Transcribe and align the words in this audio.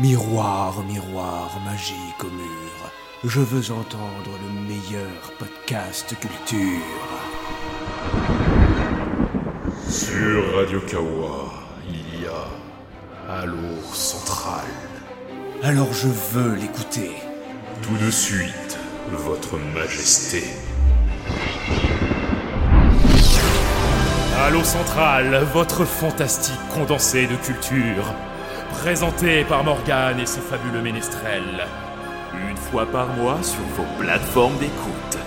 Miroir, 0.00 0.84
miroir, 0.84 1.58
magique 1.64 2.22
au 2.22 2.30
mur, 2.30 2.92
je 3.24 3.40
veux 3.40 3.72
entendre 3.72 4.30
le 4.44 4.60
meilleur 4.68 5.32
podcast 5.40 6.14
culture. 6.20 6.84
Sur 9.88 10.54
Radio 10.54 10.80
Kawa, 10.82 11.52
il 11.88 12.22
y 12.22 12.26
a 12.26 13.38
Halo 13.40 13.82
Central. 13.92 14.66
Alors 15.64 15.92
je 15.92 16.06
veux 16.06 16.54
l'écouter. 16.54 17.10
Tout 17.82 17.96
de 17.96 18.12
suite, 18.12 18.78
Votre 19.10 19.58
Majesté. 19.74 20.44
Halo 24.46 24.62
Central, 24.62 25.44
votre 25.52 25.84
fantastique 25.84 26.60
condensé 26.72 27.26
de 27.26 27.34
culture. 27.34 28.14
Présenté 28.78 29.44
par 29.44 29.64
Morgane 29.64 30.20
et 30.20 30.26
ses 30.26 30.40
fabuleux 30.40 30.80
ménestrels. 30.80 31.66
Une 32.48 32.56
fois 32.56 32.86
par 32.86 33.08
mois 33.08 33.42
sur 33.42 33.60
vos 33.76 33.84
plateformes 34.00 34.56
d'écoute. 34.58 35.18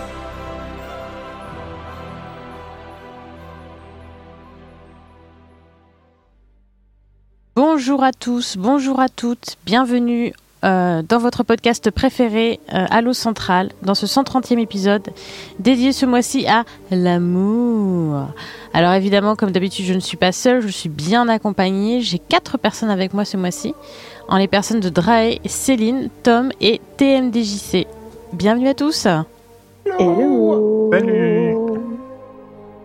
Bonjour 7.56 8.04
à 8.06 8.14
tous, 8.14 8.56
bonjour 8.58 9.02
à 9.02 9.10
toutes, 9.10 9.58
bienvenue 9.66 10.34
euh, 10.64 11.02
dans 11.02 11.18
votre 11.18 11.44
podcast 11.44 11.90
préféré, 11.92 12.60
euh, 12.74 12.86
Allo 12.90 13.14
Central, 13.14 13.70
dans 13.82 13.96
ce 13.96 14.06
130e 14.06 14.60
épisode, 14.60 15.10
dédié 15.60 15.92
ce 15.92 16.06
mois-ci 16.06 16.46
à 16.48 16.64
l'amour. 16.92 18.28
Alors 18.74 18.94
évidemment, 18.94 19.36
comme 19.36 19.52
d'habitude, 19.52 19.86
je 19.86 19.94
ne 19.94 20.00
suis 20.00 20.18
pas 20.18 20.32
seule, 20.32 20.62
je 20.62 20.68
suis 20.68 20.90
bien 20.90 21.28
accompagnée. 21.30 22.02
J'ai 22.02 22.20
quatre 22.20 22.58
personnes 22.58 22.90
avec 22.90 23.14
moi 23.14 23.26
ce 23.26 23.38
mois-ci, 23.38 23.74
en 24.28 24.38
les 24.38 24.48
personnes 24.48 24.80
de 24.80 24.90
Drae, 24.90 25.40
Céline, 25.46 26.10
Tom 26.24 26.52
et 26.62 26.80
TMDJC. 26.98 27.88
Bienvenue 28.34 28.70
à 28.70 28.74
tous 28.74 29.08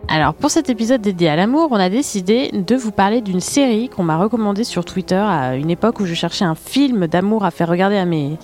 alors 0.08 0.34
pour 0.34 0.50
cet 0.50 0.70
épisode 0.70 1.00
dédié 1.00 1.28
à 1.28 1.36
l'amour, 1.36 1.68
on 1.72 1.76
a 1.76 1.88
décidé 1.88 2.50
de 2.52 2.76
vous 2.76 2.92
parler 2.92 3.20
d'une 3.20 3.40
série 3.40 3.88
qu'on 3.88 4.04
m'a 4.04 4.16
recommandée 4.16 4.62
sur 4.62 4.84
Twitter 4.84 5.16
à 5.16 5.56
une 5.56 5.68
époque 5.68 5.98
où 5.98 6.06
je 6.06 6.14
cherchais 6.14 6.44
un 6.44 6.54
film 6.54 7.08
d'amour 7.08 7.44
à 7.44 7.50
faire 7.50 7.68
regarder 7.68 7.96
à 7.96 8.04
mes, 8.04 8.38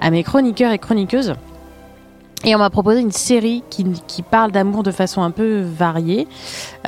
à 0.00 0.10
mes 0.10 0.24
chroniqueurs 0.24 0.72
et 0.72 0.78
chroniqueuses. 0.78 1.34
Et 2.44 2.54
on 2.54 2.58
m'a 2.58 2.70
proposé 2.70 3.00
une 3.00 3.12
série 3.12 3.62
qui, 3.70 3.84
qui 4.06 4.22
parle 4.22 4.50
d'amour 4.50 4.82
de 4.82 4.90
façon 4.90 5.22
un 5.22 5.30
peu 5.30 5.60
variée. 5.60 6.26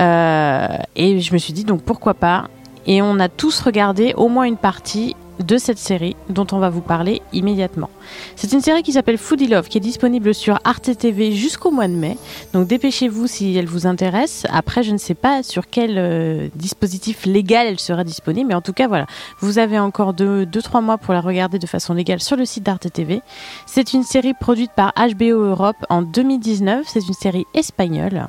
Euh, 0.00 0.66
et 0.96 1.20
je 1.20 1.32
me 1.32 1.38
suis 1.38 1.52
dit 1.52 1.64
donc 1.64 1.82
pourquoi 1.82 2.14
pas? 2.14 2.48
Et 2.86 3.02
on 3.02 3.18
a 3.20 3.28
tous 3.28 3.60
regardé 3.60 4.12
au 4.16 4.28
moins 4.28 4.44
une 4.44 4.56
partie 4.56 5.14
de 5.40 5.58
cette 5.58 5.78
série 5.78 6.16
dont 6.28 6.46
on 6.52 6.58
va 6.58 6.70
vous 6.70 6.80
parler 6.80 7.22
immédiatement. 7.32 7.90
C'est 8.36 8.52
une 8.52 8.60
série 8.60 8.82
qui 8.82 8.92
s'appelle 8.92 9.18
Foodie 9.18 9.48
Love 9.48 9.68
qui 9.68 9.78
est 9.78 9.80
disponible 9.80 10.34
sur 10.34 10.58
Arte 10.64 10.96
TV 10.96 11.32
jusqu'au 11.32 11.70
mois 11.70 11.88
de 11.88 11.94
mai. 11.94 12.16
Donc 12.52 12.66
dépêchez-vous 12.66 13.26
si 13.26 13.56
elle 13.56 13.66
vous 13.66 13.86
intéresse. 13.86 14.46
Après, 14.50 14.82
je 14.82 14.92
ne 14.92 14.98
sais 14.98 15.14
pas 15.14 15.42
sur 15.42 15.68
quel 15.68 15.98
euh, 15.98 16.48
dispositif 16.54 17.26
légal 17.26 17.66
elle 17.66 17.80
sera 17.80 18.04
disponible, 18.04 18.48
mais 18.48 18.54
en 18.54 18.60
tout 18.60 18.72
cas, 18.72 18.88
voilà, 18.88 19.06
vous 19.40 19.58
avez 19.58 19.78
encore 19.78 20.14
2-3 20.14 20.82
mois 20.82 20.98
pour 20.98 21.14
la 21.14 21.20
regarder 21.20 21.58
de 21.58 21.66
façon 21.66 21.94
légale 21.94 22.20
sur 22.20 22.36
le 22.36 22.44
site 22.44 22.64
d'Arte 22.64 22.92
TV. 22.92 23.22
C'est 23.66 23.92
une 23.92 24.02
série 24.02 24.34
produite 24.34 24.72
par 24.72 24.92
HBO 24.96 25.44
Europe 25.44 25.76
en 25.88 26.02
2019. 26.02 26.86
C'est 26.86 27.06
une 27.06 27.14
série 27.14 27.46
espagnole. 27.54 28.28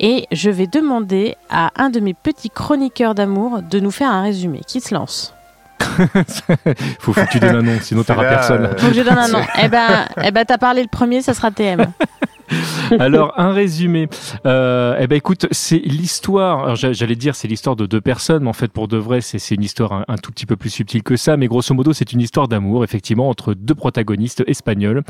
Et 0.00 0.26
je 0.32 0.50
vais 0.50 0.66
demander 0.66 1.36
à 1.50 1.70
un 1.76 1.90
de 1.90 2.00
mes 2.00 2.14
petits 2.14 2.50
chroniqueurs 2.50 3.14
d'amour 3.14 3.62
de 3.62 3.80
nous 3.80 3.90
faire 3.90 4.10
un 4.10 4.22
résumé. 4.22 4.60
Qui 4.66 4.80
se 4.80 4.94
lance? 4.94 5.33
faut, 6.98 7.12
faut 7.12 7.24
que 7.24 7.30
tu 7.30 7.40
donnes 7.40 7.56
un 7.56 7.62
nom, 7.62 7.78
sinon 7.80 8.02
t'auras 8.02 8.28
personne. 8.28 8.70
Faut 8.78 8.88
que 8.88 8.94
je 8.94 9.02
donne 9.02 9.18
un 9.18 9.28
nom. 9.28 9.42
Eh 9.62 9.68
ben, 9.68 10.06
eh 10.22 10.30
ben 10.30 10.44
t'as 10.44 10.58
parlé 10.58 10.82
le 10.82 10.88
premier, 10.88 11.22
ça 11.22 11.34
sera 11.34 11.50
TM. 11.50 11.86
Alors, 12.98 13.32
un 13.36 13.52
résumé. 13.52 14.08
Euh, 14.46 14.96
eh 15.00 15.06
ben, 15.06 15.16
écoute, 15.16 15.46
c'est 15.50 15.78
l'histoire. 15.78 16.76
J'allais 16.76 17.16
dire, 17.16 17.34
c'est 17.34 17.48
l'histoire 17.48 17.76
de 17.76 17.86
deux 17.86 18.00
personnes, 18.00 18.44
mais 18.44 18.48
en 18.48 18.54
fait, 18.54 18.72
pour 18.72 18.88
de 18.88 18.96
vrai, 18.96 19.20
c'est 19.20 19.54
une 19.54 19.62
histoire 19.62 20.04
un, 20.06 20.16
tout 20.16 20.30
petit 20.30 20.46
peu 20.46 20.56
plus 20.56 20.70
subtile 20.70 21.02
que 21.02 21.16
ça. 21.16 21.36
Mais 21.36 21.46
grosso 21.46 21.74
modo, 21.74 21.92
c'est 21.92 22.12
une 22.12 22.20
histoire 22.20 22.48
d'amour, 22.48 22.84
effectivement, 22.84 23.28
entre 23.28 23.54
deux 23.54 23.74
protagonistes 23.74 24.44
espagnols, 24.46 25.02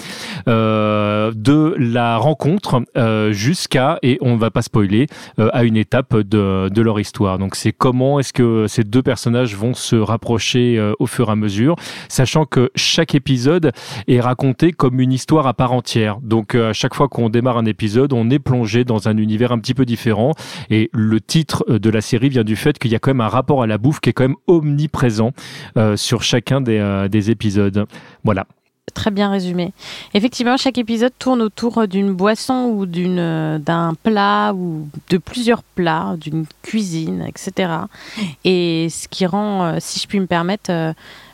euh, 0.48 1.32
de 1.34 1.74
la 1.78 2.16
rencontre 2.16 2.82
euh, 2.96 3.32
jusqu'à, 3.32 3.98
et 4.02 4.18
on 4.20 4.34
ne 4.34 4.38
va 4.38 4.50
pas 4.50 4.62
spoiler, 4.62 5.06
euh, 5.38 5.48
à 5.52 5.64
une 5.64 5.76
étape 5.76 6.16
de, 6.16 6.68
de 6.68 6.82
leur 6.82 7.00
histoire. 7.00 7.38
Donc, 7.38 7.56
c'est 7.56 7.72
comment 7.72 8.20
est-ce 8.20 8.32
que 8.32 8.66
ces 8.68 8.84
deux 8.84 9.02
personnages 9.02 9.56
vont 9.56 9.74
se 9.74 9.96
rapprocher 9.96 10.78
euh, 10.78 10.92
au 10.98 11.06
fur 11.06 11.28
et 11.28 11.32
à 11.32 11.36
mesure, 11.36 11.76
sachant 12.08 12.44
que 12.46 12.70
chaque 12.74 13.14
épisode 13.14 13.72
est 14.08 14.20
raconté 14.20 14.72
comme 14.72 15.00
une 15.00 15.12
histoire 15.12 15.46
à 15.46 15.54
part 15.54 15.72
entière. 15.72 16.18
Donc, 16.22 16.54
à 16.54 16.72
chaque 16.72 16.94
fois 16.94 17.08
qu'on 17.08 17.23
démarre 17.28 17.58
un 17.58 17.64
épisode, 17.64 18.12
on 18.12 18.30
est 18.30 18.38
plongé 18.38 18.84
dans 18.84 19.08
un 19.08 19.16
univers 19.16 19.52
un 19.52 19.58
petit 19.58 19.74
peu 19.74 19.84
différent. 19.84 20.32
Et 20.70 20.90
le 20.92 21.20
titre 21.20 21.64
euh, 21.68 21.78
de 21.78 21.90
la 21.90 22.00
série 22.00 22.28
vient 22.28 22.44
du 22.44 22.56
fait 22.56 22.78
qu'il 22.78 22.90
y 22.90 22.94
a 22.94 22.98
quand 22.98 23.10
même 23.10 23.20
un 23.20 23.28
rapport 23.28 23.62
à 23.62 23.66
la 23.66 23.78
bouffe 23.78 24.00
qui 24.00 24.10
est 24.10 24.12
quand 24.12 24.24
même 24.24 24.36
omniprésent 24.46 25.32
euh, 25.76 25.96
sur 25.96 26.22
chacun 26.22 26.60
des, 26.60 26.78
euh, 26.78 27.08
des 27.08 27.30
épisodes. 27.30 27.86
Voilà. 28.24 28.46
Très 28.92 29.10
bien 29.10 29.30
résumé. 29.30 29.72
Effectivement, 30.12 30.56
chaque 30.56 30.78
épisode 30.78 31.12
tourne 31.18 31.40
autour 31.40 31.88
d'une 31.88 32.12
boisson 32.12 32.66
ou 32.66 32.86
d'un 32.86 33.94
plat 34.02 34.52
ou 34.54 34.88
de 35.08 35.16
plusieurs 35.16 35.62
plats, 35.62 36.16
d'une 36.20 36.44
cuisine, 36.62 37.24
etc. 37.26 37.72
Et 38.44 38.88
ce 38.90 39.08
qui 39.08 39.24
rend, 39.24 39.80
si 39.80 39.98
je 39.98 40.06
puis 40.06 40.20
me 40.20 40.26
permettre, 40.26 40.70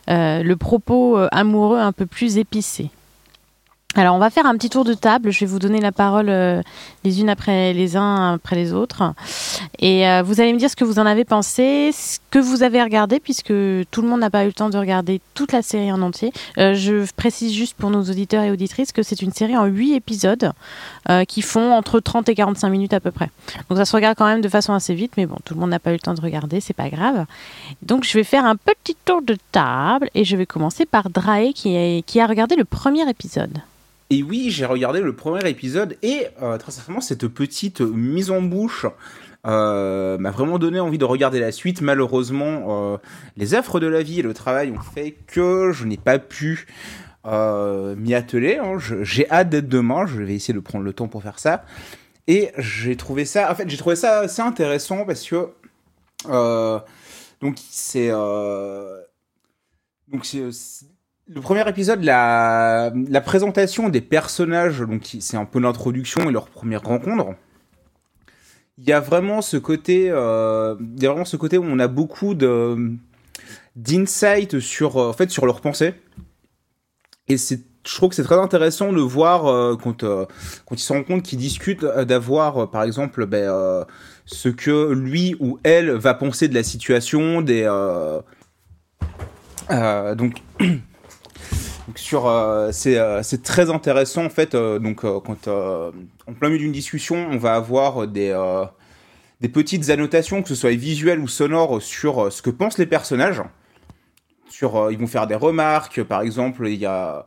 le 0.07 0.55
propos 0.55 1.19
amoureux 1.33 1.81
un 1.81 1.93
peu 1.93 2.07
plus 2.07 2.39
épicé. 2.39 2.91
Alors, 3.97 4.15
on 4.15 4.19
va 4.19 4.31
faire 4.31 4.47
un 4.47 4.55
petit 4.55 4.71
tour 4.71 4.85
de 4.85 4.95
table. 4.95 5.33
Je 5.33 5.41
vais 5.41 5.47
vous 5.47 5.59
donner 5.59 5.81
la 5.81 5.91
parole 5.91 6.29
euh, 6.29 6.63
les 7.03 7.21
unes 7.21 7.29
après 7.29 7.73
les 7.73 7.97
uns 7.97 8.35
après 8.35 8.55
les 8.55 8.73
autres. 8.73 9.03
Et 9.81 10.09
euh, 10.09 10.23
vous 10.23 10.41
allez 10.41 10.53
me 10.53 10.59
dire 10.59 10.71
ce 10.71 10.77
que 10.77 10.85
vous 10.85 11.01
en 11.01 11.07
avez 11.07 11.25
pensé, 11.25 11.91
ce 11.93 12.19
que 12.31 12.39
vous 12.39 12.63
avez 12.63 12.81
regardé, 12.81 13.19
puisque 13.19 13.49
tout 13.49 14.01
le 14.01 14.07
monde 14.07 14.21
n'a 14.21 14.31
pas 14.31 14.45
eu 14.45 14.47
le 14.47 14.53
temps 14.53 14.71
de 14.71 14.79
regarder 14.79 15.21
toute 15.35 15.51
la 15.51 15.63
série 15.63 15.91
en 15.91 16.03
entier. 16.03 16.33
Euh, 16.59 16.75
je 16.75 17.05
précise 17.17 17.53
juste 17.53 17.77
pour 17.77 17.91
nos 17.91 18.03
auditeurs 18.03 18.45
et 18.45 18.53
auditrices 18.53 18.93
que 18.93 19.03
c'est 19.03 19.23
une 19.23 19.33
série 19.33 19.57
en 19.57 19.65
8 19.67 19.95
épisodes 19.95 20.53
qui 21.27 21.43
font 21.43 21.73
entre 21.73 21.99
30 21.99 22.29
et 22.29 22.37
45 22.37 22.69
minutes 22.69 22.93
à 22.93 23.01
peu 23.01 23.11
près. 23.11 23.31
Donc, 23.69 23.79
ça 23.79 23.85
se 23.85 23.97
regarde 23.97 24.17
quand 24.17 24.27
même 24.27 24.41
de 24.41 24.49
façon 24.49 24.73
assez 24.73 24.95
vite, 24.95 25.15
mais 25.17 25.27
bon, 25.27 25.35
tout 25.45 25.55
le 25.55 25.61
monde 25.61 25.71
n'a 25.71 25.81
pas 25.81 25.91
eu 25.91 25.95
le 25.95 25.99
temps 25.99 26.15
de 26.15 26.21
regarder, 26.21 26.61
c'est 26.61 26.73
pas 26.73 26.89
grave. 26.89 27.27
Donc, 27.83 28.05
je 28.05 28.17
vais 28.17 28.23
faire 28.23 28.45
un 28.45 28.55
petit 28.55 28.95
tour 29.05 29.21
de 29.21 29.37
table 29.51 30.09
et 30.15 30.25
je 30.25 30.37
vais 30.37 30.47
commencer 30.47 30.87
par 30.87 31.11
Drae 31.11 31.53
qui, 31.53 32.05
qui 32.07 32.21
a 32.21 32.27
regardé 32.27 32.55
le 32.55 32.65
premier 32.65 33.09
épisode. 33.11 33.59
Et 34.13 34.25
oui, 34.25 34.51
j'ai 34.51 34.67
regardé 34.67 35.01
le 35.01 35.15
premier 35.15 35.49
épisode 35.49 35.97
et 36.03 36.27
euh, 36.43 36.59
très 36.59 36.73
sincèrement, 36.73 37.01
cette 37.01 37.29
petite 37.29 37.81
mise 37.81 38.33
en 38.33 38.43
bouche 38.43 38.85
euh, 39.47 40.19
m'a 40.19 40.33
vraiment 40.33 40.59
donné 40.59 40.81
envie 40.81 40.99
de 40.99 41.05
regarder 41.05 41.39
la 41.39 41.53
suite. 41.53 41.81
Malheureusement, 41.81 42.95
euh, 42.95 42.99
les 43.37 43.55
affres 43.55 43.79
de 43.79 43.87
la 43.87 44.03
vie 44.03 44.19
et 44.19 44.23
le 44.23 44.35
travail 44.35 44.73
ont 44.73 44.81
fait 44.81 45.13
que 45.29 45.71
je 45.73 45.85
n'ai 45.85 45.97
pas 45.97 46.19
pu 46.19 46.67
m'y 47.25 48.15
atteler. 48.15 48.57
Hein. 48.57 48.79
J'ai 49.03 49.31
hâte 49.31 49.51
d'être 49.51 49.69
demain. 49.69 50.07
Je 50.07 50.21
vais 50.21 50.35
essayer 50.35 50.55
de 50.55 50.61
prendre 50.61 50.85
le 50.85 50.93
temps 50.93 51.07
pour 51.07 51.23
faire 51.23 51.39
ça. 51.39 51.65
Et 52.27 52.51
j'ai 52.59 52.97
trouvé 52.97 53.25
ça, 53.25 53.53
en 53.53 53.55
fait, 53.55 53.69
j'ai 53.69 53.77
trouvé 53.77 53.95
ça 53.95 54.21
assez 54.21 54.43
intéressant 54.43 55.05
parce 55.05 55.23
que 55.25 55.51
donc 57.41 57.57
c'est 57.71 58.11
donc 60.09 60.25
c'est 60.25 60.43
le 61.33 61.41
premier 61.41 61.69
épisode, 61.69 62.03
la, 62.03 62.93
présentation 63.25 63.89
des 63.89 64.01
personnages, 64.01 64.81
donc 64.81 65.17
c'est 65.21 65.37
un 65.37 65.45
peu 65.45 65.61
l'introduction 65.61 66.29
et 66.29 66.33
leur 66.33 66.49
première 66.49 66.83
rencontre. 66.83 67.35
Il 68.79 68.89
y 68.89 68.93
a 68.93 68.99
vraiment 69.01 69.41
ce 69.43 69.57
côté, 69.57 70.11
euh, 70.11 70.75
il 70.97 71.03
y 71.03 71.07
a 71.07 71.11
vraiment 71.11 71.25
ce 71.25 71.37
côté 71.37 71.57
où 71.59 71.65
on 71.65 71.79
a 71.79 71.87
beaucoup 71.87 72.35
d'insight 73.77 74.59
sur, 74.59 74.97
euh, 74.97 75.11
en 75.11 75.13
fait, 75.13 75.31
sur 75.31 75.47
leurs 75.47 75.61
pensées. 75.61 75.95
Et 77.29 77.37
c'est, 77.37 77.61
je 77.87 77.95
trouve 77.95 78.09
que 78.09 78.17
c'est 78.17 78.25
très 78.25 78.39
intéressant 78.39 78.93
de 78.93 79.01
voir 79.01 79.43
quand, 79.79 80.03
euh, 80.03 80.27
quand 80.67 80.75
ils 80.75 80.81
se 80.81 80.93
rendent 80.93 81.07
compte 81.07 81.23
qu'ils 81.23 81.39
discutent 81.39 81.85
d'avoir, 81.85 82.71
par 82.71 82.83
exemple, 82.83 83.27
ben, 83.27 83.87
ce 84.27 84.49
que 84.49 84.93
lui 84.93 85.37
ou 85.39 85.61
elle 85.63 85.93
va 85.93 86.15
penser 86.15 86.49
de 86.49 86.55
la 86.55 86.65
situation, 86.65 87.41
des 87.41 87.69
donc 90.17 90.43
sur 91.97 92.27
euh, 92.27 92.71
euh, 92.87 93.21
c'est 93.23 93.43
très 93.43 93.71
intéressant 93.71 94.25
en 94.25 94.31
fait 94.31 94.55
euh, 94.55 94.79
donc 94.79 95.01
quand 95.01 95.49
en 95.49 96.33
plein 96.39 96.49
milieu 96.49 96.59
d'une 96.59 96.73
discussion 96.73 97.29
on 97.31 97.39
va 97.39 97.55
avoir 97.55 98.07
des 98.07 98.35
des 99.41 99.49
petites 99.49 99.91
annotations 99.91 100.43
que 100.43 100.49
ce 100.49 100.55
soit 100.55 100.77
visuelles 100.77 101.21
ou 101.21 101.29
sonores 101.29 101.83
sur 101.83 102.33
ce 102.33 102.43
que 102.43 102.51
pensent 102.51 102.79
les 102.79 102.87
personnages. 102.87 103.43
Sur 104.49 104.91
ils 104.91 104.99
vont 104.99 105.07
faire 105.07 105.27
des 105.27 105.35
remarques 105.35 106.03
par 106.03 106.23
exemple 106.23 106.69
il 106.69 106.79
y 106.79 106.87
a 106.87 107.27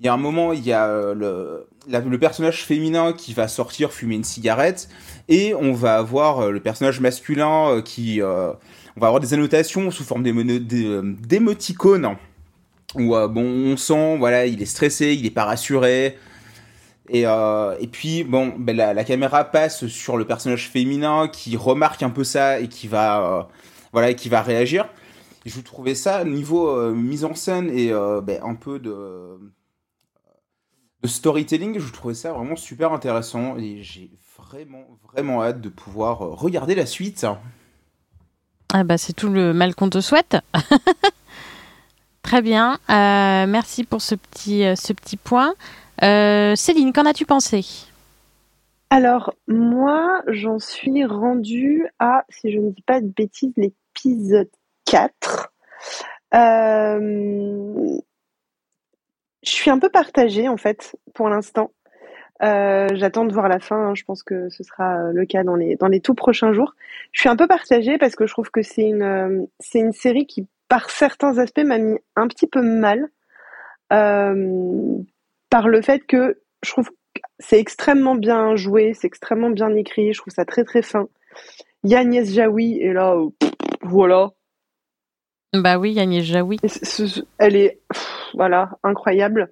il 0.00 0.06
y 0.06 0.08
a 0.08 0.12
un 0.12 0.18
moment 0.18 0.52
il 0.52 0.64
y 0.64 0.72
a 0.72 1.14
le 1.14 1.66
le 1.88 2.18
personnage 2.18 2.64
féminin 2.64 3.12
qui 3.12 3.34
va 3.34 3.48
sortir 3.48 3.92
fumer 3.92 4.14
une 4.14 4.24
cigarette 4.24 4.88
et 5.28 5.54
on 5.54 5.72
va 5.72 5.96
avoir 5.96 6.50
le 6.50 6.60
personnage 6.60 7.00
masculin 7.00 7.82
qui 7.84 8.20
on 8.22 9.00
va 9.00 9.06
avoir 9.08 9.20
des 9.20 9.34
annotations 9.34 9.90
sous 9.90 10.04
forme 10.04 10.22
d'émoticônes 10.22 12.16
où 12.94 13.14
euh, 13.14 13.28
bon, 13.28 13.44
on 13.44 13.76
sent, 13.76 14.16
voilà, 14.18 14.46
il 14.46 14.62
est 14.62 14.66
stressé, 14.66 15.14
il 15.14 15.26
est 15.26 15.30
pas 15.30 15.44
rassuré. 15.44 16.18
Et, 17.08 17.26
euh, 17.26 17.76
et 17.80 17.88
puis, 17.88 18.24
bon, 18.24 18.54
ben, 18.56 18.76
la, 18.76 19.04
caméra 19.04 19.44
passe 19.44 19.86
sur 19.86 20.16
le 20.16 20.26
personnage 20.26 20.68
féminin 20.68 21.28
qui 21.28 21.56
remarque 21.56 22.02
un 22.02 22.10
peu 22.10 22.24
ça 22.24 22.60
et 22.60 22.68
qui 22.68 22.88
va, 22.88 23.20
euh, 23.20 23.42
voilà, 23.92 24.14
qui 24.14 24.28
va 24.28 24.42
réagir. 24.42 24.88
Je 25.44 25.60
trouvais 25.60 25.94
ça, 25.96 26.24
niveau 26.24 26.92
mise 26.92 27.24
en 27.24 27.34
scène 27.34 27.68
et 27.70 27.90
ben, 28.22 28.40
un 28.44 28.54
peu 28.54 28.78
de, 28.78 29.40
de 31.02 31.08
storytelling, 31.08 31.80
je 31.80 31.92
trouvais 31.92 32.14
ça 32.14 32.32
vraiment 32.32 32.54
super 32.54 32.92
intéressant. 32.92 33.56
Et 33.56 33.82
j'ai 33.82 34.12
vraiment, 34.38 34.86
vraiment 35.12 35.42
hâte 35.42 35.60
de 35.60 35.68
pouvoir 35.68 36.20
regarder 36.20 36.76
la 36.76 36.86
suite. 36.86 37.26
Ah 38.72 38.84
bah, 38.84 38.98
c'est 38.98 39.12
tout 39.12 39.28
le 39.28 39.52
mal 39.52 39.74
qu'on 39.74 39.90
te 39.90 40.00
souhaite. 40.00 40.36
Très 42.22 42.42
bien. 42.42 42.78
Euh, 42.88 43.46
merci 43.46 43.84
pour 43.84 44.00
ce 44.00 44.14
petit, 44.14 44.64
ce 44.76 44.92
petit 44.92 45.16
point. 45.16 45.54
Euh, 46.02 46.56
Céline, 46.56 46.92
qu'en 46.92 47.06
as-tu 47.06 47.26
pensé? 47.26 47.64
Alors, 48.90 49.34
moi, 49.46 50.22
j'en 50.26 50.58
suis 50.58 51.04
rendue 51.04 51.86
à, 51.98 52.24
si 52.28 52.52
je 52.52 52.58
ne 52.58 52.70
dis 52.70 52.82
pas 52.82 53.00
de 53.00 53.06
bêtises, 53.06 53.52
l'épisode 53.56 54.50
4. 54.84 55.52
Euh, 56.34 57.98
je 59.42 59.50
suis 59.50 59.70
un 59.70 59.78
peu 59.78 59.88
partagée, 59.88 60.48
en 60.48 60.56
fait, 60.56 60.96
pour 61.14 61.28
l'instant. 61.28 61.70
Euh, 62.42 62.88
J'attends 62.94 63.24
de 63.24 63.32
voir 63.32 63.48
la 63.48 63.60
fin. 63.60 63.90
Hein. 63.90 63.94
Je 63.94 64.02
pense 64.02 64.22
que 64.22 64.48
ce 64.50 64.64
sera 64.64 65.12
le 65.12 65.24
cas 65.24 65.44
dans 65.44 65.54
les, 65.54 65.76
dans 65.76 65.88
les 65.88 66.00
tout 66.00 66.14
prochains 66.14 66.52
jours. 66.52 66.74
Je 67.12 67.20
suis 67.20 67.28
un 67.28 67.36
peu 67.36 67.46
partagée 67.46 67.98
parce 67.98 68.16
que 68.16 68.26
je 68.26 68.32
trouve 68.32 68.50
que 68.50 68.62
c'est 68.62 68.82
une, 68.82 69.46
c'est 69.60 69.78
une 69.78 69.92
série 69.92 70.26
qui, 70.26 70.48
par 70.72 70.88
certains 70.88 71.36
aspects, 71.36 71.60
m'a 71.66 71.76
mis 71.76 71.98
un 72.16 72.28
petit 72.28 72.46
peu 72.46 72.62
mal. 72.62 73.10
Euh, 73.92 74.96
par 75.50 75.68
le 75.68 75.82
fait 75.82 75.98
que 76.06 76.40
je 76.64 76.70
trouve 76.70 76.88
que 76.88 77.20
c'est 77.38 77.58
extrêmement 77.58 78.14
bien 78.14 78.56
joué, 78.56 78.94
c'est 78.94 79.06
extrêmement 79.06 79.50
bien 79.50 79.74
écrit, 79.74 80.14
je 80.14 80.18
trouve 80.22 80.32
ça 80.32 80.46
très 80.46 80.64
très 80.64 80.80
fin. 80.80 81.08
Il 81.84 81.90
y 81.90 81.94
a 81.94 81.98
Agnès 81.98 82.26
Jaoui, 82.32 82.78
et 82.80 82.94
là, 82.94 83.18
pff, 83.38 83.50
voilà. 83.82 84.30
Bah 85.52 85.76
oui, 85.76 86.00
Agnès 86.00 86.24
Jaoui. 86.24 86.56
Elle 87.36 87.56
est, 87.56 87.78
pff, 87.92 88.30
voilà, 88.32 88.70
incroyable. 88.82 89.50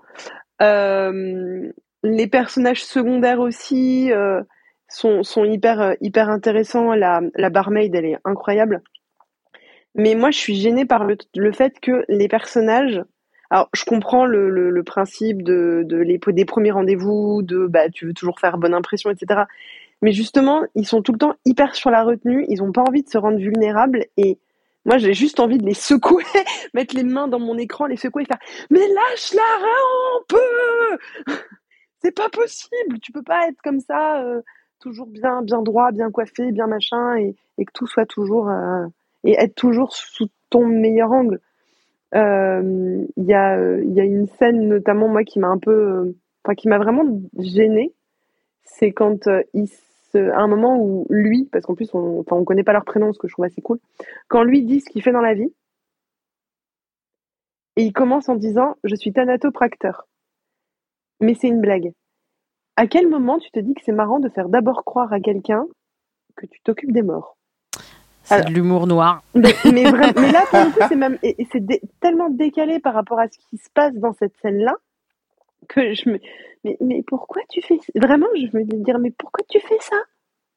Euh, 0.62 1.70
les 2.02 2.28
personnages 2.28 2.82
secondaires 2.82 3.40
aussi 3.40 4.10
euh, 4.10 4.40
sont, 4.88 5.22
sont 5.22 5.44
hyper, 5.44 5.96
hyper 6.00 6.30
intéressants. 6.30 6.94
La, 6.94 7.20
la 7.34 7.50
barmaid, 7.50 7.94
elle 7.94 8.06
est 8.06 8.18
incroyable. 8.24 8.82
Mais 9.94 10.14
moi, 10.14 10.30
je 10.30 10.38
suis 10.38 10.54
gênée 10.54 10.86
par 10.86 11.04
le, 11.04 11.16
le 11.34 11.52
fait 11.52 11.80
que 11.80 12.04
les 12.08 12.28
personnages 12.28 13.02
alors, 13.50 13.68
je 13.74 13.84
comprends 13.84 14.26
le, 14.26 14.48
le, 14.48 14.70
le 14.70 14.82
principe 14.84 15.42
de, 15.42 15.82
de 15.84 15.96
les, 15.96 16.18
des 16.18 16.44
premiers 16.44 16.70
rendez-vous, 16.70 17.42
de 17.42 17.66
bah, 17.66 17.90
tu 17.90 18.06
veux 18.06 18.14
toujours 18.14 18.38
faire 18.38 18.58
bonne 18.58 18.74
impression, 18.74 19.10
etc. 19.10 19.42
Mais 20.02 20.12
justement, 20.12 20.62
ils 20.76 20.86
sont 20.86 21.02
tout 21.02 21.12
le 21.12 21.18
temps 21.18 21.34
hyper 21.44 21.74
sur 21.74 21.90
la 21.90 22.04
retenue, 22.04 22.46
ils 22.48 22.62
ont 22.62 22.70
pas 22.70 22.82
envie 22.82 23.02
de 23.02 23.08
se 23.08 23.18
rendre 23.18 23.38
vulnérables 23.38 24.06
et 24.16 24.38
moi, 24.86 24.96
j'ai 24.96 25.12
juste 25.12 25.40
envie 25.40 25.58
de 25.58 25.66
les 25.66 25.74
secouer, 25.74 26.24
mettre 26.74 26.96
les 26.96 27.02
mains 27.02 27.28
dans 27.28 27.40
mon 27.40 27.58
écran, 27.58 27.86
les 27.86 27.96
secouer 27.96 28.22
et 28.22 28.26
faire 28.26 28.38
Mais 28.70 28.78
lâche 28.78 29.34
la 29.34 29.66
rampe 29.66 31.36
C'est 32.02 32.14
pas 32.14 32.30
possible, 32.30 32.98
tu 33.02 33.12
peux 33.12 33.22
pas 33.22 33.48
être 33.48 33.60
comme 33.62 33.80
ça, 33.80 34.22
euh, 34.22 34.40
toujours 34.78 35.06
bien, 35.06 35.42
bien 35.42 35.60
droit, 35.60 35.90
bien 35.90 36.10
coiffé, 36.10 36.50
bien 36.52 36.66
machin, 36.66 37.16
et, 37.16 37.34
et 37.58 37.64
que 37.66 37.72
tout 37.74 37.86
soit 37.86 38.06
toujours. 38.06 38.48
Euh, 38.48 38.86
et 39.24 39.34
être 39.38 39.54
toujours 39.54 39.92
sous 39.94 40.28
ton 40.50 40.66
meilleur 40.66 41.12
angle. 41.12 41.40
Il 42.12 42.18
euh, 42.18 43.06
y, 43.16 43.34
a, 43.34 43.80
y 43.82 44.00
a 44.00 44.04
une 44.04 44.26
scène 44.26 44.66
notamment 44.68 45.08
moi 45.08 45.22
qui 45.22 45.38
m'a 45.38 45.48
un 45.48 45.58
peu, 45.58 45.70
euh, 45.70 46.16
enfin 46.44 46.54
qui 46.54 46.68
m'a 46.68 46.78
vraiment 46.78 47.04
gênée, 47.38 47.94
c'est 48.64 48.90
quand 48.90 49.28
euh, 49.28 49.42
il 49.54 49.68
se, 49.68 50.18
à 50.30 50.40
un 50.40 50.48
moment 50.48 50.76
où 50.82 51.06
lui, 51.08 51.48
parce 51.52 51.64
qu'en 51.64 51.76
plus 51.76 51.94
on, 51.94 52.20
enfin 52.20 52.34
on 52.36 52.44
connaît 52.44 52.64
pas 52.64 52.72
leur 52.72 52.84
prénom, 52.84 53.12
ce 53.12 53.18
que 53.18 53.28
je 53.28 53.34
trouve 53.34 53.44
assez 53.44 53.62
cool, 53.62 53.78
quand 54.28 54.42
lui 54.42 54.62
dit 54.64 54.80
ce 54.80 54.90
qu'il 54.90 55.02
fait 55.02 55.12
dans 55.12 55.20
la 55.20 55.34
vie, 55.34 55.54
et 57.76 57.84
il 57.84 57.92
commence 57.92 58.28
en 58.28 58.34
disant 58.34 58.76
je 58.82 58.96
suis 58.96 59.12
thanatopracteur, 59.12 60.08
mais 61.20 61.34
c'est 61.34 61.48
une 61.48 61.60
blague. 61.60 61.92
À 62.76 62.88
quel 62.88 63.08
moment 63.08 63.38
tu 63.38 63.50
te 63.52 63.60
dis 63.60 63.74
que 63.74 63.82
c'est 63.84 63.92
marrant 63.92 64.18
de 64.18 64.28
faire 64.28 64.48
d'abord 64.48 64.84
croire 64.84 65.12
à 65.12 65.20
quelqu'un 65.20 65.66
que 66.34 66.46
tu 66.46 66.60
t'occupes 66.62 66.92
des 66.92 67.02
morts? 67.02 67.36
C'est 68.36 68.48
de 68.48 68.52
l'humour 68.52 68.86
noir. 68.86 69.22
Mais, 69.34 69.54
mais, 69.64 69.84
vraiment, 69.84 70.12
mais, 70.20 70.32
là, 70.32 70.44
pour 70.50 70.60
le 70.60 70.72
coup, 70.72 70.80
c'est 70.88 70.96
même, 70.96 71.18
et, 71.22 71.40
et 71.42 71.46
c'est 71.52 71.64
dé, 71.64 71.80
tellement 72.00 72.30
décalé 72.30 72.78
par 72.78 72.94
rapport 72.94 73.18
à 73.18 73.28
ce 73.28 73.38
qui 73.38 73.56
se 73.56 73.68
passe 73.74 73.94
dans 73.94 74.12
cette 74.12 74.34
scène-là 74.42 74.74
que 75.68 75.94
je 75.94 76.10
me, 76.10 76.18
mais, 76.64 76.76
mais 76.80 77.02
pourquoi 77.06 77.42
tu 77.48 77.60
fais, 77.62 77.78
vraiment, 77.94 78.26
je 78.34 78.56
me 78.56 78.64
dis 78.64 78.76
dire, 78.78 78.98
mais 78.98 79.10
pourquoi 79.10 79.44
tu 79.48 79.60
fais 79.60 79.78
ça? 79.80 79.96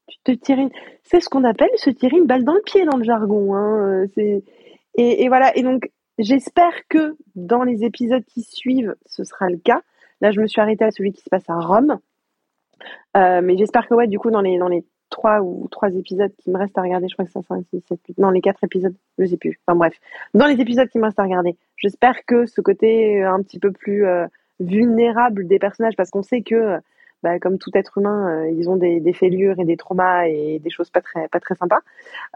Tu 0.08 0.18
te 0.24 0.32
tires 0.32 0.60
une, 0.60 0.70
c'est 1.04 1.20
ce 1.20 1.30
qu'on 1.30 1.44
appelle 1.44 1.70
se 1.76 1.90
tirer 1.90 2.18
une 2.18 2.26
balle 2.26 2.44
dans 2.44 2.54
le 2.54 2.62
pied 2.62 2.86
dans 2.86 2.98
le 2.98 3.04
jargon, 3.04 3.56
hein. 3.56 4.06
C'est, 4.14 4.44
et, 4.96 5.24
et 5.24 5.28
voilà. 5.28 5.56
Et 5.58 5.64
donc, 5.64 5.90
j'espère 6.18 6.74
que 6.90 7.16
dans 7.36 7.64
les 7.64 7.84
épisodes 7.84 8.24
qui 8.26 8.44
suivent, 8.44 8.96
ce 9.06 9.24
sera 9.24 9.50
le 9.50 9.58
cas. 9.58 9.82
Là, 10.22 10.32
je 10.32 10.42
me 10.42 10.48
suis 10.48 10.62
arrêtée 10.62 10.86
à 10.86 10.92
celui 10.92 11.12
qui 11.12 11.22
se 11.22 11.30
passe 11.30 11.50
à 11.50 11.58
Rome. 11.60 12.00
Euh, 13.16 13.42
mais 13.42 13.58
j'espère 13.58 13.88
que 13.88 13.94
ouais, 13.94 14.08
du 14.08 14.20
coup, 14.20 14.32
dans 14.32 14.42
les, 14.42 14.58
dans 14.58 14.68
les 14.68 14.86
trois 15.14 15.42
ou 15.42 15.68
trois 15.72 15.90
épisodes 15.96 16.32
qui 16.38 16.50
me 16.50 16.58
restent 16.58 16.78
à 16.78 16.82
regarder. 16.82 17.08
Je 17.08 17.14
crois 17.14 17.26
que 17.26 17.32
c'est 17.32 17.46
5, 17.48 17.64
6, 17.70 17.84
7, 17.88 18.00
8. 18.10 18.18
Non, 18.18 18.32
les 18.32 18.42
quatre 18.42 18.64
épisodes, 18.64 18.96
je 19.18 19.26
sais 19.26 19.38
plus. 19.38 19.60
Enfin 19.66 19.78
bref. 19.78 19.94
Dans 20.34 20.48
les 20.48 20.60
épisodes 20.60 20.90
qui 20.90 20.98
me 20.98 21.06
restent 21.06 21.20
à 21.20 21.24
regarder, 21.24 21.56
j'espère 21.78 22.26
que 22.26 22.46
ce 22.46 22.60
côté 22.62 23.24
un 23.24 23.42
petit 23.42 23.60
peu 23.60 23.72
plus 23.72 24.06
euh, 24.06 24.28
vulnérable 24.60 25.48
des 25.48 25.60
personnages, 25.60 25.96
parce 25.96 26.10
qu'on 26.10 26.24
sait 26.24 26.42
que, 26.42 26.80
bah, 27.22 27.40
comme 27.40 27.58
tout 27.58 27.72
être 27.74 27.98
humain, 27.98 28.30
euh, 28.30 28.52
ils 28.52 28.70
ont 28.70 28.76
des, 28.76 29.00
des, 29.00 29.14
fêlures 29.14 29.60
et 29.60 29.66
des 29.66 29.78
traumas 29.78 30.26
et 30.26 30.60
des 30.60 30.70
choses 30.70 30.90
pas 30.90 31.02
très, 31.02 31.28
pas 31.28 31.40
très 31.40 31.56
sympas, 31.56 31.80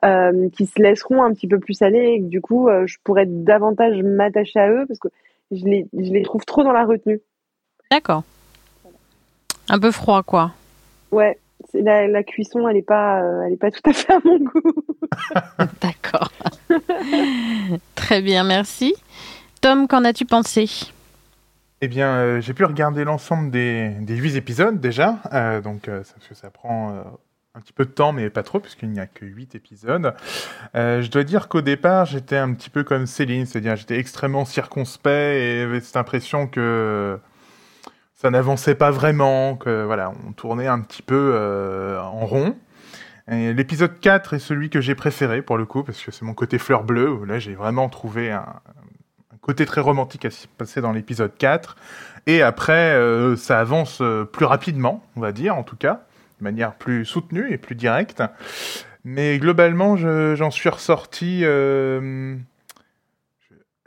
euh, 0.05 0.49
qui 0.49 0.65
se 0.65 0.81
laisseront 0.81 1.23
un 1.23 1.33
petit 1.33 1.47
peu 1.47 1.59
plus 1.59 1.81
aller 1.81 2.13
et 2.13 2.19
que 2.19 2.27
du 2.27 2.41
coup, 2.41 2.67
euh, 2.67 2.85
je 2.87 2.97
pourrais 3.03 3.25
davantage 3.25 4.01
m'attacher 4.03 4.59
à 4.59 4.69
eux 4.69 4.85
parce 4.87 4.99
que 4.99 5.09
je 5.51 5.65
les, 5.65 5.87
je 5.93 6.11
les 6.11 6.23
trouve 6.23 6.45
trop 6.45 6.63
dans 6.63 6.73
la 6.73 6.85
retenue. 6.85 7.21
D'accord. 7.91 8.23
Un 9.69 9.79
peu 9.79 9.91
froid, 9.91 10.23
quoi. 10.23 10.51
Ouais, 11.11 11.37
la, 11.81 12.07
la, 12.07 12.23
cuisson, 12.23 12.67
elle 12.67 12.75
n'est 12.75 12.81
pas, 12.81 13.21
euh, 13.21 13.41
elle 13.45 13.53
est 13.53 13.57
pas 13.57 13.71
tout 13.71 13.89
à 13.89 13.93
fait 13.93 14.13
à 14.13 14.19
mon 14.23 14.39
goût. 14.39 14.83
D'accord. 15.81 16.31
Très 17.95 18.21
bien, 18.21 18.43
merci. 18.43 18.93
Tom, 19.61 19.87
qu'en 19.87 20.03
as-tu 20.03 20.25
pensé? 20.25 20.67
Eh 21.81 21.87
bien, 21.87 22.09
euh, 22.09 22.41
j'ai 22.41 22.53
pu 22.53 22.65
regarder 22.65 23.03
l'ensemble 23.03 23.51
des, 23.51 23.89
des 24.01 24.15
8 24.15 24.35
épisodes 24.35 24.79
déjà, 24.79 25.19
euh, 25.31 25.61
donc 25.61 25.87
euh, 25.87 25.97
parce 25.97 26.27
que 26.27 26.33
ça 26.33 26.49
prend 26.49 27.03
un 27.53 27.59
petit 27.59 27.73
peu 27.73 27.85
de 27.85 27.91
temps, 27.91 28.13
mais 28.13 28.31
pas 28.31 28.41
trop, 28.41 28.59
puisqu'il 28.59 28.89
n'y 28.89 28.99
a 28.99 29.05
que 29.05 29.25
8 29.25 29.53
épisodes. 29.55 30.13
je 30.73 31.09
dois 31.09 31.23
dire 31.23 31.47
qu'au 31.49 31.61
départ, 31.61 32.05
j'étais 32.05 32.37
un 32.37 32.53
petit 32.53 32.69
peu 32.71 32.83
comme 32.83 33.05
Céline, 33.05 33.45
c'est-à-dire 33.45 33.75
j'étais 33.75 33.99
extrêmement 33.99 34.45
circonspect 34.45 35.35
et 35.35 35.61
j'avais 35.61 35.79
cette 35.81 35.97
impression 35.97 36.47
que 36.47 37.19
ça 38.17 38.31
n'avançait 38.31 38.75
pas 38.75 38.89
vraiment, 38.89 39.55
que 39.55 39.85
voilà, 39.85 40.11
on 40.27 40.31
tournait 40.31 40.65
un 40.65 40.81
petit 40.81 41.03
peu 41.03 41.31
euh, 41.33 42.01
en 42.01 42.25
rond. 42.25 42.57
L'épisode 43.29 43.99
4 43.99 44.33
est 44.35 44.39
celui 44.39 44.69
que 44.69 44.79
j'ai 44.81 44.95
préféré 44.95 45.41
pour 45.41 45.57
le 45.57 45.65
coup, 45.65 45.83
parce 45.83 46.01
que 46.01 46.11
c'est 46.11 46.23
mon 46.23 46.33
côté 46.33 46.57
fleur 46.57 46.83
bleue, 46.83 47.25
là 47.25 47.39
j'ai 47.39 47.55
vraiment 47.55 47.89
trouvé 47.89 48.31
un, 48.31 48.45
côté 49.41 49.65
très 49.65 49.81
romantique 49.81 50.25
à 50.25 50.29
se 50.29 50.47
passer 50.47 50.81
dans 50.81 50.93
l'épisode 50.93 51.31
4. 51.37 51.75
Et 52.25 52.41
après, 52.41 52.95
euh, 52.95 53.35
ça 53.35 53.59
avance 53.59 53.99
euh, 54.01 54.25
plus 54.25 54.45
rapidement, 54.45 55.03
on 55.15 55.21
va 55.21 55.31
dire, 55.31 55.55
en 55.55 55.63
tout 55.63 55.75
cas, 55.75 56.05
de 56.39 56.43
manière 56.43 56.73
plus 56.73 57.05
soutenue 57.05 57.51
et 57.51 57.57
plus 57.57 57.75
directe. 57.75 58.23
Mais 59.03 59.37
globalement, 59.37 59.95
j'en 59.95 60.51
suis 60.51 60.69
ressorti 60.69 61.45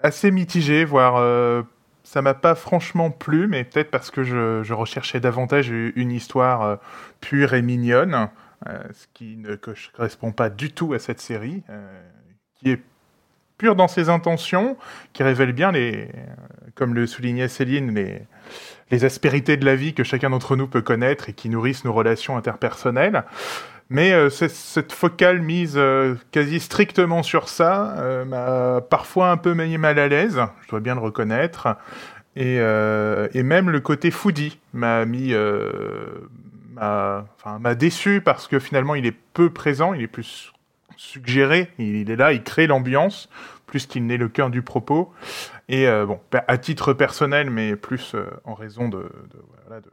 assez 0.03 0.31
mitigé, 0.31 0.85
voire 0.87 1.65
ça 2.11 2.23
m'a 2.23 2.35
pas 2.35 2.57
franchement 2.57 3.13
plu, 3.13 3.47
mais 3.47 3.63
peut-être 3.63 3.93
parce 3.93 4.11
que 4.11 4.25
je, 4.25 4.73
recherchais 4.73 5.21
davantage 5.21 5.69
une 5.69 6.11
histoire 6.11 6.63
euh, 6.63 6.77
pure 7.21 7.55
et 7.55 7.63
mignonne, 7.63 8.29
euh, 8.69 8.83
ce 8.93 9.07
qui 9.15 9.37
ne 9.37 9.55
correspond 9.55 10.33
pas 10.33 10.51
du 10.51 10.73
tout 10.73 10.93
à 10.93 10.99
cette 10.99 11.21
série, 11.21 11.63
euh, 11.71 12.03
qui 12.57 12.73
est 12.73 12.83
pure 13.59 13.77
dans 13.77 13.87
ses 13.87 14.09
intentions, 14.09 14.77
qui 15.13 15.23
révèle 15.23 15.53
bien 15.53 15.71
les, 15.71 16.09
comme 16.75 16.95
le 16.95 17.07
soulignait 17.07 17.47
Céline, 17.47 17.95
les, 17.95 18.23
les 18.91 19.05
aspérités 19.05 19.57
de 19.57 19.65
la 19.65 19.77
vie 19.77 19.95
que 19.95 20.03
chacun 20.03 20.31
d'entre 20.31 20.57
nous 20.57 20.67
peut 20.67 20.83
connaître 20.83 21.29
et 21.29 21.33
qui 21.33 21.49
nourrissent 21.49 21.85
nos 21.85 21.93
relations 21.93 22.37
interpersonnelles. 22.37 23.23
Mais 23.91 24.13
euh, 24.13 24.31
cette 24.31 24.93
focale 24.93 25.41
mise 25.41 25.75
euh, 25.77 26.15
quasi 26.31 26.61
strictement 26.61 27.23
sur 27.23 27.49
ça 27.49 27.97
euh, 27.99 28.25
m'a 28.25 28.81
parfois 28.81 29.31
un 29.31 29.37
peu 29.37 29.53
mis 29.53 29.79
mal 29.79 29.99
à 29.99 30.09
l'aise, 30.09 30.41
je 30.63 30.69
dois 30.69 30.81
bien 30.81 30.95
le 30.95 31.01
reconnaître. 31.01 31.77
Et, 32.37 32.59
euh, 32.61 33.29
et 33.35 33.43
même 33.43 33.69
le 33.69 33.81
côté 33.81 34.13
foodie 34.13 34.61
m'a 34.73 35.05
mis, 35.05 35.35
m'a 36.75 37.25
enfin, 37.45 37.75
déçu 37.75 38.21
parce 38.25 38.47
que 38.47 38.61
finalement 38.61 38.95
il 38.95 39.05
est 39.07 39.17
peu 39.35 39.51
présent, 39.51 39.93
il 39.93 40.03
est 40.03 40.07
plus 40.07 40.53
suggérer. 41.01 41.71
Il 41.79 42.11
est 42.11 42.17
là, 42.17 42.33
il 42.33 42.43
crée 42.43 42.67
l'ambiance, 42.67 43.29
plus 43.67 43.87
qu'il 43.87 44.07
n'est 44.07 44.19
le 44.19 44.29
cœur 44.29 44.51
du 44.51 44.63
propos. 44.63 45.13
Et 45.69 45.89
euh, 45.89 46.05
bon, 46.05 46.21
à 46.47 46.59
titre 46.59 46.93
personnel, 46.93 47.51
mais 47.51 47.75
plus 47.77 48.15
euh, 48.15 48.27
en 48.45 48.55
raison 48.55 48.89
de, 48.89 48.99
de, 48.99 49.43
voilà, 49.67 49.81
de, 49.81 49.91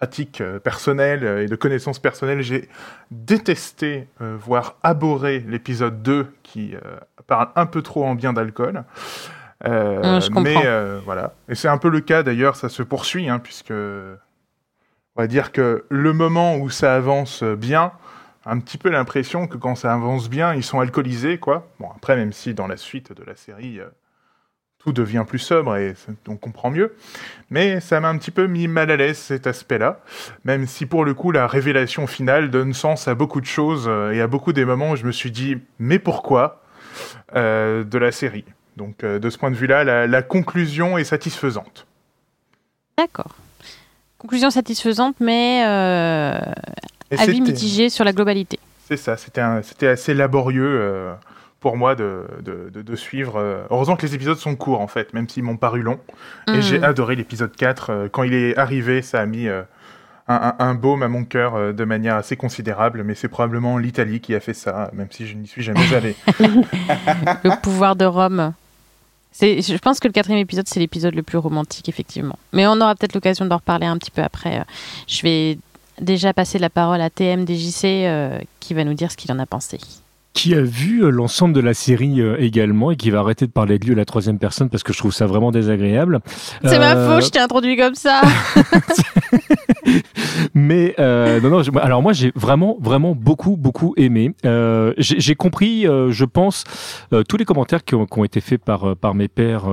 de 0.00 0.06
pratiques 0.06 0.40
euh, 0.40 0.58
personnelles 0.58 1.24
et 1.24 1.46
de 1.46 1.56
connaissances 1.56 1.98
personnelles, 1.98 2.42
j'ai 2.42 2.68
détesté, 3.10 4.08
voire 4.20 4.76
abhorré 4.82 5.44
l'épisode 5.46 6.02
2 6.02 6.26
qui 6.42 6.74
parle 7.26 7.48
un 7.56 7.66
peu 7.66 7.82
trop 7.82 8.04
en 8.04 8.14
bien 8.14 8.32
d'alcool. 8.32 8.84
Euh, 9.66 10.20
mais 10.40 10.66
euh, 10.66 11.00
voilà. 11.04 11.34
Et 11.48 11.54
c'est 11.54 11.68
un 11.68 11.78
peu 11.78 11.88
le 11.88 12.00
cas 12.00 12.22
d'ailleurs, 12.22 12.56
ça 12.56 12.68
se 12.68 12.82
poursuit, 12.82 13.28
hein, 13.28 13.38
puisque 13.38 13.72
on 13.72 14.16
va 15.16 15.26
dire 15.26 15.52
que 15.52 15.84
le 15.88 16.12
moment 16.12 16.56
où 16.56 16.70
ça 16.70 16.94
avance 16.94 17.42
bien, 17.42 17.92
un 18.46 18.60
petit 18.60 18.78
peu 18.78 18.88
l'impression 18.88 19.46
que 19.46 19.56
quand 19.56 19.74
ça 19.74 19.92
avance 19.92 20.30
bien, 20.30 20.54
ils 20.54 20.62
sont 20.62 20.80
alcoolisés, 20.80 21.38
quoi. 21.38 21.68
Bon, 21.80 21.88
après, 21.94 22.16
même 22.16 22.32
si 22.32 22.54
dans 22.54 22.66
la 22.66 22.76
suite 22.76 23.12
de 23.12 23.24
la 23.24 23.36
série, 23.36 23.80
euh, 23.80 23.88
tout 24.78 24.92
devient 24.92 25.24
plus 25.26 25.38
sobre 25.38 25.76
et 25.76 25.94
on 26.28 26.36
comprend 26.36 26.70
mieux. 26.70 26.94
Mais 27.50 27.80
ça 27.80 28.00
m'a 28.00 28.08
un 28.08 28.18
petit 28.18 28.30
peu 28.30 28.46
mis 28.46 28.68
mal 28.68 28.90
à 28.90 28.96
l'aise 28.96 29.18
cet 29.18 29.46
aspect-là, 29.46 30.00
même 30.44 30.66
si 30.66 30.86
pour 30.86 31.04
le 31.04 31.14
coup, 31.14 31.32
la 31.32 31.46
révélation 31.46 32.06
finale 32.06 32.50
donne 32.50 32.74
sens 32.74 33.08
à 33.08 33.14
beaucoup 33.14 33.40
de 33.40 33.46
choses 33.46 33.90
et 34.12 34.20
à 34.20 34.26
beaucoup 34.26 34.52
des 34.52 34.64
moments 34.64 34.90
où 34.92 34.96
je 34.96 35.04
me 35.04 35.12
suis 35.12 35.30
dit, 35.30 35.58
mais 35.78 35.98
pourquoi 35.98 36.62
euh, 37.36 37.84
de 37.84 37.98
la 37.98 38.12
série. 38.12 38.44
Donc 38.76 39.04
euh, 39.04 39.18
de 39.18 39.28
ce 39.28 39.36
point 39.36 39.50
de 39.50 39.56
vue-là, 39.56 39.84
la, 39.84 40.06
la, 40.06 40.22
conclusion 40.22 40.96
est 40.96 41.04
satisfaisante. 41.04 41.86
D'accord. 42.96 43.34
Conclusion 44.18 44.50
satisfaisante, 44.50 45.16
mais 45.20 45.64
euh, 45.66 46.38
avis 47.16 47.40
mitigé 47.40 47.90
sur 47.90 48.04
la 48.04 48.12
globalité. 48.12 48.58
C'est 48.86 48.96
ça, 48.96 49.16
c'était 49.16 49.86
assez 49.86 50.14
laborieux 50.14 50.64
euh, 50.64 51.12
pour 51.60 51.76
moi 51.76 51.94
de, 51.94 52.24
de, 52.42 52.70
de, 52.72 52.82
de 52.82 52.96
suivre. 52.96 53.36
Euh, 53.36 53.64
heureusement 53.70 53.96
que 53.96 54.06
les 54.06 54.14
épisodes 54.14 54.38
sont 54.38 54.56
courts 54.56 54.80
en 54.80 54.86
fait, 54.86 55.12
même 55.14 55.28
s'ils 55.28 55.42
m'ont 55.42 55.56
paru 55.56 55.82
longs. 55.82 56.00
Mmh. 56.46 56.54
Et 56.54 56.62
j'ai 56.62 56.82
adoré 56.82 57.16
l'épisode 57.16 57.54
4. 57.54 57.90
Euh, 57.90 58.08
quand 58.10 58.22
il 58.22 58.34
est 58.34 58.56
arrivé, 58.56 59.02
ça 59.02 59.20
a 59.20 59.26
mis 59.26 59.48
un, 59.48 59.66
un, 60.28 60.54
un, 60.58 60.74
baume 60.74 61.02
à 61.02 61.08
mon 61.08 61.24
cœur 61.24 61.74
de 61.74 61.84
manière 61.84 62.16
assez 62.16 62.36
considérable, 62.36 63.02
mais 63.02 63.14
c'est 63.14 63.28
probablement 63.28 63.78
l'Italie 63.78 64.20
qui 64.20 64.34
a 64.34 64.40
fait 64.40 64.54
ça, 64.54 64.90
même 64.92 65.08
si 65.10 65.26
je 65.26 65.34
n'y 65.34 65.46
suis 65.46 65.62
jamais 65.62 65.94
allé. 65.94 66.16
le 66.38 67.60
pouvoir 67.60 67.96
de 67.96 68.04
Rome. 68.04 68.52
Je 69.40 69.78
pense 69.78 70.00
que 70.00 70.08
le 70.08 70.12
quatrième 70.12 70.40
épisode, 70.40 70.66
c'est 70.66 70.80
l'épisode 70.80 71.14
le 71.14 71.22
plus 71.22 71.38
romantique, 71.38 71.88
effectivement. 71.88 72.38
Mais 72.52 72.66
on 72.66 72.80
aura 72.80 72.94
peut-être 72.94 73.14
l'occasion 73.14 73.44
d'en 73.44 73.56
reparler 73.56 73.86
un 73.86 73.96
petit 73.96 74.10
peu 74.10 74.22
après. 74.22 74.64
Je 75.06 75.22
vais 75.22 75.58
déjà 76.00 76.32
passer 76.32 76.58
la 76.58 76.70
parole 76.70 77.00
à 77.00 77.10
TMDJC 77.10 77.84
euh, 77.84 78.38
qui 78.60 78.74
va 78.74 78.84
nous 78.84 78.94
dire 78.94 79.10
ce 79.10 79.16
qu'il 79.16 79.30
en 79.32 79.38
a 79.38 79.46
pensé. 79.46 79.78
Qui 80.38 80.54
a 80.54 80.60
vu 80.60 81.02
euh, 81.02 81.10
l'ensemble 81.10 81.52
de 81.52 81.58
la 81.58 81.74
série 81.74 82.20
euh, 82.20 82.36
également 82.38 82.92
et 82.92 82.96
qui 82.96 83.10
va 83.10 83.18
arrêter 83.18 83.44
de 83.44 83.50
parler 83.50 83.80
de 83.80 83.84
lui 83.84 83.94
à 83.94 83.96
la 83.96 84.04
troisième 84.04 84.38
personne 84.38 84.68
parce 84.68 84.84
que 84.84 84.92
je 84.92 84.98
trouve 84.98 85.12
ça 85.12 85.26
vraiment 85.26 85.50
désagréable. 85.50 86.20
C'est 86.62 86.76
euh... 86.76 86.78
ma 86.78 86.94
faute, 86.94 87.24
je 87.24 87.30
t'ai 87.30 87.40
introduit 87.40 87.76
comme 87.76 87.96
ça. 87.96 88.20
Mais 90.54 90.94
euh, 90.98 91.40
non, 91.40 91.50
non. 91.50 91.62
Je, 91.62 91.70
alors 91.78 92.02
moi, 92.02 92.12
j'ai 92.12 92.32
vraiment, 92.34 92.76
vraiment 92.80 93.14
beaucoup, 93.14 93.56
beaucoup 93.56 93.94
aimé. 93.96 94.34
Euh, 94.44 94.92
j'ai 94.98 95.34
compris, 95.34 95.86
euh, 95.86 96.10
je 96.10 96.24
pense, 96.24 96.64
euh, 97.12 97.22
tous 97.22 97.36
les 97.36 97.44
commentaires 97.44 97.84
qui 97.84 97.94
ont, 97.94 98.06
qui 98.06 98.18
ont, 98.18 98.24
été 98.24 98.40
faits 98.40 98.62
par 98.62 98.96
par 98.96 99.14
mes 99.14 99.28
pères 99.28 99.64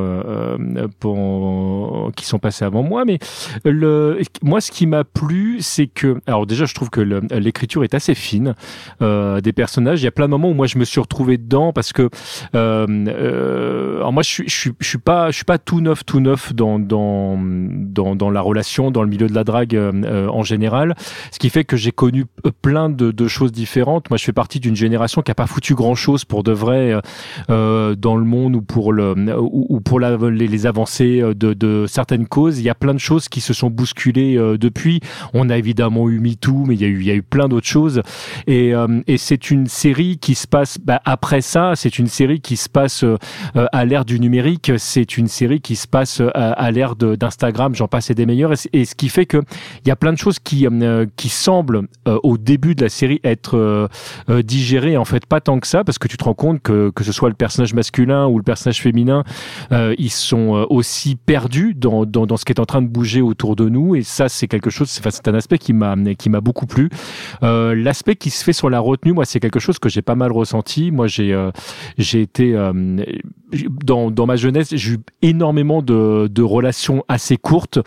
pour, 0.99 2.11
qui 2.15 2.25
sont 2.25 2.39
passés 2.39 2.65
avant 2.65 2.83
moi. 2.83 3.05
Mais 3.05 3.19
le, 3.63 4.19
moi, 4.41 4.61
ce 4.61 4.71
qui 4.71 4.87
m'a 4.87 5.03
plu, 5.03 5.57
c'est 5.59 5.87
que, 5.87 6.19
alors 6.25 6.45
déjà, 6.45 6.65
je 6.65 6.73
trouve 6.73 6.89
que 6.89 7.01
l'écriture 7.01 7.83
est 7.83 7.93
assez 7.93 8.15
fine 8.15 8.55
des 9.01 9.53
personnages. 9.53 10.01
Il 10.01 10.05
y 10.05 10.07
a 10.07 10.11
plein 10.11 10.25
de 10.25 10.31
moments 10.31 10.49
où 10.49 10.53
moi, 10.55 10.67
je 10.67 10.77
me 10.77 10.85
suis 10.85 10.99
retrouvé 10.99 11.37
dedans 11.37 11.73
parce 11.73 11.93
que, 11.93 12.09
alors 12.53 14.13
moi, 14.13 14.23
je 14.23 14.43
je 14.47 14.69
je 14.79 14.87
suis 14.87 14.97
pas, 14.97 15.31
je 15.31 15.35
suis 15.35 15.45
pas 15.45 15.57
tout 15.57 15.81
neuf, 15.81 16.05
tout 16.05 16.19
neuf 16.19 16.53
dans 16.53 16.79
dans 16.79 17.37
dans, 17.39 18.15
dans 18.15 18.29
la 18.29 18.41
relation, 18.41 18.91
dans 18.91 19.03
le 19.03 19.09
milieu 19.09 19.27
de 19.27 19.33
la 19.33 19.43
drague 19.43 19.75
euh, 19.75 20.27
en 20.27 20.43
général, 20.43 20.95
ce 21.31 21.39
qui 21.39 21.49
fait 21.49 21.63
que 21.63 21.77
j'ai 21.77 21.91
connu 21.91 22.25
plein 22.61 22.89
de, 22.89 23.11
de, 23.11 23.27
choses 23.27 23.51
différentes. 23.51 24.09
Moi, 24.09 24.17
je 24.17 24.23
fais 24.23 24.33
partie 24.33 24.59
d'une 24.59 24.75
génération 24.75 25.21
qui 25.21 25.31
a 25.31 25.35
pas 25.35 25.47
foutu 25.47 25.75
grand 25.75 25.95
chose 25.95 26.25
pour 26.25 26.43
de 26.43 26.51
vrai 26.51 26.93
euh, 26.93 27.01
euh, 27.49 27.95
dans 27.95 28.15
le 28.15 28.25
monde 28.25 28.55
ou 28.55 28.61
pour 28.61 28.93
le 28.93 29.13
ou, 29.39 29.67
ou 29.69 29.81
pour 29.81 29.99
la, 29.99 30.17
les, 30.17 30.65
avancées 30.65 31.21
de, 31.21 31.53
de, 31.53 31.85
certaines 31.87 32.27
causes. 32.27 32.59
Il 32.59 32.63
y 32.63 32.69
a 32.69 32.75
plein 32.75 32.93
de 32.93 32.99
choses 32.99 33.29
qui 33.29 33.41
se 33.41 33.53
sont 33.53 33.69
bousculées 33.69 34.37
euh, 34.37 34.57
depuis. 34.57 34.99
On 35.33 35.49
a 35.49 35.57
évidemment 35.57 36.09
eu 36.09 36.19
MeToo, 36.19 36.65
mais 36.65 36.75
il 36.75 36.81
y 36.81 36.85
a 36.85 36.87
eu 36.87 36.99
il 36.99 37.05
y 37.05 37.11
a 37.11 37.15
eu 37.15 37.23
plein 37.23 37.47
d'autres 37.47 37.67
choses. 37.67 38.01
Et, 38.47 38.73
euh, 38.73 39.01
et 39.07 39.17
c'est 39.17 39.51
une 39.51 39.67
série 39.67 40.17
qui 40.17 40.34
se 40.35 40.47
passe 40.47 40.77
bah, 40.77 41.01
après 41.05 41.41
ça. 41.41 41.73
C'est 41.75 41.99
une 41.99 42.07
série 42.07 42.39
qui 42.39 42.57
se 42.57 42.69
passe 42.69 43.03
euh, 43.03 43.17
à 43.71 43.85
l'ère 43.85 44.05
du 44.05 44.19
numérique. 44.19 44.71
C'est 44.77 45.17
une 45.17 45.27
série 45.27 45.61
qui 45.61 45.75
se 45.75 45.87
passe 45.87 46.21
à, 46.33 46.51
à 46.51 46.71
l'ère 46.71 46.95
d'Instagram. 46.95 47.75
J'en 47.75 47.87
passe 47.87 48.09
et 48.09 48.15
des 48.15 48.25
meilleurs. 48.25 48.53
Et, 48.73 48.85
ce 48.85 48.95
qui 48.95 49.09
fait 49.09 49.25
que 49.25 49.37
il 49.83 49.87
y 49.87 49.91
a 49.91 49.95
plein 49.95 50.13
de 50.13 50.17
choses 50.17 50.39
qui, 50.39 50.67
euh, 50.67 51.05
qui 51.15 51.29
semblent 51.29 51.87
euh, 52.07 52.19
au 52.23 52.37
début 52.37 52.75
de 52.75 52.83
la 52.83 52.89
série 52.89 53.19
être 53.23 53.57
euh, 53.57 53.87
euh, 54.29 54.41
digérées, 54.41 54.97
en 54.97 55.05
fait 55.05 55.25
pas 55.25 55.41
tant 55.41 55.59
que 55.59 55.67
ça, 55.67 55.83
parce 55.83 55.97
que 55.97 56.07
tu 56.07 56.17
te 56.17 56.23
rends 56.23 56.33
compte 56.33 56.61
que 56.61 56.89
que 56.89 57.03
ce 57.03 57.11
soit 57.11 57.29
le 57.29 57.35
personnage 57.35 57.73
masculin 57.73 58.27
ou 58.27 58.37
le 58.37 58.43
personnage 58.43 58.81
féminin, 58.81 59.23
euh, 59.71 59.95
ils 59.97 60.11
sont 60.11 60.65
aussi 60.69 61.15
perdus 61.15 61.73
dans, 61.75 62.05
dans, 62.05 62.37
ce 62.37 62.45
qui 62.45 62.51
est 62.51 62.59
en 62.59 62.65
train 62.65 62.81
de 62.81 62.87
bouger 62.87 63.21
autour 63.21 63.55
de 63.55 63.69
nous, 63.69 63.95
et 63.95 64.03
ça 64.03 64.29
c'est 64.29 64.47
quelque 64.47 64.69
chose, 64.69 64.89
c'est 64.89 65.27
un 65.27 65.33
aspect 65.33 65.57
qui 65.57 65.73
m'a 65.73 65.95
qui 66.17 66.29
m'a 66.29 66.41
beaucoup 66.41 66.65
plu. 66.65 66.89
L'aspect 67.41 68.15
qui 68.15 68.29
se 68.29 68.43
fait 68.43 68.53
sur 68.53 68.69
la 68.69 68.79
retenue, 68.79 69.13
moi 69.13 69.25
c'est 69.25 69.39
quelque 69.39 69.59
chose 69.59 69.79
que 69.79 69.89
j'ai 69.89 70.01
pas 70.01 70.15
mal 70.15 70.24
ressenti. 70.31 70.91
Moi 70.91 71.07
j'ai 71.07 71.35
j'ai 71.97 72.21
été 72.21 72.55
dans, 73.83 74.11
dans 74.11 74.25
ma 74.25 74.35
jeunesse, 74.35 74.75
j'ai 74.75 74.93
eu 74.93 74.97
énormément 75.21 75.81
de, 75.81 76.27
de 76.27 76.41
relations 76.41 77.03
assez 77.07 77.37
courtes 77.37 77.79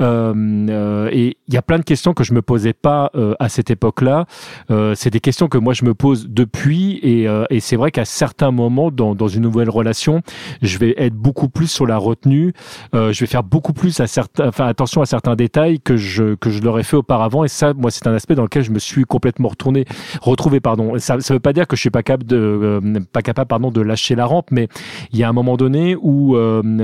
et 0.00 1.36
il 1.48 1.54
y 1.54 1.56
a 1.56 1.62
plein 1.62 1.78
de 1.78 1.84
questions 1.84 2.12
que 2.14 2.24
je 2.24 2.34
me 2.34 2.42
posais 2.42 2.72
pas 2.72 3.10
euh, 3.14 3.34
à 3.38 3.48
cette 3.48 3.70
époque-là. 3.70 4.26
Euh, 4.70 4.94
c'est 4.94 5.10
des 5.10 5.20
questions 5.20 5.48
que 5.48 5.58
moi 5.58 5.72
je 5.72 5.84
me 5.84 5.94
pose 5.94 6.28
depuis 6.28 6.98
et, 7.02 7.28
euh, 7.28 7.44
et 7.50 7.60
c'est 7.60 7.76
vrai 7.76 7.90
qu'à 7.90 8.04
certains 8.04 8.50
moments 8.50 8.90
dans, 8.90 9.14
dans 9.14 9.28
une 9.28 9.42
nouvelle 9.42 9.70
relation, 9.70 10.22
je 10.62 10.78
vais 10.78 10.94
être 10.98 11.14
beaucoup 11.14 11.48
plus 11.48 11.68
sur 11.68 11.86
la 11.86 11.96
retenue. 11.96 12.52
Euh, 12.94 13.12
je 13.12 13.20
vais 13.20 13.26
faire 13.26 13.42
beaucoup 13.42 13.72
plus 13.72 14.00
à 14.00 14.06
certains, 14.06 14.48
enfin 14.48 14.66
attention 14.66 15.02
à 15.02 15.06
certains 15.06 15.36
détails 15.36 15.80
que 15.80 15.96
je 15.96 16.34
que 16.34 16.50
je 16.50 16.60
l'aurais 16.62 16.82
fait 16.82 16.96
auparavant. 16.96 17.44
Et 17.44 17.48
ça, 17.48 17.72
moi, 17.74 17.90
c'est 17.90 18.06
un 18.06 18.14
aspect 18.14 18.34
dans 18.34 18.42
lequel 18.42 18.62
je 18.62 18.70
me 18.70 18.78
suis 18.78 19.04
complètement 19.04 19.48
retourné, 19.48 19.84
retrouvé. 20.20 20.60
Pardon. 20.60 20.98
Ça, 20.98 21.20
ça 21.20 21.34
veut 21.34 21.40
pas 21.40 21.52
dire 21.52 21.66
que 21.66 21.76
je 21.76 21.82
suis 21.86 21.90
pas 21.90 22.02
capable 22.02 22.24
de 22.24 22.36
euh, 22.36 23.44
pardon 23.48 23.70
de 23.70 23.80
lâcher 23.80 24.14
la 24.14 24.26
rampe, 24.26 24.50
mais 24.50 24.68
il 25.12 25.18
y 25.18 25.24
a 25.24 25.28
un 25.28 25.32
moment 25.32 25.56
donné 25.56 25.96
où 26.00 26.36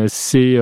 c'est 0.08 0.58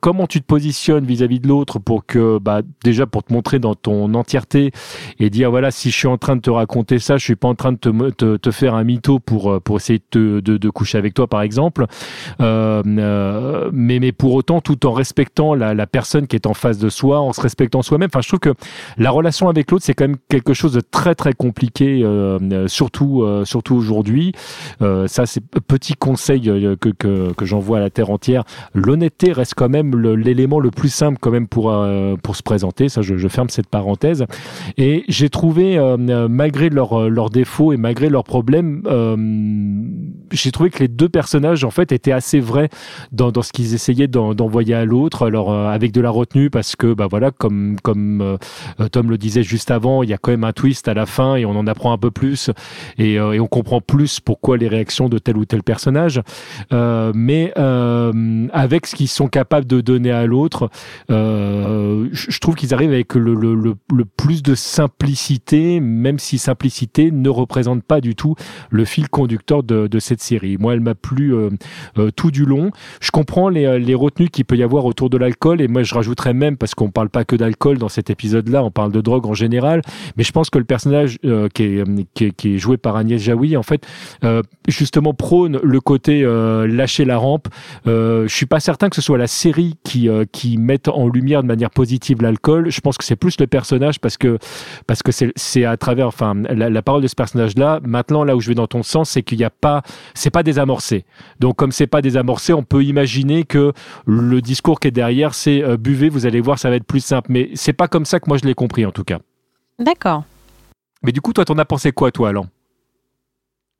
comment 0.00 0.26
tu 0.26 0.40
te 0.40 0.46
positionnes 0.46 1.04
vis-à-vis 1.04 1.38
-vis 1.38 1.42
de 1.42 1.48
l'autre 1.48 1.78
pour 1.78 2.06
que 2.06 2.38
bah 2.38 2.62
déjà 2.84 3.06
pour 3.06 3.22
te 3.22 3.32
montrer 3.32 3.58
dans 3.58 3.74
ton 3.74 4.14
entièreté 4.14 4.72
et 5.18 5.30
dire 5.30 5.50
voilà 5.50 5.70
si 5.70 5.90
je 5.90 5.96
suis 5.96 6.08
en 6.08 6.18
train 6.18 6.36
de 6.36 6.40
te 6.40 6.50
raconter 6.50 6.98
ça 6.98 7.16
je 7.16 7.24
suis 7.24 7.36
pas 7.36 7.48
en 7.48 7.54
train 7.54 7.72
de 7.72 8.10
te, 8.36 8.50
faire 8.50 8.74
un 8.74 8.84
mytho 8.84 9.18
pour 9.18 9.60
pour 9.62 9.76
essayer 9.76 10.00
de, 10.12 10.40
de, 10.40 10.70
coucher 10.70 10.98
avec 10.98 11.14
toi 11.14 11.26
par 11.26 11.42
exemple. 11.42 11.86
Euh, 12.40 12.82
euh, 12.86 13.70
mais 13.72 13.98
mais 14.00 14.12
pour 14.12 14.34
autant 14.34 14.60
tout 14.60 14.86
en 14.86 14.92
respectant 14.92 15.54
la, 15.54 15.74
la 15.74 15.86
personne 15.86 16.26
qui 16.26 16.36
est 16.36 16.46
en 16.46 16.54
face 16.54 16.78
de 16.78 16.88
soi 16.88 17.20
en 17.20 17.32
se 17.32 17.40
respectant 17.40 17.82
soi-même. 17.82 18.08
Enfin 18.12 18.20
je 18.22 18.28
trouve 18.28 18.40
que 18.40 18.54
la 18.98 19.10
relation 19.10 19.48
avec 19.48 19.70
l'autre 19.70 19.84
c'est 19.84 19.94
quand 19.94 20.08
même 20.08 20.16
quelque 20.28 20.54
chose 20.54 20.72
de 20.72 20.80
très 20.80 21.14
très 21.14 21.32
compliqué 21.32 22.02
euh, 22.02 22.68
surtout 22.68 23.22
euh, 23.22 23.44
surtout 23.44 23.81
aujourd'hui. 23.82 24.32
Euh, 24.80 25.06
ça 25.06 25.26
c'est 25.26 25.42
petit 25.66 25.94
conseil 25.94 26.48
euh, 26.48 26.76
que 26.76 26.88
que, 26.90 27.44
j'envoie 27.44 27.78
à 27.78 27.80
la 27.80 27.90
terre 27.90 28.10
entière. 28.10 28.44
L'honnêteté 28.74 29.32
reste 29.32 29.54
quand 29.56 29.68
même 29.68 29.98
l'élément 29.98 30.60
le, 30.60 30.70
plus 30.70 30.92
simple 30.92 31.18
quand 31.20 31.30
même 31.30 31.48
pour 31.48 31.74
pour 32.22 32.36
se 32.36 32.42
présenter. 32.42 32.88
Ça 32.88 33.02
je, 33.02 33.28
ferme 33.28 33.48
cette 33.48 33.68
parenthèse. 33.68 34.26
Et 34.76 35.04
j'ai 35.08 35.28
trouvé, 35.28 35.78
euh, 35.78 36.28
malgré 36.28 36.68
leurs 36.70 37.00
euh, 37.00 37.08
leurs 37.08 37.30
défauts 37.30 37.72
et 37.72 37.76
malgré 37.76 38.08
leurs 38.08 38.24
problèmes, 38.24 38.82
euh, 38.86 39.16
j'ai 40.30 40.50
trouvé 40.50 40.70
que 40.70 40.78
les 40.78 40.88
deux 40.88 41.08
personnages 41.08 41.64
en 41.64 41.70
fait 41.70 41.92
étaient 41.92 42.12
assez 42.12 42.40
vrais 42.40 42.68
dans, 43.12 43.30
ce 43.42 43.52
qu'ils 43.52 43.74
essayaient 43.74 44.08
d'envoyer 44.08 44.74
à 44.74 44.84
l'autre, 44.84 45.26
alors 45.26 45.52
euh, 45.52 45.68
avec 45.68 45.92
de 45.92 46.00
la 46.00 46.10
retenue 46.10 46.50
parce 46.50 46.76
que 46.76 46.94
bah 46.94 47.06
voilà, 47.10 47.30
comme 47.30 47.76
comme 47.82 48.20
euh, 48.22 48.88
Tom 48.90 49.10
le 49.10 49.18
disait 49.18 49.42
juste 49.42 49.70
avant, 49.70 50.02
il 50.02 50.10
y 50.10 50.14
a 50.14 50.18
quand 50.18 50.30
même 50.30 50.44
un 50.44 50.52
twist 50.52 50.88
à 50.88 50.94
la 50.94 51.06
fin 51.06 51.36
et 51.36 51.44
on 51.44 51.56
en 51.56 51.66
apprend 51.66 51.92
un 51.92 51.98
peu 51.98 52.10
plus. 52.10 52.50
Et 52.98 53.20
on 53.20 53.46
comprend 53.46 53.71
plus 53.80 54.20
pourquoi 54.20 54.56
les 54.56 54.68
réactions 54.68 55.08
de 55.08 55.18
tel 55.18 55.36
ou 55.36 55.44
tel 55.44 55.62
personnage. 55.62 56.20
mais 56.70 57.52
avec 58.52 58.86
ce 58.86 58.96
qu'ils 58.96 59.08
sont 59.08 59.28
capables 59.28 59.66
de 59.66 59.80
donner 59.80 60.10
à 60.10 60.26
l'autre, 60.26 60.70
je 61.08 62.38
trouve 62.38 62.54
qu'ils 62.54 62.74
arrivent 62.74 62.92
avec 62.92 63.14
le, 63.14 63.74
plus 64.16 64.42
de 64.42 64.54
simplicité, 64.54 65.80
même 65.80 66.18
si 66.18 66.38
simplicité 66.38 67.10
ne 67.10 67.28
représente 67.28 67.82
pas 67.82 68.00
du 68.00 68.14
tout 68.14 68.34
le 68.70 68.84
fil 68.84 69.08
conducteur 69.08 69.62
de, 69.62 69.98
cette 69.98 70.20
série. 70.20 70.56
Moi, 70.58 70.74
elle 70.74 70.80
m'a 70.80 70.94
plu 70.94 71.34
euh, 71.34 71.50
euh, 71.98 72.10
tout 72.10 72.30
du 72.30 72.44
long. 72.44 72.70
Je 73.00 73.10
comprends 73.10 73.48
les, 73.48 73.66
euh, 73.66 73.96
retenues 73.96 74.28
qu'il 74.28 74.44
peut 74.44 74.56
y 74.56 74.62
avoir 74.62 74.84
autour 74.84 75.10
de 75.10 75.16
l'alcool, 75.16 75.60
et 75.60 75.68
moi, 75.68 75.82
je 75.82 75.94
rajouterais 75.94 76.34
même, 76.34 76.56
parce 76.56 76.74
qu'on 76.74 76.90
parle 76.90 77.08
pas 77.08 77.24
que 77.24 77.36
d'alcool 77.36 77.78
dans 77.78 77.88
cet 77.88 78.10
épisode-là, 78.10 78.64
on 78.64 78.70
parle 78.70 78.90
de 78.90 79.00
drogue 79.00 79.26
en 79.26 79.34
général, 79.34 79.82
mais 80.16 80.24
je 80.24 80.32
pense 80.32 80.50
que 80.50 80.58
le 80.58 80.64
personnage 80.64 81.18
euh, 81.24 81.48
qui, 81.48 81.62
est, 81.62 81.84
qui, 82.14 82.24
est, 82.24 82.30
qui, 82.32 82.54
est, 82.54 82.58
joué 82.58 82.76
par 82.76 82.96
Agnès 82.96 83.20
Jaoui, 83.20 83.56
en 83.62 83.64
fait 83.64 83.86
euh, 84.24 84.42
justement 84.66 85.14
prône 85.14 85.60
le 85.62 85.80
côté 85.80 86.22
euh, 86.24 86.66
lâcher 86.66 87.04
la 87.04 87.16
rampe. 87.16 87.46
Euh, 87.86 88.26
je 88.26 88.34
suis 88.34 88.46
pas 88.46 88.58
certain 88.58 88.88
que 88.88 88.96
ce 88.96 89.02
soit 89.02 89.18
la 89.18 89.28
série 89.28 89.76
qui 89.84 90.08
euh, 90.08 90.24
qui 90.32 90.58
mette 90.58 90.88
en 90.88 91.08
lumière 91.08 91.42
de 91.42 91.46
manière 91.46 91.70
positive 91.70 92.20
l'alcool. 92.20 92.70
Je 92.70 92.80
pense 92.80 92.98
que 92.98 93.04
c'est 93.04 93.14
plus 93.14 93.38
le 93.38 93.46
personnage 93.46 94.00
parce 94.00 94.16
que 94.16 94.38
parce 94.88 95.04
que 95.04 95.12
c'est 95.12 95.32
c'est 95.36 95.64
à 95.64 95.76
travers 95.76 96.08
enfin 96.08 96.34
la, 96.34 96.68
la 96.68 96.82
parole 96.82 97.02
de 97.02 97.06
ce 97.06 97.14
personnage 97.14 97.56
là. 97.56 97.78
Maintenant 97.84 98.24
là 98.24 98.34
où 98.34 98.40
je 98.40 98.48
vais 98.48 98.56
dans 98.56 98.66
ton 98.66 98.82
sens, 98.82 99.10
c'est 99.10 99.22
qu'il 99.22 99.38
n'y 99.38 99.44
a 99.44 99.50
pas 99.50 99.82
c'est 100.14 100.30
pas 100.30 100.42
désamorcé. 100.42 101.04
Donc 101.38 101.56
comme 101.56 101.70
c'est 101.70 101.86
pas 101.86 102.02
désamorcé, 102.02 102.52
on 102.52 102.64
peut 102.64 102.82
imaginer 102.82 103.44
que 103.44 103.72
le 104.06 104.40
discours 104.40 104.80
qui 104.80 104.88
est 104.88 104.96
derrière 105.02 105.34
c'est 105.34 105.62
buvez, 105.76 106.08
vous 106.08 106.26
allez 106.26 106.40
voir, 106.40 106.58
ça 106.58 106.68
va 106.68 106.76
être 106.76 106.84
plus 106.84 107.04
simple. 107.04 107.30
Mais 107.30 107.50
c'est 107.54 107.72
pas 107.72 107.86
comme 107.86 108.04
ça 108.04 108.18
que 108.18 108.24
moi 108.28 108.38
je 108.38 108.44
l'ai 108.44 108.54
compris 108.54 108.84
en 108.84 108.90
tout 108.90 109.04
cas. 109.04 109.20
D'accord. 109.78 110.24
Mais 111.02 111.12
du 111.12 111.20
coup, 111.20 111.32
toi, 111.32 111.44
t'en 111.44 111.58
as 111.58 111.64
pensé 111.64 111.92
quoi, 111.92 112.10
toi, 112.10 112.30
Alan 112.30 112.46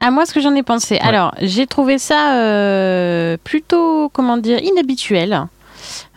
À 0.04 0.11
moi, 0.11 0.26
ce 0.26 0.35
que 0.35 0.40
j'en 0.40 0.56
ai 0.56 0.64
pensé. 0.64 0.99
Alors, 0.99 1.32
j'ai 1.40 1.68
trouvé 1.68 1.97
ça 1.97 2.35
euh, 2.35 3.37
plutôt, 3.44 4.09
comment 4.09 4.37
dire, 4.37 4.59
inhabituel. 4.59 5.47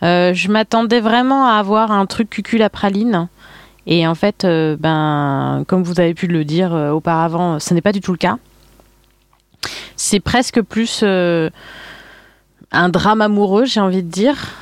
Euh, 0.02 0.34
je 0.34 0.48
m'attendais 0.48 0.98
vraiment 0.98 1.46
à 1.46 1.52
avoir 1.52 1.92
un 1.92 2.04
truc 2.06 2.28
cucul 2.28 2.62
à 2.62 2.68
praline. 2.68 3.28
Et 3.86 4.04
en 4.08 4.16
fait, 4.16 4.44
euh, 4.44 4.76
ben, 4.76 5.62
comme 5.68 5.84
vous 5.84 6.00
avez 6.00 6.14
pu 6.14 6.26
le 6.26 6.44
dire 6.44 6.72
auparavant, 6.72 7.60
ce 7.60 7.74
n'est 7.74 7.80
pas 7.80 7.92
du 7.92 8.00
tout 8.00 8.10
le 8.10 8.18
cas. 8.18 8.38
C'est 9.94 10.18
presque 10.18 10.62
plus 10.62 11.04
un 11.04 12.88
drame 12.88 13.20
amoureux, 13.20 13.66
j'ai 13.66 13.78
envie 13.78 14.02
de 14.02 14.10
dire, 14.10 14.52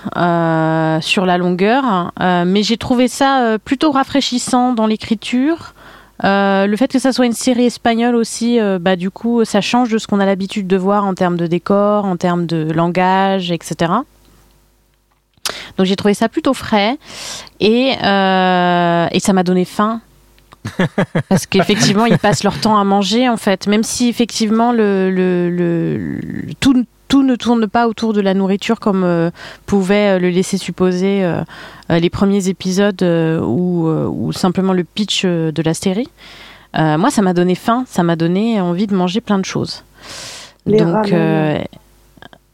sur 1.03 1.25
la 1.25 1.39
longueur. 1.39 2.13
Mais 2.21 2.63
j'ai 2.63 2.77
trouvé 2.77 3.09
ça 3.09 3.57
plutôt 3.65 3.91
rafraîchissant 3.91 4.75
dans 4.75 4.87
l'écriture. 4.87 5.73
Euh, 6.23 6.67
le 6.69 6.77
fait 6.77 6.87
que 6.93 7.01
ça 7.01 7.13
soit 7.13 7.27
une 7.27 7.33
série 7.33 7.65
espagnole 7.65 8.15
aussi, 8.15 8.61
euh, 8.61 8.79
bah, 8.81 8.95
du 8.95 9.11
coup, 9.11 9.45
ça 9.45 9.61
change 9.61 9.89
de 9.91 9.99
ce 9.99 10.07
qu'on 10.07 10.21
a 10.21 10.27
l'habitude 10.27 10.67
de 10.69 10.77
voir 10.77 11.05
en 11.05 11.15
termes 11.15 11.37
de 11.37 11.47
décor, 11.49 12.05
en 12.05 12.17
termes 12.17 12.47
de 12.47 12.71
langage, 12.73 13.51
etc. 13.51 13.93
Donc 15.77 15.87
j'ai 15.87 15.97
trouvé 15.97 16.15
ça 16.15 16.29
plutôt 16.29 16.55
frais 16.55 16.97
et, 17.61 17.95
euh, 18.03 19.07
et 19.11 19.19
ça 19.21 19.33
m'a 19.33 19.43
donné 19.43 19.65
faim. 19.65 20.01
Parce 21.29 21.47
qu'effectivement, 21.47 22.07
ils 22.07 22.19
passent 22.19 22.43
leur 22.45 22.59
temps 22.59 22.79
à 22.79 22.85
manger, 22.85 23.29
en 23.29 23.37
fait. 23.37 23.67
Même 23.67 23.83
si, 23.83 24.09
effectivement, 24.09 24.73
le, 24.73 25.11
le, 25.11 25.51
le- 25.51 25.97
le- 25.99 26.55
tout, 26.61 26.87
tout 27.09 27.23
ne 27.23 27.37
tourne 27.37 27.67
pas 27.67 27.89
autour 27.89 28.13
de 28.13 28.21
la 28.21 28.35
nourriture 28.35 28.81
comme 28.81 29.05
euh, 29.05 29.31
pouvait 29.67 30.17
euh, 30.17 30.19
le 30.19 30.31
laisser 30.31 30.57
supposer 30.57 31.25
euh, 31.25 31.43
les 31.91 32.11
premiers 32.11 32.49
épisodes 32.49 33.03
euh, 33.03 33.41
ou, 33.41 33.89
euh, 33.89 34.07
ou 34.07 34.33
simplement 34.33 34.73
le 34.73 34.85
pitch 34.85 35.23
euh, 35.25 35.53
de 35.53 35.63
la 35.63 35.75
série. 35.75 36.09
Euh, 36.77 36.99
moi, 36.99 37.11
ça 37.11 37.23
m'a 37.23 37.35
donné 37.35 37.55
faim, 37.55 37.85
ça 37.87 38.03
m'a 38.03 38.17
donné 38.17 38.61
envie 38.61 38.87
de 38.87 38.95
manger 38.95 39.21
plein 39.21 39.39
de 39.39 39.45
choses. 39.45 39.85
Les 40.67 40.79
Donc, 40.79 41.13
euh, 41.13 41.59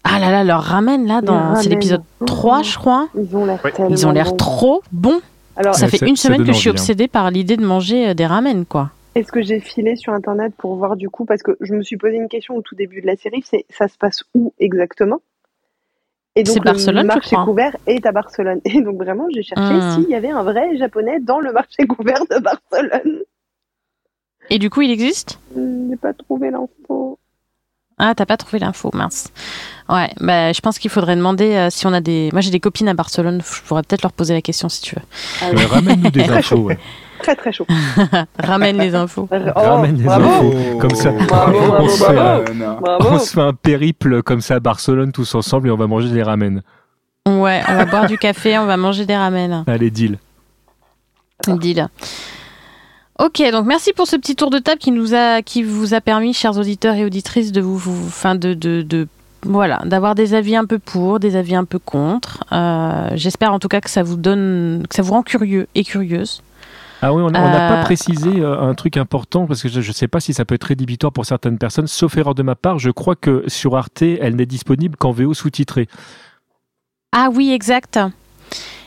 ah 0.05 0.19
là 0.19 0.31
là, 0.31 0.45
leur 0.45 0.63
ramen 0.63 1.07
là, 1.07 1.21
dans, 1.23 1.55
c'est 1.57 1.69
l'épisode 1.69 2.03
3, 2.27 2.63
je 2.63 2.77
crois. 2.77 3.09
Ils 3.89 4.07
ont 4.07 4.13
l'air 4.13 4.37
trop 4.37 4.83
bons. 4.93 5.21
Alors, 5.57 5.75
Ça 5.75 5.89
fait 5.89 6.07
une 6.07 6.17
semaine 6.17 6.45
que 6.45 6.53
je 6.53 6.59
suis 6.59 6.69
hein. 6.71 6.73
obsédée 6.73 7.09
par 7.09 7.31
l'idée 7.31 7.57
de 7.57 7.65
manger 7.65 8.15
des 8.15 8.27
ramen, 8.27 8.65
quoi. 8.65 8.91
Est-ce 9.15 9.33
que 9.33 9.43
j'ai 9.43 9.61
filé 9.61 9.97
sur 9.97 10.13
internet 10.13 10.53
pour 10.57 10.77
voir 10.77 10.97
du 10.97 11.09
coup 11.09 11.25
parce 11.25 11.43
que 11.43 11.57
je 11.61 11.75
me 11.75 11.83
suis 11.83 11.97
posé 11.97 12.17
une 12.17 12.29
question 12.29 12.57
au 12.57 12.63
tout 12.63 12.75
début 12.75 13.01
de 13.01 13.07
la 13.07 13.17
série, 13.17 13.43
c'est 13.45 13.65
ça 13.71 13.89
se 13.89 13.97
passe 13.99 14.23
où 14.35 14.53
exactement? 14.59 15.21
Et 16.37 16.45
C'est 16.45 16.55
donc 16.55 16.65
Barcelone, 16.65 17.03
le 17.03 17.07
marché 17.09 17.37
couvert 17.37 17.77
est 17.87 18.07
à 18.07 18.13
Barcelone. 18.13 18.61
Et 18.65 18.81
donc 18.83 18.97
vraiment, 19.03 19.27
j'ai 19.35 19.43
cherché 19.43 19.75
Hmm. 19.75 19.91
s'il 19.95 20.09
y 20.11 20.15
avait 20.15 20.31
un 20.31 20.45
vrai 20.45 20.77
japonais 20.77 21.19
dans 21.21 21.41
le 21.41 21.53
marché 21.53 21.87
couvert 21.89 22.25
de 22.31 22.39
Barcelone. 22.41 23.23
Et 24.49 24.59
du 24.59 24.71
coup, 24.71 24.83
il 24.83 24.91
existe? 24.91 25.41
Je 25.55 25.61
n'ai 25.61 25.97
pas 25.97 26.13
trouvé 26.13 26.51
l'info. 26.51 27.19
Ah, 28.03 28.15
t'as 28.15 28.25
pas 28.27 28.37
trouvé 28.39 28.59
l'info, 28.59 28.91
mince. 28.95 29.29
Ouais, 29.91 30.09
bah, 30.21 30.53
je 30.53 30.61
pense 30.61 30.79
qu'il 30.79 30.91
faudrait 30.91 31.17
demander 31.17 31.53
euh, 31.55 31.69
si 31.71 31.87
on 31.87 31.93
a 31.93 32.01
des. 32.01 32.31
Moi, 32.33 32.41
j'ai 32.41 32.51
des 32.51 32.61
copines 32.61 32.89
à 32.89 32.95
Barcelone, 32.95 33.43
je 33.45 33.61
pourrais 33.63 33.83
peut-être 33.83 34.03
leur 34.03 34.13
poser 34.13 34.33
la 34.35 34.41
question 34.41 34.69
si 34.71 34.81
tu 34.83 34.95
veux. 34.97 35.03
Ah, 35.43 35.75
Ramène-nous 35.75 36.11
des 36.11 36.25
infos. 36.31 36.57
ouais. 36.57 36.79
Très 37.23 37.37
très 37.37 37.53
chaud. 37.53 37.67
Ramène 38.39 38.79
les 38.79 38.95
infos. 38.95 39.29
Oh, 39.31 39.37
Ramène 39.61 39.97
les 39.99 40.05
bravo. 40.05 40.25
infos. 40.27 40.79
Comme 40.79 40.95
ça. 40.95 41.11
Bravo, 41.11 41.59
on, 41.59 41.69
bravo, 41.69 41.89
se 41.89 42.05
fait, 42.05 42.19
on 43.11 43.19
se 43.19 43.31
fait 43.35 43.41
un 43.43 43.53
périple 43.53 44.23
comme 44.23 44.41
ça 44.41 44.55
à 44.55 44.61
Barcelone 44.61 45.13
tous 45.13 45.35
ensemble 45.35 45.69
et 45.69 45.71
on 45.71 45.77
va 45.77 45.87
manger 45.87 46.09
des 46.09 46.23
ramen. 46.23 46.63
Ouais, 47.29 47.61
on 47.69 47.75
va 47.75 47.85
boire 47.85 48.07
du 48.07 48.17
café, 48.17 48.57
on 48.57 48.65
va 48.65 48.79
manger 48.79 49.05
des 49.05 49.17
ramen. 49.17 49.65
Allez, 49.67 49.91
deal. 49.91 50.19
Deal. 51.47 51.89
Ok, 53.23 53.43
donc 53.53 53.67
merci 53.67 53.93
pour 53.93 54.07
ce 54.07 54.17
petit 54.17 54.35
tour 54.35 54.49
de 54.51 54.59
table 54.59 54.79
qui 54.79 54.93
nous 54.93 55.15
a, 55.15 55.43
qui 55.43 55.63
vous 55.63 55.93
a 55.93 56.01
permis, 56.01 56.33
chers 56.33 56.57
auditeurs 56.59 56.95
et 56.95 57.05
auditrices, 57.05 57.53
de 57.53 57.61
vous, 57.61 57.77
vous 57.77 58.07
enfin 58.07 58.35
de, 58.35 58.55
de, 58.55 58.81
de- 58.81 59.09
voilà, 59.43 59.83
d'avoir 59.85 60.15
des 60.15 60.33
avis 60.35 60.57
un 60.57 60.65
peu 60.65 60.79
pour, 60.79 61.21
des 61.21 61.37
avis 61.37 61.55
un 61.55 61.65
peu 61.65 61.79
contre. 61.79 62.45
Euh, 62.53 63.11
J'espère 63.15 63.53
en 63.53 63.59
tout 63.59 63.69
cas 63.69 63.81
que 63.83 63.91
ça 63.91 64.03
vous 64.03 64.17
donne, 64.17 64.87
que 64.89 64.95
ça 64.95 65.03
vous 65.03 65.13
rend 65.13 65.23
curieux 65.23 65.67
et 65.75 65.85
curieuse. 65.85 66.43
Ah 67.03 67.13
oui, 67.13 67.23
on 67.23 67.31
n'a 67.31 67.41
n'a 67.41 67.67
Euh, 67.73 67.77
pas 67.77 67.83
précisé 67.85 68.41
euh, 68.41 68.59
un 68.61 68.75
truc 68.75 68.97
important 68.97 69.47
parce 69.47 69.63
que 69.63 69.69
je 69.69 69.79
ne 69.87 69.93
sais 69.95 70.09
pas 70.09 70.21
si 70.21 70.33
ça 70.35 70.45
peut 70.47 70.55
être 70.55 70.65
rédhibitoire 70.65 71.13
pour 71.13 71.27
certaines 71.27 71.59
personnes. 71.59 71.87
Sauf 71.87 72.17
erreur 72.17 72.35
de 72.35 72.43
ma 72.43 72.55
part, 72.55 72.79
je 72.79 72.91
crois 72.91 73.17
que 73.17 73.45
sur 73.49 73.77
Arte, 73.77 74.03
elle 74.03 74.37
n'est 74.37 74.47
disponible 74.47 74.97
qu'en 74.97 75.11
VO 75.13 75.35
sous-titré. 75.35 75.89
Ah 77.13 77.29
oui, 77.33 77.53
exact. 77.53 77.99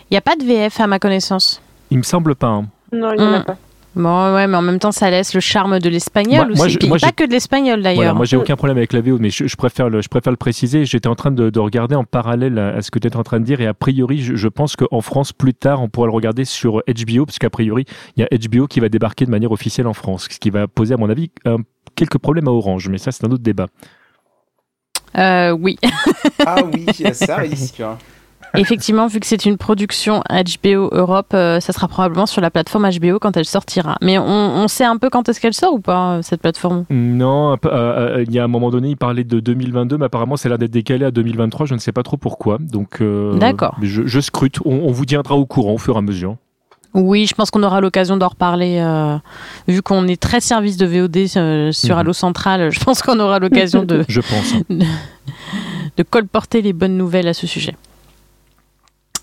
Il 0.09 0.13
n'y 0.13 0.17
a 0.17 0.21
pas 0.21 0.35
de 0.35 0.43
VF 0.43 0.79
à 0.79 0.87
ma 0.87 0.97
connaissance. 0.99 1.61
Il 1.91 1.97
me 1.99 2.03
semble 2.03 2.35
pas. 2.35 2.47
hein. 2.47 2.65
Non, 2.91 3.11
il 3.13 3.19
n'y 3.21 3.27
en 3.27 3.33
a 3.33 3.39
Hmm. 3.39 3.43
pas. 3.45 3.57
Bon, 3.95 4.33
ouais, 4.33 4.47
mais 4.47 4.57
en 4.57 4.61
même 4.63 4.79
temps, 4.79 4.91
ça 4.91 5.11
laisse 5.11 5.35
le 5.35 5.39
charme 5.39 5.77
de 5.77 5.87
l'espagnol 5.87 6.47
Moi- 6.47 6.55
moi, 6.55 6.65
aussi. 6.65 6.73
je- 6.73 6.79
Puis 6.79 6.87
moi, 6.87 6.97
pas 6.99 7.11
que 7.11 7.23
de 7.25 7.31
l'espagnol 7.31 7.79
Voilà, 7.81 7.95
d'ailleurs. 7.95 8.15
moi, 8.15 8.25
j'ai 8.25 8.37
aucun 8.37 8.55
problème 8.55 8.77
avec 8.77 8.91
la 8.91 9.01
VO, 9.01 9.19
mais 9.19 9.29
je, 9.29 9.45
je 9.45 9.55
préfère 9.55 9.89
le, 9.89 10.01
je 10.01 10.07
préfère 10.09 10.31
le 10.31 10.37
préciser. 10.37 10.83
J'étais 10.85 11.07
en 11.07 11.13
train 11.15 11.29
de, 11.29 11.49
de 11.51 11.59
regarder 11.59 11.93
en 11.95 12.03
parallèle 12.03 12.57
à, 12.57 12.81
ce 12.81 12.89
que 12.89 12.97
tu 12.97 13.07
es 13.07 13.15
en 13.15 13.21
train 13.23 13.39
de 13.39 13.45
dire, 13.45 13.61
et 13.61 13.67
a 13.67 13.73
priori, 13.75 14.19
je, 14.21 14.35
je 14.35 14.47
pense 14.47 14.75
qu'en 14.75 15.01
France, 15.01 15.31
plus 15.31 15.53
tard, 15.53 15.81
on 15.83 15.89
pourra 15.89 16.07
le 16.07 16.13
regarder 16.13 16.43
sur 16.43 16.81
HBO, 16.87 17.25
parce 17.27 17.37
qu'a 17.37 17.51
priori, 17.51 17.85
il 18.17 18.21
y 18.21 18.23
a 18.23 18.27
HBO 18.49 18.65
qui 18.67 18.79
va 18.79 18.89
débarquer 18.89 19.25
de 19.25 19.31
manière 19.31 19.51
officielle 19.51 19.85
en 19.87 19.93
France, 19.93 20.27
ce 20.31 20.39
qui 20.39 20.49
va 20.49 20.67
poser, 20.67 20.95
à 20.95 20.97
mon 20.97 21.09
avis, 21.09 21.29
un- 21.45 21.57
quelques 21.95 22.17
problèmes 22.17 22.47
à 22.47 22.51
Orange, 22.51 22.89
mais 22.89 22.97
ça, 22.97 23.11
c'est 23.11 23.23
un 23.25 23.29
autre 23.31 23.43
débat. 23.43 23.67
Euh, 25.15 25.51
oui, 25.51 25.77
Ah 26.43 26.63
oui, 26.73 26.87
ça 27.13 27.35
risque. 27.37 27.83
effectivement, 28.61 29.07
vu 29.07 29.19
que 29.19 29.25
c'est 29.25 29.45
une 29.45 29.57
production 29.57 30.21
HBO 30.29 30.89
Europe, 30.91 31.31
euh, 31.33 31.59
ça 31.59 31.73
sera 31.73 31.87
probablement 31.87 32.25
sur 32.25 32.41
la 32.41 32.51
plateforme 32.51 32.89
HBO 32.89 33.19
quand 33.19 33.35
elle 33.37 33.45
sortira. 33.45 33.97
Mais 34.01 34.17
on, 34.17 34.23
on 34.25 34.67
sait 34.67 34.85
un 34.85 34.97
peu 34.97 35.09
quand 35.09 35.27
est-ce 35.29 35.39
qu'elle 35.39 35.53
sort 35.53 35.73
ou 35.73 35.79
pas, 35.79 36.17
euh, 36.17 36.21
cette 36.21 36.41
plateforme? 36.41 36.85
Non, 36.89 37.57
euh, 37.65 38.23
il 38.27 38.33
y 38.33 38.39
a 38.39 38.43
un 38.43 38.47
moment 38.47 38.69
donné, 38.69 38.89
il 38.89 38.97
parlait 38.97 39.23
de 39.23 39.39
2022, 39.39 39.97
mais 39.97 40.05
apparemment, 40.05 40.35
a 40.35 40.47
l'air 40.47 40.57
d'être 40.57 40.71
décalé 40.71 41.05
à 41.05 41.11
2023. 41.11 41.65
Je 41.65 41.73
ne 41.73 41.79
sais 41.79 41.91
pas 41.91 42.03
trop 42.03 42.17
pourquoi. 42.17 42.57
Donc, 42.59 43.01
euh, 43.01 43.37
D'accord. 43.37 43.75
Je, 43.81 44.03
je 44.05 44.19
scrute. 44.19 44.59
On, 44.65 44.71
on 44.87 44.91
vous 44.91 45.05
tiendra 45.05 45.35
au 45.35 45.45
courant 45.45 45.73
au 45.73 45.77
fur 45.77 45.95
et 45.95 45.99
à 45.99 46.01
mesure. 46.01 46.35
Oui, 46.95 47.25
je 47.25 47.33
pense 47.33 47.49
qu'on 47.49 47.63
aura 47.63 47.81
l'occasion 47.81 48.17
d'en 48.17 48.27
reparler. 48.27 48.77
euh, 48.79 49.17
vu 49.67 49.81
qu'on 49.81 50.07
est 50.07 50.21
très 50.21 50.39
service 50.41 50.77
de 50.77 50.85
VOD 50.85 51.17
euh, 51.37 51.71
sur 51.71 51.95
Mhm. 51.95 51.99
Allo 52.01 52.13
Central, 52.13 52.69
je 52.71 52.79
pense 52.79 53.01
qu'on 53.01 53.19
aura 53.19 53.39
l'occasion 53.39 53.83
de, 53.83 54.05
Je 54.07 54.21
pense. 54.21 54.53
hein. 54.53 54.61
de 55.97 56.03
colporter 56.03 56.61
les 56.61 56.71
bonnes 56.71 56.95
nouvelles 56.95 57.27
à 57.27 57.33
ce 57.33 57.47
sujet. 57.47 57.75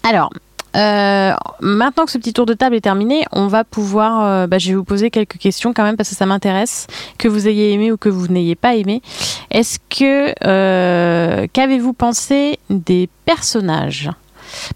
Alors, 0.02 0.30
euh, 0.76 1.32
maintenant 1.60 2.04
que 2.04 2.12
ce 2.12 2.18
petit 2.18 2.32
tour 2.32 2.46
de 2.46 2.54
table 2.54 2.76
est 2.76 2.80
terminé, 2.80 3.24
on 3.32 3.48
va 3.48 3.64
pouvoir. 3.64 4.24
euh, 4.24 4.46
bah, 4.46 4.58
je 4.58 4.68
vais 4.70 4.76
vous 4.76 4.84
poser 4.84 5.10
quelques 5.10 5.38
questions 5.38 5.72
quand 5.74 5.82
même 5.82 5.96
parce 5.96 6.10
que 6.10 6.14
ça 6.14 6.26
m'intéresse, 6.26 6.86
que 7.18 7.28
vous 7.28 7.48
ayez 7.48 7.72
aimé 7.72 7.90
ou 7.92 7.96
que 7.96 8.08
vous 8.08 8.28
n'ayez 8.28 8.54
pas 8.54 8.76
aimé. 8.76 9.02
Est-ce 9.50 9.78
que 9.78 10.32
euh, 10.46 11.46
qu'avez-vous 11.52 11.92
pensé 11.92 12.58
des 12.70 13.08
personnages? 13.24 14.10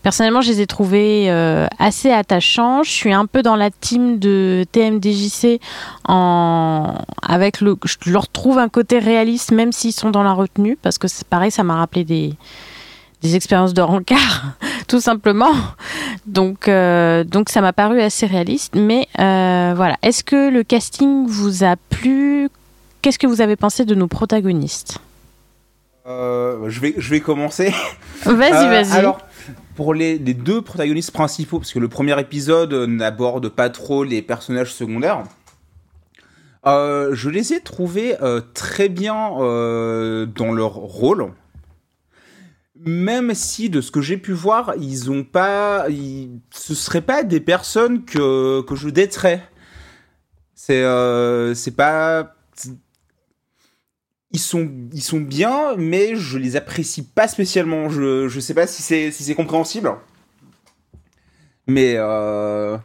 Personnellement, 0.03 0.41
je 0.41 0.51
les 0.51 0.61
ai 0.61 0.69
trouvés 0.69 1.29
assez 1.81 2.13
attachants. 2.13 2.85
Je 2.85 2.91
suis 2.91 3.13
un 3.13 3.27
peu 3.27 3.43
dans 3.43 3.57
la 3.57 3.71
team 3.71 4.21
de 4.21 4.65
TMDJC 4.71 5.61
en 6.07 6.95
avec 7.23 7.61
le. 7.61 7.77
Je 7.85 8.13
leur 8.13 8.29
trouve 8.29 8.59
un 8.59 8.69
côté 8.69 9.01
réaliste, 9.01 9.51
même 9.51 9.73
s'ils 9.73 9.93
sont 9.93 10.11
dans 10.11 10.23
la 10.23 10.33
retenue, 10.33 10.79
parce 10.81 10.97
que 10.97 11.09
c'est 11.09 11.27
pareil, 11.27 11.51
ça 11.51 11.65
m'a 11.65 11.75
rappelé 11.75 12.05
des 12.05 12.35
des 13.25 13.37
expériences 13.37 13.73
de 13.75 13.81
rencard, 13.81 14.53
tout 14.87 15.01
simplement. 15.01 15.53
Donc, 16.27 16.69
euh, 16.69 17.23
donc 17.23 17.51
ça 17.51 17.61
m'a 17.61 17.75
paru 17.75 18.01
assez 18.01 18.27
réaliste. 18.27 18.75
Mais 18.75 19.09
euh, 19.21 19.75
voilà, 19.77 19.99
est-ce 20.03 20.25
que 20.25 20.51
le 20.51 20.63
casting 20.63 21.27
vous 21.27 21.65
a 21.65 21.77
plu? 21.77 22.49
Qu'est-ce 23.03 23.19
que 23.19 23.27
vous 23.27 23.43
avez 23.43 23.57
pensé 23.57 23.85
de 23.85 23.95
nos 23.95 24.09
protagonistes? 24.09 24.99
Euh, 26.07 26.69
je, 26.71 26.81
vais, 26.81 26.95
je 26.97 27.11
vais 27.11 27.21
commencer. 27.21 27.75
Vas-y, 28.25 28.69
vas-y. 28.69 28.93
Alors, 28.93 29.19
pour 29.75 29.93
les, 29.93 30.17
les 30.17 30.33
deux 30.33 30.63
protagonistes 30.63 31.11
principaux, 31.11 31.59
parce 31.59 31.73
que 31.73 31.79
le 31.79 31.89
premier 31.89 32.19
épisode 32.19 32.73
n'aborde 32.73 33.51
pas 33.51 33.69
trop 33.69 34.03
les 34.03 34.23
personnages 34.23 34.73
secondaires, 34.73 35.25
je 36.65 37.29
les 37.29 37.53
ai 37.53 37.61
trouvés 37.61 38.17
très 38.55 38.89
bien 38.89 39.29
dans 39.29 40.53
leur 40.55 40.73
rôle. 40.73 41.33
Même 42.77 43.35
si, 43.35 43.71
de 43.71 43.81
ce 43.81 43.91
que 43.91 44.01
j'ai 44.01 44.17
pu 44.17 44.33
voir, 44.33 44.75
ils 44.81 45.11
ont 45.11 45.23
pas, 45.23 45.87
ils, 45.89 46.41
ce 46.51 46.75
seraient 46.75 47.03
pas 47.03 47.23
des 47.23 47.41
personnes 47.41 48.05
que 48.05 48.63
que 48.63 48.75
je 48.75 48.89
déterais. 48.89 49.43
C'est 50.55 50.83
euh, 50.83 51.55
c'est 51.55 51.77
pas 51.77 52.35
ils 54.33 54.41
sont, 54.41 54.69
ils 54.93 55.03
sont 55.03 55.21
bien, 55.21 55.77
mais 55.77 56.17
je 56.17 56.39
les 56.39 56.57
apprécie 56.57 57.07
pas 57.07 57.29
spécialement. 57.29 57.89
Je, 57.89 58.27
je 58.27 58.41
sais 58.41 58.55
pas 58.55 58.67
si 58.67 58.83
c'est 58.83 59.13
si 59.13 59.23
c'est 59.23 59.37
compréhensible. 59.37 59.93
Mais 61.69 61.95
euh, 61.97 62.77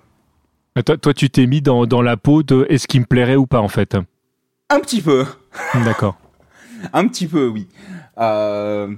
Toi, 0.85 0.97
toi, 0.97 1.13
tu 1.13 1.29
t'es 1.31 1.47
mis 1.47 1.61
dans, 1.61 1.87
dans 1.87 2.03
la 2.03 2.15
peau 2.17 2.43
de 2.43 2.67
est-ce 2.69 2.87
qu'il 2.87 3.01
me 3.01 3.05
plairait 3.05 3.35
ou 3.35 3.47
pas 3.47 3.59
en 3.59 3.67
fait? 3.67 3.97
Un 4.69 4.79
petit 4.79 5.01
peu. 5.01 5.25
D'accord. 5.83 6.17
Un 6.93 7.07
petit 7.07 7.27
peu, 7.27 7.47
oui. 7.47 7.67
Euh, 8.19 8.93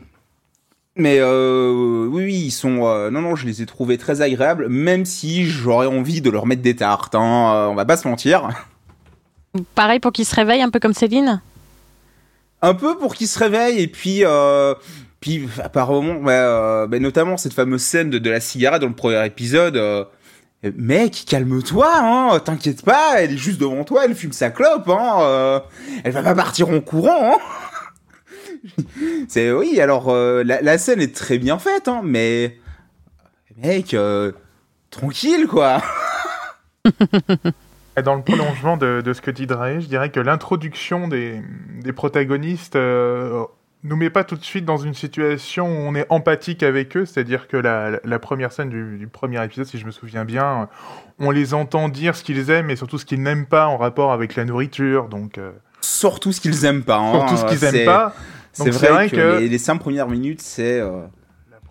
Mais 0.95 1.17
euh, 1.19 2.06
oui, 2.10 2.23
oui, 2.25 2.36
ils 2.36 2.51
sont. 2.51 2.86
euh, 2.86 3.10
Non, 3.10 3.21
non, 3.21 3.36
je 3.36 3.45
les 3.45 3.62
ai 3.62 3.65
trouvés 3.65 3.97
très 3.97 4.21
agréables, 4.21 4.67
même 4.67 5.06
si 5.06 5.45
j'aurais 5.45 5.88
envie 5.88 6.21
de 6.21 6.30
leur 6.30 6.45
mettre 6.45 6.62
des 6.62 6.75
tartes. 6.75 7.15
Hein, 7.15 7.54
euh, 7.56 7.67
on 7.67 7.75
va 7.75 7.86
pas 7.86 7.97
se 7.97 8.08
mentir. 8.08 8.49
Pareil 9.75 9.99
pour 9.99 10.12
qu'ils 10.12 10.25
se 10.25 10.36
réveillent, 10.36 10.62
un 10.62 10.69
peu 10.69 10.80
comme 10.80 10.93
Céline? 10.93 11.41
Un 12.62 12.73
peu 12.73 12.97
pour 12.97 13.15
qu'ils 13.15 13.27
se 13.27 13.39
réveillent 13.39 13.80
et 13.82 13.88
puis. 13.88 14.25
Euh... 14.25 14.73
Puis 15.21 15.47
apparemment, 15.63 16.15
bah, 16.15 16.32
euh, 16.32 16.88
bah, 16.88 16.97
notamment 16.97 17.38
cette 17.38 17.54
fameuse 17.54 17.84
scène 17.84 18.10
de, 18.10 18.17
de 18.17 18.30
la 18.32 18.39
cigarette 18.39 18.82
dans 18.82 18.88
le 18.88 18.95
premier 18.95 19.23
épisode. 19.23 19.77
euh, 19.77 20.04
Mec, 20.75 21.25
calme-toi, 21.27 21.88
hein, 21.95 22.39
t'inquiète 22.43 22.84
pas, 22.84 23.21
elle 23.21 23.34
est 23.34 23.38
juste 23.38 23.60
devant 23.60 23.84
toi, 23.84 24.06
elle 24.06 24.15
fume 24.15 24.32
sa 24.32 24.49
clope, 24.49 24.89
hein, 24.89 25.17
euh, 25.21 25.60
elle 26.04 26.12
va 26.12 26.23
pas 26.23 26.34
partir 26.34 26.69
en 26.69 26.80
courant, 26.82 27.34
hein. 27.36 27.38
C'est 29.28 29.52
oui, 29.52 29.80
alors 29.80 30.10
euh, 30.10 30.43
la, 30.43 30.62
la 30.62 30.78
scène 30.78 31.02
est 31.02 31.15
très 31.15 31.38
bien 31.38 31.58
faite, 31.60 31.88
hein, 31.88 32.02
mais 32.04 32.58
mec, 33.58 33.93
euh, 33.93 34.32
tranquille 34.89 35.47
quoi. 35.47 35.82
Dans 38.04 38.15
le 38.15 38.21
prolongement 38.21 38.78
de, 38.78 39.02
de 39.02 39.13
ce 39.13 39.21
que 39.21 39.32
dit 39.32 39.47
Dre, 39.47 39.80
je 39.80 39.88
dirais 39.88 40.10
que 40.10 40.19
l'introduction 40.19 41.08
des, 41.08 41.41
des 41.84 41.91
protagonistes 41.91 42.78
euh, 42.78 43.43
nous 43.84 43.95
met 43.97 44.10
pas 44.10 44.24
tout 44.24 44.36
de 44.36 44.43
suite 44.43 44.63
dans 44.63 44.78
une 44.78 44.93
situation 44.93 45.67
où 45.67 45.89
on 45.89 45.95
est 45.95 46.06
empathique 46.10 46.63
avec 46.63 46.95
eux, 46.95 47.06
c'est-à-dire 47.06 47.47
que 47.47 47.58
la, 47.58 48.00
la 48.04 48.19
première 48.19 48.54
scène 48.54 48.69
du, 48.69 48.97
du 48.97 49.08
premier 49.08 49.43
épisode, 49.43 49.65
si 49.65 49.78
je 49.78 49.86
me 49.86 49.91
souviens 49.91 50.24
bien, 50.24 50.69
on 51.19 51.32
les 51.32 51.54
entend 51.54 51.89
dire 51.89 52.15
ce 52.15 52.24
qu'ils 52.24 52.50
aiment 52.50 52.69
et 52.69 52.76
surtout 52.76 52.97
ce 52.97 53.06
qu'ils 53.06 53.21
n'aiment 53.21 53.45
pas 53.45 53.67
en 53.67 53.78
rapport 53.78 54.13
avec 54.13 54.36
la 54.36 54.45
nourriture, 54.45 55.10
donc 55.10 55.38
euh, 55.38 55.52
Surtout 55.82 56.32
ce 56.32 56.39
qu'ils 56.39 56.65
aiment 56.65 56.84
pas. 56.84 56.97
Hein, 56.97 57.28
surtout 57.28 57.38
ce 57.38 57.45
qu'ils 57.45 57.63
aiment 57.63 57.86
pas. 57.86 58.13
C'est 58.53 58.69
vrai, 58.71 59.09
que, 59.09 59.15
que- 59.15 59.39
les, 59.39 59.47
les 59.49 59.57
cinq 59.57 59.77
premières 59.77 60.07
minutes, 60.07 60.41
c'est 60.41 60.79
euh, 60.79 61.01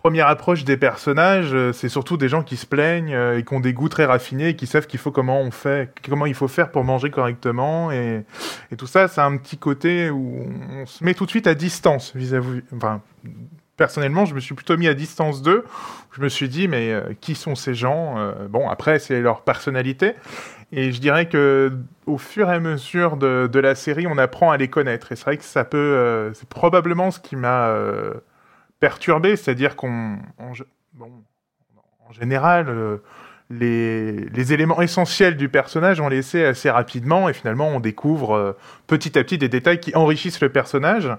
première 0.01 0.27
approche 0.27 0.63
des 0.63 0.77
personnages, 0.77 1.53
euh, 1.53 1.73
c'est 1.73 1.89
surtout 1.89 2.17
des 2.17 2.27
gens 2.27 2.41
qui 2.41 2.57
se 2.57 2.65
plaignent 2.65 3.13
euh, 3.13 3.37
et 3.37 3.43
qui 3.43 3.53
ont 3.53 3.59
des 3.59 3.73
goûts 3.73 3.89
très 3.89 4.05
raffinés 4.05 4.49
et 4.49 4.55
qui 4.55 4.65
savent 4.65 4.87
qu'il 4.87 4.99
faut 4.99 5.11
comment 5.11 5.39
on 5.39 5.51
fait, 5.51 5.91
comment 6.09 6.25
il 6.25 6.33
faut 6.33 6.47
faire 6.47 6.71
pour 6.71 6.83
manger 6.83 7.11
correctement 7.11 7.91
et, 7.91 8.23
et 8.71 8.75
tout 8.77 8.87
ça, 8.87 9.07
c'est 9.07 9.21
un 9.21 9.37
petit 9.37 9.57
côté 9.57 10.09
où 10.09 10.47
on 10.71 10.85
se 10.87 11.03
met 11.03 11.13
tout 11.13 11.25
de 11.25 11.29
suite 11.29 11.45
à 11.45 11.53
distance 11.53 12.13
vis-à-vis. 12.15 12.61
Enfin, 12.75 13.01
personnellement, 13.77 14.25
je 14.25 14.33
me 14.33 14.39
suis 14.39 14.55
plutôt 14.55 14.75
mis 14.77 14.87
à 14.87 14.93
distance 14.95 15.41
d'eux. 15.43 15.65
Je 16.17 16.21
me 16.21 16.29
suis 16.29 16.49
dit, 16.49 16.67
mais 16.67 16.91
euh, 16.91 17.13
qui 17.21 17.35
sont 17.35 17.55
ces 17.55 17.73
gens? 17.75 18.15
Euh, 18.17 18.47
Bon, 18.49 18.69
après, 18.69 18.99
c'est 18.99 19.21
leur 19.21 19.41
personnalité. 19.41 20.13
Et 20.73 20.91
je 20.93 21.01
dirais 21.01 21.27
que 21.27 21.71
au 22.05 22.17
fur 22.17 22.49
et 22.49 22.53
à 22.55 22.59
mesure 22.59 23.17
de, 23.17 23.49
de 23.51 23.59
la 23.59 23.75
série, 23.75 24.07
on 24.07 24.17
apprend 24.17 24.51
à 24.51 24.57
les 24.57 24.69
connaître. 24.69 25.11
Et 25.11 25.15
c'est 25.15 25.25
vrai 25.25 25.37
que 25.37 25.43
ça 25.43 25.65
peut, 25.65 25.77
euh, 25.77 26.33
c'est 26.33 26.47
probablement 26.47 27.11
ce 27.11 27.19
qui 27.19 27.35
m'a 27.35 27.67
euh, 27.69 28.13
perturbé, 28.79 29.35
c'est-à-dire 29.35 29.75
qu'on, 29.75 30.17
en, 30.37 30.53
bon, 30.93 31.11
en 32.07 32.11
général, 32.13 32.67
euh, 32.69 32.97
les, 33.49 34.13
les 34.29 34.53
éléments 34.53 34.81
essentiels 34.81 35.35
du 35.35 35.49
personnage 35.49 35.99
ont 35.99 36.07
laissé 36.07 36.45
assez 36.45 36.69
rapidement, 36.69 37.27
et 37.27 37.33
finalement, 37.33 37.67
on 37.67 37.81
découvre 37.81 38.33
euh, 38.35 38.53
petit 38.87 39.19
à 39.19 39.23
petit 39.25 39.37
des 39.37 39.49
détails 39.49 39.81
qui 39.81 39.93
enrichissent 39.93 40.39
le 40.41 40.49
personnage. 40.49 41.09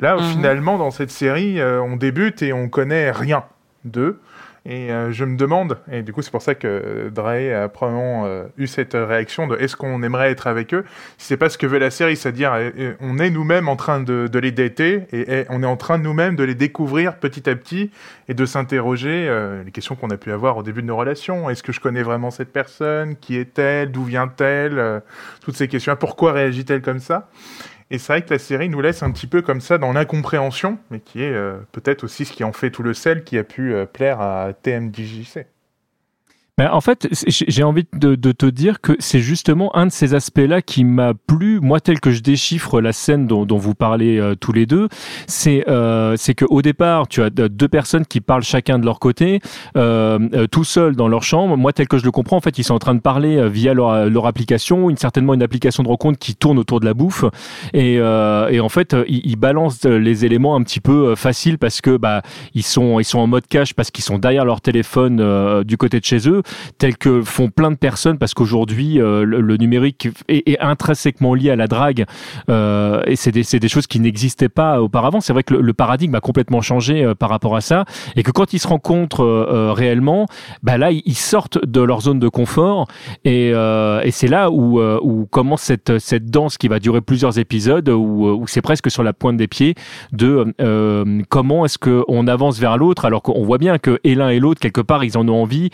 Là, 0.00 0.16
Mhm. 0.16 0.22
finalement, 0.24 0.76
dans 0.78 0.90
cette 0.90 1.10
série, 1.10 1.62
on 1.62 1.96
débute 1.96 2.42
et 2.42 2.52
on 2.52 2.68
connaît 2.68 3.10
rien 3.10 3.44
d'eux. 3.84 4.20
Et 4.64 4.92
euh, 4.92 5.10
je 5.10 5.24
me 5.24 5.36
demande, 5.36 5.78
et 5.90 6.02
du 6.02 6.12
coup 6.12 6.22
c'est 6.22 6.30
pour 6.30 6.40
ça 6.40 6.54
que 6.54 7.10
Dre 7.12 7.52
a 7.52 7.68
probablement 7.68 8.26
euh, 8.26 8.44
eu 8.56 8.68
cette 8.68 8.94
réaction 8.94 9.48
de 9.48 9.56
est-ce 9.56 9.74
qu'on 9.74 10.04
aimerait 10.04 10.30
être 10.30 10.46
avec 10.46 10.72
eux? 10.72 10.84
Si 11.18 11.26
c'est 11.26 11.36
pas 11.36 11.48
ce 11.48 11.58
que 11.58 11.66
veut 11.66 11.80
la 11.80 11.90
série, 11.90 12.14
c'est-à-dire 12.14 12.52
euh, 12.54 12.92
on 13.00 13.18
est 13.18 13.30
nous-mêmes 13.30 13.68
en 13.68 13.74
train 13.74 14.00
de, 14.00 14.28
de 14.28 14.38
les 14.38 14.52
dater 14.52 15.02
et, 15.10 15.46
on 15.48 15.64
est 15.64 15.66
en 15.66 15.76
train 15.76 15.98
nous-mêmes 15.98 16.36
de 16.36 16.44
les 16.44 16.54
découvrir 16.54 17.16
petit 17.16 17.50
à 17.50 17.56
petit 17.56 17.90
et 18.28 18.34
de 18.34 18.46
s'interroger 18.46 19.26
euh, 19.28 19.64
les 19.64 19.72
questions 19.72 19.96
qu'on 19.96 20.10
a 20.10 20.16
pu 20.16 20.30
avoir 20.30 20.56
au 20.58 20.62
début 20.62 20.82
de 20.82 20.86
nos 20.86 20.96
relations. 20.96 21.50
Est-ce 21.50 21.64
que 21.64 21.72
je 21.72 21.80
connais 21.80 22.04
vraiment 22.04 22.30
cette 22.30 22.52
personne? 22.52 23.16
Qui 23.16 23.38
est-elle? 23.38 23.90
D'où 23.90 24.04
vient-elle? 24.04 25.02
Toutes 25.44 25.56
ces 25.56 25.66
questions. 25.66 25.96
Pourquoi 25.96 26.30
réagit-elle 26.32 26.82
comme 26.82 27.00
ça? 27.00 27.28
Et 27.92 27.98
c'est 27.98 28.14
vrai 28.14 28.22
que 28.22 28.30
la 28.30 28.38
série 28.38 28.70
nous 28.70 28.80
laisse 28.80 29.02
un 29.02 29.10
petit 29.10 29.26
peu 29.26 29.42
comme 29.42 29.60
ça 29.60 29.76
dans 29.76 29.92
l'incompréhension, 29.92 30.78
mais 30.90 30.98
qui 30.98 31.22
est 31.22 31.30
euh, 31.30 31.58
peut-être 31.72 32.04
aussi 32.04 32.24
ce 32.24 32.32
qui 32.32 32.42
en 32.42 32.52
fait 32.54 32.70
tout 32.70 32.82
le 32.82 32.94
sel 32.94 33.22
qui 33.22 33.36
a 33.36 33.44
pu 33.44 33.74
euh, 33.74 33.84
plaire 33.84 34.22
à 34.22 34.54
TMDJC. 34.54 35.44
Ben, 36.58 36.68
en 36.70 36.82
fait, 36.82 37.08
j'ai 37.26 37.62
envie 37.62 37.86
de, 37.94 38.14
te 38.14 38.44
dire 38.44 38.82
que 38.82 38.92
c'est 38.98 39.20
justement 39.20 39.74
un 39.74 39.86
de 39.86 39.90
ces 39.90 40.12
aspects-là 40.12 40.60
qui 40.60 40.84
m'a 40.84 41.14
plu, 41.14 41.60
moi 41.60 41.80
tel 41.80 41.98
que 41.98 42.10
je 42.10 42.20
déchiffre 42.20 42.82
la 42.82 42.92
scène 42.92 43.26
dont, 43.26 43.46
vous 43.56 43.74
parlez 43.74 44.18
euh, 44.18 44.34
tous 44.34 44.52
les 44.52 44.66
deux, 44.66 44.90
c'est 45.26 45.64
euh, 45.68 46.14
que 46.36 46.44
au 46.44 46.60
départ, 46.60 47.08
tu 47.08 47.22
as 47.22 47.30
de- 47.30 47.48
deux 47.48 47.68
personnes 47.68 48.04
qui 48.04 48.20
parlent 48.20 48.42
chacun 48.42 48.78
de 48.78 48.84
leur 48.84 48.98
côté, 48.98 49.40
euh, 49.78 50.18
euh, 50.34 50.46
tout 50.46 50.64
seuls 50.64 50.94
dans 50.94 51.08
leur 51.08 51.22
chambre. 51.22 51.56
Moi, 51.56 51.72
tel 51.72 51.88
que 51.88 51.96
je 51.96 52.04
le 52.04 52.10
comprends, 52.10 52.36
en 52.36 52.42
fait, 52.42 52.58
ils 52.58 52.64
sont 52.64 52.74
en 52.74 52.78
train 52.78 52.94
de 52.94 53.00
parler 53.00 53.38
euh, 53.38 53.48
via 53.48 53.72
leur, 53.72 54.26
application, 54.26 54.90
une 54.90 54.98
certainement 54.98 55.32
une 55.32 55.42
application 55.42 55.82
de 55.82 55.88
rencontre 55.88 56.18
qui 56.18 56.34
tourne 56.36 56.58
autour 56.58 56.80
de 56.80 56.84
la 56.84 56.92
bouffe, 56.92 57.24
et, 57.72 57.94
et 57.94 58.60
en 58.60 58.68
fait, 58.68 58.94
ils, 59.08 59.22
ils 59.24 59.36
balancent 59.36 59.84
les 59.84 60.26
éléments 60.26 60.54
un 60.54 60.62
petit 60.62 60.80
peu 60.80 61.14
faciles 61.14 61.56
parce 61.56 61.80
que 61.80 61.96
bah 61.96 62.20
ils 62.54 62.62
sont 62.62 63.00
ils 63.00 63.04
sont 63.04 63.20
en 63.20 63.26
mode 63.26 63.46
cash 63.46 63.72
parce 63.72 63.90
qu'ils 63.90 64.04
sont 64.04 64.18
derrière 64.18 64.44
leur 64.44 64.60
téléphone 64.60 65.64
du 65.64 65.78
côté 65.78 65.98
de 65.98 66.04
chez 66.04 66.28
eux 66.28 66.41
tel 66.78 66.96
que 66.96 67.22
font 67.22 67.48
plein 67.48 67.70
de 67.70 67.76
personnes 67.76 68.18
parce 68.18 68.34
qu'aujourd'hui 68.34 69.00
euh, 69.00 69.24
le, 69.24 69.56
numérique 69.56 70.08
est, 70.28 70.58
intrinsèquement 70.60 71.34
lié 71.34 71.50
à 71.50 71.56
la 71.56 71.66
drague 71.66 72.04
euh, 72.48 73.02
et 73.06 73.16
c'est 73.16 73.32
des, 73.32 73.42
des 73.42 73.68
choses 73.68 73.86
qui 73.86 74.00
n'existaient 74.00 74.48
pas 74.48 74.80
auparavant. 74.80 75.20
C'est 75.20 75.32
vrai 75.32 75.42
que 75.42 75.54
le, 75.54 75.72
paradigme 75.72 76.14
a 76.14 76.20
complètement 76.20 76.60
changé 76.60 77.02
euh, 77.02 77.14
par 77.14 77.30
rapport 77.30 77.56
à 77.56 77.60
ça 77.60 77.84
et 78.16 78.22
que 78.22 78.30
quand 78.30 78.52
ils 78.52 78.58
se 78.58 78.68
rencontrent 78.68 79.24
réellement 79.74 80.26
bah 80.62 80.76
là 80.76 80.90
ils, 80.90 81.14
sortent 81.14 81.64
de 81.64 81.80
leur 81.80 82.02
zone 82.02 82.18
de 82.18 82.28
confort 82.28 82.86
et, 83.24 83.48
et 83.48 84.10
c'est 84.10 84.28
là 84.28 84.50
où, 84.50 84.80
où 84.80 85.26
commence 85.26 85.62
cette, 85.62 85.98
cette 85.98 86.26
danse 86.26 86.58
qui 86.58 86.68
va 86.68 86.78
durer 86.78 87.00
plusieurs 87.00 87.38
épisodes 87.38 87.88
où, 87.88 88.44
c'est 88.46 88.60
presque 88.60 88.90
sur 88.90 89.02
la 89.02 89.12
pointe 89.12 89.36
des 89.36 89.48
pieds 89.48 89.74
de 90.12 90.52
comment 91.28 91.64
est-ce 91.64 91.78
qu'on 91.78 92.26
avance 92.26 92.58
vers 92.58 92.76
l'autre 92.76 93.04
alors 93.04 93.22
qu'on 93.22 93.44
voit 93.44 93.58
bien 93.58 93.78
que 93.78 93.98
et 94.04 94.14
l'un 94.14 94.28
et 94.28 94.38
l'autre 94.38 94.60
quelque 94.60 94.80
part 94.80 95.04
ils 95.04 95.16
en 95.16 95.28
ont 95.28 95.42
envie 95.42 95.70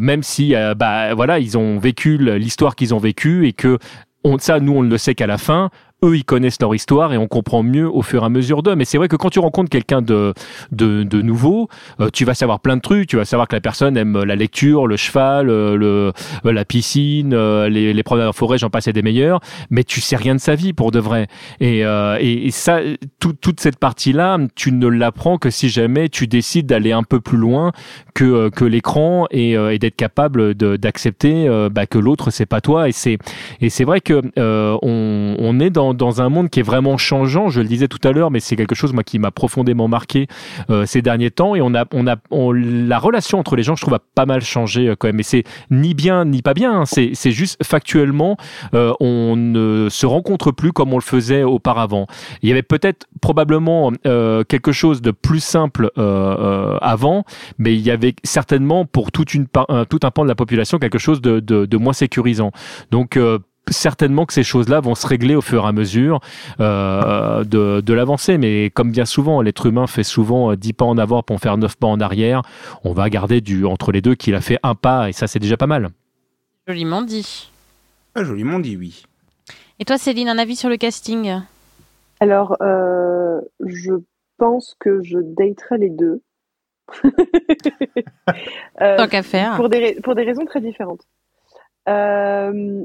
même 0.00 0.22
si 0.22 0.54
euh, 0.54 0.74
bah 0.74 1.14
voilà 1.14 1.38
ils 1.38 1.56
ont 1.58 1.78
vécu 1.78 2.18
l'histoire 2.18 2.76
qu'ils 2.76 2.94
ont 2.94 2.98
vécue 2.98 3.46
et 3.46 3.52
que 3.52 3.78
on, 4.24 4.38
ça 4.38 4.60
nous 4.60 4.72
on 4.72 4.82
ne 4.82 4.90
le 4.90 4.98
sait 4.98 5.14
qu'à 5.14 5.26
la 5.26 5.38
fin 5.38 5.70
eux 6.04 6.16
ils 6.16 6.24
connaissent 6.24 6.60
leur 6.60 6.74
histoire 6.74 7.12
et 7.12 7.18
on 7.18 7.28
comprend 7.28 7.62
mieux 7.62 7.88
au 7.88 8.02
fur 8.02 8.22
et 8.22 8.26
à 8.26 8.28
mesure 8.28 8.62
d'eux. 8.62 8.74
Mais 8.76 8.84
c'est 8.84 8.98
vrai 8.98 9.08
que 9.08 9.16
quand 9.16 9.30
tu 9.30 9.38
rencontres 9.38 9.70
quelqu'un 9.70 10.02
de, 10.02 10.34
de 10.72 11.02
de 11.02 11.22
nouveau 11.22 11.68
euh, 12.00 12.08
tu 12.12 12.24
vas 12.24 12.34
savoir 12.34 12.60
plein 12.60 12.76
de 12.76 12.80
trucs. 12.82 13.08
Tu 13.08 13.16
vas 13.16 13.24
savoir 13.24 13.48
que 13.48 13.56
la 13.56 13.60
personne 13.60 13.96
aime 13.96 14.22
la 14.22 14.36
lecture 14.36 14.86
le 14.86 14.96
cheval 14.96 15.48
euh, 15.50 15.76
le 15.76 16.12
euh, 16.46 16.52
la 16.52 16.64
piscine 16.64 17.32
euh, 17.34 17.68
les, 17.68 17.92
les 17.92 18.02
promenades 18.02 18.28
en 18.28 18.32
forêt 18.32 18.58
j'en 18.58 18.70
passais 18.70 18.92
des 18.92 19.02
meilleurs. 19.02 19.40
Mais 19.70 19.84
tu 19.84 20.00
sais 20.00 20.16
rien 20.16 20.34
de 20.34 20.40
sa 20.40 20.54
vie 20.54 20.72
pour 20.72 20.90
de 20.90 20.98
vrai. 20.98 21.26
Et, 21.60 21.84
euh, 21.84 22.16
et, 22.20 22.50
ça 22.50 22.80
tout- 23.20 23.32
toute 23.32 23.60
cette 23.60 23.78
partie 23.78 24.12
là 24.12 24.38
tu 24.54 24.72
ne 24.72 24.86
l'apprends 24.86 25.38
que 25.38 25.50
si 25.50 25.68
jamais 25.68 26.08
tu 26.08 26.26
décides 26.26 26.66
d'aller 26.66 26.92
un 26.92 27.02
peu 27.02 27.20
plus 27.20 27.38
loin 27.38 27.72
que, 28.14 28.48
que 28.50 28.64
l'écran 28.64 29.26
et, 29.30 29.52
et 29.52 29.78
d'être 29.78 29.96
capable 29.96 30.54
de- 30.54 30.76
d'accepter 30.76 31.48
bah, 31.70 31.86
que 31.86 31.98
l'autre 31.98 32.30
c'est 32.30 32.46
pas 32.46 32.60
toi. 32.60 32.88
Et 32.88 32.92
c'est 32.92 33.18
et 33.60 33.70
c'est 33.70 33.84
vrai 33.84 34.00
que 34.00 34.22
euh, 34.38 34.76
on, 34.82 35.36
on 35.38 35.60
est 35.60 35.70
dans, 35.70 35.89
dans 35.94 36.22
un 36.22 36.28
monde 36.28 36.50
qui 36.50 36.60
est 36.60 36.64
vraiment 36.64 36.96
changeant 36.96 37.48
je 37.48 37.60
le 37.60 37.68
disais 37.68 37.88
tout 37.88 37.98
à 38.06 38.12
l'heure 38.12 38.30
mais 38.30 38.40
c'est 38.40 38.56
quelque 38.56 38.74
chose 38.74 38.92
moi 38.92 39.02
qui 39.02 39.18
m'a 39.18 39.30
profondément 39.30 39.88
marqué 39.88 40.26
euh, 40.70 40.86
ces 40.86 41.02
derniers 41.02 41.30
temps 41.30 41.54
et 41.54 41.60
on 41.60 41.74
a 41.74 41.84
on 41.92 42.06
a 42.06 42.16
la 42.30 42.98
relation 42.98 43.38
entre 43.38 43.56
les 43.56 43.62
gens 43.62 43.76
je 43.76 43.82
trouve 43.82 43.94
a 43.94 44.02
pas 44.14 44.26
mal 44.26 44.42
changé 44.42 44.88
euh, 44.88 44.96
quand 44.96 45.08
même 45.08 45.20
et 45.20 45.24
c'est 45.24 45.44
ni 45.70 45.94
bien 45.94 46.24
ni 46.24 46.42
pas 46.42 46.54
bien 46.54 46.80
hein. 46.80 46.84
c'est 46.86 47.30
juste 47.30 47.62
factuellement 47.64 48.36
euh, 48.74 48.92
on 49.00 49.36
ne 49.36 49.88
se 49.90 50.06
rencontre 50.06 50.50
plus 50.50 50.72
comme 50.72 50.92
on 50.92 50.98
le 50.98 51.02
faisait 51.02 51.42
auparavant 51.42 52.06
il 52.42 52.48
y 52.48 52.52
avait 52.52 52.62
peut-être 52.62 53.06
probablement 53.20 53.92
quelque 54.02 54.72
chose 54.72 55.02
de 55.02 55.10
plus 55.10 55.40
simple 55.40 55.90
avant 55.96 57.24
mais 57.58 57.74
il 57.74 57.80
y 57.80 57.90
avait 57.90 58.14
certainement 58.24 58.84
pour 58.84 59.12
toute 59.12 59.34
une 59.34 59.46
tout 59.46 60.00
un 60.02 60.10
pan 60.10 60.22
de 60.22 60.28
la 60.28 60.34
population 60.34 60.78
quelque 60.78 60.98
chose 60.98 61.20
de, 61.20 61.40
de, 61.40 61.76
moins 61.76 61.92
sécurisant. 61.92 62.52
Donc 62.90 63.18
certainement 63.68 64.26
que 64.26 64.32
ces 64.32 64.42
choses-là 64.42 64.80
vont 64.80 64.94
se 64.94 65.06
régler 65.06 65.34
au 65.36 65.40
fur 65.40 65.64
et 65.64 65.68
à 65.68 65.72
mesure 65.72 66.20
euh, 66.60 67.44
de, 67.44 67.80
de 67.80 67.92
l'avancée. 67.94 68.38
Mais 68.38 68.70
comme 68.70 68.90
bien 68.90 69.04
souvent, 69.04 69.42
l'être 69.42 69.66
humain 69.66 69.86
fait 69.86 70.02
souvent 70.02 70.52
euh, 70.52 70.56
10 70.56 70.72
pas 70.72 70.84
en 70.84 70.98
avant 70.98 71.22
pour 71.22 71.36
en 71.36 71.38
faire 71.38 71.56
9 71.56 71.76
pas 71.76 71.86
en 71.86 72.00
arrière. 72.00 72.42
On 72.84 72.92
va 72.92 73.08
garder 73.10 73.40
du 73.40 73.64
entre 73.66 73.92
les 73.92 74.00
deux 74.00 74.14
qu'il 74.14 74.34
a 74.34 74.40
fait 74.40 74.58
un 74.62 74.74
pas 74.74 75.08
et 75.08 75.12
ça 75.12 75.26
c'est 75.26 75.38
déjà 75.38 75.56
pas 75.56 75.66
mal. 75.66 75.90
Joliment 76.66 77.02
dit. 77.02 77.50
ah, 78.14 78.24
joliment 78.24 78.58
dit 78.58 78.76
oui. 78.76 79.04
Et 79.78 79.84
toi, 79.84 79.96
Céline, 79.98 80.28
un 80.28 80.38
avis 80.38 80.56
sur 80.56 80.68
le 80.68 80.76
casting? 80.76 81.40
Alors, 82.20 82.56
euh, 82.60 83.40
je 83.64 83.92
pense 84.36 84.76
que 84.78 85.02
je 85.02 85.18
daterai 85.18 85.78
les 85.78 85.90
deux. 85.90 86.20
Euh, 88.80 88.96
Tant 88.96 89.08
qu'à 89.08 89.22
faire. 89.22 89.56
pour, 89.56 89.68
des, 89.68 89.96
pour 90.02 90.14
des 90.14 90.22
raisons 90.22 90.44
très 90.46 90.60
différentes. 90.60 91.02
Euh, 91.88 92.82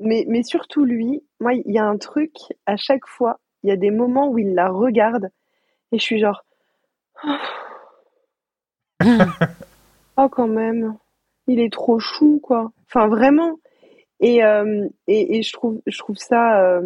mais, 0.00 0.24
mais 0.28 0.42
surtout 0.42 0.84
lui, 0.84 1.22
moi, 1.40 1.54
il 1.54 1.72
y 1.72 1.78
a 1.78 1.84
un 1.86 1.98
truc, 1.98 2.32
à 2.66 2.76
chaque 2.76 3.06
fois, 3.06 3.40
il 3.62 3.68
y 3.70 3.72
a 3.72 3.76
des 3.76 3.90
moments 3.90 4.28
où 4.28 4.38
il 4.38 4.54
la 4.54 4.68
regarde 4.68 5.30
et 5.92 5.98
je 5.98 6.02
suis 6.02 6.18
genre, 6.18 6.44
oh 10.16 10.28
quand 10.28 10.48
même, 10.48 10.96
il 11.46 11.60
est 11.60 11.72
trop 11.72 11.98
chou, 11.98 12.40
quoi. 12.42 12.72
Enfin, 12.86 13.08
vraiment. 13.08 13.58
Et, 14.20 14.42
euh, 14.44 14.88
et, 15.06 15.38
et 15.38 15.42
je 15.42 15.52
trouve, 15.52 15.80
je 15.86 15.98
trouve 15.98 16.16
ça. 16.16 16.60
euh, 16.62 16.82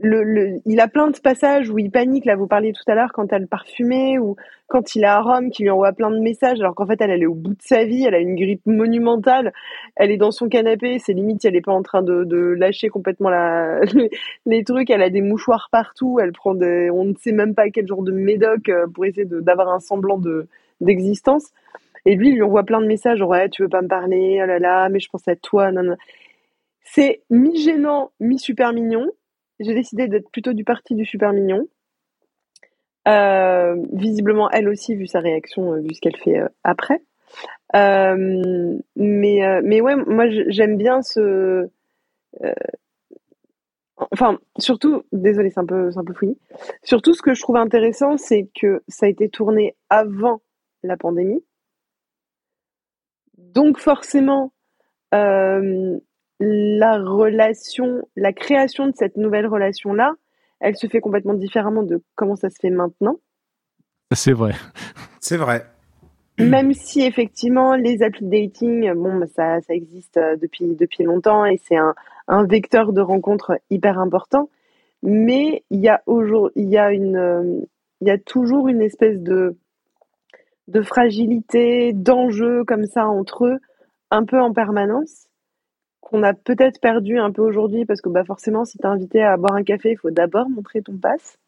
le, 0.00 0.22
le, 0.22 0.60
il 0.64 0.80
a 0.80 0.88
plein 0.88 1.08
de 1.10 1.18
passages 1.18 1.70
où 1.70 1.78
il 1.78 1.90
panique. 1.90 2.24
Là, 2.24 2.36
vous 2.36 2.46
parliez 2.46 2.72
tout 2.72 2.88
à 2.90 2.94
l'heure 2.94 3.12
quand 3.12 3.32
elle 3.32 3.46
parfumée 3.46 4.18
ou 4.18 4.36
quand 4.66 4.94
il 4.94 5.02
est 5.02 5.06
à 5.06 5.20
Rome, 5.20 5.50
qui 5.50 5.62
lui 5.62 5.70
envoie 5.70 5.92
plein 5.92 6.10
de 6.10 6.18
messages, 6.18 6.60
alors 6.60 6.74
qu'en 6.74 6.86
fait, 6.86 7.00
elle, 7.00 7.10
elle 7.10 7.22
est 7.22 7.26
au 7.26 7.34
bout 7.34 7.54
de 7.54 7.62
sa 7.62 7.84
vie. 7.84 8.04
Elle 8.04 8.14
a 8.14 8.18
une 8.18 8.36
grippe 8.36 8.64
monumentale. 8.66 9.52
Elle 9.96 10.10
est 10.10 10.16
dans 10.16 10.30
son 10.30 10.48
canapé. 10.48 10.98
C'est 10.98 11.12
limite, 11.12 11.44
elle 11.44 11.56
est 11.56 11.60
pas 11.60 11.72
en 11.72 11.82
train 11.82 12.02
de, 12.02 12.24
de 12.24 12.36
lâcher 12.36 12.88
complètement 12.88 13.30
la, 13.30 13.80
les, 14.46 14.64
trucs. 14.64 14.90
Elle 14.90 15.02
a 15.02 15.10
des 15.10 15.22
mouchoirs 15.22 15.68
partout. 15.72 16.18
Elle 16.20 16.32
prend 16.32 16.54
des, 16.54 16.90
on 16.90 17.04
ne 17.04 17.14
sait 17.14 17.32
même 17.32 17.54
pas 17.54 17.70
quel 17.70 17.86
genre 17.86 18.02
de 18.02 18.12
médoc 18.12 18.68
euh, 18.68 18.86
pour 18.92 19.04
essayer 19.04 19.26
d'avoir 19.26 19.68
un 19.68 19.80
semblant 19.80 20.18
de 20.18 20.46
d'existence. 20.80 21.50
Et 22.04 22.14
lui, 22.14 22.28
il 22.28 22.34
lui 22.36 22.42
envoie 22.42 22.62
plein 22.62 22.80
de 22.80 22.86
messages, 22.86 23.20
ouais, 23.20 23.48
tu 23.48 23.62
veux 23.62 23.68
pas 23.68 23.82
me 23.82 23.88
parler, 23.88 24.40
oh 24.42 24.46
là 24.46 24.58
là, 24.58 24.88
mais 24.88 25.00
je 25.00 25.08
pense 25.10 25.26
à 25.26 25.36
toi, 25.36 25.72
non, 25.72 25.82
non. 25.82 25.96
C'est 26.84 27.22
mi-gênant, 27.28 28.12
mi-super 28.20 28.72
mignon. 28.72 29.10
J'ai 29.60 29.74
décidé 29.74 30.08
d'être 30.08 30.30
plutôt 30.30 30.52
du 30.52 30.64
parti 30.64 30.94
du 30.94 31.04
super 31.04 31.32
mignon. 31.32 31.66
Euh, 33.08 33.76
visiblement, 33.92 34.50
elle 34.50 34.68
aussi, 34.68 34.94
vu 34.94 35.06
sa 35.06 35.20
réaction, 35.20 35.72
euh, 35.72 35.80
vu 35.80 35.94
ce 35.94 36.00
qu'elle 36.00 36.16
fait 36.16 36.38
euh, 36.38 36.48
après. 36.62 37.02
Mais, 37.74 38.80
mais 38.96 39.80
ouais, 39.80 39.96
moi, 39.96 40.26
j'aime 40.28 40.76
bien 40.76 41.02
ce. 41.02 41.68
enfin, 43.96 44.38
surtout, 44.58 45.04
désolé, 45.12 45.50
c'est 45.50 45.60
un 45.60 45.66
peu, 45.66 45.90
fouillis. 46.14 46.38
Surtout, 46.82 47.14
ce 47.14 47.22
que 47.22 47.34
je 47.34 47.40
trouve 47.40 47.56
intéressant, 47.56 48.16
c'est 48.16 48.48
que 48.60 48.82
ça 48.88 49.06
a 49.06 49.08
été 49.08 49.28
tourné 49.28 49.74
avant 49.90 50.40
la 50.82 50.96
pandémie. 50.96 51.42
Donc, 53.38 53.78
forcément, 53.78 54.52
la 56.40 56.98
relation, 56.98 58.02
la 58.16 58.32
création 58.32 58.86
de 58.86 58.92
cette 58.94 59.16
nouvelle 59.16 59.46
relation-là, 59.46 60.14
elle 60.60 60.76
se 60.76 60.86
fait 60.86 61.00
complètement 61.00 61.34
différemment 61.34 61.82
de 61.82 62.02
comment 62.14 62.36
ça 62.36 62.50
se 62.50 62.56
fait 62.60 62.70
maintenant. 62.70 63.16
C'est 64.12 64.32
vrai. 64.32 64.52
C'est 65.20 65.36
vrai. 65.36 65.66
Même 66.38 66.72
si 66.72 67.02
effectivement 67.02 67.74
les 67.74 68.02
applis 68.02 68.24
de 68.24 68.30
dating, 68.30 68.92
bon, 68.94 69.18
bah, 69.18 69.26
ça, 69.34 69.60
ça 69.60 69.74
existe 69.74 70.16
euh, 70.18 70.36
depuis, 70.36 70.76
depuis 70.76 71.02
longtemps 71.02 71.44
et 71.44 71.60
c'est 71.64 71.76
un, 71.76 71.94
un 72.28 72.44
vecteur 72.44 72.92
de 72.92 73.00
rencontre 73.00 73.58
hyper 73.70 73.98
important. 73.98 74.48
Mais 75.02 75.64
il 75.70 75.80
y 75.80 75.88
a 75.88 76.02
aujourd'hui, 76.06 76.62
il 76.62 76.68
y 76.70 76.78
a 76.78 76.92
une, 76.92 77.16
euh, 77.16 77.60
il 78.00 78.08
y 78.08 78.10
a 78.10 78.18
toujours 78.18 78.68
une 78.68 78.82
espèce 78.82 79.18
de, 79.18 79.56
de 80.68 80.82
fragilité, 80.82 81.92
d'enjeu 81.92 82.64
comme 82.64 82.86
ça 82.86 83.06
entre 83.06 83.46
eux, 83.46 83.58
un 84.10 84.24
peu 84.24 84.40
en 84.40 84.52
permanence, 84.52 85.27
qu'on 86.08 86.22
a 86.22 86.32
peut-être 86.34 86.80
perdu 86.80 87.18
un 87.18 87.30
peu 87.30 87.42
aujourd'hui 87.42 87.84
parce 87.84 88.00
que 88.00 88.08
bah 88.08 88.24
forcément, 88.24 88.64
si 88.64 88.78
t'es 88.78 88.86
invité 88.86 89.22
à 89.22 89.36
boire 89.36 89.54
un 89.54 89.62
café, 89.62 89.90
il 89.92 89.98
faut 89.98 90.10
d'abord 90.10 90.48
montrer 90.48 90.82
ton 90.82 90.96
passe. 90.96 91.38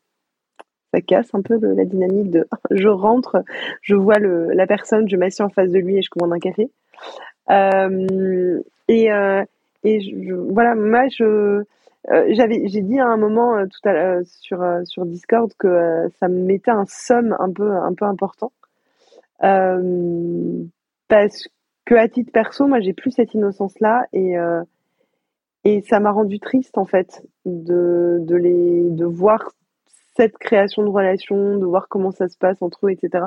Ça 0.92 1.00
casse 1.00 1.34
un 1.34 1.42
peu 1.42 1.58
la 1.60 1.84
dynamique 1.84 2.30
de 2.30 2.46
je 2.70 2.88
rentre, 2.88 3.42
je 3.82 3.94
vois 3.94 4.18
le, 4.18 4.52
la 4.52 4.66
personne, 4.66 5.08
je 5.08 5.16
m'assieds 5.16 5.44
en 5.44 5.48
face 5.48 5.70
de 5.70 5.78
lui 5.78 5.98
et 5.98 6.02
je 6.02 6.10
commande 6.10 6.32
un 6.34 6.38
café. 6.38 6.70
Euh, 7.50 8.60
et 8.88 9.12
euh, 9.12 9.44
et 9.82 10.14
voilà, 10.50 10.74
moi, 10.74 11.08
je, 11.08 11.24
euh, 11.24 11.64
j'avais, 12.32 12.68
j'ai 12.68 12.82
dit 12.82 13.00
à 13.00 13.06
un 13.06 13.16
moment 13.16 13.66
tout 13.66 13.88
à 13.88 13.94
l'heure 13.94 14.20
sur, 14.26 14.62
sur 14.84 15.06
Discord 15.06 15.50
que 15.58 16.06
ça 16.18 16.28
me 16.28 16.44
mettait 16.44 16.70
un 16.70 16.84
somme 16.86 17.34
un 17.38 17.50
peu, 17.50 17.70
un 17.72 17.94
peu 17.94 18.04
important. 18.04 18.52
Parce 21.08 21.48
à 21.96 22.08
titre 22.08 22.32
perso, 22.32 22.66
moi, 22.66 22.80
j'ai 22.80 22.92
plus 22.92 23.10
cette 23.10 23.34
innocence-là 23.34 24.04
et, 24.12 24.38
euh, 24.38 24.62
et 25.64 25.82
ça 25.82 26.00
m'a 26.00 26.10
rendu 26.10 26.38
triste, 26.40 26.78
en 26.78 26.84
fait, 26.86 27.22
de, 27.44 28.18
de, 28.20 28.36
les, 28.36 28.90
de 28.90 29.04
voir 29.04 29.50
cette 30.16 30.38
création 30.38 30.82
de 30.82 30.88
relation, 30.88 31.56
de 31.58 31.64
voir 31.66 31.88
comment 31.88 32.10
ça 32.10 32.28
se 32.28 32.36
passe 32.36 32.60
entre 32.62 32.86
eux, 32.86 32.90
etc. 32.90 33.26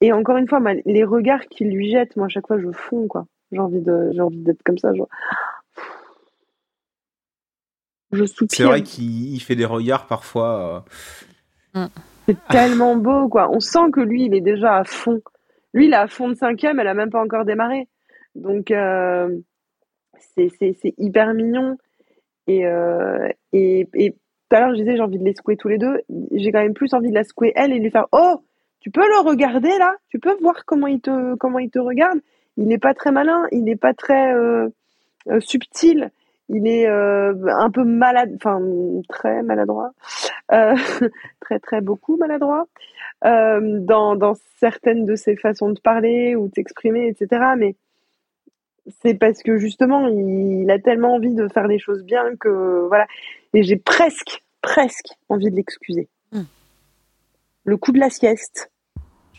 Et 0.00 0.12
encore 0.12 0.36
une 0.36 0.48
fois, 0.48 0.60
moi, 0.60 0.72
les 0.84 1.04
regards 1.04 1.46
qu'ils 1.46 1.70
lui 1.70 1.90
jettent, 1.90 2.16
moi, 2.16 2.26
à 2.26 2.28
chaque 2.28 2.46
fois, 2.46 2.58
je 2.58 2.70
fonds, 2.72 3.06
quoi. 3.08 3.26
J'ai 3.52 3.58
envie 3.60 3.80
de, 3.82 4.10
j'ai 4.12 4.20
envie 4.20 4.38
d'être 4.42 4.62
comme 4.64 4.78
ça, 4.78 4.94
genre. 4.94 5.08
Je 8.12 8.24
C'est 8.24 8.34
soupire. 8.34 8.66
vrai 8.68 8.82
qu'il 8.82 9.34
il 9.34 9.40
fait 9.40 9.56
des 9.56 9.64
regards 9.64 10.06
parfois. 10.06 10.84
euh, 11.76 11.86
C'est 12.28 12.36
tellement 12.48 12.96
beau, 12.96 13.28
quoi. 13.28 13.50
On 13.50 13.60
sent 13.60 13.90
que 13.92 14.00
lui, 14.00 14.26
il 14.26 14.34
est 14.34 14.40
déjà 14.40 14.76
à 14.76 14.84
fond. 14.84 15.22
Lui, 15.74 15.86
il 15.86 15.92
est 15.92 15.96
à 15.96 16.06
fond 16.06 16.28
de 16.28 16.34
cinquième, 16.34 16.78
elle 16.80 16.88
a 16.88 16.94
même 16.94 17.10
pas 17.10 17.22
encore 17.22 17.44
démarré. 17.44 17.88
Donc, 18.34 18.70
euh, 18.70 19.28
c'est 20.36 20.94
hyper 20.98 21.34
mignon. 21.34 21.76
Et, 22.46 22.66
euh, 22.66 23.28
et, 23.52 23.86
tout 23.92 24.56
à 24.56 24.60
l'heure, 24.60 24.74
je 24.74 24.80
disais, 24.80 24.96
j'ai 24.96 25.02
envie 25.02 25.18
de 25.18 25.24
les 25.24 25.34
secouer 25.34 25.56
tous 25.56 25.68
les 25.68 25.78
deux. 25.78 26.00
J'ai 26.32 26.52
quand 26.52 26.62
même 26.62 26.74
plus 26.74 26.92
envie 26.92 27.08
de 27.08 27.14
la 27.14 27.24
secouer 27.24 27.52
elle 27.56 27.72
et 27.72 27.78
lui 27.78 27.90
faire 27.90 28.06
Oh, 28.12 28.42
tu 28.80 28.90
peux 28.90 29.06
le 29.06 29.26
regarder 29.26 29.78
là? 29.78 29.94
Tu 30.08 30.18
peux 30.18 30.36
voir 30.40 30.64
comment 30.66 30.88
il 30.88 31.00
te, 31.00 31.34
comment 31.36 31.58
il 31.58 31.70
te 31.70 31.78
regarde? 31.78 32.18
Il 32.56 32.66
n'est 32.66 32.78
pas 32.78 32.92
très 32.92 33.12
malin, 33.12 33.46
il 33.50 33.64
n'est 33.64 33.76
pas 33.76 33.94
très 33.94 34.34
euh, 34.34 34.68
subtil, 35.40 36.10
il 36.52 36.66
est 36.66 36.86
euh, 36.86 37.34
un 37.46 37.70
peu 37.70 37.82
malade, 37.84 38.32
enfin, 38.36 38.60
très 39.08 39.42
maladroit, 39.42 39.92
euh, 40.52 40.76
très, 41.40 41.58
très 41.58 41.80
beaucoup 41.80 42.16
maladroit 42.16 42.66
euh, 43.24 43.78
dans, 43.80 44.16
dans 44.16 44.34
certaines 44.58 45.06
de 45.06 45.16
ses 45.16 45.36
façons 45.36 45.70
de 45.70 45.80
parler 45.80 46.36
ou 46.36 46.48
de 46.48 46.54
s'exprimer, 46.54 47.08
etc. 47.08 47.42
Mais 47.56 47.74
c'est 49.02 49.14
parce 49.14 49.42
que 49.42 49.56
justement, 49.56 50.06
il, 50.08 50.62
il 50.62 50.70
a 50.70 50.78
tellement 50.78 51.14
envie 51.14 51.34
de 51.34 51.48
faire 51.48 51.66
les 51.66 51.78
choses 51.78 52.04
bien 52.04 52.36
que 52.36 52.86
voilà. 52.88 53.06
Et 53.54 53.62
j'ai 53.62 53.76
presque, 53.76 54.42
presque 54.60 55.08
envie 55.28 55.50
de 55.50 55.56
l'excuser. 55.56 56.08
Hmm. 56.32 56.42
Le 57.64 57.76
coup 57.78 57.92
de 57.92 58.00
la 58.00 58.10
sieste. 58.10 58.71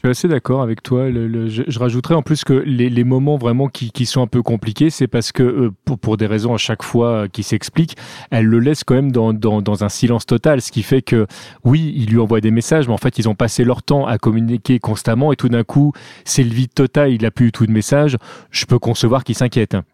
Je 0.04 0.10
suis 0.10 0.26
assez 0.26 0.28
d'accord 0.28 0.62
avec 0.62 0.84
toi. 0.84 1.08
Le, 1.10 1.48
je, 1.48 1.80
rajouterais 1.80 2.14
en 2.14 2.24
plus 2.24 2.44
que 2.44 2.52
les, 2.52 3.04
moments 3.06 3.38
vraiment 3.38 3.70
qui, 3.70 4.06
sont 4.06 4.22
un 4.22 4.28
peu 4.28 4.44
compliqués, 4.44 4.90
c'est 4.90 5.08
parce 5.08 5.32
que 5.32 5.44
euh, 5.44 5.72
pour, 6.02 6.18
des 6.18 6.26
raisons 6.26 6.54
à 6.54 6.58
chaque 6.58 6.84
fois 6.84 7.08
euh, 7.08 7.28
qui 7.30 7.42
s'expliquent, 7.42 7.96
elle 8.30 8.46
le 8.46 8.60
laisse 8.60 8.84
quand 8.84 8.96
même 8.96 9.14
dans, 9.14 9.84
un 9.84 9.90
silence 9.90 10.26
total, 10.26 10.62
ce 10.62 10.74
qui 10.74 10.84
fait 10.84 11.02
que 11.02 11.26
oui, 11.64 11.94
il 11.96 12.10
lui 12.10 12.20
envoie 12.20 12.42
des 12.42 12.52
messages, 12.52 12.86
mais 12.90 12.94
en 12.94 12.98
fait 12.98 13.18
ils 13.18 13.30
ont 13.30 13.36
passé 13.36 13.64
leur 13.64 13.82
temps 13.82 14.06
à 14.06 14.18
communiquer 14.18 14.78
constamment 14.78 15.32
et 15.32 15.38
tout 15.38 15.48
d'un 15.48 15.64
coup 15.64 15.94
c'est 16.26 16.44
le 16.44 16.52
vide 16.52 16.74
total, 16.74 17.14
il 17.14 17.26
a 17.26 17.32
plus 17.32 17.46
du 17.46 17.52
tout 17.54 17.66
de 17.66 17.72
messages. 17.72 18.18
Je 18.52 18.66
peux 18.66 18.80
concevoir 18.80 19.24
qu'il 19.24 19.36
s'inquiète. 19.36 19.76
hein. 19.76 19.86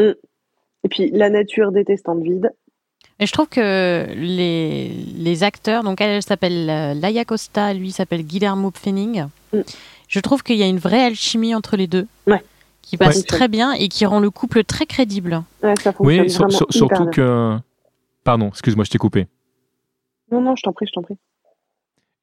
Et 0.00 0.88
puis 0.88 1.10
la 1.10 1.28
nature 1.28 1.70
détestant 1.70 2.14
le 2.14 2.22
vide. 2.22 2.50
Et 3.20 3.26
je 3.26 3.32
trouve 3.32 3.48
que 3.48 4.06
les, 4.16 4.88
les 4.88 5.42
acteurs, 5.44 5.84
donc 5.84 6.00
elle, 6.00 6.10
elle 6.10 6.22
s'appelle 6.22 6.68
euh, 6.68 6.94
Laia 6.94 7.24
Costa, 7.24 7.72
lui 7.72 7.92
s'appelle 7.92 8.22
Guillermo 8.22 8.70
Pfennig. 8.70 9.24
Mm. 9.52 9.60
Je 10.08 10.20
trouve 10.20 10.42
qu'il 10.42 10.56
y 10.56 10.62
a 10.62 10.66
une 10.66 10.78
vraie 10.78 11.02
alchimie 11.04 11.54
entre 11.54 11.76
les 11.76 11.86
deux. 11.86 12.06
Ouais. 12.26 12.42
Qui 12.82 12.96
passe 12.96 13.16
Ouais. 13.18 13.22
très 13.22 13.48
bien 13.48 13.72
et 13.72 13.88
qui 13.88 14.04
rend 14.04 14.20
le 14.20 14.30
couple 14.30 14.62
très 14.64 14.84
crédible. 14.84 15.42
Ouais, 15.62 15.74
ça 15.80 15.92
fonctionne 15.92 16.22
Oui, 16.24 16.30
sur- 16.30 16.52
sur- 16.52 16.66
surtout 16.70 17.04
bien. 17.04 17.10
que. 17.12 17.56
Pardon, 18.24 18.48
excuse-moi, 18.48 18.84
je 18.84 18.90
t'ai 18.90 18.98
coupé. 18.98 19.26
Non, 20.30 20.40
non, 20.40 20.54
je 20.56 20.62
t'en 20.62 20.72
prie, 20.72 20.86
je 20.86 20.92
t'en 20.92 21.02
prie. 21.02 21.16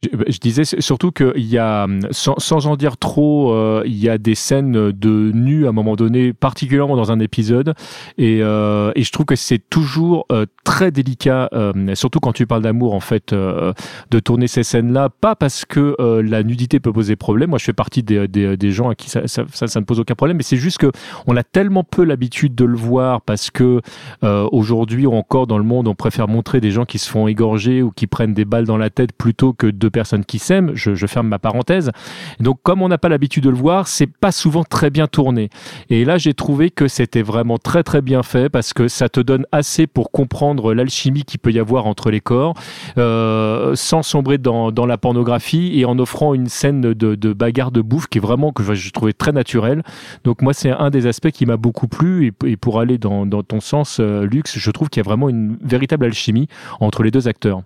Je, 0.03 0.09
je 0.31 0.39
disais 0.39 0.63
surtout 0.63 1.11
qu'il 1.11 1.45
y 1.45 1.59
a, 1.59 1.85
sans, 2.09 2.33
sans 2.39 2.65
en 2.65 2.75
dire 2.75 2.97
trop, 2.97 3.53
euh, 3.53 3.83
il 3.85 3.97
y 3.97 4.09
a 4.09 4.17
des 4.17 4.33
scènes 4.33 4.91
de 4.91 5.31
nu 5.31 5.67
à 5.67 5.69
un 5.69 5.73
moment 5.73 5.95
donné, 5.95 6.33
particulièrement 6.33 6.95
dans 6.95 7.11
un 7.11 7.19
épisode, 7.19 7.75
et, 8.17 8.39
euh, 8.41 8.91
et 8.95 9.03
je 9.03 9.11
trouve 9.11 9.27
que 9.27 9.35
c'est 9.35 9.61
toujours 9.69 10.25
euh, 10.31 10.47
très 10.63 10.89
délicat, 10.89 11.49
euh, 11.53 11.93
surtout 11.93 12.19
quand 12.19 12.33
tu 12.33 12.47
parles 12.47 12.63
d'amour 12.63 12.95
en 12.95 12.99
fait, 12.99 13.31
euh, 13.31 13.73
de 14.09 14.19
tourner 14.19 14.47
ces 14.47 14.63
scènes-là, 14.63 15.09
pas 15.09 15.35
parce 15.35 15.65
que 15.65 15.95
euh, 15.99 16.23
la 16.23 16.41
nudité 16.41 16.79
peut 16.79 16.91
poser 16.91 17.15
problème. 17.15 17.51
Moi, 17.51 17.59
je 17.59 17.65
fais 17.65 17.73
partie 17.73 18.01
des, 18.01 18.27
des, 18.27 18.57
des 18.57 18.71
gens 18.71 18.89
à 18.89 18.95
qui 18.95 19.07
ça, 19.07 19.27
ça, 19.27 19.43
ça, 19.53 19.79
ne 19.79 19.85
pose 19.85 19.99
aucun 19.99 20.15
problème, 20.15 20.37
mais 20.37 20.43
c'est 20.43 20.57
juste 20.57 20.79
que 20.79 20.91
on 21.27 21.37
a 21.37 21.43
tellement 21.43 21.83
peu 21.83 22.03
l'habitude 22.03 22.55
de 22.55 22.65
le 22.65 22.75
voir 22.75 23.21
parce 23.21 23.51
que 23.51 23.81
euh, 24.23 24.49
aujourd'hui 24.51 25.05
encore 25.05 25.45
dans 25.45 25.59
le 25.59 25.63
monde, 25.63 25.87
on 25.87 25.93
préfère 25.93 26.27
montrer 26.27 26.59
des 26.59 26.71
gens 26.71 26.85
qui 26.85 26.97
se 26.97 27.07
font 27.07 27.27
égorger 27.27 27.83
ou 27.83 27.91
qui 27.91 28.07
prennent 28.07 28.33
des 28.33 28.45
balles 28.45 28.65
dans 28.65 28.77
la 28.77 28.89
tête 28.89 29.13
plutôt 29.13 29.53
que 29.53 29.67
de 29.67 29.90
personnes 29.91 30.25
qui 30.25 30.39
s'aiment. 30.39 30.71
Je, 30.73 31.05
ferme 31.05 31.27
ma 31.27 31.39
parenthèse. 31.39 31.91
Donc, 32.39 32.59
comme 32.63 32.81
on 32.81 32.87
n'a 32.87 32.97
pas 32.97 33.09
l'habitude 33.09 33.43
de 33.43 33.49
le 33.49 33.55
voir, 33.55 33.87
c'est 33.87 34.07
pas 34.07 34.31
souvent 34.31 34.63
très 34.63 34.89
bien 34.89 35.07
tourné. 35.07 35.49
Et 35.89 36.05
là, 36.05 36.17
j'ai 36.17 36.33
trouvé 36.33 36.69
que 36.69 36.87
c'était 36.87 37.21
vraiment 37.21 37.57
très 37.57 37.83
très 37.83 38.01
bien 38.01 38.23
fait 38.23 38.49
parce 38.49 38.73
que 38.73 38.87
ça 38.87 39.09
te 39.09 39.19
donne 39.19 39.45
assez 39.51 39.87
pour 39.87 40.11
comprendre 40.11 40.73
l'alchimie 40.73 41.23
qu'il 41.23 41.39
peut 41.39 41.51
y 41.51 41.59
avoir 41.59 41.85
entre 41.85 42.11
les 42.11 42.21
corps, 42.21 42.53
euh, 42.97 43.75
sans 43.75 44.03
sombrer 44.03 44.37
dans, 44.37 44.71
la 44.85 44.97
pornographie 44.97 45.79
et 45.79 45.85
en 45.85 45.99
offrant 45.99 46.33
une 46.33 46.47
scène 46.47 46.81
de, 46.81 47.33
bagarre 47.33 47.71
de 47.71 47.81
bouffe 47.81 48.07
qui 48.07 48.17
est 48.17 48.21
vraiment 48.21 48.51
que 48.51 48.73
je 48.73 48.91
trouvais 48.91 49.13
très 49.13 49.31
naturelle. 49.31 49.83
Donc 50.23 50.41
moi, 50.41 50.53
c'est 50.53 50.71
un 50.71 50.89
des 50.89 51.07
aspects 51.07 51.31
qui 51.31 51.45
m'a 51.45 51.57
beaucoup 51.57 51.87
plu 51.87 52.33
et, 52.45 52.57
pour 52.57 52.79
aller 52.79 52.97
dans, 52.97 53.25
dans 53.25 53.43
ton 53.43 53.59
sens, 53.59 53.97
euh, 53.99 54.25
Lux, 54.25 54.57
je 54.57 54.71
trouve 54.71 54.89
qu'il 54.89 55.01
y 55.01 55.05
a 55.05 55.07
vraiment 55.07 55.29
une 55.29 55.57
véritable 55.61 56.05
alchimie 56.05 56.47
entre 56.79 57.03
les 57.03 57.11
deux 57.11 57.27
acteurs. 57.27 57.61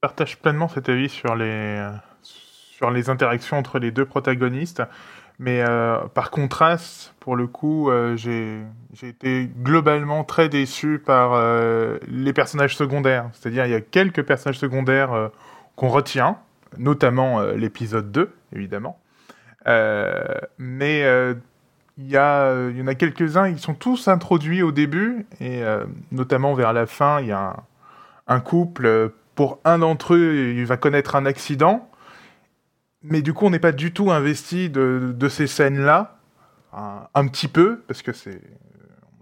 Partage 0.00 0.38
pleinement 0.38 0.68
cet 0.68 0.88
avis 0.88 1.08
sur 1.08 1.34
les, 1.34 1.86
sur 2.22 2.90
les 2.90 3.10
interactions 3.10 3.58
entre 3.58 3.78
les 3.78 3.90
deux 3.90 4.06
protagonistes. 4.06 4.82
Mais 5.40 5.64
euh, 5.66 5.98
par 6.12 6.30
contraste, 6.30 7.14
pour 7.18 7.34
le 7.34 7.46
coup, 7.46 7.90
euh, 7.90 8.14
j'ai 8.14 8.62
été 9.02 9.50
globalement 9.62 10.22
très 10.22 10.50
déçu 10.50 10.98
par 10.98 11.32
euh, 11.32 11.96
les 12.08 12.34
personnages 12.34 12.76
secondaires. 12.76 13.30
C'est-à-dire, 13.32 13.64
il 13.64 13.72
y 13.72 13.74
a 13.74 13.80
quelques 13.80 14.22
personnages 14.22 14.58
secondaires 14.58 15.14
euh, 15.14 15.28
qu'on 15.76 15.88
retient, 15.88 16.36
notamment 16.76 17.40
l'épisode 17.40 18.12
2, 18.12 18.30
évidemment. 18.54 18.98
mais 19.66 21.00
il 21.96 22.06
y, 22.06 22.16
a, 22.18 22.68
y 22.68 22.82
en 22.82 22.86
a 22.86 22.94
quelques-uns, 22.94 23.48
ils 23.48 23.58
sont 23.58 23.74
tous 23.74 24.08
introduits 24.08 24.62
au 24.62 24.72
début, 24.72 25.26
et 25.40 25.62
notamment 26.12 26.52
vers 26.52 26.74
la 26.74 26.86
fin, 26.86 27.20
il 27.20 27.28
y 27.28 27.32
a 27.32 27.56
un 28.28 28.40
couple, 28.40 29.10
pour 29.40 29.58
un 29.64 29.78
d'entre 29.78 30.16
eux, 30.16 30.52
il 30.54 30.66
va 30.66 30.76
connaître 30.76 31.16
un 31.16 31.24
accident, 31.24 31.88
mais 33.02 33.22
du 33.22 33.32
coup, 33.32 33.46
on 33.46 33.50
n'est 33.50 33.58
pas 33.58 33.72
du 33.72 33.90
tout 33.90 34.10
investi 34.10 34.68
de, 34.68 35.28
ces 35.30 35.46
scènes-là, 35.46 36.18
un, 36.74 37.26
petit 37.26 37.48
peu, 37.48 37.80
parce 37.88 38.02
que 38.02 38.12
c'est 38.12 38.38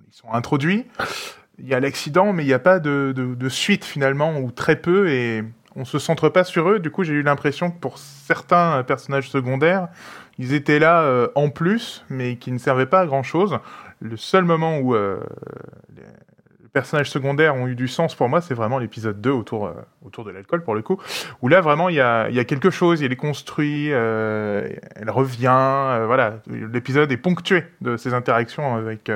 ils 0.09 0.13
sont 0.13 0.33
introduits. 0.33 0.87
Il 1.61 1.69
y 1.69 1.73
a 1.73 1.79
l'accident, 1.79 2.33
mais 2.33 2.43
il 2.43 2.49
n'y 2.49 2.53
a 2.53 2.59
pas 2.59 2.81
de, 2.81 3.49
suite 3.49 3.85
finalement, 3.85 4.41
ou 4.41 4.51
très 4.51 4.75
peu, 4.75 5.09
et 5.09 5.45
on 5.77 5.85
se 5.85 6.01
centre 6.01 6.29
pas 6.29 6.43
sur 6.43 6.69
eux. 6.69 6.81
Du 6.81 6.91
coup, 6.91 7.05
j'ai 7.05 7.15
eu 7.15 7.23
l'impression 7.23 7.71
que 7.71 7.79
pour 7.79 7.99
certains 7.99 8.83
personnages 8.83 9.31
secondaires, 9.31 9.87
ils 10.37 10.53
étaient 10.53 10.81
là 10.81 11.03
euh, 11.03 11.29
en 11.37 11.49
plus, 11.49 12.05
mais 12.11 12.39
qui 12.39 12.51
ne 12.51 12.59
servaient 12.59 12.87
pas 12.87 13.03
à 13.03 13.07
grand 13.07 13.23
chose. 13.23 13.61
Le 14.01 14.17
seul 14.17 14.43
moment 14.43 14.79
où 14.79 14.97
euh, 14.97 15.21
personnages 16.79 17.11
secondaires 17.11 17.57
ont 17.57 17.67
eu 17.67 17.75
du 17.75 17.89
sens 17.89 18.15
pour 18.15 18.29
moi, 18.29 18.41
c'est 18.41 18.55
vraiment 18.55 18.79
l'épisode 18.79 19.21
2 19.21 19.31
autour, 19.31 19.67
euh, 19.67 19.73
autour 20.07 20.25
de 20.25 20.31
l'alcool, 20.31 20.63
pour 20.63 20.77
le 20.77 20.83
coup, 20.83 20.97
où 21.43 21.49
là, 21.49 21.61
vraiment, 21.61 21.89
il 21.89 21.97
y 21.97 22.01
a, 22.01 22.31
y 22.31 22.39
a 22.39 22.45
quelque 22.45 22.71
chose, 22.71 23.01
il 23.01 23.11
est 23.11 23.17
construit, 23.17 23.89
euh, 23.91 24.69
elle 24.95 25.11
revient, 25.11 25.49
euh, 25.51 26.07
voilà, 26.07 26.35
l'épisode 26.47 27.11
est 27.11 27.17
ponctué 27.17 27.65
de 27.81 27.97
ces 27.97 28.15
interactions 28.15 28.77
avec 28.77 29.11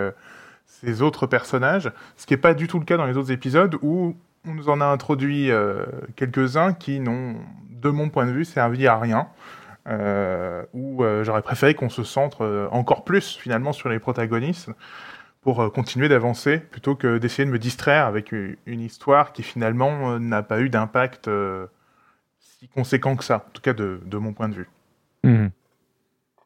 ces 0.66 1.02
autres 1.02 1.28
personnages, 1.28 1.92
ce 2.16 2.26
qui 2.26 2.32
n'est 2.32 2.40
pas 2.40 2.52
du 2.52 2.66
tout 2.66 2.80
le 2.80 2.84
cas 2.84 2.96
dans 2.96 3.06
les 3.06 3.16
autres 3.16 3.30
épisodes, 3.30 3.76
où 3.80 4.16
on 4.44 4.54
nous 4.54 4.68
en 4.68 4.80
a 4.80 4.86
introduit 4.86 5.48
quelques-uns 6.16 6.72
qui 6.72 6.98
n'ont, 6.98 7.36
de 7.70 7.90
mon 7.90 8.08
point 8.08 8.26
de 8.26 8.32
vue, 8.32 8.44
servi 8.44 8.88
à 8.88 8.98
rien. 8.98 9.28
Où 10.74 11.04
j'aurais 11.22 11.42
préféré 11.42 11.74
qu'on 11.74 11.90
se 11.90 12.02
centre 12.02 12.68
encore 12.72 13.04
plus 13.04 13.36
finalement 13.36 13.72
sur 13.72 13.88
les 13.88 14.00
protagonistes 14.00 14.68
pour 15.42 15.72
continuer 15.72 16.08
d'avancer 16.08 16.58
plutôt 16.58 16.94
que 16.94 17.18
d'essayer 17.18 17.44
de 17.44 17.50
me 17.50 17.58
distraire 17.58 18.06
avec 18.06 18.32
une 18.32 18.80
histoire 18.80 19.32
qui 19.32 19.42
finalement 19.42 20.18
n'a 20.18 20.42
pas 20.42 20.60
eu 20.60 20.70
d'impact 20.70 21.28
si 22.38 22.68
conséquent 22.68 23.16
que 23.16 23.24
ça, 23.24 23.44
en 23.48 23.50
tout 23.52 23.60
cas 23.60 23.72
de, 23.72 24.00
de 24.06 24.18
mon 24.18 24.32
point 24.32 24.48
de 24.48 24.54
vue. 24.54 24.68
Mmh. 25.24 25.46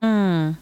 Mmh. 0.03 0.53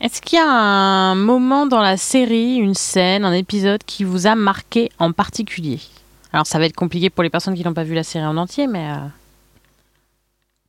Est-ce 0.00 0.20
qu'il 0.20 0.38
y 0.38 0.42
a 0.42 0.50
un 0.50 1.14
moment 1.14 1.66
dans 1.66 1.80
la 1.80 1.96
série, 1.96 2.56
une 2.56 2.74
scène, 2.74 3.24
un 3.24 3.32
épisode 3.32 3.82
qui 3.84 4.04
vous 4.04 4.26
a 4.26 4.34
marqué 4.34 4.90
en 4.98 5.12
particulier? 5.12 5.80
Alors 6.32 6.46
ça 6.46 6.58
va 6.58 6.66
être 6.66 6.74
compliqué 6.74 7.10
pour 7.10 7.22
les 7.22 7.30
personnes 7.30 7.54
qui 7.54 7.64
n'ont 7.64 7.74
pas 7.74 7.84
vu 7.84 7.94
la 7.94 8.02
série 8.02 8.26
en 8.26 8.36
entier, 8.36 8.66
mais... 8.66 8.90
Euh... 8.90 9.06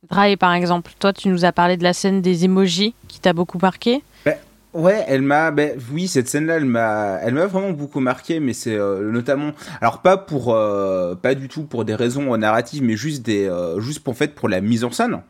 Dry, 0.08 0.36
par 0.36 0.54
exemple, 0.54 0.92
toi 1.00 1.12
tu 1.12 1.28
nous 1.28 1.44
as 1.44 1.50
parlé 1.50 1.76
de 1.76 1.82
la 1.82 1.92
scène 1.92 2.22
des 2.22 2.44
emojis 2.44 2.94
qui 3.08 3.18
t'a 3.18 3.32
beaucoup 3.32 3.58
marqué. 3.60 4.04
Ouais, 4.76 5.06
elle 5.08 5.22
m'a, 5.22 5.52
ben 5.52 5.78
oui, 5.90 6.06
cette 6.06 6.28
scène-là, 6.28 6.56
elle 6.58 6.66
m'a, 6.66 7.18
elle 7.22 7.32
m'a 7.32 7.46
vraiment 7.46 7.70
beaucoup 7.70 8.00
marqué, 8.00 8.40
mais 8.40 8.52
c'est 8.52 8.74
euh, 8.76 9.10
notamment, 9.10 9.52
alors 9.80 10.02
pas 10.02 10.18
pour, 10.18 10.54
euh, 10.54 11.14
pas 11.14 11.34
du 11.34 11.48
tout 11.48 11.62
pour 11.62 11.86
des 11.86 11.94
raisons 11.94 12.36
narratives, 12.36 12.82
mais 12.82 12.94
juste 12.94 13.22
des, 13.22 13.46
euh, 13.46 13.80
juste 13.80 14.00
pour 14.00 14.12
en 14.12 14.14
fait 14.14 14.34
pour 14.34 14.50
la 14.50 14.60
mise 14.60 14.84
en 14.84 14.90
scène. 14.90 15.22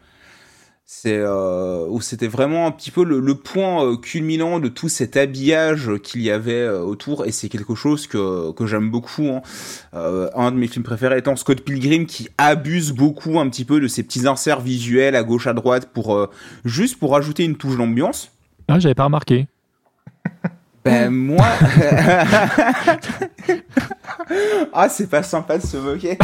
C'est 0.85 1.21
où 1.25 2.01
c'était 2.01 2.29
vraiment 2.29 2.67
un 2.67 2.71
petit 2.71 2.93
peu 2.93 3.05
le, 3.05 3.19
le 3.19 3.35
point 3.35 3.97
culminant 3.97 4.61
de 4.61 4.69
tout 4.69 4.89
cet 4.89 5.17
habillage 5.17 5.91
qu'il 6.03 6.23
y 6.23 6.31
avait 6.31 6.69
autour, 6.69 7.27
et 7.27 7.33
c'est 7.33 7.49
quelque 7.49 7.75
chose 7.75 8.07
que 8.07 8.53
que 8.53 8.67
j'aime 8.67 8.91
beaucoup. 8.91 9.29
Hein. 9.29 9.43
un 9.93 10.53
de 10.53 10.57
mes 10.57 10.69
films 10.69 10.85
préférés 10.85 11.19
étant 11.19 11.35
Scott 11.35 11.61
Pilgrim, 11.63 12.07
qui 12.07 12.29
abuse 12.39 12.93
beaucoup 12.93 13.41
un 13.41 13.49
petit 13.49 13.65
peu 13.65 13.81
de 13.81 13.89
ces 13.89 14.05
petits 14.05 14.29
inserts 14.29 14.61
visuels 14.61 15.17
à 15.17 15.25
gauche 15.25 15.49
à 15.49 15.55
droite 15.55 15.89
pour 15.93 16.29
juste 16.65 17.01
pour 17.01 17.17
ajouter 17.17 17.45
une 17.45 17.57
touche 17.57 17.77
d'ambiance. 17.77 18.31
Ah, 18.69 18.79
j'avais 18.79 18.95
pas 18.95 19.05
remarqué. 19.05 19.47
Ben 20.87 21.11
moi. 21.11 21.45
ah, 24.73 24.89
c'est 24.89 25.11
pas 25.11 25.25
sympa 25.25 25.59
de 25.59 25.67
se 25.67 25.77
moquer. 25.77 26.17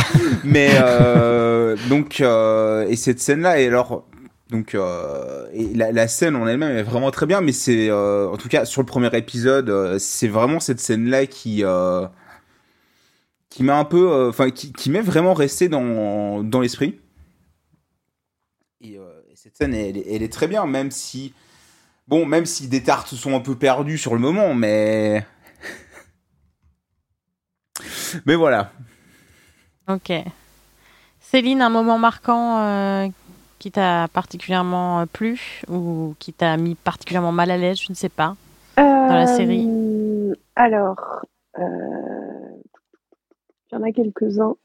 Mais 0.44 0.70
euh, 0.81 1.76
donc 1.88 2.20
euh, 2.20 2.87
et 2.88 2.94
cette 2.94 3.18
scène-là 3.18 3.59
et 3.59 3.66
alors 3.66 4.07
donc 4.50 4.76
euh, 4.76 5.48
et 5.52 5.74
la, 5.74 6.07
scène 6.07 6.37
en 6.37 6.46
elle-même 6.46 6.76
est 6.76 6.85
vraiment 6.85 7.11
très 7.11 7.26
bien, 7.26 7.40
mais 7.40 7.50
c'est 7.50 7.90
en 7.90 8.37
tout 8.37 8.48
cas 8.48 8.64
sur 8.64 8.83
le 8.83 8.87
premier 8.87 9.11
épisode, 9.16 9.98
c'est 9.98 10.28
vraiment 10.28 10.61
cette 10.61 10.78
scène-là 10.78 11.26
qui 11.26 11.64
qui 13.50 13.62
m'a 13.64 13.76
un 13.76 13.85
peu, 13.85 14.28
enfin 14.28 14.50
qui, 14.50 14.72
qui 14.72 14.90
m'est 14.90 15.00
vraiment 15.00 15.35
resté 15.35 15.68
dans 15.68 16.44
dans 16.44 16.61
l'esprit. 16.61 17.00
Et, 18.81 18.92
et, 18.92 19.00
cette 19.35 19.57
scène, 19.57 19.74
elle, 19.74 19.96
est 19.96 20.33
très 20.33 20.46
bien, 20.46 20.66
même 20.66 20.92
si 20.92 21.35
Bon, 22.09 22.27
même 22.27 22.47
si 22.47 22.69
des 22.69 22.83
tartes 22.83 23.15
sont 23.15 23.35
un 23.35 23.41
peu 23.41 23.57
perdues 23.57 23.99
sur 23.99 24.15
le 24.15 24.21
moment, 24.21 24.55
mais. 24.55 25.25
mais 28.27 28.35
voilà. 28.35 28.73
Ok. 29.88 30.12
Céline, 31.21 31.62
un 31.62 31.71
moment 31.71 31.99
marquant 31.99 32.59
euh, 32.59 33.09
qui 33.59 33.71
t'a 33.71 34.09
particulièrement 34.12 35.07
plu 35.07 35.62
ou 35.69 36.15
qui 36.19 36.33
t'a 36.33 36.57
mis 36.57 36.75
particulièrement 36.75 37.33
mal 37.33 37.51
à 37.51 37.57
l'aise, 37.57 37.81
je 37.81 37.91
ne 37.91 37.95
sais 37.95 38.09
pas, 38.09 38.37
euh, 38.79 38.83
dans 38.83 39.15
la 39.15 39.27
série? 39.27 39.69
Alors, 40.57 41.25
euh, 41.59 41.62
il 43.71 43.75
y 43.75 43.79
en 43.79 43.83
a 43.83 43.93
quelques-uns. 43.93 44.57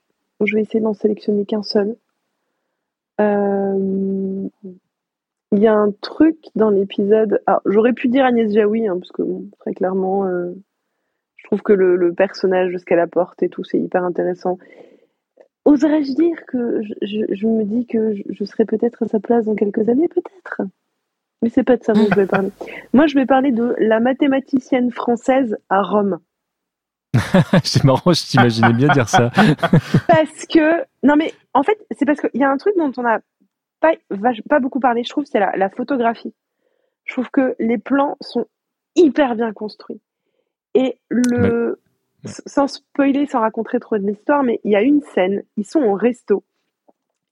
Je 0.44 0.56
vais 0.56 0.62
essayer 0.62 0.82
d'en 0.82 0.94
sélectionner 0.94 1.46
qu'un 1.46 1.64
seul. 1.64 1.96
Il 5.54 5.60
y 5.60 5.68
a 5.68 5.74
un 5.74 5.92
truc 6.02 6.38
dans 6.56 6.70
l'épisode. 6.70 7.42
Alors, 7.46 7.62
j'aurais 7.66 7.94
pu 7.94 8.10
dire 8.10 8.26
Agnès 8.26 8.52
Jaoui, 8.54 8.88
hein, 8.88 8.98
parce 9.00 9.12
que 9.12 9.22
bon, 9.22 9.50
très 9.60 9.74
clairement, 9.74 10.26
euh, 10.26 10.52
je 11.38 11.46
trouve 11.46 11.62
que 11.62 11.74
le, 11.74 11.96
le 11.96 12.14
personnage, 12.14 12.76
ce 12.78 12.84
qu'elle 12.84 13.00
apporte 13.00 13.42
et 13.44 13.50
tout, 13.50 13.64
c'est 13.64 13.80
hyper 13.80 14.04
intéressant. 14.04 14.58
Oserais-je 15.64 16.14
dire 16.14 16.46
que 16.48 16.82
je, 16.82 16.94
je, 17.02 17.34
je, 17.34 17.48
me 17.48 17.64
dis 17.64 17.86
que 17.86 18.16
je, 18.16 18.24
je 18.30 18.44
serai 18.44 18.66
peut-être 18.66 19.04
à 19.04 19.08
sa 19.08 19.20
place 19.20 19.46
dans 19.46 19.56
quelques 19.56 19.88
années, 19.90 20.08
peut-être? 20.10 20.62
Mais 21.42 21.50
c'est 21.50 21.64
pas 21.64 21.78
de 21.78 21.84
ça 21.84 21.94
dont 21.94 22.08
je 22.10 22.16
vais 22.16 22.26
parler. 22.26 22.50
Moi, 22.94 23.08
je 23.08 23.16
vais 23.16 23.26
parler 23.26 23.52
de 23.52 23.76
la 23.80 24.00
mathématicienne 24.00 24.92
française 24.92 25.58
à 25.70 25.82
Rome. 25.82 26.20
c'est 27.64 27.84
marrant, 27.84 28.12
je 28.12 28.26
t'imaginais 28.26 28.74
bien 28.74 28.90
dire 28.90 29.08
ça. 29.08 29.32
parce 30.08 30.46
que, 30.46 30.84
non 31.04 31.16
mais, 31.16 31.34
en 31.54 31.64
fait, 31.64 31.78
c'est 31.98 32.06
parce 32.06 32.20
qu'il 32.20 32.40
y 32.40 32.44
a 32.44 32.50
un 32.50 32.58
truc 32.58 32.76
dont 32.78 32.92
on 32.98 33.06
a 33.06 33.20
pas, 33.80 33.94
pas 34.50 34.60
beaucoup 34.60 34.80
parlé, 34.80 35.04
je 35.04 35.10
trouve, 35.10 35.26
c'est 35.26 35.40
la, 35.40 35.56
la, 35.56 35.70
photographie. 35.70 36.34
Je 37.06 37.14
trouve 37.14 37.30
que 37.30 37.56
les 37.60 37.78
plans 37.78 38.18
sont 38.22 38.46
hyper 38.96 39.36
bien 39.36 39.54
construits. 39.54 40.02
Et 40.74 41.00
le, 41.10 41.80
mais... 42.24 42.32
sans 42.46 42.68
spoiler, 42.68 43.26
sans 43.26 43.40
raconter 43.40 43.80
trop 43.80 43.98
de 43.98 44.06
l'histoire, 44.06 44.44
mais 44.44 44.60
il 44.64 44.72
y 44.72 44.76
a 44.76 44.82
une 44.82 45.02
scène, 45.02 45.44
ils 45.56 45.66
sont 45.66 45.82
au 45.82 45.94
resto. 45.94 46.44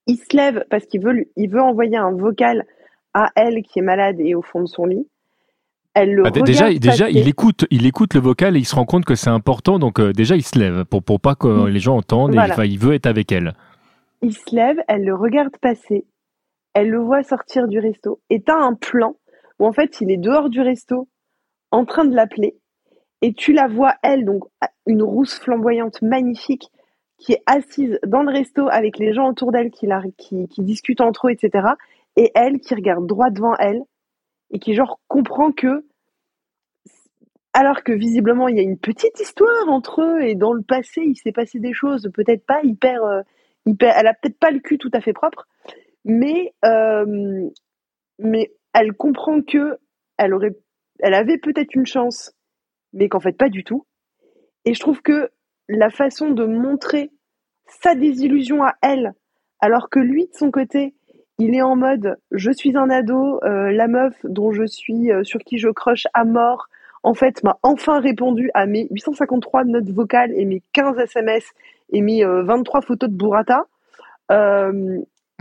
Il 0.08 0.18
se 0.18 0.36
lève 0.36 0.66
parce 0.70 0.86
qu'il 0.86 1.02
veut, 1.02 1.26
il 1.36 1.50
veut 1.50 1.62
envoyer 1.62 1.98
un 1.98 2.12
vocal 2.12 2.66
à 3.14 3.32
elle 3.36 3.64
qui 3.64 3.80
est 3.80 3.84
malade 3.84 4.18
et 4.20 4.36
au 4.36 4.42
fond 4.42 4.62
de 4.62 4.68
son 4.68 4.86
lit. 4.86 5.08
Elle 5.94 6.14
le 6.14 6.24
ah, 6.28 6.32
déjà, 6.32 6.74
déjà 6.74 7.10
il 7.10 7.28
écoute, 7.30 7.66
il 7.72 7.86
écoute 7.86 8.14
le 8.16 8.20
vocal 8.20 8.58
et 8.58 8.60
il 8.60 8.66
se 8.66 8.76
rend 8.76 8.84
compte 8.84 9.06
que 9.06 9.16
c'est 9.16 9.30
important, 9.30 9.80
donc 9.80 10.00
euh, 10.00 10.12
déjà 10.12 10.36
il 10.36 10.44
se 10.44 10.60
lève 10.60 10.84
pour 10.84 11.02
pour 11.02 11.22
pas 11.22 11.36
que 11.36 11.48
mmh. 11.48 11.68
les 11.70 11.80
gens 11.80 11.96
entendent. 11.96 12.34
Voilà. 12.34 12.66
Et, 12.66 12.68
il 12.68 12.78
veut 12.78 12.94
être 12.94 13.06
avec 13.06 13.32
elle. 13.32 13.54
Il 14.22 14.34
se 14.34 14.54
lève, 14.54 14.78
elle 14.90 15.06
le 15.06 15.16
regarde 15.16 15.56
passer 15.62 16.06
elle 16.76 16.90
le 16.90 17.00
voit 17.00 17.24
sortir 17.24 17.68
du 17.68 17.80
resto. 17.80 18.22
Et 18.30 18.44
t'as 18.44 18.58
un 18.58 18.76
plan 18.76 19.16
où 19.58 19.66
en 19.66 19.72
fait 19.72 20.02
il 20.02 20.12
est 20.12 20.18
dehors 20.18 20.50
du 20.50 20.62
resto 20.62 21.08
en 21.72 21.86
train 21.86 22.06
de 22.06 22.14
l'appeler. 22.14 22.58
Et 23.22 23.34
tu 23.34 23.54
la 23.54 23.68
vois, 23.68 23.96
elle, 24.04 24.26
donc 24.26 24.44
une 24.86 25.02
rousse 25.02 25.40
flamboyante 25.40 26.02
magnifique, 26.02 26.70
qui 27.18 27.32
est 27.32 27.44
assise 27.46 27.98
dans 28.06 28.22
le 28.22 28.32
resto 28.32 28.68
avec 28.70 29.00
les 29.00 29.14
gens 29.14 29.30
autour 29.30 29.52
d'elle 29.52 29.72
qui, 29.72 29.88
discutent 30.58 31.02
entre 31.02 31.28
eux, 31.28 31.32
etc. 31.32 31.70
Et 32.18 32.32
elle 32.36 32.60
qui 32.60 32.76
regarde 32.76 33.08
droit 33.08 33.30
devant 33.30 33.56
elle 33.58 33.82
et 34.52 34.60
qui 34.60 34.74
genre 34.76 35.00
comprend 35.08 35.52
que 35.52 35.86
alors 37.54 37.84
que 37.84 37.94
visiblement 37.94 38.50
il 38.50 38.58
y 38.58 38.60
a 38.60 38.64
une 38.64 38.78
petite 38.78 39.20
histoire 39.20 39.70
entre 39.70 40.02
eux 40.02 40.22
et 40.22 40.36
dans 40.36 40.54
le 40.54 40.62
passé 40.62 41.02
il 41.02 41.16
s'est 41.16 41.32
passé 41.32 41.60
des 41.60 41.74
choses 41.74 42.12
peut-être 42.14 42.46
pas 42.46 42.62
hyper 42.64 43.04
euh, 43.04 43.22
hyper 43.66 43.98
elle 43.98 44.08
a 44.08 44.14
peut-être 44.14 44.38
pas 44.38 44.52
le 44.52 44.60
cul 44.60 44.78
tout 44.78 44.92
à 44.94 45.02
fait 45.02 45.14
propre 45.14 45.48
mais 46.06 46.54
euh, 46.64 47.50
mais 48.20 48.52
elle 48.74 48.94
comprend 48.94 49.42
que 49.42 49.78
elle 50.18 50.34
aurait 50.34 50.56
elle 51.00 51.14
avait 51.14 51.38
peut-être 51.38 51.76
une 51.76 51.86
chance 51.86 52.34
mais 52.94 53.10
qu'en 53.10 53.20
fait 53.20 53.38
pas 53.38 53.50
du 53.50 53.64
tout 53.64 53.86
et 54.64 54.74
je 54.74 54.80
trouve 54.80 55.02
que 55.02 55.30
la 55.68 55.90
façon 55.90 56.30
de 56.30 56.46
montrer 56.46 57.12
sa 57.68 57.96
désillusion 57.96 58.64
à 58.64 58.76
elle 58.82 59.14
alors 59.60 59.90
que 59.90 60.00
lui 60.00 60.28
de 60.28 60.34
son 60.34 60.52
côté 60.52 60.94
il 61.38 61.56
est 61.56 61.62
en 61.62 61.76
mode 61.76 62.18
je 62.32 62.52
suis 62.52 62.78
un 62.78 62.90
ado 62.90 63.44
euh, 63.44 63.72
la 63.72 63.88
meuf 63.88 64.16
dont 64.24 64.52
je 64.52 64.66
suis 64.66 65.12
euh, 65.12 65.24
sur 65.24 65.42
qui 65.42 65.58
je 65.58 65.70
croche 65.70 66.08
à 66.14 66.24
mort 66.24 66.70
en 67.06 67.14
fait, 67.14 67.44
m'a 67.44 67.60
enfin 67.62 68.00
répondu 68.00 68.50
à 68.56 68.66
mes 68.66 68.88
853 68.90 69.66
notes 69.66 69.92
vocales 69.92 70.32
et 70.36 70.44
mes 70.44 70.64
15 70.74 70.98
SMS 70.98 71.44
et 71.92 72.02
mes 72.02 72.26
euh, 72.26 72.42
23 72.42 72.82
photos 72.82 73.12
de 73.12 73.16
burrata. 73.16 73.68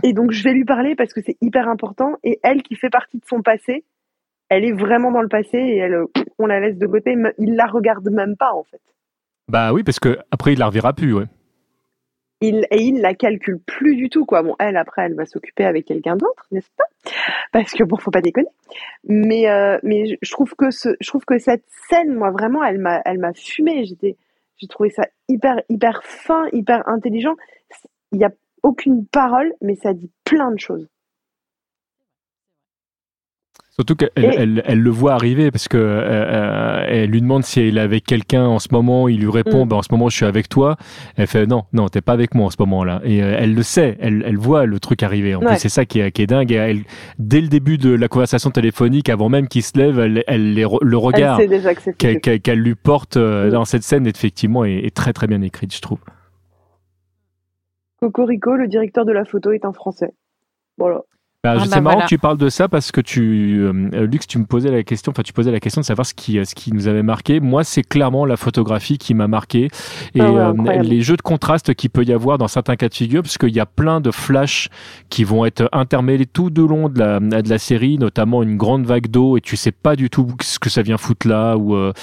Et 0.03 0.13
donc, 0.13 0.31
je 0.31 0.43
vais 0.43 0.53
lui 0.53 0.65
parler 0.65 0.95
parce 0.95 1.13
que 1.13 1.21
c'est 1.21 1.37
hyper 1.41 1.67
important. 1.69 2.15
Et 2.23 2.39
elle, 2.43 2.61
qui 2.63 2.75
fait 2.75 2.89
partie 2.89 3.17
de 3.17 3.25
son 3.25 3.41
passé, 3.41 3.83
elle 4.49 4.65
est 4.65 4.73
vraiment 4.73 5.11
dans 5.11 5.21
le 5.21 5.29
passé 5.29 5.57
et 5.57 5.77
elle, 5.77 5.93
euh, 5.93 6.05
on 6.37 6.45
la 6.47 6.59
laisse 6.59 6.77
de 6.77 6.85
côté. 6.87 7.15
Il 7.39 7.55
la 7.55 7.65
regarde 7.65 8.07
même 8.09 8.35
pas, 8.37 8.53
en 8.53 8.63
fait. 8.63 8.81
Bah 9.47 9.73
oui, 9.73 9.83
parce 9.83 9.99
que 9.99 10.17
après 10.31 10.53
il 10.53 10.59
la 10.59 10.67
reverra 10.67 10.93
plus, 10.93 11.13
ouais. 11.13 11.25
Il, 12.41 12.67
et 12.69 12.81
il 12.81 12.99
la 12.99 13.13
calcule 13.13 13.59
plus 13.59 13.95
du 13.95 14.09
tout, 14.09 14.25
quoi. 14.25 14.43
Bon, 14.43 14.55
elle, 14.59 14.75
après, 14.75 15.03
elle 15.05 15.15
va 15.15 15.25
s'occuper 15.25 15.63
avec 15.63 15.85
quelqu'un 15.85 16.15
d'autre, 16.17 16.45
n'est-ce 16.51 16.69
pas? 16.77 16.83
Parce 17.51 17.71
que 17.71 17.83
bon, 17.83 17.95
faut 17.97 18.11
pas 18.11 18.21
déconner. 18.21 18.49
Mais, 19.07 19.49
euh, 19.49 19.79
mais 19.83 20.05
je- 20.07 20.15
je 20.21 20.31
trouve 20.31 20.53
que 20.55 20.69
ce, 20.69 20.89
je 20.99 21.07
trouve 21.07 21.23
que 21.25 21.37
cette 21.39 21.63
scène, 21.89 22.13
moi, 22.13 22.31
vraiment, 22.31 22.63
elle 22.63 22.79
m'a, 22.79 23.01
elle 23.05 23.19
m'a 23.19 23.33
fumé. 23.33 23.85
J'étais, 23.85 24.17
j'ai 24.57 24.67
trouvé 24.67 24.89
ça 24.89 25.03
hyper, 25.29 25.61
hyper 25.69 26.03
fin, 26.03 26.47
hyper 26.51 26.87
intelligent. 26.89 27.35
Il 28.11 28.19
y 28.19 28.25
a 28.25 28.31
aucune 28.65 29.05
parole, 29.05 29.51
mais 29.61 29.75
ça 29.75 29.93
dit 29.93 30.09
plein 30.23 30.51
de 30.51 30.59
choses. 30.59 30.87
Surtout 33.77 33.95
qu'elle 33.97 34.09
Et- 34.15 34.23
elle, 34.37 34.63
elle 34.65 34.79
le 34.79 34.89
voit 34.89 35.15
arriver 35.15 35.51
parce 35.51 35.67
que 35.67 35.75
euh, 35.75 35.81
euh, 36.01 36.85
elle 36.87 37.09
lui 37.09 37.19
demande 37.21 37.43
si 37.43 37.59
elle 37.59 37.77
est 37.77 37.81
avec 37.81 38.05
quelqu'un 38.05 38.45
en 38.45 38.57
ce 38.59 38.69
moment. 38.71 39.09
Il 39.09 39.19
lui 39.19 39.29
répond 39.29 39.65
Mm. 39.65 39.67
ben, 39.67 39.75
en 39.75 39.81
ce 39.81 39.89
moment 39.91 40.07
je 40.07 40.15
suis 40.15 40.25
avec 40.25 40.47
toi. 40.47 40.77
Elle 41.17 41.27
fait 41.27 41.45
non 41.45 41.65
non 41.73 41.89
t'es 41.89 41.99
pas 41.99 42.13
avec 42.13 42.35
moi 42.35 42.45
en 42.45 42.49
ce 42.49 42.55
moment-là. 42.59 43.01
Et 43.03 43.21
euh, 43.21 43.35
elle 43.37 43.53
le 43.53 43.63
sait, 43.63 43.97
elle, 43.99 44.23
elle 44.25 44.37
voit 44.37 44.65
le 44.65 44.79
truc 44.79 45.03
arriver. 45.03 45.35
En 45.35 45.41
Ouais. 45.41 45.47
plus 45.47 45.57
c'est 45.59 45.67
ça 45.67 45.83
qui 45.83 45.99
est, 45.99 46.11
qui 46.13 46.21
est 46.21 46.27
dingue. 46.27 46.53
Et 46.53 46.55
elle, 46.55 46.83
dès 47.19 47.41
le 47.41 47.49
début 47.49 47.77
de 47.77 47.93
la 47.93 48.07
conversation 48.07 48.49
téléphonique, 48.49 49.09
avant 49.09 49.27
même 49.27 49.49
qu'il 49.49 49.61
se 49.63 49.77
lève, 49.77 49.99
elle, 49.99 50.53
les 50.53 50.65
le 50.81 50.97
regard 50.97 51.37
qu'elle 51.97 52.59
lui 52.59 52.75
porte 52.75 53.17
euh, 53.17 53.47
Mm. 53.47 53.51
dans 53.51 53.65
cette 53.65 53.83
scène 53.83 54.07
effectivement 54.07 54.63
est, 54.63 54.85
est 54.85 54.95
très 54.95 55.11
très 55.11 55.27
bien 55.27 55.41
écrite 55.41 55.75
je 55.75 55.81
trouve. 55.81 55.99
Cocorico, 58.05 58.55
le 58.55 58.67
directeur 58.67 59.03
de 59.03 59.11
la 59.11 59.25
photo, 59.25 59.51
est 59.51 59.65
un 59.65 59.73
Français. 59.73 60.13
Voilà. 60.77 61.01
Bah, 61.45 61.55
Ah 61.59 61.63
c'est 61.65 61.75
bah 61.75 61.81
marrant 61.81 61.95
voilà. 61.97 62.05
que 62.05 62.09
tu 62.09 62.17
parles 62.17 62.37
de 62.37 62.49
ça 62.49 62.67
parce 62.67 62.91
que 62.91 63.01
tu, 63.01 63.59
euh, 63.59 64.05
Lux, 64.07 64.25
tu 64.25 64.39
me 64.39 64.45
posais 64.45 64.71
la 64.71 64.81
question, 64.83 65.11
enfin 65.11 65.21
tu 65.21 65.31
posais 65.31 65.51
la 65.51 65.59
question 65.59 65.81
de 65.81 65.85
savoir 65.85 66.05
ce 66.05 66.13
qui, 66.13 66.43
ce 66.43 66.55
qui 66.55 66.73
nous 66.73 66.87
avait 66.87 67.03
marqué. 67.03 67.39
Moi, 67.39 67.63
c'est 67.63 67.83
clairement 67.83 68.25
la 68.25 68.35
photographie 68.35 68.97
qui 68.97 69.13
m'a 69.13 69.27
marqué 69.27 69.69
et 70.15 70.21
Ah 70.21 70.23
euh, 70.23 70.81
les 70.81 71.01
jeux 71.01 71.17
de 71.17 71.21
contraste 71.21 71.75
qu'il 71.75 71.91
peut 71.91 72.03
y 72.03 72.13
avoir 72.13 72.39
dans 72.39 72.47
certains 72.47 72.75
cas 72.75 72.89
de 72.89 72.95
figure, 72.95 73.21
parce 73.21 73.37
qu'il 73.37 73.53
y 73.53 73.59
a 73.59 73.65
plein 73.67 74.01
de 74.01 74.09
flashs 74.11 74.69
qui 75.09 75.23
vont 75.23 75.45
être 75.45 75.69
intermêlés 75.71 76.25
tout 76.25 76.49
de 76.49 76.63
long 76.63 76.89
de 76.89 76.99
la, 76.99 77.19
de 77.19 77.49
la 77.49 77.57
série, 77.59 77.97
notamment 77.99 78.41
une 78.41 78.57
grande 78.57 78.85
vague 78.85 79.07
d'eau 79.07 79.37
et 79.37 79.41
tu 79.41 79.55
sais 79.55 79.71
pas 79.71 79.95
du 79.95 80.09
tout 80.09 80.27
ce 80.41 80.57
que 80.57 80.69
ça 80.69 80.81
vient 80.81 80.97
foutre 80.97 81.27
là 81.27 81.57
ou 81.57 81.75
euh, 81.75 81.93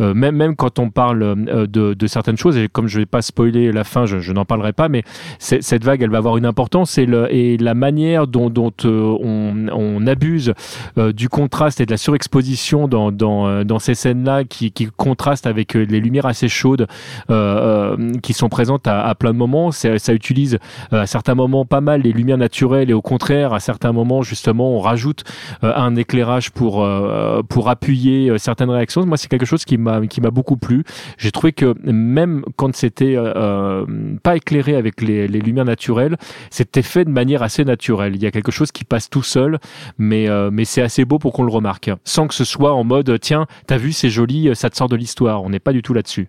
euh, 0.00 0.12
même 0.12 0.36
même 0.36 0.56
quand 0.56 0.78
on 0.78 0.90
parle 0.90 1.22
euh, 1.22 1.66
de, 1.66 1.94
de 1.94 2.06
certaines 2.06 2.36
choses 2.36 2.56
et 2.56 2.68
comme 2.68 2.86
je 2.86 2.98
vais 2.98 3.06
pas 3.06 3.22
spoiler 3.22 3.72
la 3.72 3.84
fin, 3.84 4.06
je, 4.06 4.18
je 4.20 4.32
n'en 4.32 4.44
parlerai 4.44 4.72
pas, 4.72 4.88
mais 4.88 5.04
cette 5.38 5.84
vague, 5.84 6.02
elle 6.02 6.10
va 6.10 6.18
avoir 6.18 6.36
une 6.36 6.46
importance 6.46 6.98
et, 6.98 7.06
le, 7.06 7.32
et 7.32 7.56
la 7.56 7.74
manière 7.74 8.26
dont, 8.26 8.50
dont 8.50 8.72
euh, 8.84 8.89
on, 8.90 9.66
on 9.72 10.06
abuse 10.06 10.54
euh, 10.98 11.12
du 11.12 11.28
contraste 11.28 11.80
et 11.80 11.86
de 11.86 11.90
la 11.90 11.96
surexposition 11.96 12.88
dans, 12.88 13.12
dans, 13.12 13.46
euh, 13.46 13.64
dans 13.64 13.78
ces 13.78 13.94
scènes-là 13.94 14.44
qui, 14.44 14.72
qui 14.72 14.86
contrastent 14.96 15.46
avec 15.46 15.76
euh, 15.76 15.84
les 15.84 16.00
lumières 16.00 16.26
assez 16.26 16.48
chaudes 16.48 16.86
euh, 17.30 17.96
euh, 17.96 18.12
qui 18.22 18.32
sont 18.32 18.48
présentes 18.48 18.86
à, 18.86 19.06
à 19.06 19.14
plein 19.14 19.32
de 19.32 19.38
moments. 19.38 19.70
Ça 19.70 20.12
utilise 20.12 20.58
euh, 20.92 21.02
à 21.02 21.06
certains 21.06 21.34
moments 21.34 21.64
pas 21.64 21.80
mal 21.80 22.02
les 22.02 22.12
lumières 22.12 22.38
naturelles 22.38 22.90
et 22.90 22.94
au 22.94 23.02
contraire, 23.02 23.52
à 23.52 23.60
certains 23.60 23.92
moments, 23.92 24.22
justement, 24.22 24.76
on 24.76 24.80
rajoute 24.80 25.24
euh, 25.64 25.72
un 25.74 25.96
éclairage 25.96 26.50
pour, 26.50 26.82
euh, 26.84 27.42
pour 27.48 27.68
appuyer 27.68 28.30
euh, 28.30 28.38
certaines 28.38 28.70
réactions. 28.70 29.04
Moi, 29.06 29.16
c'est 29.16 29.28
quelque 29.28 29.46
chose 29.46 29.64
qui 29.64 29.78
m'a 29.78 30.06
qui 30.06 30.20
m'a 30.20 30.30
beaucoup 30.30 30.56
plu. 30.56 30.84
J'ai 31.18 31.30
trouvé 31.30 31.52
que 31.52 31.74
même 31.84 32.42
quand 32.56 32.74
c'était 32.74 33.16
euh, 33.16 33.32
euh, 33.36 33.86
pas 34.22 34.36
éclairé 34.36 34.74
avec 34.76 35.02
les, 35.02 35.28
les 35.28 35.40
lumières 35.40 35.64
naturelles, 35.64 36.16
c'était 36.50 36.82
fait 36.82 37.04
de 37.04 37.10
manière 37.10 37.42
assez 37.42 37.64
naturelle. 37.64 38.16
Il 38.16 38.22
y 38.22 38.26
a 38.26 38.30
quelque 38.30 38.52
chose 38.52 38.72
qui 38.72 38.79
passe 38.84 39.08
tout 39.10 39.22
seul, 39.22 39.58
mais, 39.98 40.28
euh, 40.28 40.50
mais 40.52 40.64
c'est 40.64 40.82
assez 40.82 41.04
beau 41.04 41.18
pour 41.18 41.32
qu'on 41.32 41.42
le 41.44 41.52
remarque, 41.52 41.90
sans 42.04 42.26
que 42.28 42.34
ce 42.34 42.44
soit 42.44 42.72
en 42.74 42.84
mode 42.84 43.18
tiens, 43.20 43.46
t'as 43.66 43.76
vu, 43.76 43.92
c'est 43.92 44.10
joli, 44.10 44.54
ça 44.54 44.70
te 44.70 44.76
sort 44.76 44.88
de 44.88 44.96
l'histoire. 44.96 45.42
On 45.42 45.50
n'est 45.50 45.58
pas 45.60 45.72
du 45.72 45.82
tout 45.82 45.94
là-dessus. 45.94 46.28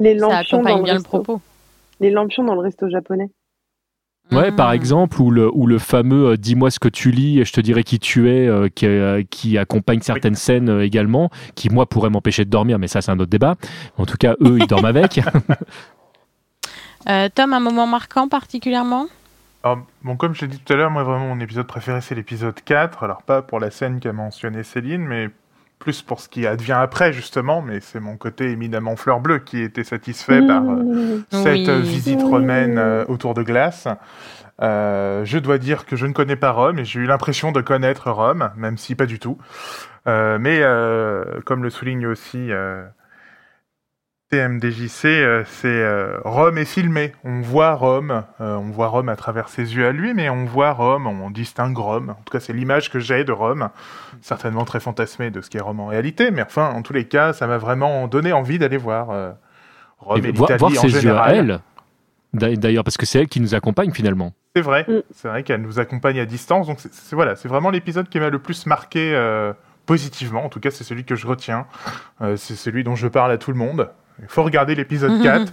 Les 0.00 0.18
Ça 0.18 0.26
lampions, 0.28 0.62
dans 0.62 0.76
le 0.78 0.82
bien 0.82 0.92
le 0.94 0.98
resto. 0.98 1.08
propos. 1.08 1.40
les 2.00 2.10
lampions 2.10 2.44
dans 2.44 2.54
le 2.54 2.60
resto 2.60 2.88
japonais. 2.88 3.30
Ouais, 4.32 4.50
par 4.50 4.70
Mm. 4.70 4.74
exemple, 4.74 5.20
ou 5.20 5.30
le, 5.30 5.54
ou 5.54 5.66
le 5.66 5.78
fameux 5.78 6.28
euh, 6.30 6.36
Dis-moi 6.38 6.70
ce 6.70 6.78
que 6.78 6.88
tu 6.88 7.10
lis 7.10 7.40
et 7.40 7.44
je 7.44 7.52
te 7.52 7.60
dirai 7.60 7.84
qui 7.84 7.98
tu 7.98 8.30
es, 8.30 8.48
euh, 8.48 8.68
qui, 8.74 8.86
euh, 8.86 9.22
qui 9.28 9.58
accompagne 9.58 10.00
certaines 10.00 10.34
scènes 10.34 10.70
euh, 10.70 10.82
également, 10.84 11.28
qui 11.54 11.68
moi 11.68 11.84
pourrait 11.86 12.08
m'empêcher 12.08 12.46
de 12.46 12.50
dormir, 12.50 12.78
mais 12.78 12.88
ça 12.88 13.02
c'est 13.02 13.10
un 13.10 13.18
autre 13.20 13.30
débat. 13.30 13.56
En 13.98 14.06
tout 14.06 14.16
cas, 14.16 14.34
eux, 14.40 14.56
ils 14.58 14.66
dorment 14.66 14.86
avec. 14.86 15.20
Euh, 17.08 17.28
Tom, 17.34 17.52
un 17.52 17.60
moment 17.60 17.86
marquant 17.86 18.28
particulièrement? 18.28 19.08
Alors, 19.64 19.78
bon, 20.02 20.16
comme 20.16 20.34
je 20.34 20.42
l'ai 20.42 20.48
dit 20.48 20.58
tout 20.60 20.72
à 20.72 20.76
l'heure, 20.76 20.90
moi 20.90 21.02
vraiment 21.04 21.28
mon 21.34 21.40
épisode 21.40 21.66
préféré 21.66 22.00
c'est 22.02 22.14
l'épisode 22.14 22.60
4. 22.64 23.02
Alors 23.02 23.22
pas 23.22 23.40
pour 23.42 23.58
la 23.60 23.70
scène 23.70 23.98
qu'a 23.98 24.12
mentionné 24.12 24.62
Céline, 24.62 25.02
mais 25.06 25.30
plus 25.78 26.02
pour 26.02 26.20
ce 26.20 26.28
qui 26.28 26.46
advient 26.46 26.72
après 26.78 27.14
justement. 27.14 27.62
Mais 27.62 27.80
c'est 27.80 27.98
mon 28.00 28.16
côté 28.18 28.50
éminemment 28.50 28.94
fleur 28.96 29.20
bleue 29.20 29.38
qui 29.38 29.60
était 29.62 29.82
satisfait 29.84 30.46
par 30.46 30.62
euh, 30.62 30.82
Mmh. 30.82 31.24
cette 31.30 31.46
Oui. 31.54 31.70
euh, 31.70 31.80
visite 31.80 32.22
romaine 32.22 32.76
euh, 32.78 33.04
autour 33.08 33.32
de 33.32 33.42
glace. 33.42 33.88
Euh, 34.62 35.24
je 35.24 35.38
dois 35.38 35.56
dire 35.58 35.86
que 35.86 35.96
je 35.96 36.04
ne 36.06 36.12
connais 36.12 36.36
pas 36.36 36.50
Rome 36.50 36.78
et 36.78 36.84
j'ai 36.84 37.00
eu 37.00 37.06
l'impression 37.06 37.50
de 37.50 37.60
connaître 37.62 38.10
Rome, 38.10 38.50
même 38.56 38.76
si 38.76 38.94
pas 38.94 39.06
du 39.06 39.18
tout. 39.18 39.38
Mais 40.06 40.62
comme 41.46 41.62
le 41.62 41.70
souligne 41.70 42.06
aussi 42.06 42.50
TMDJC, 44.48 45.04
euh, 45.06 45.44
c'est 45.46 45.68
euh, 45.68 46.18
Rome 46.24 46.58
est 46.58 46.64
filmé. 46.64 47.12
On 47.24 47.40
voit 47.40 47.74
Rome, 47.74 48.24
euh, 48.40 48.56
on 48.56 48.70
voit 48.70 48.88
Rome 48.88 49.08
à 49.08 49.16
travers 49.16 49.48
ses 49.48 49.76
yeux 49.76 49.86
à 49.86 49.92
lui, 49.92 50.14
mais 50.14 50.28
on 50.28 50.44
voit 50.44 50.72
Rome, 50.72 51.06
on 51.06 51.30
distingue 51.30 51.76
Rome. 51.76 52.10
En 52.10 52.22
tout 52.24 52.32
cas, 52.32 52.40
c'est 52.40 52.52
l'image 52.52 52.90
que 52.90 52.98
j'ai 52.98 53.24
de 53.24 53.32
Rome, 53.32 53.68
certainement 54.22 54.64
très 54.64 54.80
fantasmée 54.80 55.30
de 55.30 55.40
ce 55.40 55.50
qu'est 55.50 55.60
Rome 55.60 55.80
en 55.80 55.86
réalité, 55.86 56.30
mais 56.30 56.42
enfin, 56.42 56.70
en 56.70 56.82
tous 56.82 56.92
les 56.94 57.04
cas, 57.06 57.32
ça 57.32 57.46
m'a 57.46 57.58
vraiment 57.58 58.08
donné 58.08 58.32
envie 58.32 58.58
d'aller 58.58 58.76
voir 58.78 59.10
euh, 59.10 59.30
Rome 59.98 60.24
et, 60.24 60.28
Et 60.28 60.32
voir, 60.32 60.50
l'Italie 60.52 60.58
voir 60.74 60.84
en 60.84 60.88
ses 60.88 60.92
yeux 60.92 60.96
à 60.96 61.00
général. 61.00 61.60
D'ailleurs, 62.32 62.82
parce 62.82 62.96
que 62.96 63.06
c'est 63.06 63.20
elle 63.20 63.28
qui 63.28 63.40
nous 63.40 63.54
accompagne 63.54 63.92
finalement. 63.92 64.32
C'est 64.56 64.62
vrai, 64.62 64.84
Mm. 64.88 65.02
c'est 65.12 65.28
vrai 65.28 65.42
qu'elle 65.44 65.62
nous 65.62 65.78
accompagne 65.78 66.18
à 66.18 66.26
distance. 66.26 66.66
Donc 66.66 66.80
c'est- 66.80 66.92
c'est 66.92 67.14
voilà, 67.14 67.36
c'est 67.36 67.46
vraiment 67.48 67.70
l'épisode 67.70 68.08
qui 68.08 68.18
m'a 68.18 68.30
le 68.30 68.38
plus 68.40 68.66
marqué 68.66 69.14
euh, 69.14 69.52
positivement. 69.86 70.44
En 70.44 70.48
tout 70.48 70.58
cas, 70.60 70.70
c'est 70.72 70.82
celui 70.82 71.04
que 71.04 71.14
je 71.14 71.26
retiens. 71.28 71.66
Euh, 72.22 72.36
c'est 72.36 72.54
celui 72.56 72.82
dont 72.82 72.96
je 72.96 73.06
parle 73.06 73.30
à 73.30 73.38
tout 73.38 73.52
le 73.52 73.56
monde. 73.58 73.90
Il 74.20 74.28
faut 74.28 74.42
regarder 74.42 74.74
l'épisode 74.74 75.22
4. 75.22 75.52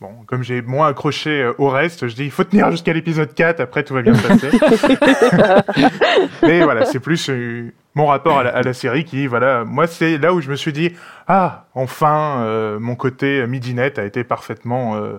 Bon, 0.00 0.14
comme 0.26 0.42
j'ai 0.42 0.62
moins 0.62 0.88
accroché 0.88 1.42
euh, 1.42 1.52
au 1.58 1.68
reste, 1.68 2.08
je 2.08 2.14
dis 2.14 2.24
il 2.24 2.30
faut 2.30 2.44
tenir 2.44 2.70
jusqu'à 2.70 2.94
l'épisode 2.94 3.34
4, 3.34 3.60
après 3.60 3.82
tout 3.82 3.92
va 3.92 4.00
bien 4.00 4.14
se 4.14 4.26
passer. 4.26 4.50
Mais 6.42 6.62
voilà, 6.62 6.86
c'est 6.86 7.00
plus 7.00 7.28
euh, 7.28 7.70
mon 7.94 8.06
rapport 8.06 8.38
à 8.38 8.44
la, 8.44 8.50
à 8.56 8.62
la 8.62 8.72
série 8.72 9.04
qui, 9.04 9.26
voilà, 9.26 9.64
moi 9.66 9.86
c'est 9.86 10.16
là 10.16 10.32
où 10.32 10.40
je 10.40 10.50
me 10.50 10.56
suis 10.56 10.72
dit 10.72 10.94
ah, 11.28 11.66
enfin, 11.74 12.44
euh, 12.44 12.78
mon 12.78 12.94
côté 12.94 13.46
midinette 13.46 13.98
a 13.98 14.04
été 14.04 14.24
parfaitement, 14.24 14.96
euh, 14.96 15.18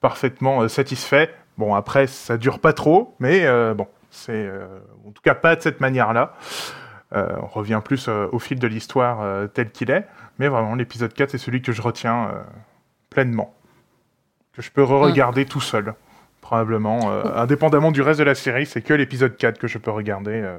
parfaitement 0.00 0.66
satisfait. 0.66 1.32
Bon, 1.56 1.76
après, 1.76 2.08
ça 2.08 2.36
dure 2.38 2.58
pas 2.58 2.72
trop, 2.72 3.14
mais 3.20 3.46
bon, 3.74 3.86
c'est 4.10 4.48
en 5.06 5.10
tout 5.10 5.22
cas 5.22 5.34
pas 5.34 5.56
de 5.56 5.60
cette 5.60 5.80
manière-là. 5.80 6.34
On 7.12 7.46
revient 7.46 7.80
plus 7.84 8.08
au 8.08 8.38
fil 8.38 8.60
de 8.60 8.68
l'histoire 8.68 9.48
tel 9.54 9.72
qu'il 9.72 9.90
est, 9.90 10.06
mais 10.38 10.48
vraiment 10.48 10.74
l'épisode 10.74 11.12
4 11.12 11.30
c'est 11.30 11.38
celui 11.38 11.62
que 11.62 11.72
je 11.72 11.82
retiens 11.82 12.28
euh, 12.28 12.42
pleinement, 13.10 13.54
que 14.52 14.62
je 14.62 14.70
peux 14.70 14.82
re-regarder 14.82 15.44
tout 15.46 15.60
seul, 15.60 15.94
probablement. 16.40 17.10
euh, 17.10 17.22
indépendamment 17.36 17.90
du 17.92 18.02
reste 18.02 18.18
de 18.20 18.24
la 18.24 18.34
série, 18.34 18.66
c'est 18.66 18.82
que 18.82 18.94
l'épisode 18.94 19.36
4 19.36 19.58
que 19.58 19.66
je 19.66 19.78
peux 19.78 19.90
regarder 19.90 20.32
euh, 20.32 20.58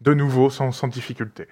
de 0.00 0.14
nouveau 0.14 0.50
sans, 0.50 0.72
sans 0.72 0.88
difficulté. 0.88 1.46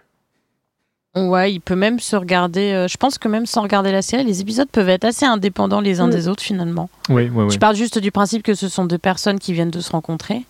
Ouais, 1.17 1.51
il 1.51 1.61
peut 1.61 1.77
même 1.77 1.99
se 1.99 2.15
regarder. 2.15 2.73
euh, 2.73 2.89
je 2.89 2.97
pense 2.99 3.17
que 3.17 3.27
même 3.27 3.47
sans 3.47 3.63
regarder 3.63 3.91
la 3.91 4.03
série, 4.03 4.23
les 4.25 4.43
épisodes 4.43 4.69
peuvent 4.69 4.91
être 4.91 5.07
assez 5.07 5.25
indépendants 5.25 5.81
les 5.81 6.01
uns 6.01 6.09
Mm. 6.09 6.11
des 6.11 6.29
autres 6.29 6.43
finalement. 6.43 6.91
Oui, 7.09 7.31
oui, 7.33 7.45
oui. 7.45 7.49
Tu 7.49 7.59
parles 7.59 7.75
juste 7.75 7.99
du 7.99 8.11
principe 8.13 8.43
que 8.43 8.53
ce 8.55 8.69
sont 8.69 8.85
deux 8.85 8.99
personnes 8.99 9.39
qui 9.39 9.55
viennent 9.55 9.71
de 9.71 9.81
se 9.81 9.91
rencontrer. 9.93 10.45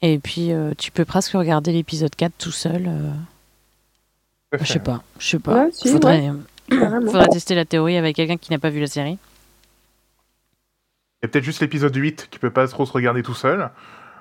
Et 0.00 0.18
puis 0.20 0.52
euh, 0.52 0.74
tu 0.78 0.92
peux 0.92 1.04
presque 1.04 1.32
regarder 1.32 1.72
l'épisode 1.72 2.14
4 2.14 2.32
tout 2.38 2.52
seul. 2.52 2.88
Je 4.60 4.64
sais 4.72 4.78
pas, 4.78 5.02
je 5.18 5.26
sais 5.28 5.38
pas. 5.38 5.64
Ouais, 5.64 5.70
si, 5.72 5.88
faudrait, 5.90 7.28
tester 7.30 7.54
la 7.54 7.64
théorie 7.64 7.96
avec 7.96 8.16
quelqu'un 8.16 8.36
qui 8.36 8.50
n'a 8.50 8.58
pas 8.58 8.70
vu 8.70 8.80
la 8.80 8.86
série. 8.86 9.18
Il 11.22 11.24
y 11.24 11.26
a 11.26 11.28
peut-être 11.28 11.44
juste 11.44 11.60
l'épisode 11.60 11.94
8 11.94 12.28
qui 12.30 12.38
peut 12.38 12.50
pas 12.50 12.66
trop 12.68 12.84
se 12.86 12.92
regarder 12.92 13.22
tout 13.22 13.34
seul. 13.34 13.70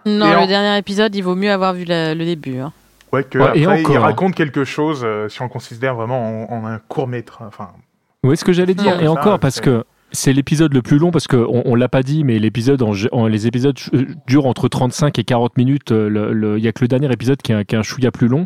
Non, 0.05 0.27
Et 0.27 0.31
le 0.31 0.37
en- 0.39 0.47
dernier 0.47 0.77
épisode, 0.77 1.15
il 1.15 1.21
vaut 1.21 1.35
mieux 1.35 1.51
avoir 1.51 1.73
vu 1.73 1.85
la- 1.85 2.13
le 2.15 2.25
début. 2.25 2.59
hein. 2.59 2.71
Ouais, 3.11 3.23
que 3.23 3.37
Ouais, 3.37 3.57
et 3.59 3.63
après, 3.65 3.81
il 3.81 3.87
encore. 3.87 4.01
raconte 4.03 4.35
quelque 4.35 4.63
chose 4.63 5.01
euh, 5.03 5.29
si 5.29 5.41
on 5.41 5.49
considère 5.49 5.95
vraiment 5.95 6.49
en, 6.51 6.57
en 6.57 6.65
un 6.65 6.79
court 6.79 7.07
maître. 7.07 7.39
Enfin, 7.45 7.69
Oui, 8.23 8.35
ce 8.37 8.43
que 8.43 8.53
j'allais 8.53 8.73
dire? 8.73 8.99
Et 9.01 9.05
ça, 9.05 9.11
encore, 9.11 9.39
parce 9.39 9.59
que 9.61 9.85
c'est 10.13 10.31
l'épisode 10.31 10.73
le 10.73 10.81
plus 10.83 10.99
long, 10.99 11.09
parce 11.11 11.27
qu'on 11.27 11.63
on, 11.65 11.75
l'a 11.75 11.89
pas 11.89 12.03
dit, 12.03 12.23
mais 12.23 12.37
les 12.39 12.47
épisodes 12.47 12.81
durent 14.27 14.45
entre 14.45 14.67
35 14.67 15.17
et 15.19 15.23
40 15.23 15.57
minutes. 15.57 15.91
euh, 15.91 16.55
Il 16.57 16.63
y 16.63 16.67
a 16.67 16.71
que 16.71 16.83
le 16.83 16.87
dernier 16.87 17.11
épisode 17.11 17.41
qui 17.41 17.51
est, 17.51 17.55
un- 17.55 17.63
qui 17.63 17.75
chouïa 17.83 18.11
plus 18.11 18.27
long. 18.27 18.45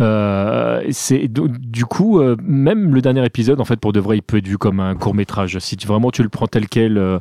Euh, 0.00 0.82
c'est 0.90 1.28
du 1.28 1.84
coup, 1.84 2.20
euh, 2.20 2.36
même 2.42 2.94
le 2.94 3.02
dernier 3.02 3.24
épisode, 3.24 3.60
en 3.60 3.64
fait, 3.64 3.76
pour 3.76 3.92
de 3.92 4.00
vrai, 4.00 4.16
il 4.16 4.22
peut 4.22 4.38
être 4.38 4.48
vu 4.48 4.58
comme 4.58 4.80
un 4.80 4.94
court 4.94 5.14
métrage. 5.14 5.58
Si 5.58 5.76
vraiment 5.86 6.10
tu 6.10 6.22
le 6.22 6.30
prends 6.30 6.46
tel 6.46 6.68
quel, 6.68 7.20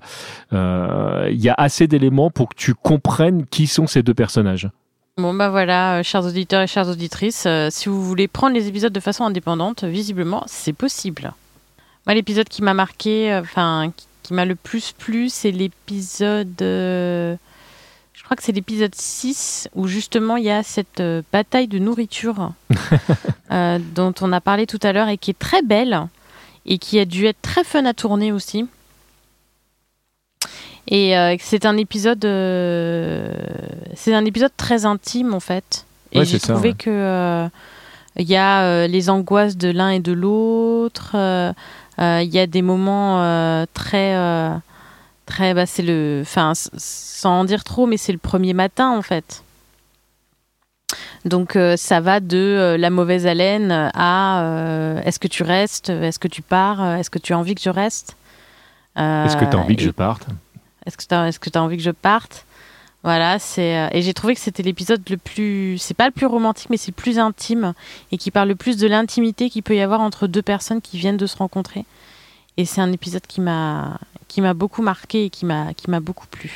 il 0.51 1.41
y 1.41 1.49
a 1.49 1.55
assez 1.57 1.87
d'éléments 1.87 2.31
pour 2.31 2.49
que 2.49 2.55
tu 2.55 2.73
comprennes 2.73 3.45
qui 3.45 3.67
sont 3.67 3.85
ces 3.85 4.01
deux 4.01 4.13
personnages. 4.13 4.69
Bon 5.17 5.33
bah 5.33 5.49
voilà, 5.49 6.01
chers 6.01 6.25
auditeurs 6.25 6.61
et 6.63 6.67
chères 6.67 6.89
auditrices, 6.89 7.47
si 7.69 7.89
vous 7.89 8.01
voulez 8.03 8.27
prendre 8.27 8.55
les 8.55 8.67
épisodes 8.67 8.93
de 8.93 8.99
façon 8.99 9.25
indépendante, 9.25 9.83
visiblement 9.83 10.43
c'est 10.47 10.73
possible. 10.73 11.33
Moi 12.05 12.13
l'épisode 12.15 12.49
qui 12.49 12.61
m'a 12.61 12.73
marqué, 12.73 13.31
euh, 13.31 13.41
enfin 13.41 13.91
qui, 13.95 14.07
qui 14.23 14.33
m'a 14.33 14.45
le 14.45 14.55
plus 14.55 14.93
plu, 14.93 15.29
c'est 15.29 15.51
l'épisode, 15.51 16.61
euh, 16.61 17.35
je 18.13 18.23
crois 18.23 18.35
que 18.37 18.41
c'est 18.43 18.53
l'épisode 18.53 18.95
6 18.95 19.67
où 19.75 19.87
justement 19.87 20.37
il 20.37 20.45
y 20.45 20.49
a 20.49 20.63
cette 20.63 21.01
euh, 21.01 21.21
bataille 21.31 21.67
de 21.67 21.77
nourriture 21.77 22.53
euh, 23.51 23.79
dont 23.93 24.13
on 24.21 24.31
a 24.31 24.41
parlé 24.41 24.65
tout 24.65 24.79
à 24.81 24.93
l'heure 24.93 25.09
et 25.09 25.17
qui 25.17 25.31
est 25.31 25.37
très 25.39 25.61
belle 25.61 26.07
et 26.65 26.77
qui 26.77 26.99
a 26.99 27.05
dû 27.05 27.25
être 27.25 27.41
très 27.41 27.65
fun 27.65 27.85
à 27.85 27.93
tourner 27.93 28.31
aussi. 28.31 28.65
Et 30.87 31.13
c'est 31.39 31.65
un 31.65 31.77
épisode, 31.77 32.21
c'est 33.95 34.13
un 34.13 34.25
épisode 34.25 34.51
très 34.57 34.85
intime 34.85 35.33
en 35.33 35.39
fait. 35.39 35.85
Et 36.11 36.19
Ouais, 36.19 36.25
j'ai 36.25 36.39
ça, 36.39 36.53
trouvé 36.53 36.69
ouais. 36.69 36.75
que 36.75 37.49
il 38.17 38.29
y 38.29 38.35
a 38.35 38.85
les 38.87 39.09
angoisses 39.09 39.55
de 39.55 39.69
l'un 39.69 39.91
et 39.91 40.01
de 40.01 40.11
l'autre. 40.11 41.15
Euh, 41.99 42.01
euh, 42.01 42.21
Il 42.21 42.33
y 42.33 42.39
a 42.39 42.47
des 42.47 42.61
moments 42.61 43.23
euh, 43.23 43.65
très, 43.73 44.15
euh, 44.15 44.55
très, 45.25 45.53
bah, 45.53 45.65
c'est 45.65 45.83
le, 45.83 46.21
enfin, 46.21 46.53
sans 46.55 47.39
en 47.39 47.45
dire 47.45 47.63
trop, 47.63 47.85
mais 47.85 47.97
c'est 47.97 48.11
le 48.11 48.17
premier 48.17 48.53
matin 48.53 48.89
en 48.89 49.01
fait. 49.01 49.43
Donc 51.25 51.55
euh, 51.55 51.77
ça 51.77 52.01
va 52.01 52.19
de 52.19 52.37
euh, 52.37 52.77
la 52.77 52.89
mauvaise 52.89 53.25
haleine 53.25 53.71
à 53.93 54.41
euh, 54.41 55.01
est-ce 55.03 55.19
que 55.19 55.27
tu 55.27 55.43
restes, 55.43 55.89
est-ce 55.89 56.19
que 56.19 56.27
tu 56.27 56.41
pars, 56.41 56.97
est-ce 56.97 57.09
que 57.09 57.19
tu 57.19 57.33
as 57.33 57.37
envie 57.37 57.55
que 57.55 57.61
je 57.61 57.69
reste. 57.69 58.15
Est-ce 58.95 59.37
que 59.37 59.45
tu 59.45 59.55
as 59.55 59.59
envie 59.59 59.75
que 59.75 59.81
je 59.81 59.89
parte? 59.89 60.27
Est-ce 60.85 60.97
que 60.97 61.03
tu 61.03 61.15
as, 61.15 61.27
est-ce 61.29 61.39
que 61.39 61.49
t'as 61.49 61.61
envie 61.61 61.77
que 61.77 61.83
je 61.83 61.91
parte? 61.91 62.45
Voilà, 63.03 63.37
c'est 63.37 63.77
euh, 63.77 63.87
et 63.91 64.01
j'ai 64.01 64.13
trouvé 64.13 64.33
que 64.33 64.39
c'était 64.39 64.63
l'épisode 64.63 65.01
le 65.09 65.17
plus 65.17 65.77
c'est 65.77 65.93
pas 65.93 66.05
le 66.05 66.11
plus 66.11 66.25
romantique 66.25 66.69
mais 66.69 66.77
c'est 66.77 66.91
le 66.91 67.01
plus 67.01 67.19
intime 67.19 67.73
et 68.13 68.17
qui 68.17 68.31
parle 68.31 68.47
le 68.47 68.55
plus 68.55 68.77
de 68.77 68.87
l'intimité 68.87 69.49
qu'il 69.49 69.61
peut 69.61 69.75
y 69.75 69.81
avoir 69.81 69.99
entre 69.99 70.25
deux 70.25 70.41
personnes 70.41 70.79
qui 70.81 70.97
viennent 70.97 71.17
de 71.17 71.25
se 71.27 71.35
rencontrer. 71.35 71.83
Et 72.55 72.63
c'est 72.65 72.79
un 72.81 72.91
épisode 72.93 73.27
qui 73.27 73.41
m'a 73.41 73.99
qui 74.29 74.39
m'a 74.39 74.53
beaucoup 74.53 74.81
marqué 74.81 75.25
et 75.25 75.29
qui 75.29 75.45
m'a 75.45 75.73
qui 75.73 75.89
m'a 75.89 75.99
beaucoup 75.99 76.27
plu. 76.27 76.49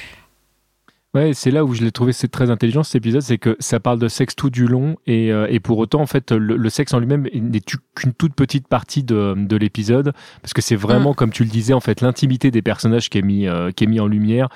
Ouais, 1.14 1.34
c'est 1.34 1.52
là 1.52 1.66
où 1.66 1.74
je 1.74 1.84
l'ai 1.84 1.92
trouvé 1.92 2.14
c'est 2.14 2.28
très 2.28 2.50
intelligent 2.52 2.84
cet 2.84 2.96
épisode, 2.96 3.22
c'est 3.22 3.38
que 3.40 3.56
ça 3.60 3.80
parle 3.80 3.98
de 3.98 4.08
sexe 4.08 4.36
tout 4.36 4.50
du 4.50 4.68
long 4.68 4.98
et, 5.08 5.32
euh, 5.32 5.48
et 5.50 5.60
pour 5.60 5.80
autant 5.80 6.02
en 6.02 6.06
fait 6.06 6.32
le, 6.32 6.56
le 6.58 6.70
sexe 6.70 6.94
en 6.94 7.00
lui-même 7.00 7.28
n'est 7.34 7.62
qu'une 7.96 8.14
toute 8.14 8.36
petite 8.36 8.68
partie 8.68 9.04
de, 9.04 9.34
de 9.36 9.56
l'épisode 9.58 10.14
parce 10.42 10.54
que 10.54 10.62
c'est 10.62 10.76
vraiment 10.76 11.14
comme 11.14 11.32
tu 11.32 11.44
le 11.44 11.50
disais 11.50 11.74
en 11.74 11.80
fait 11.80 12.02
l'intimité 12.02 12.52
des 12.52 12.62
personnages 12.62 13.10
qui 13.10 13.18
est 13.18 13.22
mis 13.24 13.48
euh, 13.48 13.72
qui 13.72 13.86
est 13.86 13.88
mis 13.88 14.00
en 14.00 14.08
lumière. 14.08 14.50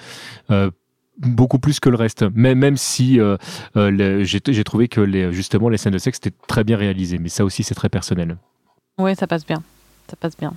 euh, 0.51 0.69
beaucoup 1.21 1.59
plus 1.59 1.79
que 1.79 1.89
le 1.89 1.95
reste 1.95 2.23
même 2.35 2.59
même 2.59 2.77
si 2.77 3.19
euh, 3.19 3.37
euh, 3.75 4.23
j'ai 4.23 4.63
trouvé 4.63 4.87
que 4.87 5.01
les, 5.01 5.31
justement 5.31 5.69
les 5.69 5.77
scènes 5.77 5.93
de 5.93 5.97
sexe 5.97 6.17
étaient 6.17 6.35
très 6.47 6.63
bien 6.63 6.77
réalisées 6.77 7.17
mais 7.17 7.29
ça 7.29 7.45
aussi 7.45 7.63
c'est 7.63 7.75
très 7.75 7.89
personnel 7.89 8.37
Ouais, 8.97 9.15
ça 9.15 9.27
passe 9.27 9.45
bien. 9.45 9.63
Ça 10.09 10.15
passe 10.15 10.37
bien. 10.37 10.53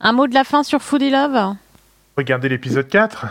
Un 0.00 0.12
mot 0.12 0.26
de 0.26 0.34
la 0.34 0.44
fin 0.44 0.62
sur 0.62 0.82
Foodie 0.82 1.10
Love? 1.10 1.54
Regardez 2.16 2.48
l'épisode 2.48 2.88
4. 2.88 3.26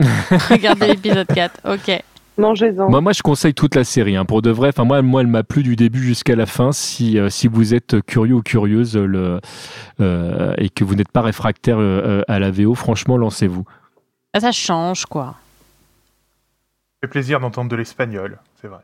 Regardez 0.50 0.86
l'épisode 0.86 1.26
4. 1.26 1.60
OK. 1.74 2.02
Mangez-en. 2.38 2.88
Moi, 2.88 3.02
moi, 3.02 3.12
je 3.12 3.20
conseille 3.20 3.52
toute 3.52 3.74
la 3.74 3.84
série, 3.84 4.16
hein, 4.16 4.24
pour 4.24 4.40
de 4.40 4.50
vrai. 4.50 4.68
Enfin, 4.68 4.84
moi, 4.84 5.02
moi, 5.02 5.20
elle 5.20 5.26
m'a 5.26 5.42
plu 5.42 5.62
du 5.62 5.76
début 5.76 6.02
jusqu'à 6.02 6.34
la 6.36 6.46
fin. 6.46 6.72
Si, 6.72 7.18
euh, 7.18 7.28
si 7.28 7.48
vous 7.48 7.74
êtes 7.74 8.00
curieux 8.06 8.36
ou 8.36 8.42
curieuse 8.42 8.96
le, 8.96 9.40
euh, 10.00 10.54
et 10.56 10.70
que 10.70 10.82
vous 10.84 10.94
n'êtes 10.94 11.12
pas 11.12 11.20
réfractaire 11.20 11.76
euh, 11.78 12.22
à 12.28 12.38
la 12.38 12.50
VO, 12.50 12.74
franchement, 12.74 13.18
lancez-vous. 13.18 13.66
Ah, 14.32 14.40
Ça 14.40 14.52
change 14.52 15.06
quoi. 15.06 15.36
Ça 17.02 17.06
fait 17.06 17.08
plaisir 17.08 17.40
d'entendre 17.40 17.70
de 17.70 17.76
l'espagnol, 17.76 18.38
c'est 18.60 18.68
vrai. 18.68 18.80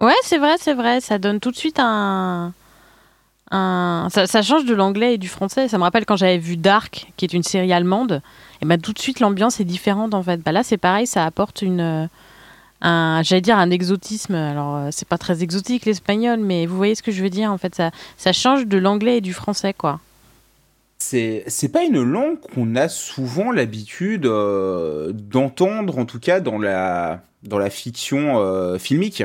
Ouais, 0.00 0.14
c'est 0.22 0.38
vrai, 0.38 0.54
c'est 0.58 0.74
vrai. 0.74 1.00
Ça 1.00 1.18
donne 1.18 1.40
tout 1.40 1.50
de 1.50 1.56
suite 1.56 1.78
un. 1.78 2.52
un... 3.50 4.08
Ça, 4.10 4.26
ça 4.26 4.40
change 4.40 4.64
de 4.64 4.74
l'anglais 4.74 5.14
et 5.14 5.18
du 5.18 5.28
français. 5.28 5.68
Ça 5.68 5.76
me 5.76 5.82
rappelle 5.82 6.06
quand 6.06 6.16
j'avais 6.16 6.38
vu 6.38 6.56
Dark, 6.56 7.12
qui 7.16 7.24
est 7.24 7.32
une 7.32 7.42
série 7.42 7.72
allemande. 7.72 8.22
Et 8.62 8.66
bah, 8.66 8.78
tout 8.78 8.92
de 8.92 8.98
suite, 8.98 9.20
l'ambiance 9.20 9.60
est 9.60 9.64
différente 9.64 10.14
en 10.14 10.22
fait. 10.22 10.38
Bah, 10.38 10.52
là, 10.52 10.62
c'est 10.62 10.78
pareil, 10.78 11.06
ça 11.06 11.26
apporte 11.26 11.60
une. 11.62 12.08
Un, 12.82 13.22
j'allais 13.22 13.42
dire 13.42 13.58
un 13.58 13.70
exotisme. 13.70 14.34
Alors, 14.34 14.76
euh, 14.76 14.88
c'est 14.90 15.06
pas 15.06 15.18
très 15.18 15.42
exotique 15.42 15.84
l'espagnol, 15.84 16.38
mais 16.40 16.64
vous 16.64 16.76
voyez 16.78 16.94
ce 16.94 17.02
que 17.02 17.12
je 17.12 17.22
veux 17.22 17.28
dire 17.28 17.52
en 17.52 17.58
fait. 17.58 17.74
Ça, 17.74 17.90
ça 18.16 18.32
change 18.32 18.66
de 18.66 18.78
l'anglais 18.78 19.18
et 19.18 19.20
du 19.20 19.34
français, 19.34 19.74
quoi. 19.74 20.00
C'est 21.02 21.44
c'est 21.46 21.70
pas 21.70 21.82
une 21.84 22.02
langue 22.02 22.38
qu'on 22.40 22.76
a 22.76 22.88
souvent 22.88 23.52
l'habitude 23.52 24.26
euh, 24.26 25.12
d'entendre, 25.12 25.98
en 25.98 26.04
tout 26.04 26.20
cas 26.20 26.40
dans 26.40 26.58
la, 26.58 27.22
dans 27.42 27.58
la 27.58 27.70
fiction 27.70 28.38
euh, 28.38 28.78
filmique. 28.78 29.24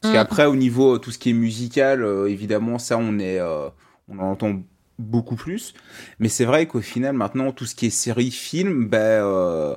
Parce 0.00 0.12
Mm. 0.12 0.16
qu'après, 0.16 0.44
au 0.46 0.56
niveau 0.56 0.94
euh, 0.94 0.98
tout 0.98 1.10
ce 1.10 1.18
qui 1.18 1.30
est 1.30 1.34
musical, 1.34 2.02
euh, 2.02 2.26
évidemment, 2.26 2.78
ça, 2.78 2.98
on, 2.98 3.18
est, 3.18 3.38
euh, 3.38 3.68
on 4.08 4.18
en 4.18 4.30
entend 4.32 4.60
beaucoup 4.98 5.36
plus. 5.36 5.74
Mais 6.18 6.28
c'est 6.28 6.44
vrai 6.46 6.66
qu'au 6.66 6.80
final, 6.80 7.14
maintenant, 7.14 7.52
tout 7.52 7.64
ce 7.66 7.74
qui 7.74 7.86
est 7.86 7.90
série, 7.90 8.30
film, 8.30 8.88
euh, 9.22 9.74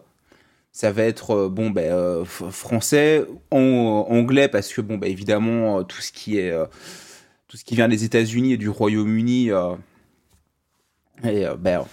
ça 0.74 0.92
va 0.92 1.04
être 1.04 1.48
bon, 1.50 1.72
f- 2.26 2.52
français, 2.52 3.26
en- 3.52 4.06
anglais, 4.10 4.48
parce 4.50 4.74
que, 4.74 4.82
bon, 4.82 4.98
ben, 4.98 5.10
évidemment, 5.10 5.84
tout 5.84 6.02
ce 6.02 6.12
qui 6.12 6.38
est. 6.40 6.52
euh, 6.52 6.66
tout 7.48 7.56
ce 7.58 7.64
qui 7.64 7.76
vient 7.76 7.88
des 7.88 8.04
États-Unis 8.04 8.54
et 8.54 8.58
du 8.58 8.68
Royaume-Uni. 8.70 9.52
Et, 11.24 11.46
euh, 11.46 11.56
ben, 11.56 11.86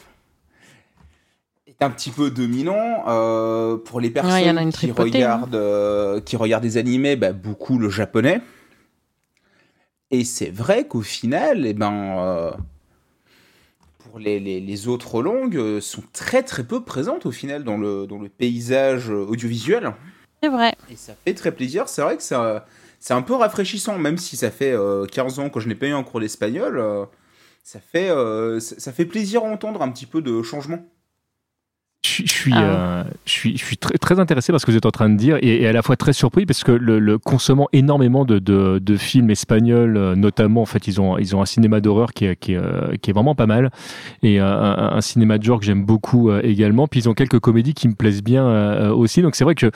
est 1.80 1.84
un 1.84 1.90
petit 1.90 2.10
peu 2.10 2.30
dominant 2.30 3.04
euh, 3.08 3.76
pour 3.76 4.00
les 4.00 4.08
Ouais, 4.08 4.12
il 4.14 4.22
y 4.22 4.22
en 4.22 4.22
personnes 4.30 4.58
a 4.58 4.62
une 4.62 4.70
qui 4.70 4.78
tripotée, 4.78 5.18
regardent 5.18 5.54
euh, 5.54 6.20
qui 6.20 6.36
regardent 6.36 6.62
des 6.62 6.76
animés 6.76 7.16
ben, 7.16 7.32
beaucoup 7.32 7.78
le 7.78 7.88
japonais. 7.88 8.40
Et 10.10 10.24
c'est 10.24 10.50
vrai 10.50 10.86
qu'au 10.86 11.00
final 11.00 11.66
eh 11.66 11.74
ben 11.74 12.18
euh, 12.18 12.50
pour 13.98 14.18
les, 14.18 14.38
les, 14.38 14.60
les 14.60 14.88
autres 14.88 15.22
langues 15.22 15.80
sont 15.80 16.04
très 16.12 16.42
très 16.42 16.62
peu 16.62 16.84
présentes 16.84 17.26
au 17.26 17.32
final 17.32 17.64
dans 17.64 17.76
le 17.76 18.06
dans 18.06 18.18
le 18.20 18.28
paysage 18.28 19.10
audiovisuel. 19.10 19.92
C'est 20.42 20.50
vrai. 20.50 20.74
et 20.90 20.96
ça 20.96 21.14
fait 21.24 21.34
très 21.34 21.52
plaisir. 21.52 21.88
C'est 21.88 22.02
vrai 22.02 22.16
que 22.16 22.22
ça 22.22 22.66
c'est 23.00 23.14
un 23.14 23.22
peu 23.22 23.34
rafraîchissant 23.34 23.98
même 23.98 24.18
si 24.18 24.36
ça 24.36 24.50
fait 24.50 24.72
euh, 24.72 25.06
15 25.06 25.38
ans 25.38 25.50
que 25.50 25.58
je 25.60 25.68
n'ai 25.68 25.74
pas 25.74 25.86
eu 25.86 25.92
un 25.92 26.02
cours 26.04 26.20
d'espagnol 26.20 27.08
ça 27.64 27.80
fait 27.80 28.10
euh, 28.10 28.60
ça, 28.60 28.92
fait 28.92 29.06
plaisir 29.06 29.42
à 29.42 29.48
entendre 29.48 29.82
un 29.82 29.90
petit 29.90 30.06
peu 30.06 30.22
de 30.22 30.42
changement 30.42 30.86
Je 32.04 32.08
suis, 32.10 32.26
je 32.26 32.32
suis, 32.32 32.52
Ah. 32.54 32.62
euh, 32.62 33.04
je 33.24 33.30
suis, 33.32 33.56
je 33.56 33.64
suis 33.64 33.78
très, 33.78 33.96
très 33.96 34.20
intéressé 34.20 34.52
par 34.52 34.60
ce 34.60 34.66
que 34.66 34.70
vous 34.70 34.76
êtes 34.76 34.84
en 34.84 34.90
train 34.90 35.08
de 35.08 35.16
dire 35.16 35.38
et, 35.40 35.62
et 35.62 35.66
à 35.66 35.72
la 35.72 35.80
fois 35.80 35.96
très 35.96 36.12
surpris 36.12 36.44
parce 36.44 36.62
que 36.62 36.70
le, 36.70 36.98
le 36.98 37.16
consommant 37.16 37.66
énormément 37.72 38.26
de, 38.26 38.38
de, 38.38 38.78
de 38.78 38.96
films 38.98 39.30
espagnols, 39.30 39.96
euh, 39.96 40.14
notamment 40.14 40.60
en 40.60 40.66
fait 40.66 40.86
ils 40.86 41.00
ont, 41.00 41.16
ils 41.16 41.34
ont 41.34 41.40
un 41.40 41.46
cinéma 41.46 41.80
d'horreur 41.80 42.12
qui 42.12 42.26
est, 42.26 42.36
qui, 42.36 42.52
est, 42.52 42.58
euh, 42.58 42.94
qui 43.00 43.08
est 43.08 43.14
vraiment 43.14 43.34
pas 43.34 43.46
mal 43.46 43.70
et 44.22 44.38
euh, 44.38 44.44
un, 44.46 44.96
un 44.96 45.00
cinéma 45.00 45.38
de 45.38 45.44
genre 45.44 45.58
que 45.58 45.64
j'aime 45.64 45.84
beaucoup 45.86 46.30
également. 46.30 46.86
Puis 46.88 47.00
ils 47.00 47.08
ont 47.08 47.14
quelques 47.14 47.38
comédies 47.40 47.72
qui 47.72 47.88
me 47.88 47.94
plaisent 47.94 48.22
bien 48.22 48.90
aussi. 48.90 49.22
Donc 49.22 49.34
c'est 49.34 49.44
vrai 49.44 49.54
que 49.54 49.70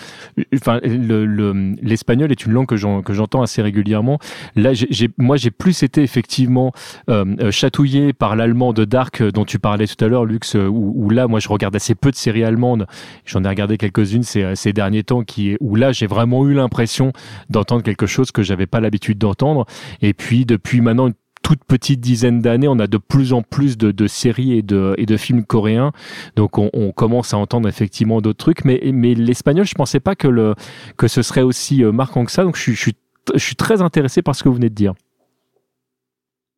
enfin 0.54 0.80
le- 0.84 1.24
le- 1.24 1.76
l'espagnol 1.80 2.30
est 2.30 2.44
une 2.44 2.52
langue 2.52 2.66
que 2.66 2.76
j'en- 2.76 3.00
que 3.00 3.14
j'entends 3.14 3.40
assez 3.40 3.62
régulièrement. 3.62 4.18
Là, 4.54 4.74
j'ai- 4.74 5.08
moi 5.16 5.38
j'ai 5.38 5.50
plus 5.50 5.82
été 5.82 6.02
effectivement 6.02 6.72
euh, 7.08 7.50
chatouillé 7.50 8.12
par 8.12 8.36
l'allemand 8.36 8.74
de 8.74 8.84
Dark 8.84 9.22
dont 9.22 9.46
tu 9.46 9.58
parlais 9.58 9.86
tout 9.86 10.04
à 10.04 10.08
l'heure, 10.08 10.26
Lux, 10.26 10.54
où, 10.54 10.92
où 10.94 11.08
là 11.08 11.26
moi 11.26 11.40
je 11.40 11.48
regarde 11.48 11.74
assez 11.74 11.94
peu 11.94 12.10
de 12.10 12.16
séries 12.18 12.44
allemandes. 12.44 12.86
J'en 13.24 13.44
ai 13.44 13.48
regardé 13.48 13.78
quelques-unes 13.78 14.22
ces, 14.22 14.54
ces 14.56 14.72
derniers 14.72 15.04
temps 15.04 15.22
où 15.60 15.76
là, 15.76 15.92
j'ai 15.92 16.06
vraiment 16.06 16.46
eu 16.46 16.54
l'impression 16.54 17.12
d'entendre 17.50 17.82
quelque 17.82 18.06
chose 18.06 18.30
que 18.30 18.42
j'avais 18.42 18.66
pas 18.66 18.80
l'habitude 18.80 19.18
d'entendre. 19.18 19.66
Et 20.02 20.14
puis, 20.14 20.44
depuis 20.44 20.80
maintenant 20.80 21.08
une 21.08 21.14
toute 21.42 21.64
petite 21.64 22.00
dizaine 22.00 22.40
d'années, 22.40 22.68
on 22.68 22.78
a 22.78 22.86
de 22.86 22.98
plus 22.98 23.32
en 23.32 23.42
plus 23.42 23.78
de, 23.78 24.06
séries 24.06 24.58
et 24.58 24.62
de, 24.62 25.16
films 25.16 25.44
coréens. 25.44 25.92
Donc, 26.36 26.58
on, 26.58 26.92
commence 26.92 27.32
à 27.32 27.38
entendre 27.38 27.68
effectivement 27.68 28.20
d'autres 28.20 28.38
trucs. 28.38 28.64
Mais, 28.64 28.78
l'espagnol, 29.14 29.64
je 29.64 29.74
pensais 29.74 30.00
pas 30.00 30.14
que, 30.14 30.54
que 30.96 31.08
ce 31.08 31.22
serait 31.22 31.42
aussi 31.42 31.84
euh, 31.84 31.92
marquant 31.92 32.24
que 32.24 32.32
ça. 32.32 32.44
Donc, 32.44 32.56
je 32.56 32.72
suis, 32.72 32.94
je 33.34 33.38
suis 33.38 33.56
très 33.56 33.82
intéressé 33.82 34.20
par 34.22 34.34
ce 34.34 34.42
que 34.42 34.48
vous 34.48 34.56
venez 34.56 34.68
de 34.68 34.74
dire. 34.74 34.94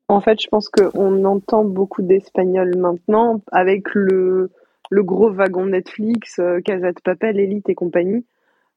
En 0.08 0.20
fait, 0.20 0.40
je 0.42 0.48
pense 0.48 0.68
qu'on 0.68 1.24
entend 1.24 1.64
beaucoup 1.64 2.02
d'espagnol 2.02 2.76
maintenant 2.76 3.42
avec 3.52 3.94
le, 3.94 4.50
le 4.90 5.02
gros 5.02 5.30
wagon 5.30 5.66
Netflix, 5.66 6.38
euh, 6.38 6.60
Casa 6.60 6.92
de 6.92 7.00
Papel, 7.02 7.38
Elite 7.40 7.68
et 7.68 7.74
compagnie. 7.74 8.24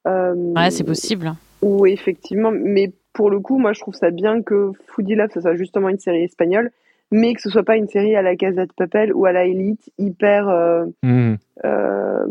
Euh, 0.07 0.34
Ouais, 0.55 0.72
c'est 0.72 0.84
possible. 0.86 1.34
Où 1.61 1.86
effectivement, 1.86 2.51
mais 2.51 2.91
pour 3.14 3.30
le 3.30 3.39
coup, 3.39 3.57
moi 3.57 3.74
je 3.74 3.80
trouve 3.82 3.93
ça 3.95 4.09
bien 4.11 4.41
que 4.41 4.72
Foodie 4.88 5.16
Love, 5.16 5.30
ça 5.34 5.41
soit 5.41 5.55
justement 5.55 5.89
une 5.89 5.99
série 5.99 6.24
espagnole, 6.24 6.72
mais 7.11 7.34
que 7.34 7.41
ce 7.41 7.49
soit 7.49 7.64
pas 7.64 7.78
une 7.78 7.88
série 7.88 8.16
à 8.16 8.22
la 8.22 8.36
Casa 8.36 8.66
de 8.66 8.72
Papel 8.76 9.14
ou 9.14 9.26
à 9.26 9.32
la 9.32 9.45
Elite, 9.45 9.89
hyper, 9.97 10.49
euh, 10.49 10.86
Hmm. 11.03 11.36
euh, 11.66 12.26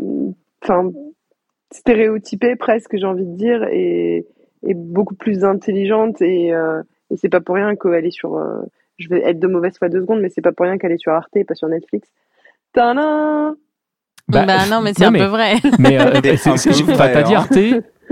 enfin, 0.63 0.91
stéréotypée 1.71 2.55
presque, 2.55 2.95
j'ai 2.97 3.05
envie 3.05 3.25
de 3.25 3.35
dire, 3.35 3.63
et, 3.71 4.25
et 4.63 4.73
beaucoup 4.73 5.15
plus 5.15 5.43
intelligente. 5.43 6.21
Et, 6.21 6.53
euh, 6.53 6.81
et 7.09 7.17
c'est 7.17 7.29
pas 7.29 7.41
pour 7.41 7.55
rien 7.55 7.75
qu'elle 7.75 8.05
est 8.05 8.11
sur. 8.11 8.37
euh, 8.37 8.61
je 8.99 9.09
vais 9.09 9.21
être 9.27 9.39
de 9.39 9.47
mauvaise 9.47 9.77
foi 9.77 9.89
deux 9.89 10.01
secondes, 10.01 10.21
mais 10.21 10.29
c'est 10.29 10.41
pas 10.41 10.51
pour 10.51 10.65
rien 10.65 10.77
qu'elle 10.77 10.91
est 10.91 10.97
sur 11.01 11.11
Arte 11.13 11.35
et 11.35 11.43
pas 11.43 11.55
sur 11.55 11.67
Netflix. 11.67 12.09
Tadam 12.73 13.55
Bah, 14.29 14.45
non, 14.71 14.81
mais 14.81 14.93
c'est 14.95 15.05
un 15.05 15.11
mais- 15.11 15.19
peu 15.19 15.25
vrai. 15.25 15.55
Mais 15.79 15.99
euh, 15.99 16.19
t'as 16.21 17.23
dit. 17.23 17.35
Arte, 17.35 17.57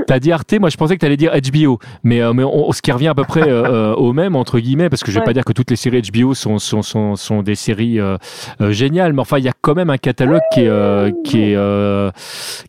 t'as 0.07 0.20
dit 0.20 0.32
Arte. 0.32 0.53
Moi, 0.59 0.70
je 0.70 0.76
pensais 0.78 0.95
que 0.95 0.99
t'allais 0.99 1.16
dire 1.18 1.32
HBO, 1.32 1.80
mais 2.03 2.22
euh, 2.22 2.34
mais 2.34 2.43
on- 2.43 2.72
ce 2.74 2.82
qui 2.82 2.91
revient 2.91 3.07
à 3.07 3.16
peu 3.16 3.24
près 3.24 3.47
euh, 3.47 3.64
euh, 3.91 3.93
au 3.95 4.12
même 4.14 4.36
entre 4.36 4.59
guillemets, 4.59 4.89
parce 4.89 5.03
que 5.03 5.09
je 5.12 5.16
vais 5.16 5.22
Ouais. 5.22 5.26
pas 5.26 5.34
dire 5.34 5.45
que 5.45 5.53
toutes 5.53 5.70
les 5.70 5.76
séries 5.78 6.01
HBO 6.01 6.34
sont 6.34 6.59
sont 6.59 6.82
sont, 6.82 7.16
sont 7.16 7.41
des 7.43 7.55
séries 7.55 7.99
euh, 7.99 8.18
euh, 8.62 8.72
géniales, 8.72 9.14
mais 9.14 9.22
enfin 9.22 9.38
il 9.38 9.45
y 9.45 9.49
a 9.49 9.53
quand 9.62 9.74
même 9.76 9.89
un 9.89 9.97
catalogue 9.97 10.41
qui 10.53 10.62
est 10.62 10.68
euh, 10.68 11.12
qui 11.24 11.51
est 11.51 11.55
euh, 11.55 12.12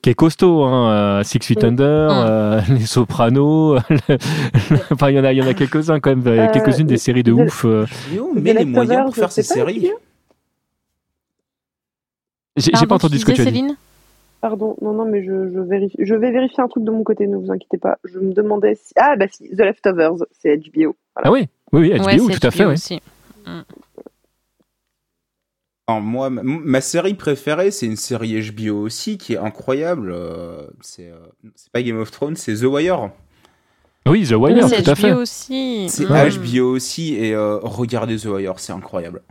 qui 0.02 0.10
est 0.10 0.14
costaud. 0.14 0.62
Hein. 0.64 1.22
Six 1.24 1.40
Feet 1.44 1.62
Mm. 1.62 1.66
Under, 1.66 2.10
Mm. 2.10 2.24
euh, 2.28 2.60
Les 2.78 2.86
Sopranos. 2.86 3.78
enfin 4.92 5.10
il 5.10 5.16
y 5.16 5.20
en 5.20 5.24
a 5.24 5.32
il 5.32 5.38
y 5.38 5.42
en 5.42 5.46
a 5.48 5.54
quelques 5.54 5.90
uns 5.90 5.98
quand 6.00 6.14
même, 6.14 6.50
quelques-unes 6.52 6.86
des 6.86 6.96
séries 6.98 7.22
de 7.24 7.32
The- 7.32 7.46
ouf. 7.46 7.64
euh. 7.64 7.86
HBO 8.14 8.32
met 8.40 8.52
les 8.54 8.64
moyens 8.64 9.04
pour 9.06 9.14
faire 9.16 9.32
ces 9.32 9.42
séries. 9.42 9.90
J'ai 12.56 12.86
pas 12.86 12.94
entendu 12.96 13.18
ce 13.18 13.24
que 13.24 13.30
tu 13.32 13.36
disais, 13.38 13.48
as 13.48 13.50
dit. 13.52 13.58
Céline? 13.60 13.76
Pardon, 14.40 14.76
non, 14.82 14.92
non, 14.92 15.04
mais 15.04 15.22
je, 15.24 15.50
je, 15.52 15.60
vérifie, 15.60 15.96
je 16.00 16.14
vais 16.16 16.32
vérifier 16.32 16.62
un 16.62 16.68
truc 16.68 16.82
de 16.84 16.90
mon 16.90 17.04
côté, 17.04 17.26
ne 17.28 17.36
vous 17.36 17.50
inquiétez 17.52 17.78
pas. 17.78 17.98
Je 18.04 18.18
me 18.18 18.32
demandais 18.32 18.74
si. 18.74 18.92
Ah, 18.96 19.14
bah 19.16 19.26
si, 19.30 19.48
The 19.50 19.60
Leftovers, 19.60 20.16
c'est 20.40 20.56
HBO. 20.56 20.96
Voilà. 21.14 21.24
Ah 21.24 21.30
oui, 21.30 21.48
oui, 21.72 21.92
oui, 21.92 21.98
HBO, 21.98 22.04
Ouais, 22.06 22.18
c'est 22.18 22.40
tout 22.40 22.46
à 22.46 22.50
fait. 22.50 22.64
Aussi. 22.64 23.00
Alors, 25.86 26.00
moi, 26.00 26.30
ma, 26.30 26.42
ma 26.42 26.80
série 26.80 27.14
préférée, 27.14 27.70
c'est 27.70 27.86
une 27.86 27.96
série 27.96 28.40
HBO 28.50 28.80
aussi 28.82 29.18
qui 29.18 29.34
est 29.34 29.38
incroyable. 29.38 30.10
euh, 30.12 30.66
c'est 30.80 31.08
euh, 31.08 31.16
c'est 31.54 31.70
pas 31.72 31.82
Game 31.82 31.98
of 31.98 32.10
Thrones, 32.10 32.36
c'est 32.36 32.54
The 32.54 32.64
Wire. 32.64 33.10
Oui, 34.06 34.26
The 34.26 34.32
Wire, 34.32 34.68
c'est 34.68 34.82
tout 34.82 34.90
à 34.90 34.94
fait. 34.94 35.12
HBO 35.12 35.20
aussi. 35.20 35.86
C'est 35.88 36.04
Mm. 36.04 36.30
HBO 36.56 36.70
aussi 36.74 37.14
et 37.14 37.34
euh, 37.34 37.58
regardez 37.62 38.16
The 38.16 38.24
Wire, 38.26 38.58
c'est 38.58 38.72
incroyable. 38.72 39.22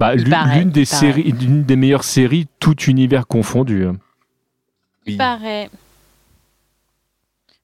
Bah, 0.00 0.14
l'une 0.16 0.30
paraît, 0.30 0.58
l'une 0.60 0.70
des 0.70 0.80
il 0.80 0.86
paraît. 0.88 1.00
séries, 1.00 1.30
l'une 1.32 1.62
des 1.62 1.76
meilleures 1.76 2.04
séries, 2.04 2.48
tout 2.58 2.74
univers 2.84 3.26
confondu. 3.26 3.86
Il 5.06 5.16
paraît. 5.16 5.68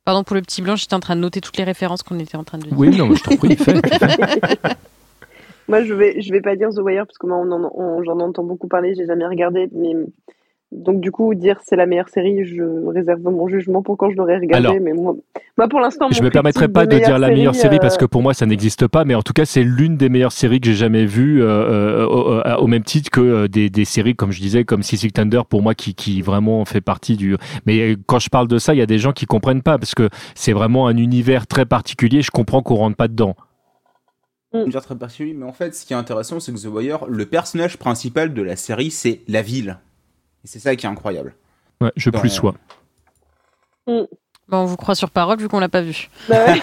Pardon 0.05 0.22
pour 0.22 0.37
le 0.37 0.43
petit 0.43 0.62
blanc, 0.62 0.76
j'étais 0.76 0.95
en 0.95 1.01
train 1.01 1.16
de 1.16 1.20
noter 1.22 1.41
toutes 1.41 1.57
les 1.57 1.64
références 1.64 2.03
qu'on 2.05 2.18
était 2.20 2.37
en 2.37 2.45
train 2.45 2.59
de 2.59 2.64
dire. 2.64 2.78
Oui, 2.78 2.91
non, 2.97 3.09
mais 3.09 3.16
je 3.16 3.22
t'en 3.24 3.37
prie, 3.37 3.57
fais. 3.57 3.74
Moi, 5.68 5.82
je 5.82 5.95
vais, 5.95 6.20
je 6.20 6.30
vais 6.30 6.41
pas 6.41 6.55
dire 6.55 6.68
The 6.70 6.78
Wire 6.78 7.07
parce 7.07 7.18
que 7.18 7.26
moi, 7.26 7.39
on 7.39 7.51
en- 7.51 7.72
on- 7.74 8.05
j'en 8.05 8.20
entends 8.20 8.45
beaucoup 8.45 8.68
parler, 8.68 8.95
j'ai 8.97 9.05
jamais 9.07 9.26
regardé, 9.26 9.68
mais 9.72 9.95
donc 10.73 11.01
du 11.01 11.12
coup, 11.12 11.35
dire 11.35 11.61
c'est 11.64 11.77
la 11.77 11.87
meilleure 11.87 12.09
série, 12.09 12.45
je 12.45 12.62
réserve 12.89 13.21
mon 13.23 13.47
jugement 13.47 13.83
pour 13.83 13.97
quand 13.97 14.11
je 14.11 14.17
l'aurai 14.17 14.37
regardé. 14.37 14.67
Alors, 14.67 14.81
mais 14.81 14.93
moi, 14.93 15.14
moi, 15.57 15.69
pour 15.69 15.81
l'instant, 15.81 16.09
Je 16.11 16.19
mon 16.19 16.25
me 16.25 16.31
permettrai 16.31 16.69
pas 16.69 16.87
de 16.87 16.99
dire 16.99 17.19
la 17.19 17.29
meilleure 17.29 17.55
série 17.55 17.77
euh, 17.77 17.81
parce 17.81 17.97
que 17.97 18.05
pour 18.05 18.21
moi 18.21 18.35
ça 18.35 18.47
n'existe 18.47 18.89
pas, 18.89 19.05
mais 19.05 19.14
en 19.14 19.23
tout 19.23 19.33
cas 19.33 19.45
c'est 19.45 19.62
l'une 19.62 19.97
des 19.97 20.09
meilleures 20.09 20.33
séries 20.33 20.61
que 20.61 20.67
j'ai 20.67 20.75
jamais 20.75 21.07
vues, 21.07 21.41
euh, 21.43 21.47
euh, 21.47 22.07
au, 22.07 22.33
euh, 22.33 22.57
au 22.57 22.67
même 22.67 22.83
titre 22.83 23.11
que 23.11 23.21
euh, 23.21 23.49
des, 23.49 23.71
des 23.71 23.85
séries 23.85 24.17
comme 24.17 24.33
je 24.33 24.41
disais 24.41 24.64
comme 24.64 24.83
Six 24.83 24.99
Feet 24.99 25.14
Thunder 25.14 25.43
pour 25.49 25.62
moi 25.62 25.75
qui, 25.75 25.95
qui 25.95 26.21
vraiment 26.21 26.64
fait 26.64 26.81
partie 26.81 27.17
du. 27.17 27.37
Mais 27.64 27.93
euh, 27.93 27.97
quand 28.07 28.19
je 28.19 28.29
parle 28.29 28.49
de 28.49 28.59
ça, 28.59 28.75
il 28.75 28.79
y 28.79 28.83
a 28.83 28.87
des 28.87 28.99
gens 28.99 29.12
qui 29.12 29.27
comprennent 29.27 29.62
pas 29.62 29.79
parce 29.79 29.95
que 29.95 30.09
c'est 30.35 30.53
vraiment 30.53 30.89
un 30.89 30.97
univers 30.97 31.47
très 31.47 31.64
particulier. 31.64 32.23
Je 32.23 32.33
comprends 32.33 32.62
qu'on 32.62 32.75
rentre 32.75 32.97
pas 32.97 33.09
dedans. 33.09 33.37
Veux 34.53 34.64
dire 34.67 34.83
très 34.83 34.97
particulier, 34.97 35.35
mais 35.35 35.45
en 35.45 35.53
fait, 35.53 35.75
ce 35.75 35.85
qui 35.85 35.93
est 35.93 35.97
intéressant, 35.97 36.41
c'est 36.41 36.53
que 36.53 36.59
The 36.59 36.67
Wire, 36.67 37.07
le 37.09 37.27
personnage 37.27 37.77
principal 37.77 38.33
de 38.33 38.43
la 38.43 38.57
série, 38.57 38.91
c'est 38.91 39.21
la 39.29 39.43
ville. 39.43 39.79
Et 40.47 40.49
c'est 40.49 40.61
ça 40.61 40.77
qui 40.77 40.87
est 40.87 40.89
incroyable. 40.89 41.35
Ouais, 41.81 41.91
je 41.97 42.09
Dans- 42.09 42.21
plus 42.21 42.31
sois. 42.31 42.55
Bon, 43.89 44.07
on 44.49 44.65
vous 44.65 44.77
croit 44.77 44.95
sur 44.95 45.11
parole 45.11 45.39
vu 45.41 45.49
qu'on 45.49 45.59
l'a 45.59 45.69
pas 45.69 45.83
vu. 45.83 46.09
bah. 46.29 46.37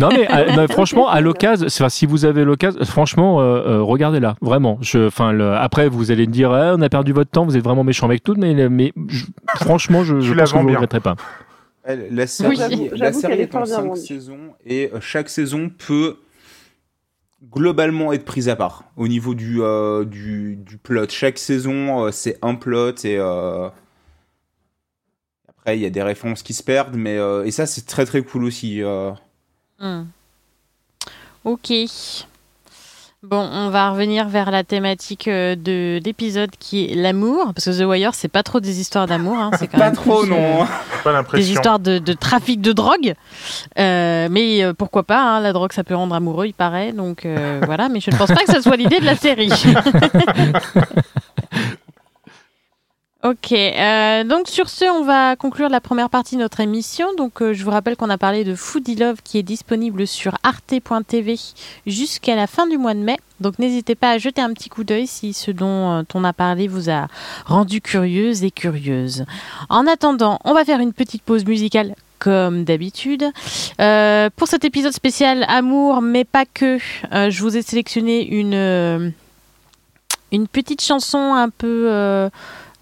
Non 0.00 0.08
mais 0.08 0.26
euh, 0.34 0.52
non, 0.56 0.66
franchement 0.68 1.06
à 1.08 1.20
l'occasion, 1.20 1.68
si 1.90 2.06
vous 2.06 2.24
avez 2.24 2.44
l'occasion, 2.44 2.82
franchement 2.84 3.40
euh, 3.42 3.44
euh, 3.78 3.82
regardez-la 3.82 4.36
vraiment. 4.40 4.78
Je, 4.80 5.06
enfin 5.08 5.32
le- 5.32 5.52
après 5.54 5.88
vous 5.88 6.10
allez 6.10 6.26
me 6.26 6.32
dire 6.32 6.50
Ah, 6.50 6.72
on 6.76 6.80
a 6.80 6.88
perdu 6.88 7.12
votre 7.12 7.30
temps, 7.30 7.44
vous 7.44 7.56
êtes 7.58 7.62
vraiment 7.64 7.84
méchant 7.84 8.06
avec 8.06 8.22
tout, 8.22 8.34
mais 8.38 8.68
mais 8.70 8.92
je- 9.08 9.26
franchement 9.56 10.02
je, 10.02 10.20
je 10.20 10.32
pense 10.32 10.50
que 10.50 10.54
vends 10.56 10.62
vous 10.62 10.68
ne 10.68 10.70
bien. 10.70 10.78
regretterez 10.80 11.00
pas. 11.00 11.16
La 12.10 12.26
série, 12.26 12.56
la 12.94 13.08
est 13.10 13.24
est 13.42 13.54
en 13.54 13.58
fort 13.58 13.64
bien 13.66 13.76
5 13.76 13.82
vendue. 13.86 14.00
saisons 14.00 14.38
et 14.64 14.90
chaque 15.00 15.28
saison 15.28 15.68
peut 15.68 16.16
globalement 17.50 18.12
être 18.12 18.24
prise 18.24 18.48
à 18.48 18.56
part 18.56 18.84
au 18.96 19.08
niveau 19.08 19.34
du, 19.34 19.62
euh, 19.62 20.04
du, 20.04 20.78
plot. 20.82 21.08
Chaque 21.08 21.38
saison, 21.38 22.06
euh, 22.06 22.10
c'est 22.10 22.38
un 22.42 22.54
plot 22.54 22.94
et 23.04 23.16
euh, 23.18 23.68
après 25.48 25.78
il 25.78 25.82
y 25.82 25.86
a 25.86 25.90
des 25.90 26.02
références 26.02 26.42
qui 26.42 26.54
se 26.54 26.62
perdent, 26.62 26.96
mais 26.96 27.18
et 27.44 27.50
ça 27.50 27.66
c'est 27.66 27.86
très 27.86 28.06
très 28.06 28.22
cool 28.22 28.44
aussi. 28.44 28.82
Hmm. 29.78 30.04
Ok. 31.44 31.72
Bon, 33.26 33.40
on 33.40 33.70
va 33.70 33.90
revenir 33.90 34.28
vers 34.28 34.50
la 34.50 34.64
thématique 34.64 35.28
euh, 35.28 35.56
de 35.56 35.98
l'épisode 36.04 36.50
qui 36.58 36.84
est 36.84 36.94
l'amour, 36.94 37.52
parce 37.54 37.64
que 37.64 37.82
The 37.82 37.86
Wire, 37.86 38.14
c'est 38.14 38.28
pas 38.28 38.42
trop 38.42 38.60
des 38.60 38.80
histoires 38.80 39.06
d'amour, 39.06 39.38
hein, 39.38 39.50
c'est 39.58 39.66
quand 39.66 39.78
Pas 39.78 39.86
même 39.86 39.94
trop 39.94 40.24
plus, 40.24 40.32
euh, 40.32 40.58
non. 40.58 40.66
Pas 41.04 41.22
des 41.32 41.50
histoires 41.50 41.78
de, 41.78 41.98
de 41.98 42.12
trafic 42.12 42.60
de 42.60 42.72
drogue. 42.72 43.14
Euh, 43.78 44.28
mais 44.30 44.62
euh, 44.62 44.74
pourquoi 44.74 45.04
pas, 45.04 45.22
hein, 45.22 45.40
la 45.40 45.52
drogue 45.54 45.72
ça 45.72 45.84
peut 45.84 45.94
rendre 45.94 46.14
amoureux, 46.14 46.46
il 46.46 46.54
paraît. 46.54 46.92
Donc 46.92 47.24
euh, 47.24 47.60
voilà, 47.66 47.88
mais 47.88 48.00
je 48.00 48.10
ne 48.10 48.16
pense 48.16 48.28
pas 48.28 48.44
que 48.44 48.52
ça 48.52 48.60
soit 48.60 48.76
l'idée 48.76 49.00
de 49.00 49.06
la 49.06 49.16
série. 49.16 49.50
Ok, 53.24 53.52
euh, 53.52 54.22
donc 54.24 54.48
sur 54.48 54.68
ce, 54.68 54.84
on 54.84 55.02
va 55.02 55.34
conclure 55.34 55.70
la 55.70 55.80
première 55.80 56.10
partie 56.10 56.36
de 56.36 56.42
notre 56.42 56.60
émission. 56.60 57.06
Donc 57.16 57.40
euh, 57.40 57.54
je 57.54 57.64
vous 57.64 57.70
rappelle 57.70 57.96
qu'on 57.96 58.10
a 58.10 58.18
parlé 58.18 58.44
de 58.44 58.54
Foodie 58.54 58.96
Love 58.96 59.22
qui 59.24 59.38
est 59.38 59.42
disponible 59.42 60.06
sur 60.06 60.36
arte.tv 60.42 61.38
jusqu'à 61.86 62.36
la 62.36 62.46
fin 62.46 62.66
du 62.66 62.76
mois 62.76 62.92
de 62.92 63.00
mai. 63.00 63.16
Donc 63.40 63.58
n'hésitez 63.58 63.94
pas 63.94 64.10
à 64.10 64.18
jeter 64.18 64.42
un 64.42 64.52
petit 64.52 64.68
coup 64.68 64.84
d'œil 64.84 65.06
si 65.06 65.32
ce 65.32 65.50
dont 65.50 65.92
euh, 65.92 66.02
on 66.12 66.22
a 66.22 66.34
parlé 66.34 66.68
vous 66.68 66.90
a 66.90 67.08
rendu 67.46 67.80
curieuse 67.80 68.44
et 68.44 68.50
curieuse. 68.50 69.24
En 69.70 69.86
attendant, 69.86 70.38
on 70.44 70.52
va 70.52 70.66
faire 70.66 70.80
une 70.80 70.92
petite 70.92 71.22
pause 71.22 71.46
musicale 71.46 71.94
comme 72.18 72.64
d'habitude. 72.64 73.24
Pour 73.76 74.48
cet 74.48 74.64
épisode 74.64 74.92
spécial 74.92 75.44
Amour, 75.48 76.00
mais 76.00 76.24
pas 76.24 76.44
que, 76.46 76.78
je 77.10 77.40
vous 77.40 77.54
ai 77.54 77.60
sélectionné 77.60 78.26
une, 78.26 79.12
une 80.32 80.48
petite 80.48 80.82
chanson 80.82 81.34
un 81.34 81.50
peu... 81.50 82.30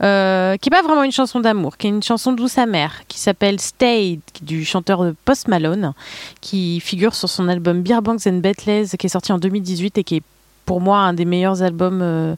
euh, 0.02 0.56
qui 0.56 0.68
n'est 0.68 0.76
pas 0.76 0.82
vraiment 0.82 1.04
une 1.04 1.12
chanson 1.12 1.40
d'amour, 1.40 1.76
qui 1.76 1.86
est 1.86 1.90
une 1.90 2.02
chanson 2.02 2.32
douce 2.32 2.58
amère, 2.58 3.02
qui 3.08 3.18
s'appelle 3.18 3.60
Stay, 3.60 4.20
du 4.42 4.64
chanteur 4.64 5.12
Post 5.24 5.48
Malone, 5.48 5.92
qui 6.40 6.80
figure 6.80 7.14
sur 7.14 7.28
son 7.28 7.48
album 7.48 7.82
Beer 7.82 8.02
Banks 8.02 8.26
and 8.26 8.38
Bettles, 8.38 8.96
qui 8.98 9.06
est 9.06 9.10
sorti 9.10 9.32
en 9.32 9.38
2018 9.38 9.98
et 9.98 10.04
qui 10.04 10.16
est 10.16 10.22
pour 10.64 10.80
moi 10.80 10.98
un 10.98 11.12
des 11.12 11.24
meilleurs 11.24 11.62
albums 11.62 12.00
euh, 12.02 12.34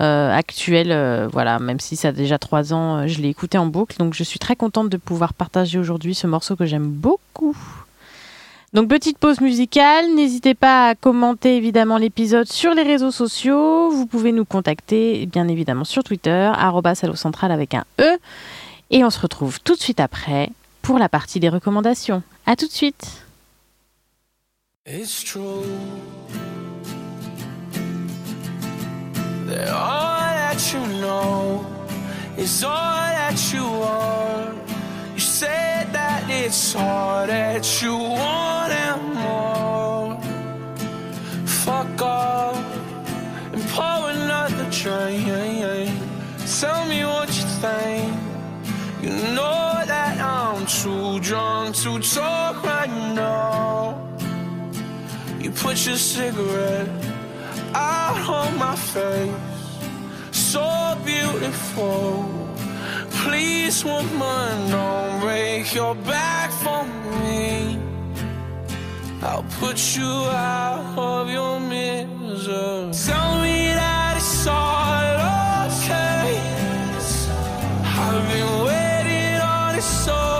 euh, 0.00 0.32
actuels. 0.34 1.28
voilà, 1.32 1.58
même 1.58 1.80
si 1.80 1.96
ça 1.96 2.08
a 2.08 2.12
déjà 2.12 2.38
trois 2.38 2.72
ans, 2.72 3.06
je 3.06 3.20
l'ai 3.20 3.28
écouté 3.28 3.58
en 3.58 3.66
boucle, 3.66 3.96
donc 3.98 4.14
je 4.14 4.22
suis 4.22 4.38
très 4.38 4.56
contente 4.56 4.88
de 4.88 4.96
pouvoir 4.96 5.34
partager 5.34 5.78
aujourd'hui 5.78 6.14
ce 6.14 6.26
morceau 6.26 6.56
que 6.56 6.66
j'aime 6.66 6.88
beaucoup. 6.88 7.56
Donc 8.76 8.88
petite 8.88 9.16
pause 9.16 9.40
musicale, 9.40 10.14
n'hésitez 10.14 10.52
pas 10.52 10.88
à 10.88 10.94
commenter 10.94 11.56
évidemment 11.56 11.96
l'épisode 11.96 12.46
sur 12.46 12.74
les 12.74 12.82
réseaux 12.82 13.10
sociaux. 13.10 13.88
Vous 13.88 14.04
pouvez 14.04 14.32
nous 14.32 14.44
contacter 14.44 15.24
bien 15.24 15.48
évidemment 15.48 15.84
sur 15.84 16.04
Twitter, 16.04 16.52
@allocentral 16.54 17.52
avec 17.52 17.72
un 17.72 17.84
E. 17.98 18.18
Et 18.90 19.02
on 19.02 19.08
se 19.08 19.18
retrouve 19.18 19.62
tout 19.62 19.76
de 19.76 19.80
suite 19.80 19.98
après 19.98 20.50
pour 20.82 20.98
la 20.98 21.08
partie 21.08 21.40
des 21.40 21.48
recommandations. 21.48 22.22
À 22.44 22.54
tout 22.54 22.66
de 22.66 22.70
suite. 22.70 23.22
It's 36.46 36.76
all 36.76 37.26
that 37.26 37.82
you 37.82 37.96
want 37.96 38.72
and 38.72 39.14
more. 39.14 40.16
Fuck 41.44 42.00
off 42.00 42.56
and 43.52 43.62
pour 43.74 44.10
another 44.10 44.70
drink. 44.70 45.90
Tell 46.60 46.86
me 46.86 47.04
what 47.04 47.26
you 47.36 47.46
think. 47.62 48.14
You 49.02 49.10
know 49.34 49.82
that 49.92 50.20
I'm 50.20 50.64
too 50.66 51.18
drunk 51.18 51.74
to 51.82 51.98
talk 51.98 52.62
right 52.62 52.94
now. 53.16 53.98
You 55.40 55.50
put 55.50 55.84
your 55.84 55.96
cigarette 55.96 56.88
out 57.74 58.22
on 58.28 58.56
my 58.56 58.76
face, 58.76 59.34
so 60.30 60.96
beautiful. 61.04 62.35
Please, 63.26 63.84
woman, 63.84 64.70
don't 64.70 65.20
break 65.20 65.74
your 65.74 65.96
back 65.96 66.52
for 66.62 66.84
me. 67.20 67.76
I'll 69.20 69.44
put 69.58 69.96
you 69.96 70.06
out 70.06 70.96
of 70.96 71.28
your 71.28 71.58
misery. 71.58 72.92
Tell 72.92 73.42
me 73.42 73.74
that 73.80 74.16
it's 74.18 74.46
all 74.46 75.16
okay. 75.66 76.38
I've 77.98 78.24
been 78.30 78.52
waiting 78.64 79.40
on 79.40 79.74
this 79.74 80.08
all 80.08 80.35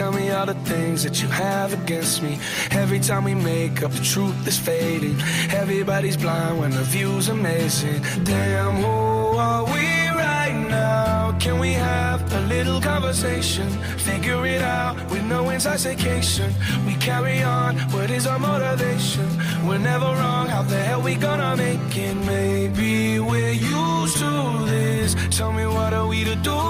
tell 0.00 0.12
me 0.12 0.30
all 0.30 0.46
the 0.46 0.54
things 0.72 1.02
that 1.04 1.20
you 1.20 1.28
have 1.28 1.74
against 1.74 2.22
me. 2.22 2.38
Every 2.70 3.00
time 3.00 3.22
we 3.24 3.34
make 3.34 3.82
up, 3.82 3.92
the 3.92 4.02
truth 4.02 4.48
is 4.48 4.58
fading. 4.58 5.18
Everybody's 5.62 6.16
blind 6.16 6.58
when 6.58 6.70
the 6.70 6.84
view's 6.94 7.28
amazing. 7.28 8.00
Damn, 8.24 8.76
who 8.76 9.36
are 9.48 9.64
we 9.74 9.86
right 10.26 10.58
now? 10.70 11.36
Can 11.38 11.58
we 11.58 11.72
have 11.74 12.20
a 12.32 12.40
little 12.54 12.80
conversation? 12.80 13.68
Figure 14.08 14.46
it 14.46 14.62
out 14.62 14.94
with 15.10 15.24
no 15.24 15.50
intoxication. 15.50 16.50
We 16.86 16.94
carry 16.94 17.42
on. 17.42 17.76
What 17.94 18.10
is 18.10 18.26
our 18.26 18.38
motivation? 18.38 19.28
We're 19.66 19.84
never 19.92 20.10
wrong. 20.20 20.46
How 20.46 20.62
the 20.62 20.80
hell 20.88 21.02
we 21.02 21.14
gonna 21.14 21.58
make 21.58 21.94
it? 22.06 22.14
Maybe 22.34 23.20
we're 23.20 23.58
used 23.78 24.16
to 24.22 24.30
this. 24.64 25.14
Tell 25.36 25.52
me 25.52 25.66
what 25.66 25.92
are 25.92 26.06
we 26.06 26.24
to 26.24 26.36
do? 26.36 26.60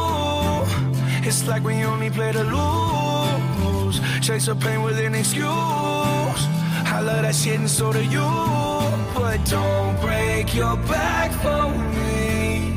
It's 1.28 1.46
like 1.46 1.62
we 1.62 1.74
only 1.84 2.10
play 2.10 2.32
to 2.32 2.42
lose. 2.42 3.09
Chase 4.20 4.46
the 4.46 4.54
pain 4.54 4.82
with 4.82 4.98
an 4.98 5.14
excuse. 5.14 5.46
I 5.46 7.00
love 7.02 7.22
that 7.22 7.34
shit 7.34 7.58
and 7.58 7.70
so 7.70 7.90
do 7.90 8.04
you. 8.04 8.20
But 9.14 9.38
don't 9.46 9.98
break 10.00 10.54
your 10.54 10.76
back 10.76 11.32
for 11.40 11.70
me. 11.96 12.76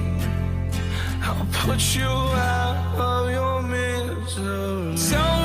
I'll 1.22 1.46
put 1.52 1.96
you 1.96 2.06
out 2.06 2.96
of 2.98 3.30
your 3.30 3.62
misery. 3.62 5.43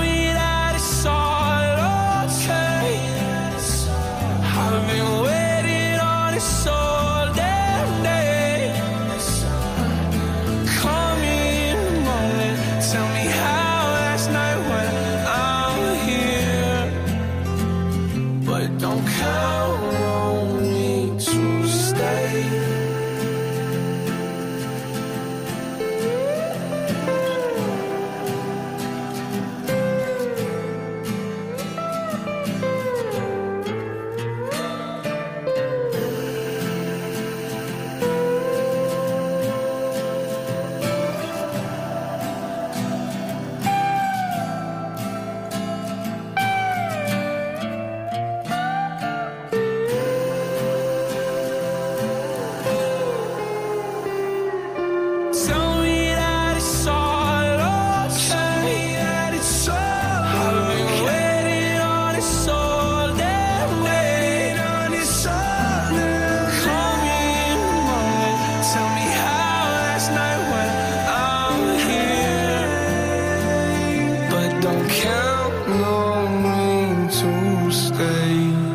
Stay. 77.89 78.69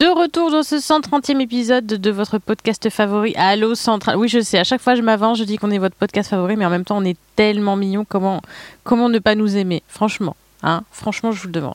De 0.00 0.06
retour 0.06 0.50
dans 0.50 0.62
ce 0.62 0.76
130e 0.76 1.40
épisode 1.40 1.86
de 1.86 2.10
votre 2.10 2.38
podcast 2.38 2.88
favori, 2.90 3.34
Allo 3.36 3.74
Central. 3.74 4.16
Oui, 4.16 4.28
je 4.28 4.40
sais, 4.40 4.58
à 4.58 4.64
chaque 4.64 4.80
fois 4.80 4.94
je 4.94 5.02
m'avance, 5.02 5.38
je 5.38 5.44
dis 5.44 5.56
qu'on 5.56 5.70
est 5.70 5.78
votre 5.78 5.94
podcast 5.94 6.30
favori, 6.30 6.56
mais 6.56 6.64
en 6.64 6.70
même 6.70 6.84
temps 6.84 6.98
on 6.98 7.04
est 7.04 7.18
tellement 7.36 7.76
mignon. 7.76 8.04
Comment, 8.08 8.40
comment 8.82 9.08
ne 9.08 9.18
pas 9.18 9.34
nous 9.34 9.56
aimer? 9.56 9.82
Franchement, 9.88 10.36
hein? 10.62 10.82
Franchement, 10.90 11.32
je 11.32 11.42
vous 11.42 11.48
le 11.48 11.52
demande. 11.52 11.74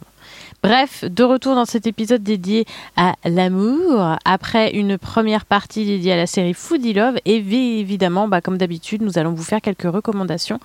Bref, 0.64 1.04
de 1.06 1.24
retour 1.24 1.54
dans 1.54 1.66
cet 1.66 1.86
épisode 1.86 2.24
dédié 2.24 2.66
à 2.98 3.14
l'amour, 3.24 4.18
après 4.26 4.72
une 4.72 4.98
première 4.98 5.46
partie 5.46 5.86
dédiée 5.86 6.14
à 6.14 6.18
la 6.18 6.26
série 6.26 6.56
Foodie 6.56 6.94
Love, 6.94 7.18
et 7.26 7.40
vi- 7.40 7.80
évidemment, 7.80 8.28
bah, 8.28 8.42
comme 8.42 8.58
d'habitude, 8.58 9.04
nous 9.04 9.20
allons 9.20 9.34
vous 9.34 9.44
faire 9.44 9.62
quelques 9.62 9.84
recommandations 9.84 10.60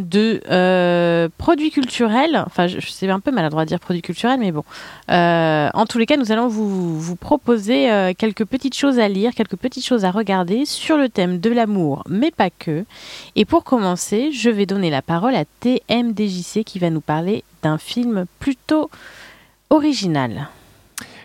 de 0.00 0.40
euh, 0.50 1.28
produits 1.38 1.70
culturels. 1.70 2.42
Enfin, 2.46 2.66
je, 2.66 2.80
sais 2.80 3.08
un 3.08 3.20
peu 3.20 3.30
maladroit 3.30 3.64
de 3.64 3.68
dire 3.68 3.78
produits 3.78 4.02
culturels, 4.02 4.40
mais 4.40 4.50
bon. 4.50 4.64
Euh, 5.10 5.68
en 5.72 5.86
tous 5.86 5.98
les 5.98 6.06
cas, 6.06 6.16
nous 6.16 6.32
allons 6.32 6.48
vous, 6.48 6.98
vous 6.98 7.16
proposer 7.16 7.92
euh, 7.92 8.12
quelques 8.16 8.44
petites 8.44 8.76
choses 8.76 8.98
à 8.98 9.08
lire, 9.08 9.34
quelques 9.34 9.56
petites 9.56 9.86
choses 9.86 10.04
à 10.04 10.10
regarder 10.10 10.64
sur 10.64 10.96
le 10.96 11.08
thème 11.08 11.38
de 11.38 11.50
l'amour, 11.50 12.02
mais 12.08 12.32
pas 12.32 12.50
que. 12.50 12.84
Et 13.36 13.44
pour 13.44 13.62
commencer, 13.62 14.32
je 14.32 14.50
vais 14.50 14.66
donner 14.66 14.90
la 14.90 15.02
parole 15.02 15.36
à 15.36 15.44
TMDJC 15.60 16.64
qui 16.64 16.78
va 16.78 16.90
nous 16.90 17.00
parler 17.00 17.44
d'un 17.62 17.78
film 17.78 18.26
plutôt 18.40 18.90
original. 19.70 20.48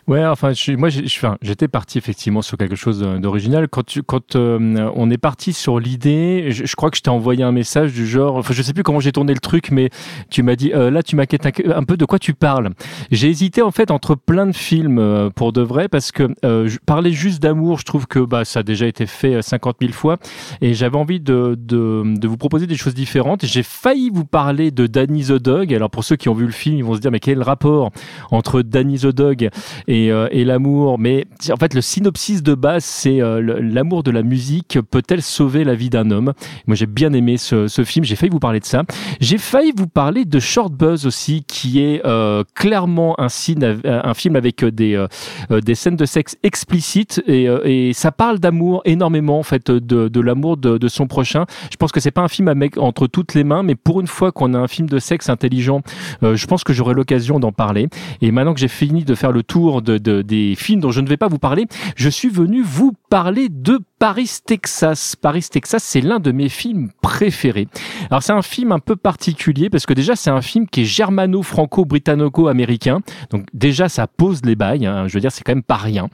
Ouais, 0.09 0.25
enfin, 0.25 0.53
je, 0.53 0.71
moi, 0.71 0.89
j'étais 0.89 1.67
parti 1.67 1.99
effectivement 1.99 2.41
sur 2.41 2.57
quelque 2.57 2.75
chose 2.75 3.03
euh, 3.03 3.19
d'original. 3.19 3.67
Quand, 3.67 3.85
tu, 3.85 4.01
quand 4.01 4.35
euh, 4.35 4.89
on 4.95 5.11
est 5.11 5.19
parti 5.19 5.53
sur 5.53 5.79
l'idée, 5.79 6.47
je, 6.49 6.65
je 6.65 6.75
crois 6.75 6.89
que 6.89 6.97
je 6.97 7.03
t'ai 7.03 7.11
envoyé 7.11 7.43
un 7.43 7.51
message 7.51 7.93
du 7.93 8.07
genre, 8.07 8.37
enfin, 8.37 8.55
je 8.55 8.63
sais 8.63 8.73
plus 8.73 8.81
comment 8.81 8.99
j'ai 8.99 9.11
tourné 9.11 9.35
le 9.35 9.39
truc, 9.39 9.69
mais 9.69 9.91
tu 10.31 10.41
m'as 10.41 10.55
dit, 10.55 10.71
euh, 10.73 10.89
là, 10.89 11.03
tu 11.03 11.15
m'inquiètes 11.15 11.45
un, 11.45 11.51
un 11.75 11.83
peu 11.83 11.95
de 11.95 12.05
quoi 12.05 12.17
tu 12.17 12.33
parles? 12.33 12.71
J'ai 13.11 13.29
hésité 13.29 13.61
en 13.61 13.69
fait 13.69 13.91
entre 13.91 14.15
plein 14.15 14.47
de 14.47 14.55
films 14.55 14.97
euh, 14.97 15.29
pour 15.29 15.53
de 15.53 15.61
vrai, 15.61 15.87
parce 15.87 16.11
que 16.11 16.27
euh, 16.43 16.67
parler 16.87 17.11
juste 17.11 17.39
d'amour, 17.39 17.77
je 17.77 17.85
trouve 17.85 18.07
que 18.07 18.17
bah, 18.17 18.45
ça 18.45 18.61
a 18.61 18.63
déjà 18.63 18.87
été 18.87 19.05
fait 19.05 19.35
euh, 19.35 19.41
50 19.43 19.75
000 19.79 19.93
fois, 19.93 20.17
et 20.61 20.73
j'avais 20.73 20.97
envie 20.97 21.19
de, 21.19 21.55
de, 21.55 22.15
de 22.17 22.27
vous 22.27 22.37
proposer 22.37 22.65
des 22.65 22.77
choses 22.77 22.95
différentes. 22.95 23.45
J'ai 23.45 23.61
failli 23.61 24.09
vous 24.11 24.25
parler 24.25 24.71
de 24.71 24.87
Danny 24.87 25.25
the 25.25 25.33
Dog. 25.33 25.71
Alors 25.71 25.91
pour 25.91 26.03
ceux 26.03 26.15
qui 26.15 26.29
ont 26.29 26.33
vu 26.33 26.47
le 26.47 26.51
film, 26.51 26.77
ils 26.77 26.83
vont 26.83 26.95
se 26.95 26.99
dire, 26.99 27.11
mais 27.11 27.19
quel 27.19 27.43
rapport 27.43 27.91
entre 28.31 28.63
Danny 28.63 28.97
the 28.97 29.07
Dog 29.13 29.49
et 29.87 29.98
et, 29.99 30.11
euh, 30.11 30.27
et 30.31 30.43
l'amour. 30.43 30.99
Mais 30.99 31.25
en 31.51 31.55
fait, 31.57 31.73
le 31.73 31.81
synopsis 31.81 32.43
de 32.43 32.53
base, 32.53 32.83
c'est 32.83 33.21
euh, 33.21 33.59
l'amour 33.61 34.03
de 34.03 34.11
la 34.11 34.23
musique 34.23 34.79
peut-elle 34.91 35.21
sauver 35.21 35.63
la 35.63 35.75
vie 35.75 35.89
d'un 35.89 36.11
homme? 36.11 36.33
Moi, 36.67 36.75
j'ai 36.75 36.85
bien 36.85 37.13
aimé 37.13 37.37
ce, 37.37 37.67
film. 37.83 38.05
J'ai 38.05 38.15
failli 38.15 38.29
vous 38.29 38.39
parler 38.39 38.59
de 38.59 38.65
ça. 38.65 38.83
J'ai 39.19 39.37
failli 39.37 39.71
vous 39.75 39.87
parler 39.87 40.25
de 40.25 40.39
Short 40.39 40.71
Buzz 40.71 41.05
aussi, 41.05 41.43
qui 41.47 41.81
est 41.81 42.05
euh, 42.05 42.43
clairement 42.55 43.19
un, 43.19 43.29
film 43.29 44.35
avec 44.35 44.63
des, 44.65 45.05
des 45.49 45.75
scènes 45.75 45.95
de 45.95 46.05
sexe 46.05 46.37
explicites 46.43 47.21
et, 47.27 47.91
ça 47.93 48.11
parle 48.11 48.39
d'amour 48.39 48.81
énormément 48.85 49.39
en 49.39 49.43
fait 49.43 49.71
de, 49.71 50.19
l'amour 50.19 50.57
de, 50.57 50.87
son 50.87 51.07
prochain. 51.07 51.45
Je 51.71 51.77
pense 51.77 51.91
que 51.91 51.99
c'est 51.99 52.11
pas 52.11 52.21
un 52.21 52.27
film 52.27 52.53
entre 52.77 53.07
toutes 53.07 53.33
les 53.33 53.43
mains, 53.43 53.63
mais 53.63 53.75
pour 53.75 54.01
une 54.01 54.07
fois 54.07 54.31
qu'on 54.31 54.53
a 54.53 54.57
un 54.57 54.67
film 54.67 54.89
de 54.89 54.99
sexe 54.99 55.29
intelligent, 55.29 55.81
je 56.21 56.45
pense 56.45 56.63
que 56.63 56.73
j'aurai 56.73 56.93
l'occasion 56.93 57.39
d'en 57.39 57.51
parler. 57.51 57.87
Et 58.21 58.31
maintenant 58.31 58.53
que 58.53 58.59
j'ai 58.59 58.67
fini 58.67 59.03
de 59.03 59.15
faire 59.15 59.31
le 59.31 59.43
tour 59.43 59.81
de, 59.81 59.88
de- 59.97 60.21
des 60.21 60.55
films 60.55 60.81
dont 60.81 60.91
je 60.91 61.01
ne 61.01 61.07
vais 61.07 61.17
pas 61.17 61.27
vous 61.27 61.39
parler, 61.39 61.65
je 61.95 62.09
suis 62.09 62.29
venu 62.29 62.61
vous 62.61 62.93
parler 63.09 63.49
de 63.49 63.79
Paris, 63.97 64.29
Texas. 64.45 65.15
Paris, 65.15 65.45
Texas, 65.51 65.83
c'est 65.83 66.01
l'un 66.01 66.19
de 66.19 66.31
mes 66.31 66.49
films 66.49 66.89
préférés. 67.01 67.67
Alors 68.09 68.23
c'est 68.23 68.31
un 68.31 68.41
film 68.41 68.71
un 68.71 68.79
peu 68.79 68.95
particulier 68.95 69.69
parce 69.69 69.85
que 69.85 69.93
déjà 69.93 70.15
c'est 70.15 70.29
un 70.29 70.41
film 70.41 70.67
qui 70.67 70.81
est 70.81 70.85
germano-franco-britannico-américain. 70.85 72.99
Donc 73.31 73.45
déjà 73.53 73.89
ça 73.89 74.07
pose 74.07 74.41
les 74.45 74.55
bails. 74.55 74.85
hein. 74.85 75.07
Je 75.07 75.13
veux 75.15 75.19
dire 75.21 75.31
c'est 75.31 75.43
quand 75.43 75.53
même 75.53 75.63
pas 75.63 75.77
rien. 75.77 76.07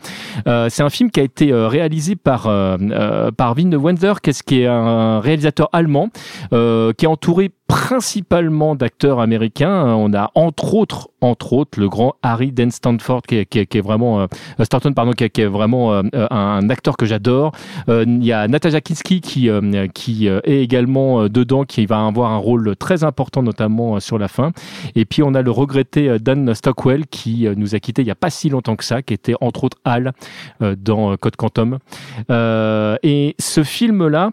Euh, 0.47 0.67
c'est 0.69 0.83
un 0.83 0.89
film 0.89 1.11
qui 1.11 1.19
a 1.19 1.23
été 1.23 1.51
euh, 1.51 1.67
réalisé 1.67 2.15
par 2.15 2.47
euh, 2.47 2.77
euh, 2.81 3.31
par 3.31 3.55
Wenders, 3.55 4.21
qu'est-ce 4.21 4.43
qui 4.43 4.61
est 4.61 4.67
un 4.67 5.19
réalisateur 5.19 5.69
allemand 5.73 6.09
qui 6.51 7.05
est 7.05 7.07
entouré 7.07 7.51
principalement 7.67 8.75
d'acteurs 8.75 9.19
américains. 9.19 9.85
On 9.95 10.13
a 10.13 10.31
entre 10.35 10.75
autres, 10.75 11.09
entre 11.21 11.53
autres, 11.53 11.79
le 11.79 11.89
grand 11.89 12.15
Harry 12.21 12.51
Dean 12.51 12.69
Stanford 12.69 13.23
qui 13.23 13.37
est, 13.37 13.45
qui 13.45 13.59
est- 13.59 13.65
qui 13.65 13.79
est 13.79 13.81
vraiment 13.81 14.21
euh, 14.21 14.27
Stanton 14.63 14.93
pardon 14.93 15.11
qui 15.13 15.23
est, 15.23 15.29
qui 15.29 15.41
est 15.41 15.47
vraiment 15.47 15.93
euh, 15.93 16.03
euh, 16.13 16.27
un 16.29 16.69
acteur 16.69 16.95
que 16.97 17.05
j'adore. 17.05 17.51
Euh, 17.89 18.03
Il 18.07 18.23
y 18.23 18.31
a 18.33 18.47
Natasha 18.47 18.81
Kinski 18.81 19.21
qui 19.21 19.49
euh, 19.49 19.87
qui 19.93 20.29
euh, 20.29 20.39
est 20.43 20.61
également 20.61 21.21
euh, 21.23 21.29
dedans, 21.29 21.63
qui 21.63 21.85
va 21.87 22.05
avoir 22.05 22.31
un 22.31 22.37
rôle 22.37 22.75
très 22.75 23.03
important 23.03 23.41
notamment 23.41 23.95
euh, 23.95 23.99
sur 23.99 24.17
la 24.19 24.27
fin. 24.27 24.51
Et 24.95 25.05
puis 25.05 25.23
on 25.23 25.33
a 25.33 25.41
le 25.41 25.51
regretté 25.51 26.07
euh, 26.09 26.19
Dan 26.19 26.53
Stockwell 26.53 27.07
qui 27.07 27.47
euh, 27.47 27.55
nous 27.57 27.73
a 27.75 27.79
quitté 27.79 28.03
il 28.03 28.07
y 28.07 28.11
a 28.11 28.15
pas 28.15 28.29
si 28.29 28.49
longtemps 28.49 28.75
que 28.75 28.83
ça, 28.83 29.01
qui 29.01 29.13
était 29.13 29.35
entre 29.41 29.63
autres 29.63 29.77
Hal 29.85 30.13
euh, 30.61 30.75
dans 30.79 31.11
euh, 31.13 31.15
Code 31.17 31.35
Quantum. 31.35 31.79
Euh, 32.29 32.97
et 33.03 33.35
ce 33.39 33.63
film 33.63 34.07
là. 34.07 34.29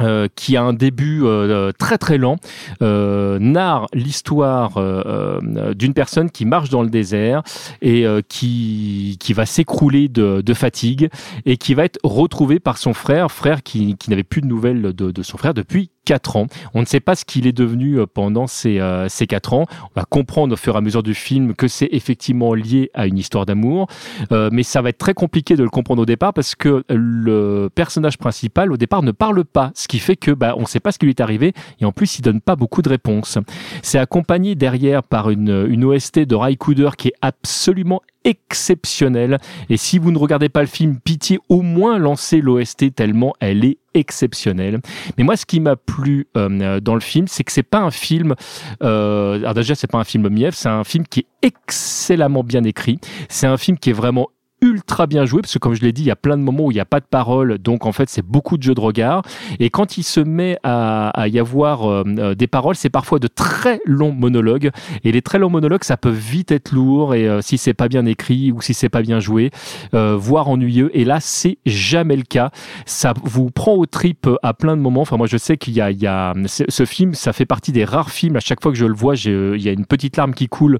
Euh, 0.00 0.28
qui 0.34 0.56
a 0.56 0.62
un 0.62 0.72
début 0.72 1.22
euh, 1.24 1.70
très 1.78 1.98
très 1.98 2.18
lent, 2.18 2.36
euh, 2.82 3.38
narre 3.38 3.86
l'histoire 3.92 4.76
euh, 4.76 5.40
euh, 5.56 5.74
d'une 5.74 5.94
personne 5.94 6.30
qui 6.30 6.44
marche 6.44 6.68
dans 6.68 6.82
le 6.82 6.90
désert 6.90 7.42
et 7.80 8.06
euh, 8.06 8.20
qui, 8.26 9.16
qui 9.20 9.32
va 9.32 9.46
s'écrouler 9.46 10.08
de, 10.08 10.40
de 10.40 10.54
fatigue 10.54 11.10
et 11.46 11.56
qui 11.56 11.74
va 11.74 11.84
être 11.84 11.98
retrouvé 12.02 12.60
par 12.60 12.78
son 12.78 12.92
frère, 12.92 13.30
frère 13.30 13.62
qui, 13.62 13.96
qui 13.96 14.10
n'avait 14.10 14.24
plus 14.24 14.40
de 14.40 14.46
nouvelles 14.46 14.82
de, 14.82 15.10
de 15.10 15.22
son 15.22 15.36
frère 15.36 15.54
depuis 15.54 15.90
quatre 16.04 16.36
ans. 16.36 16.46
On 16.74 16.80
ne 16.80 16.86
sait 16.86 17.00
pas 17.00 17.14
ce 17.14 17.24
qu'il 17.24 17.46
est 17.46 17.52
devenu 17.52 17.98
euh, 17.98 18.06
pendant 18.06 18.46
ces, 18.46 18.78
euh, 18.78 19.08
ces 19.08 19.26
quatre 19.26 19.52
ans. 19.54 19.66
On 19.94 20.00
va 20.00 20.04
comprendre 20.04 20.52
au 20.54 20.56
fur 20.56 20.74
et 20.74 20.78
à 20.78 20.80
mesure 20.80 21.02
du 21.02 21.14
film 21.14 21.54
que 21.54 21.68
c'est 21.68 21.88
effectivement 21.92 22.54
lié 22.54 22.90
à 22.94 23.06
une 23.06 23.18
histoire 23.18 23.46
d'amour, 23.46 23.88
Euh, 24.32 24.48
mais 24.52 24.62
ça 24.62 24.82
va 24.82 24.88
être 24.90 24.98
très 24.98 25.14
compliqué 25.14 25.56
de 25.56 25.62
le 25.62 25.70
comprendre 25.70 26.02
au 26.02 26.06
départ 26.06 26.32
parce 26.32 26.54
que 26.54 26.84
le 26.88 27.68
personnage 27.74 28.18
principal 28.18 28.72
au 28.72 28.76
départ 28.76 29.02
ne 29.02 29.12
parle 29.12 29.44
pas, 29.44 29.70
ce 29.74 29.88
qui 29.88 29.98
fait 29.98 30.16
que 30.16 30.30
bah, 30.30 30.54
on 30.56 30.62
ne 30.62 30.66
sait 30.66 30.80
pas 30.80 30.92
ce 30.92 30.98
qui 30.98 31.06
lui 31.06 31.10
est 31.10 31.20
arrivé 31.20 31.52
et 31.80 31.84
en 31.84 31.92
plus 31.92 32.18
il 32.18 32.22
donne 32.22 32.40
pas 32.40 32.56
beaucoup 32.56 32.82
de 32.82 32.88
réponses. 32.88 33.38
C'est 33.82 33.98
accompagné 33.98 34.54
derrière 34.54 35.02
par 35.02 35.30
une, 35.30 35.66
une 35.68 35.84
OST 35.84 36.20
de 36.20 36.34
Ray 36.34 36.56
Cooder 36.56 36.90
qui 36.96 37.08
est 37.08 37.14
absolument 37.22 38.00
exceptionnelle. 38.24 39.38
Et 39.68 39.76
si 39.76 39.98
vous 39.98 40.10
ne 40.10 40.18
regardez 40.18 40.48
pas 40.48 40.60
le 40.60 40.66
film, 40.66 40.98
pitié, 40.98 41.38
au 41.48 41.62
moins 41.62 41.98
lancez 41.98 42.40
l'OST 42.40 42.94
tellement 42.94 43.34
elle 43.40 43.64
est 43.64 43.78
exceptionnelle. 43.94 44.80
Mais 45.16 45.24
moi, 45.24 45.36
ce 45.36 45.46
qui 45.46 45.60
m'a 45.60 45.76
plu 45.76 46.26
euh, 46.36 46.80
dans 46.80 46.94
le 46.94 47.00
film, 47.00 47.28
c'est 47.28 47.44
que 47.44 47.52
c'est 47.52 47.62
pas 47.62 47.80
un 47.80 47.90
film. 47.90 48.34
Euh, 48.82 49.36
alors 49.38 49.54
déjà, 49.54 49.74
c'est 49.74 49.90
pas 49.90 49.98
un 49.98 50.04
film 50.04 50.28
mièvre, 50.28 50.54
c'est 50.54 50.68
un 50.68 50.84
film 50.84 51.06
qui 51.06 51.20
est 51.20 51.26
excellemment 51.42 52.42
bien 52.42 52.64
écrit. 52.64 52.98
C'est 53.28 53.46
un 53.46 53.56
film 53.56 53.78
qui 53.78 53.90
est 53.90 53.94
vraiment 53.94 54.28
ultra 54.74 55.06
bien 55.06 55.24
joué 55.24 55.40
parce 55.40 55.54
que 55.54 55.58
comme 55.58 55.74
je 55.74 55.82
l'ai 55.82 55.92
dit 55.92 56.02
il 56.02 56.06
y 56.06 56.10
a 56.10 56.16
plein 56.16 56.36
de 56.36 56.42
moments 56.42 56.64
où 56.64 56.70
il 56.70 56.74
n'y 56.74 56.80
a 56.80 56.84
pas 56.84 57.00
de 57.00 57.06
parole 57.06 57.58
donc 57.58 57.86
en 57.86 57.92
fait 57.92 58.08
c'est 58.08 58.24
beaucoup 58.24 58.58
de 58.58 58.62
jeux 58.62 58.74
de 58.74 58.80
regard. 58.80 59.22
Et 59.60 59.70
quand 59.70 59.96
il 59.96 60.02
se 60.02 60.20
met 60.20 60.58
à, 60.62 61.08
à 61.10 61.28
y 61.28 61.38
avoir 61.38 61.88
euh, 61.88 62.04
euh, 62.18 62.34
des 62.34 62.46
paroles 62.46 62.74
c'est 62.74 62.90
parfois 62.90 63.18
de 63.18 63.28
très 63.28 63.80
longs 63.84 64.12
monologues. 64.12 64.70
Et 65.04 65.12
les 65.12 65.22
très 65.22 65.38
longs 65.38 65.50
monologues 65.50 65.84
ça 65.84 65.96
peut 65.96 66.10
vite 66.10 66.52
être 66.52 66.72
lourd 66.72 67.14
et 67.14 67.28
euh, 67.28 67.40
si 67.40 67.58
c'est 67.58 67.74
pas 67.74 67.88
bien 67.88 68.06
écrit 68.06 68.52
ou 68.52 68.60
si 68.60 68.74
c'est 68.74 68.88
pas 68.88 69.02
bien 69.02 69.20
joué 69.20 69.50
euh, 69.94 70.16
voire 70.16 70.48
ennuyeux. 70.48 70.90
Et 70.94 71.04
là 71.04 71.18
c'est 71.20 71.58
jamais 71.66 72.16
le 72.16 72.22
cas. 72.22 72.50
Ça 72.86 73.14
vous 73.22 73.50
prend 73.50 73.74
aux 73.74 73.86
tripes 73.86 74.28
à 74.42 74.54
plein 74.54 74.76
de 74.76 74.82
moments. 74.82 75.02
Enfin 75.02 75.16
moi 75.16 75.26
je 75.26 75.36
sais 75.36 75.56
qu'il 75.56 75.74
y 75.74 75.80
a, 75.80 75.90
il 75.90 76.00
y 76.02 76.06
a 76.06 76.34
ce 76.46 76.84
film 76.84 77.14
ça 77.14 77.32
fait 77.32 77.46
partie 77.46 77.72
des 77.72 77.84
rares 77.84 78.10
films. 78.10 78.36
À 78.36 78.40
chaque 78.40 78.62
fois 78.62 78.72
que 78.72 78.78
je 78.78 78.86
le 78.86 78.94
vois 78.94 79.14
il 79.14 79.62
y 79.62 79.68
a 79.68 79.72
une 79.72 79.86
petite 79.86 80.16
larme 80.16 80.34
qui 80.34 80.48
coule 80.48 80.78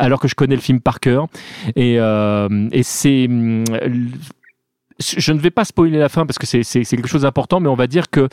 alors 0.00 0.20
que 0.20 0.28
je 0.28 0.34
connais 0.34 0.56
le 0.56 0.60
film 0.60 0.80
par 0.80 1.00
cœur. 1.00 1.26
Et, 1.76 1.96
euh, 1.98 2.68
et 2.72 2.82
c'est 2.82 3.26
je 4.98 5.32
ne 5.32 5.38
vais 5.38 5.50
pas 5.50 5.64
spoiler 5.64 5.98
la 5.98 6.08
fin 6.08 6.26
parce 6.26 6.38
que 6.38 6.46
c'est 6.46 6.84
quelque 6.84 7.08
chose 7.08 7.22
d'important, 7.22 7.60
mais 7.60 7.68
on 7.68 7.74
va 7.74 7.86
dire 7.86 8.10
que 8.10 8.28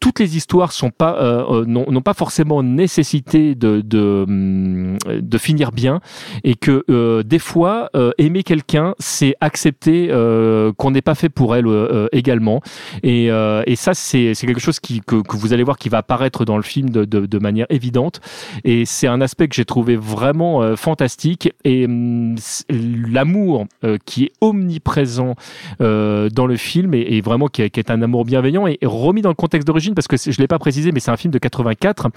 toutes 0.00 0.18
les 0.18 0.36
histoires 0.36 0.72
sont 0.72 0.90
pas 0.90 1.16
euh, 1.20 1.62
euh, 1.62 1.64
n'ont 1.66 2.00
pas 2.00 2.14
forcément 2.14 2.62
nécessité 2.62 3.54
de 3.54 3.82
de, 3.82 4.24
hum, 4.26 4.96
de 5.06 5.38
finir 5.38 5.72
bien 5.72 6.00
et 6.42 6.54
que 6.54 6.84
euh, 6.88 7.22
des 7.22 7.38
fois 7.38 7.90
euh, 7.94 8.12
aimer 8.16 8.42
quelqu'un 8.42 8.94
c'est 8.98 9.34
accepter 9.40 10.08
euh, 10.10 10.72
qu'on 10.72 10.90
n'est 10.90 11.02
pas 11.02 11.14
fait 11.14 11.28
pour 11.28 11.54
elle 11.54 11.66
euh, 11.66 12.08
également. 12.12 12.62
Et, 13.02 13.26
et 13.26 13.76
ça 13.76 13.94
c'est 13.94 14.32
quelque 14.34 14.60
chose 14.60 14.80
qui 14.80 15.00
que, 15.00 15.16
que 15.22 15.36
vous 15.36 15.52
allez 15.52 15.62
voir 15.62 15.76
qui 15.76 15.88
va 15.90 15.98
apparaître 15.98 16.44
dans 16.44 16.56
le 16.56 16.62
film 16.62 16.88
de, 16.90 17.04
de, 17.04 17.26
de 17.26 17.38
manière 17.38 17.66
évidente. 17.68 18.20
Et 18.64 18.86
c'est 18.86 19.06
un 19.06 19.20
aspect 19.20 19.48
que 19.48 19.54
j'ai 19.54 19.64
trouvé 19.64 19.96
vraiment 19.96 20.76
fantastique. 20.76 21.52
Et 21.64 21.84
hum, 21.84 22.36
l'amour 22.70 23.66
qui 24.06 24.24
est 24.24 24.32
omniprésent 24.40 25.34
dans 25.78 26.46
le 26.46 26.56
film 26.56 26.94
et, 26.94 27.00
et 27.00 27.20
vraiment 27.20 27.48
qui 27.48 27.62
est, 27.62 27.70
qui 27.70 27.80
est 27.80 27.90
un 27.90 28.00
amour 28.02 28.24
bienveillant 28.24 28.66
et 28.66 28.78
remis 28.82 29.22
dans 29.22 29.28
le 29.28 29.34
contexte 29.34 29.66
d'origine 29.66 29.89
parce 29.94 30.08
que 30.08 30.16
je 30.16 30.38
l'ai 30.38 30.48
pas 30.48 30.58
précisé 30.58 30.92
mais 30.92 31.00
c'est 31.00 31.10
un 31.10 31.16
film 31.16 31.32
de 31.32 31.38
84 31.38 32.08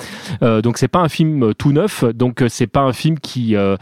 euh, 0.42 0.62
donc 0.62 0.78
c'est 0.78 0.88
pas 0.88 1.00
un 1.00 1.10
film 1.10 1.44
euh, 1.44 1.54
tout 1.54 1.72
neuf. 1.72 2.04
Donc 2.04 2.42
euh, 2.42 2.48
c'est 2.50 2.68
pas 2.68 2.82
un 2.82 2.94
film 2.94 3.20
qui 3.20 3.56
euh, 3.56 3.78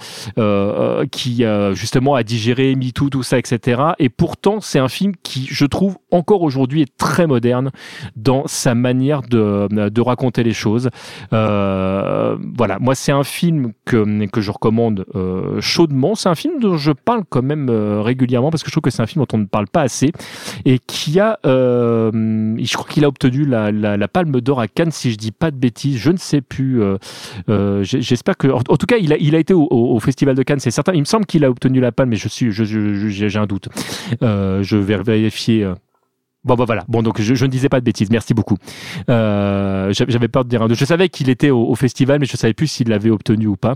qui 1.11 1.43
justement 1.73 2.15
a 2.15 2.23
digéré 2.23 2.75
MeToo 2.75 3.09
tout 3.09 3.23
ça 3.23 3.37
etc 3.37 3.81
et 3.99 4.09
pourtant 4.09 4.59
c'est 4.61 4.79
un 4.79 4.87
film 4.87 5.13
qui 5.23 5.47
je 5.49 5.65
trouve 5.65 5.97
encore 6.11 6.41
aujourd'hui 6.41 6.81
est 6.81 6.97
très 6.97 7.27
moderne 7.27 7.71
dans 8.15 8.43
sa 8.47 8.75
manière 8.75 9.21
de, 9.21 9.67
de 9.89 10.01
raconter 10.01 10.43
les 10.43 10.53
choses. 10.53 10.89
Voilà. 11.31 12.37
Moi 12.79 12.95
c'est 12.95 13.11
un 13.11 13.23
film 13.23 13.73
que, 13.85 14.25
que 14.27 14.41
je 14.41 14.51
recommande 14.51 15.05
chaudement. 15.59 16.15
C'est 16.15 16.29
un 16.29 16.35
film 16.35 16.59
dont 16.59 16.77
je 16.77 16.91
parle 16.91 17.23
quand 17.29 17.43
même 17.43 17.69
régulièrement 17.69 18.49
parce 18.49 18.63
que 18.63 18.69
je 18.69 18.73
trouve 18.73 18.83
que 18.83 18.89
c'est 18.89 19.01
un 19.01 19.07
film 19.07 19.25
dont 19.25 19.37
on 19.37 19.39
ne 19.39 19.45
parle 19.45 19.67
pas 19.67 19.81
assez 19.81 20.11
et 20.65 20.79
qui 20.79 21.19
a 21.19 21.39
je 21.43 22.73
crois 22.73 22.89
qu'il 22.89 23.05
a 23.05 23.07
obtenu 23.07 23.45
la, 23.45 23.71
la, 23.81 24.07
Palme 24.07 24.39
d'Or 24.41 24.59
à 24.59 24.67
Cannes 24.67 24.91
si 24.91 25.11
je 25.11 25.17
dis 25.17 25.31
pas 25.31 25.51
de 25.51 25.57
bêtises 25.57 25.97
je 25.97 26.11
ne 26.11 26.17
sais 26.17 26.41
plus 26.41 26.81
euh, 26.81 26.97
euh, 27.49 27.83
j'espère 27.83 28.37
que 28.37 28.47
en, 28.47 28.61
tout 28.61 28.85
cas 28.85 28.97
il 28.97 29.35
a, 29.35 29.39
été 29.39 29.53
au, 29.53 29.99
Festival 29.99 30.35
de 30.35 30.43
Cannes 30.43 30.59
c'est 30.59 30.71
certain 30.71 30.93
il 30.93 30.99
me 30.99 31.05
semble 31.05 31.25
qu'il 31.25 31.43
a 31.43 31.49
obtenu 31.49 31.79
la 31.79 31.91
Palme 31.91 32.09
mais 32.09 32.15
je 32.15 32.27
suis 32.27 32.51
j'ai 32.51 33.39
un 33.39 33.45
doute 33.45 33.69
Euh, 34.23 34.61
je 34.63 34.77
vais 34.77 34.97
vérifier. 35.01 35.71
Bon, 36.43 36.55
bah 36.55 36.65
voilà. 36.65 36.83
Bon, 36.87 37.01
donc 37.01 37.21
je, 37.21 37.45
ne 37.45 37.49
disais 37.49 37.69
pas 37.69 37.79
de 37.79 37.85
bêtises. 37.85 38.09
Merci 38.09 38.33
beaucoup. 38.33 38.57
J'avais 39.07 40.27
peur 40.27 40.43
de 40.43 40.49
dire 40.49 40.61
un. 40.61 40.73
Je 40.73 40.85
savais 40.85 41.09
qu'il 41.09 41.29
était 41.29 41.49
au, 41.49 41.75
festival, 41.75 42.19
mais 42.19 42.25
je 42.25 42.37
savais 42.37 42.53
plus 42.53 42.67
s'il 42.67 42.89
l'avait 42.89 43.09
obtenu 43.09 43.47
ou 43.47 43.55
pas. 43.55 43.75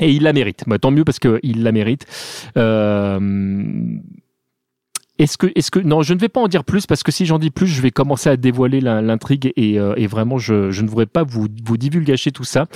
Et 0.00 0.12
il 0.12 0.22
la 0.22 0.32
mérite. 0.32 0.64
Bah, 0.66 0.78
tant 0.78 0.90
mieux 0.90 1.04
parce 1.04 1.18
qu'il 1.18 1.62
la 1.62 1.72
mérite. 1.72 2.06
Euh, 2.56 3.18
est-ce 5.18 5.38
que, 5.38 5.46
est-ce 5.54 5.70
que, 5.70 5.78
non, 5.78 6.02
je 6.02 6.14
ne 6.14 6.18
vais 6.18 6.28
pas 6.28 6.40
en 6.40 6.48
dire 6.48 6.64
plus 6.64 6.86
parce 6.86 7.02
que 7.02 7.10
si 7.12 7.26
j'en 7.26 7.38
dis 7.38 7.50
plus, 7.50 7.66
je 7.66 7.80
vais 7.80 7.90
commencer 7.90 8.28
à 8.28 8.36
dévoiler 8.36 8.80
l'in- 8.80 9.00
l'intrigue 9.02 9.52
et, 9.56 9.78
euh, 9.78 9.94
et 9.96 10.06
vraiment, 10.06 10.38
je, 10.38 10.70
je 10.70 10.82
ne 10.82 10.88
voudrais 10.88 11.06
pas 11.06 11.22
vous, 11.24 11.46
vous 11.64 11.76
divulgacher 11.76 12.32
tout 12.32 12.44
ça. 12.44 12.66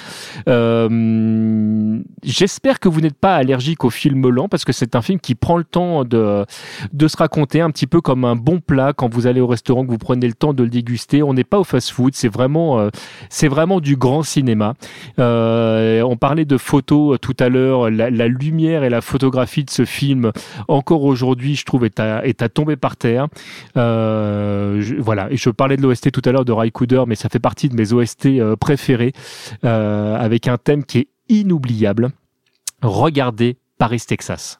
Euh, 0.49 1.99
j'espère 2.23 2.81
que 2.81 2.89
vous 2.89 3.01
n'êtes 3.01 3.19
pas 3.19 3.35
allergique 3.37 3.85
au 3.85 3.91
film 3.91 4.29
lent 4.29 4.49
parce 4.49 4.65
que 4.65 4.73
c'est 4.73 4.95
un 4.97 5.03
film 5.03 5.19
qui 5.21 5.35
prend 5.35 5.57
le 5.57 5.65
temps 5.65 6.05
de, 6.05 6.45
de 6.93 7.09
se 7.09 7.17
raconter 7.17 7.61
un 7.61 7.71
petit 7.71 7.87
peu 7.87 8.01
comme 8.01 8.25
un 8.25 8.37
bon 8.37 8.61
plat 8.61 8.93
quand 8.93 9.13
vous 9.13 9.27
allez 9.27 9.41
au 9.41 9.47
restaurant, 9.47 9.85
que 9.85 9.91
vous 9.91 9.99
prenez 9.99 10.27
le 10.27 10.35
temps 10.35 10.53
de 10.55 10.63
le 10.63 10.71
déguster. 10.71 11.23
On 11.23 11.35
n'est 11.35 11.45
pas 11.45 11.59
au 11.59 11.65
fast-food, 11.65 12.15
c'est 12.15 12.29
vraiment, 12.29 12.79
euh, 12.81 12.91
c'est 13.29 13.49
vraiment 13.49 13.81
du 13.81 13.97
grand 13.97 14.23
cinéma. 14.23 14.75
Euh, 15.19 16.03
on 16.03 16.17
parlait 16.17 16.45
de 16.45 16.57
photos 16.57 17.15
euh, 17.15 17.19
tout 17.19 17.37
à 17.39 17.49
l'heure, 17.49 17.91
la, 17.91 18.11
la 18.11 18.29
lumière 18.29 18.85
et 18.85 18.91
la 18.91 19.01
photographie 19.01 19.65
de 19.65 19.71
ce 19.71 19.85
film, 19.85 20.33
encore 20.69 21.03
aujourd'hui, 21.05 21.57
je 21.57 21.65
trouve, 21.65 21.85
est 21.85 21.99
à, 22.01 22.25
est 22.27 22.30
à 22.41 22.49
tomber 22.49 22.77
par 22.77 22.97
terre. 22.97 23.29
Euh, 23.77 24.81
je- 24.81 24.95
voilà, 24.97 25.31
et 25.31 25.37
je 25.37 25.51
parlais 25.51 25.77
de 25.77 25.83
l'OST 25.83 26.11
tout 26.11 26.23
à 26.25 26.33
l'heure 26.33 26.45
de 26.45 26.53
Ray 26.53 26.71
Cooder, 26.73 27.05
mais 27.07 27.15
ça 27.17 27.29
fait 27.29 27.39
partie 27.39 27.69
de 27.69 27.75
mes 27.77 27.93
OST 27.93 28.27
euh, 28.41 28.57
préférés, 28.57 29.13
euh, 29.65 30.17
avec 30.17 30.49
un 30.49 30.57
thème 30.59 30.85
qui 30.85 30.99
est 30.99 31.09
inoubliable. 31.29 32.11
Regardez 32.83 33.57
Paris, 33.79 34.03
Texas. 34.07 34.59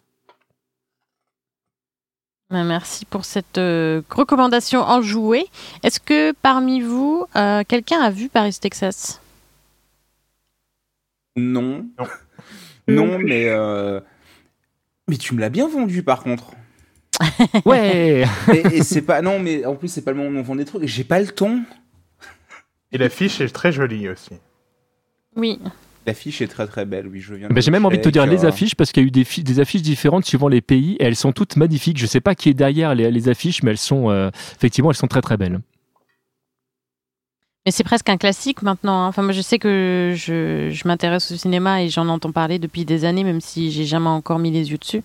Ben, 2.51 2.65
Merci 2.65 3.05
pour 3.05 3.25
cette 3.25 3.59
euh, 3.59 4.03
recommandation 4.11 4.81
enjouée. 4.81 5.47
Est-ce 5.85 6.01
que 6.01 6.33
parmi 6.43 6.81
vous, 6.81 7.25
euh, 7.37 7.63
quelqu'un 7.67 8.01
a 8.01 8.11
vu 8.11 8.29
Paris, 8.29 8.57
Texas? 8.61 9.21
Non. 11.37 11.87
Non. 12.89 13.19
Mais. 13.19 13.47
euh, 13.49 14.01
Mais 15.09 15.17
tu 15.17 15.35
me 15.35 15.41
l'as 15.41 15.49
bien 15.49 15.69
vendu 15.69 16.03
par 16.03 16.23
contre. 16.25 16.53
Ouais 17.65 18.25
et 18.53 18.77
et 18.77 18.83
c'est 18.83 19.03
pas. 19.03 19.21
Non, 19.23 19.39
mais 19.39 19.65
en 19.65 19.75
plus, 19.77 19.89
c'est 19.89 20.03
pas 20.03 20.13
le 20.13 20.17
moment 20.17 20.41
de 20.41 20.45
vendre 20.47 20.59
des 20.61 20.65
trucs. 20.65 20.87
J'ai 20.87 21.05
pas 21.05 21.21
le 21.21 21.27
temps. 21.29 21.61
Et 22.93 22.99
l'affiche 22.99 23.41
est 23.41 23.49
très 23.49 23.73
jolie 23.73 24.09
aussi. 24.09 24.31
Oui. 25.37 25.59
L'affiche 26.07 26.41
est 26.41 26.49
très 26.49 26.67
très 26.67 26.87
belle, 26.87 27.07
oui, 27.07 27.21
je 27.21 27.35
viens 27.35 27.49
de 27.49 27.61
J'ai 27.61 27.71
même 27.71 27.85
envie 27.85 27.99
de 27.99 28.03
te 28.03 28.09
dire 28.09 28.27
les 28.27 28.45
euh, 28.45 28.49
affiches 28.49 28.75
parce 28.75 28.91
qu'il 28.91 29.03
y 29.03 29.07
a 29.07 29.09
eu 29.09 29.11
des, 29.11 29.23
fi- 29.23 29.45
des 29.45 29.61
affiches 29.61 29.83
différentes 29.83 30.25
suivant 30.25 30.49
les 30.49 30.63
pays 30.63 30.97
et 30.99 31.05
elles 31.05 31.15
sont 31.15 31.31
toutes 31.33 31.57
magnifiques. 31.57 31.99
Je 31.99 32.07
sais 32.07 32.21
pas 32.23 32.35
qui 32.35 32.49
est 32.49 32.55
derrière 32.55 32.95
les, 32.95 33.11
les 33.11 33.29
affiches, 33.29 33.63
mais 33.63 33.73
elles 33.73 33.79
sont 33.79 34.11
euh, 34.11 34.31
effectivement 34.57 34.91
elles 34.91 34.97
sont 34.97 35.07
très 35.09 35.21
très 35.21 35.37
belles. 35.37 35.61
Mais 37.67 37.73
c'est 37.73 37.85
presque 37.85 38.09
un 38.09 38.17
classique 38.17 38.63
maintenant. 38.63 39.05
hein. 39.05 39.09
Enfin, 39.09 39.23
moi, 39.23 39.33
je 39.33 39.43
sais 39.43 39.59
que 39.59 40.15
je, 40.17 40.71
je 40.73 40.89
m'intéresse 40.89 41.31
au 41.31 41.37
cinéma 41.37 41.83
et 41.83 41.91
j'en 41.91 42.09
entends 42.09 42.33
parler 42.33 42.59
depuis 42.59 42.87
des 42.87 43.05
années, 43.05 43.23
même 43.23 43.43
si 43.43 43.71
j'ai 43.71 43.85
jamais 43.85 44.09
encore 44.09 44.39
mis 44.39 44.51
les 44.51 44.71
yeux 44.71 44.79
dessus. 44.79 45.03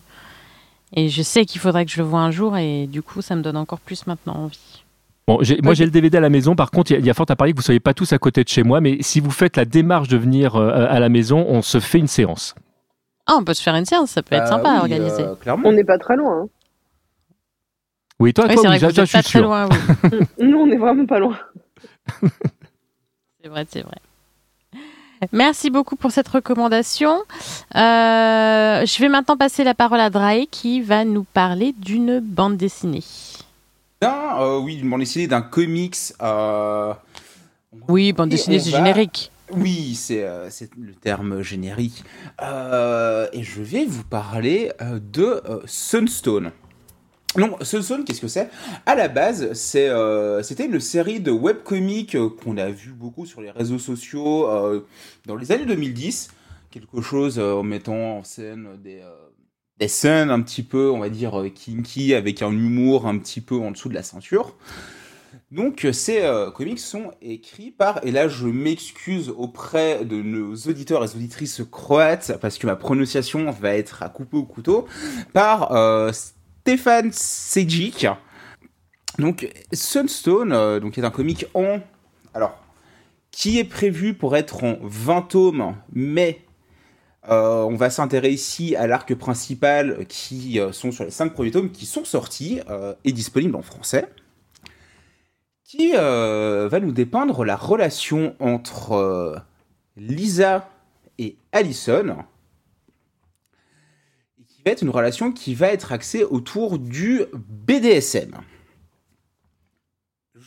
Et 0.94 1.10
je 1.10 1.22
sais 1.22 1.46
qu'il 1.46 1.60
faudrait 1.60 1.86
que 1.86 1.92
je 1.92 1.98
le 1.98 2.04
voie 2.08 2.20
un 2.22 2.32
jour 2.32 2.58
et 2.58 2.88
du 2.88 3.02
coup, 3.02 3.22
ça 3.22 3.36
me 3.36 3.42
donne 3.42 3.58
encore 3.58 3.80
plus 3.80 4.08
maintenant 4.08 4.36
envie. 4.36 4.84
Bon, 5.28 5.40
j'ai- 5.42 5.60
moi 5.64 5.74
j'ai 5.74 5.86
le 5.86 5.92
DVD 5.92 6.18
à 6.18 6.22
la 6.22 6.30
maison. 6.30 6.56
Par 6.56 6.70
contre, 6.70 6.92
il 6.92 6.94
y 6.94 6.98
a- 6.98 7.00
il 7.00 7.06
y, 7.06 7.10
a 7.10 7.14
fort 7.16 7.26
à 7.30 7.36
parier 7.36 7.52
que 7.54 7.58
vous 7.58 7.64
soyez 7.64 7.80
pas 7.80 7.94
tous 7.96 8.14
à 8.14 8.20
côté 8.20 8.44
de 8.44 8.48
chez 8.50 8.62
moi, 8.64 8.80
mais 8.80 8.98
si 9.02 9.20
vous 9.20 9.32
faites 9.32 9.58
la 9.58 9.66
démarche 9.66 10.08
de 10.08 10.18
venir 10.18 10.56
euh, 10.56 10.86
à 10.88 11.00
la 11.00 11.10
maison, 11.10 11.44
on 11.50 11.62
se 11.64 11.80
fait 11.80 11.98
une 11.98 12.08
séance. 12.08 12.54
Ah, 13.26 13.34
on 13.40 13.44
peut 13.44 13.56
se 13.56 13.64
faire 13.64 13.76
une 13.76 13.86
séance, 13.86 14.12
ça 14.12 14.22
peut 14.22 14.36
être 14.36 14.44
bah 14.44 14.50
sympa 14.50 14.70
à 14.72 14.80
organiser. 14.82 15.24
euh, 15.24 15.36
clairement. 15.36 15.68
On 15.68 15.72
n'est 15.74 15.84
pas 15.84 15.98
très 15.98 16.16
loin. 16.16 16.44
hein. 16.44 16.48
Oui, 18.20 18.34
toi, 18.34 18.46
oui, 18.48 18.54
toi, 18.54 18.62
c'est 18.64 18.70
oui, 18.70 18.78
vrai 18.78 18.80
que 18.80 18.86
vous 18.86 18.96
ça, 18.96 19.02
êtes 19.04 19.12
pas 19.12 19.24
très 19.24 19.42
loin, 19.42 19.68
oui. 19.68 20.20
Nous, 20.40 20.58
on 20.60 20.68
n'est 20.68 20.78
vraiment 20.78 21.06
pas 21.08 21.18
loin. 21.20 21.38
C'est 23.42 23.50
vrai, 23.50 23.66
c'est 23.70 23.82
vrai. 23.82 23.98
Merci 25.32 25.70
beaucoup 25.70 25.96
pour 25.96 26.12
cette 26.12 26.28
recommandation. 26.28 27.18
Euh, 27.76 28.86
je 28.86 29.00
vais 29.00 29.10
maintenant 29.10 29.38
passer 29.38 29.64
la 29.64 29.74
parole 29.74 30.00
à 30.00 30.10
Drae 30.10 30.46
qui 30.50 30.82
va 30.82 31.04
nous 31.06 31.24
parler 31.24 31.74
d'une 31.78 32.20
bande 32.20 32.58
dessinée. 32.58 33.04
D'un, 34.02 34.40
euh, 34.40 34.60
oui, 34.60 34.78
d'une 34.78 34.90
bande 34.90 35.00
dessinée, 35.00 35.28
d'un 35.28 35.42
comics. 35.42 35.96
euh, 36.22 36.94
Oui, 37.88 38.14
bande 38.14 38.30
dessinée, 38.30 38.60
c'est 38.60 38.72
va- 38.72 38.78
générique. 38.78 39.32
Oui, 39.52 39.94
c'est 39.96 40.24
euh, 40.24 40.50
le 40.80 40.94
terme 40.94 41.42
générique. 41.42 42.04
Euh, 42.42 43.28
et 43.32 43.44
je 43.44 43.62
vais 43.62 43.86
vous 43.86 44.04
parler 44.04 44.72
euh, 44.82 45.00
de 45.14 45.42
euh, 45.48 45.60
Sunstone. 45.66 46.52
Non, 47.38 47.58
Sunstone, 47.62 48.06
qu'est-ce 48.06 48.22
que 48.22 48.30
c'est? 48.30 48.50
À 48.86 48.96
la 48.96 49.10
base, 49.10 49.52
euh, 49.76 50.42
c'était 50.42 50.66
une 50.66 50.80
série 50.80 51.20
de 51.20 51.32
webcomics 51.32 52.16
euh, 52.16 52.30
qu'on 52.30 52.58
a 52.58 52.70
vu 52.70 52.92
beaucoup 52.92 53.26
sur 53.26 53.42
les 53.42 53.52
réseaux 53.52 53.80
sociaux 53.80 54.50
euh, 54.50 54.88
dans 55.26 55.36
les 55.36 55.52
années 55.52 55.66
2010. 55.66 56.30
Quelque 56.72 57.02
chose 57.02 57.40
en 57.40 57.64
mettant 57.64 58.20
en 58.20 58.24
scène 58.24 58.68
des, 58.82 59.02
scènes 59.88 60.30
un 60.30 60.42
petit 60.42 60.64
peu, 60.64 60.90
on 60.90 61.00
va 61.00 61.10
dire, 61.10 61.44
kinky, 61.54 62.14
avec 62.14 62.42
un 62.42 62.52
humour 62.52 63.06
un 63.08 63.18
petit 63.18 63.42
peu 63.42 63.56
en 63.56 63.72
dessous 63.72 63.90
de 63.90 63.94
la 63.94 64.04
ceinture. 64.04 64.56
Donc 65.52 65.88
ces 65.94 66.30
comics 66.54 66.80
sont 66.80 67.12
écrits 67.22 67.72
par, 67.72 68.04
et 68.04 68.12
là 68.12 68.28
je 68.28 68.48
m'excuse 68.48 69.30
auprès 69.30 70.04
de 70.04 70.22
nos 70.22 70.54
auditeurs 70.54 71.06
et 71.06 71.16
auditrices 71.16 71.62
croates, 71.72 72.38
parce 72.42 72.58
que 72.58 72.68
ma 72.68 72.76
prononciation 72.76 73.50
va 73.52 73.76
être 73.76 74.04
à 74.04 74.10
couper 74.10 74.36
au 74.36 74.44
couteau, 74.44 74.86
par 75.32 75.72
Stefan 76.66 77.12
Sejic. 77.12 78.08
Donc 79.20 79.48
Sunstone, 79.72 80.52
euh, 80.52 80.80
donc 80.80 80.98
est 80.98 81.04
un 81.04 81.12
comic 81.12 81.46
en... 81.54 81.80
Alors, 82.34 82.58
qui 83.30 83.60
est 83.60 83.66
prévu 83.66 84.16
pour 84.16 84.36
être 84.36 84.64
en 84.64 84.80
20 84.82 85.22
tomes, 85.22 85.76
mais 85.94 86.42
euh, 87.30 87.62
on 87.62 87.76
va 87.76 87.92
s'intéresser 87.92 88.34
ici 88.34 88.76
à 88.76 88.88
l'arc 88.88 89.14
principal 89.14 90.08
qui 90.08 90.60
euh, 90.60 90.72
sont 90.72 90.92
sur 90.92 91.04
les 91.04 91.12
5 91.12 91.36
premiers 91.36 91.52
tomes 91.52 91.70
qui 91.70 91.86
sont 91.86 92.04
sortis 92.04 92.60
euh, 92.68 92.96
et 93.04 93.12
disponibles 93.12 93.56
en 93.56 93.62
français 93.62 94.10
qui 95.64 95.92
va 95.94 96.80
nous 96.80 96.92
dépeindre 96.92 97.44
la 97.44 97.56
relation 97.56 98.36
entre 98.40 99.44
Lisa 99.98 100.70
et 101.18 101.38
Allison, 101.52 102.18
va 104.66 104.72
être 104.72 104.82
une 104.82 104.90
relation 104.90 105.32
qui 105.32 105.54
va 105.54 105.68
être 105.68 105.92
axée 105.92 106.24
autour 106.24 106.80
du 106.80 107.22
BDSM. 107.36 108.36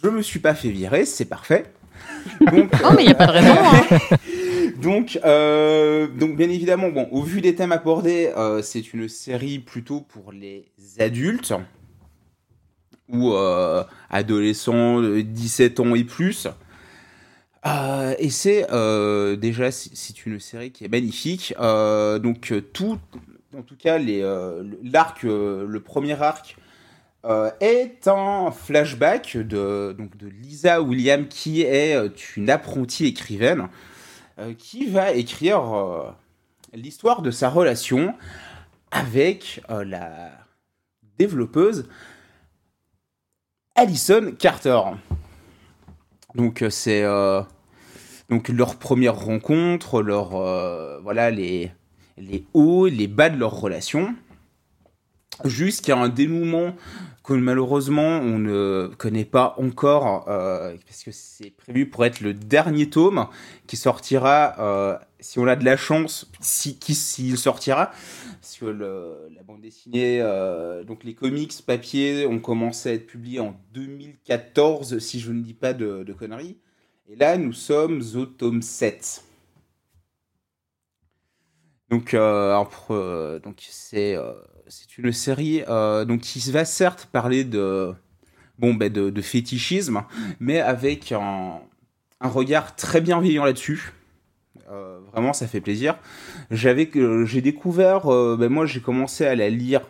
Je 0.02 0.08
me 0.08 0.22
suis 0.22 0.40
pas 0.40 0.54
fait 0.54 0.70
virer, 0.70 1.04
c'est 1.04 1.24
parfait. 1.24 1.64
Donc, 2.40 2.72
Non, 2.82 2.92
mais 2.94 3.02
il 3.02 3.06
n'y 3.06 3.12
a 3.12 3.14
pas 3.14 3.26
de 3.26 3.32
raison. 3.32 3.54
hein. 3.58 4.16
donc, 4.82 5.18
euh, 5.24 6.06
donc, 6.06 6.36
bien 6.36 6.48
évidemment, 6.48 6.90
bon, 6.90 7.08
au 7.10 7.22
vu 7.22 7.40
des 7.40 7.54
thèmes 7.56 7.72
abordés, 7.72 8.32
euh, 8.36 8.62
c'est 8.62 8.92
une 8.92 9.08
série 9.08 9.58
plutôt 9.58 10.00
pour 10.02 10.30
les 10.32 10.66
adultes 11.00 11.52
ou 13.08 13.32
euh, 13.32 13.82
adolescents 14.10 15.00
de 15.00 15.20
17 15.20 15.80
ans 15.80 15.94
et 15.96 16.04
plus. 16.04 16.46
Euh, 17.66 18.14
et 18.20 18.30
c'est 18.30 18.70
euh, 18.70 19.34
déjà 19.34 19.72
c'est- 19.72 20.26
une 20.26 20.38
série 20.38 20.70
qui 20.70 20.84
est 20.84 20.88
magnifique. 20.88 21.54
Euh, 21.58 22.20
donc 22.20 22.52
tout, 22.72 22.98
en 23.56 23.62
tout 23.62 23.76
cas 23.76 23.98
euh, 23.98 24.62
l'arc, 24.82 25.24
euh, 25.24 25.66
le 25.66 25.80
premier 25.80 26.20
arc 26.20 26.56
euh, 27.24 27.50
est 27.60 28.06
un 28.06 28.50
flashback 28.50 29.36
de 29.36 29.94
donc 29.96 30.16
de 30.16 30.28
Lisa 30.28 30.82
William 30.82 31.26
qui 31.28 31.62
est 31.62 32.36
une 32.36 32.50
apprentie 32.50 33.06
écrivaine 33.06 33.68
qui 34.56 34.86
va 34.86 35.10
écrire 35.14 36.14
l'histoire 36.72 37.22
de 37.22 37.32
sa 37.32 37.48
relation 37.48 38.14
avec 38.92 39.60
la 39.68 40.30
développeuse 41.18 41.88
Alison 43.74 44.32
Carter. 44.38 44.80
Donc 46.36 46.64
c'est 46.70 47.02
donc 48.28 48.48
leur 48.48 48.76
première 48.76 49.18
rencontre, 49.18 50.02
leur 50.02 50.28
voilà 51.02 51.32
les 51.32 51.72
les 52.20 52.44
hauts, 52.54 52.86
les 52.86 53.06
bas 53.06 53.30
de 53.30 53.38
leur 53.38 53.60
relation, 53.60 54.14
jusqu'à 55.44 55.96
un 55.96 56.08
dénouement 56.08 56.74
que 57.22 57.34
malheureusement 57.34 58.18
on 58.18 58.38
ne 58.38 58.90
connaît 58.96 59.26
pas 59.26 59.54
encore 59.58 60.24
euh, 60.28 60.74
parce 60.86 61.04
que 61.04 61.10
c'est 61.12 61.50
prévu 61.50 61.88
pour 61.88 62.04
être 62.06 62.20
le 62.20 62.32
dernier 62.32 62.88
tome 62.88 63.26
qui 63.66 63.76
sortira 63.76 64.54
euh, 64.58 64.98
si 65.20 65.38
on 65.38 65.46
a 65.46 65.54
de 65.54 65.64
la 65.64 65.76
chance, 65.76 66.30
si 66.40 66.78
s'il 66.80 67.36
sortira 67.36 67.90
parce 68.40 68.56
que 68.58 68.66
la 68.66 69.42
bande 69.42 69.60
dessinée, 69.60 70.20
euh, 70.22 70.84
donc 70.84 71.04
les 71.04 71.14
comics 71.14 71.52
papier 71.66 72.24
ont 72.26 72.38
commencé 72.38 72.88
à 72.88 72.92
être 72.94 73.06
publiés 73.06 73.40
en 73.40 73.54
2014, 73.74 74.98
si 74.98 75.20
je 75.20 75.32
ne 75.32 75.42
dis 75.42 75.54
pas 75.54 75.74
de, 75.74 76.02
de 76.04 76.12
conneries. 76.12 76.56
Et 77.10 77.16
là, 77.16 77.36
nous 77.36 77.52
sommes 77.52 78.02
au 78.14 78.26
tome 78.26 78.62
7. 78.62 79.24
Donc, 81.90 82.12
euh, 82.14 82.62
euh, 82.90 83.38
donc 83.38 83.66
c'est 83.70 84.14
euh, 84.14 84.32
une 84.98 85.12
série 85.12 85.62
euh, 85.68 86.04
donc 86.04 86.20
qui 86.20 86.38
va 86.50 86.64
certes 86.64 87.08
parler 87.10 87.44
de 87.44 87.94
bon 88.58 88.74
ben 88.74 88.92
de, 88.92 89.10
de 89.10 89.22
fétichisme, 89.22 90.02
mais 90.40 90.60
avec 90.60 91.12
un, 91.12 91.60
un 92.20 92.28
regard 92.28 92.76
très 92.76 93.00
bienveillant 93.00 93.44
là-dessus. 93.44 93.92
Euh, 94.70 94.98
vraiment, 95.12 95.32
ça 95.32 95.46
fait 95.46 95.62
plaisir. 95.62 95.96
J'avais 96.50 96.90
j'ai 97.24 97.40
découvert, 97.40 98.12
euh, 98.12 98.36
ben 98.38 98.50
moi 98.50 98.66
j'ai 98.66 98.80
commencé 98.80 99.24
à 99.24 99.34
la 99.34 99.48
lire. 99.48 99.80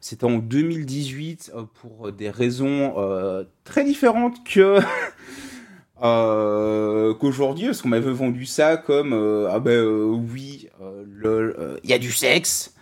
C'était 0.00 0.24
en 0.24 0.38
2018 0.38 1.52
euh, 1.54 1.64
pour 1.80 2.12
des 2.12 2.30
raisons 2.30 2.94
très 3.64 3.84
différentes 3.84 4.42
que 4.44 4.78
euh, 6.02 7.14
qu'aujourd'hui, 7.14 7.66
parce 7.66 7.82
qu'on 7.82 7.88
m'avait 7.88 8.10
vendu 8.10 8.44
ça 8.44 8.76
comme 8.76 9.12
euh, 9.12 9.48
ah 9.50 9.60
ben 9.60 9.78
euh, 9.78 10.04
oui, 10.06 10.68
lol, 11.06 11.54
euh, 11.58 11.78
il 11.84 11.90
y 11.90 11.92
a 11.92 11.98
du 11.98 12.10
sexe. 12.10 12.74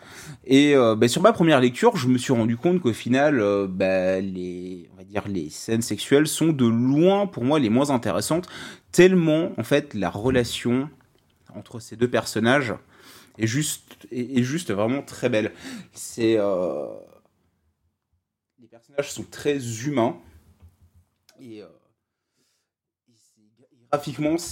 Et 0.44 0.74
ben, 0.74 1.08
sur 1.08 1.22
ma 1.22 1.32
première 1.32 1.60
lecture, 1.60 1.96
je 1.96 2.08
me 2.08 2.16
suis 2.16 2.32
rendu 2.32 2.56
compte 2.56 2.80
qu'au 2.80 2.92
final, 2.92 3.42
ben, 3.68 4.24
les, 4.24 4.88
on 4.92 4.96
va 4.96 5.04
dire 5.04 5.22
les 5.28 5.50
scènes 5.50 5.82
sexuelles 5.82 6.26
sont 6.26 6.48
de 6.48 6.66
loin 6.66 7.26
pour 7.26 7.44
moi 7.44 7.58
les 7.58 7.68
moins 7.68 7.90
intéressantes, 7.90 8.48
tellement 8.90 9.52
en 9.58 9.64
fait 9.64 9.92
la 9.92 10.08
relation 10.08 10.88
entre 11.54 11.78
ces 11.78 11.96
deux 11.96 12.08
personnages 12.08 12.74
est 13.38 13.46
juste 13.46 14.06
est, 14.10 14.42
juste 14.42 14.72
vraiment 14.72 15.02
très 15.02 15.28
belle. 15.28 15.52
Les 16.16 16.38
personnages 18.70 19.12
sont 19.12 19.24
très 19.30 19.58
humains 19.86 20.16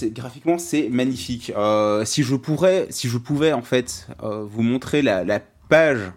graphiquement 0.09 0.57
c'est 0.57 0.89
magnifique. 0.89 1.53
Euh, 1.55 2.03
si 2.05 2.23
je 2.23 2.35
si 2.89 3.07
je 3.07 3.17
pouvais 3.17 3.53
en 3.53 3.61
fait 3.61 4.07
euh, 4.21 4.43
vous 4.43 4.63
montrer 4.63 5.01
la, 5.01 5.23
page 5.69 6.11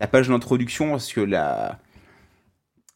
la 0.00 0.06
page 0.08 0.28
d'introduction 0.28 0.90
parce 0.90 1.12
que 1.12 1.20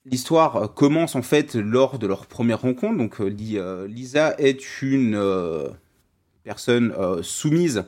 l'histoire 0.07 0.57
euh, 0.57 0.67
commence 0.67 1.15
en 1.15 1.23
fait 1.23 1.55
lors 1.55 1.99
de 1.99 2.07
leur 2.07 2.27
première 2.27 2.63
rencontre. 2.63 2.99
Donc 2.99 3.21
Li- 3.21 3.59
Lisa 3.87 4.35
est 4.39 4.83
une 4.83 5.21
personne 6.43 6.93
soumise 7.23 7.85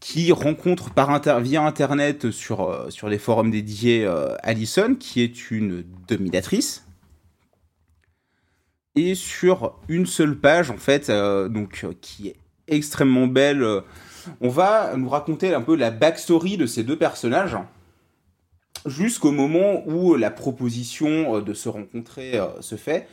qui 0.00 0.32
rencontre 0.32 0.90
par 0.90 1.10
via 1.40 1.62
internet 1.62 2.32
sur, 2.32 2.88
les 3.08 3.18
forums 3.18 3.50
dédiés 3.50 4.06
Allison, 4.42 4.94
qui 4.94 5.22
est 5.22 5.50
une 5.50 5.84
dominatrice. 6.08 6.84
Et 8.96 9.14
sur 9.14 9.74
une 9.88 10.06
seule 10.06 10.38
page, 10.38 10.70
en 10.70 10.76
fait, 10.76 11.10
euh, 11.10 11.48
donc, 11.48 11.80
euh, 11.84 11.92
qui 12.00 12.28
est 12.28 12.36
extrêmement 12.68 13.26
belle, 13.26 13.62
euh, 13.62 13.80
on 14.40 14.48
va 14.48 14.96
nous 14.96 15.08
raconter 15.08 15.52
un 15.52 15.62
peu 15.62 15.74
la 15.76 15.90
backstory 15.90 16.56
de 16.56 16.66
ces 16.66 16.84
deux 16.84 16.96
personnages 16.96 17.56
jusqu'au 18.86 19.32
moment 19.32 19.86
où 19.86 20.14
la 20.14 20.30
proposition 20.30 21.36
euh, 21.36 21.40
de 21.40 21.54
se 21.54 21.68
rencontrer 21.68 22.38
euh, 22.38 22.60
se 22.60 22.76
fait. 22.76 23.08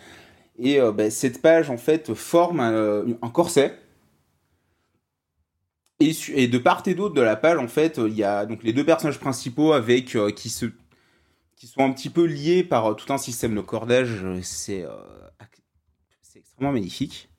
Et 0.60 0.80
euh, 0.80 0.92
ben, 0.92 1.10
cette 1.10 1.42
page, 1.42 1.70
en 1.70 1.78
fait, 1.78 2.14
forme 2.14 2.60
un, 2.60 2.74
euh, 2.74 3.14
corset. 3.34 3.78
Et, 6.00 6.48
de 6.48 6.58
part 6.58 6.82
et 6.88 6.96
d'autre 6.96 7.14
de 7.14 7.22
la 7.22 7.36
page, 7.36 7.60
en 7.60 7.68
fait, 7.68 8.00
euh, 8.00 8.10
il 8.10 8.16
y 8.16 8.24
a 8.24 8.46
donc 8.46 8.64
les 8.64 8.74
deux 8.74 8.84
personnages 8.84 9.20
principaux 9.20 9.74
avec 9.74 10.16
euh, 10.16 10.32
qui 10.32 10.50
se 10.50 10.66
qui 11.56 11.68
sont 11.68 11.84
un 11.84 11.92
petit 11.92 12.10
peu 12.10 12.26
liés 12.26 12.64
par 12.64 12.88
euh, 12.88 12.94
tout 12.96 13.14
un 13.14 13.20
système 13.20 13.54
de 13.54 13.62
cordage. 13.62 14.24
euh, 14.24 14.40
C'est 14.42 14.84
magnifique. 16.72 17.30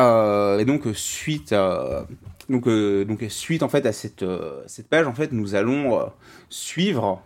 Euh, 0.00 0.58
et 0.58 0.64
donc 0.64 0.86
euh, 0.86 0.94
suite 0.94 1.52
à, 1.52 2.06
donc, 2.48 2.66
euh, 2.66 3.04
donc 3.04 3.24
suite 3.28 3.62
en 3.62 3.68
fait 3.68 3.84
à 3.86 3.92
cette, 3.92 4.24
cette 4.66 4.88
page, 4.88 5.06
en 5.06 5.14
fait, 5.14 5.32
nous 5.32 5.54
allons 5.54 6.10
suivre 6.48 7.22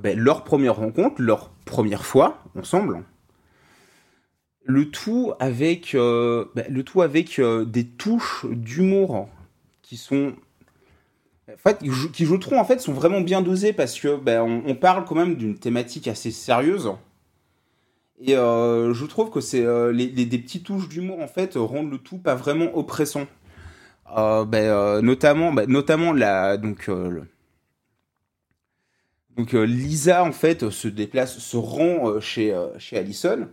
ben, 0.00 0.18
leur 0.18 0.44
première 0.44 0.76
rencontre, 0.76 1.20
leur 1.20 1.50
première 1.64 2.04
fois 2.04 2.42
ensemble. 2.56 3.02
Le 4.64 4.90
tout 4.90 5.32
avec, 5.40 5.94
ben, 5.94 6.66
le 6.68 6.82
tout 6.82 7.02
avec 7.02 7.40
des 7.40 7.86
touches 7.86 8.46
d'humour 8.50 9.28
qui 9.82 9.96
sont 9.96 10.34
en 11.52 11.56
fait, 11.56 11.78
qui, 12.12 12.26
je- 12.26 12.34
trouve 12.36 12.58
en 12.58 12.64
fait 12.64 12.80
sont 12.80 12.92
vraiment 12.92 13.20
bien 13.22 13.40
dosées 13.40 13.72
parce 13.72 13.98
que 13.98 14.16
ben, 14.16 14.42
on 14.66 14.74
parle 14.74 15.04
quand 15.04 15.14
même 15.14 15.36
d'une 15.36 15.58
thématique 15.58 16.06
assez 16.08 16.30
sérieuse 16.30 16.92
et 18.20 18.36
euh, 18.36 18.92
je 18.94 19.06
trouve 19.06 19.30
que 19.30 19.40
c'est 19.40 19.64
euh, 19.64 19.92
les, 19.92 20.08
des 20.08 20.38
petites 20.38 20.64
touches 20.64 20.88
d'humour 20.88 21.20
en 21.20 21.28
fait 21.28 21.54
rendent 21.56 21.90
le 21.90 21.98
tout 21.98 22.18
pas 22.18 22.34
vraiment 22.34 22.76
oppressant. 22.76 23.26
Euh, 24.16 24.44
ben, 24.44 25.00
notamment, 25.02 25.52
ben, 25.52 25.68
notamment 25.68 26.12
la 26.12 26.56
donc 26.56 26.90
donc 29.36 29.52
Lisa 29.52 30.24
en 30.24 30.32
fait 30.32 30.70
se 30.70 30.88
déplace, 30.88 31.38
se 31.38 31.56
rend 31.56 32.20
chez 32.20 32.56
chez 32.78 32.98
Allison. 32.98 33.48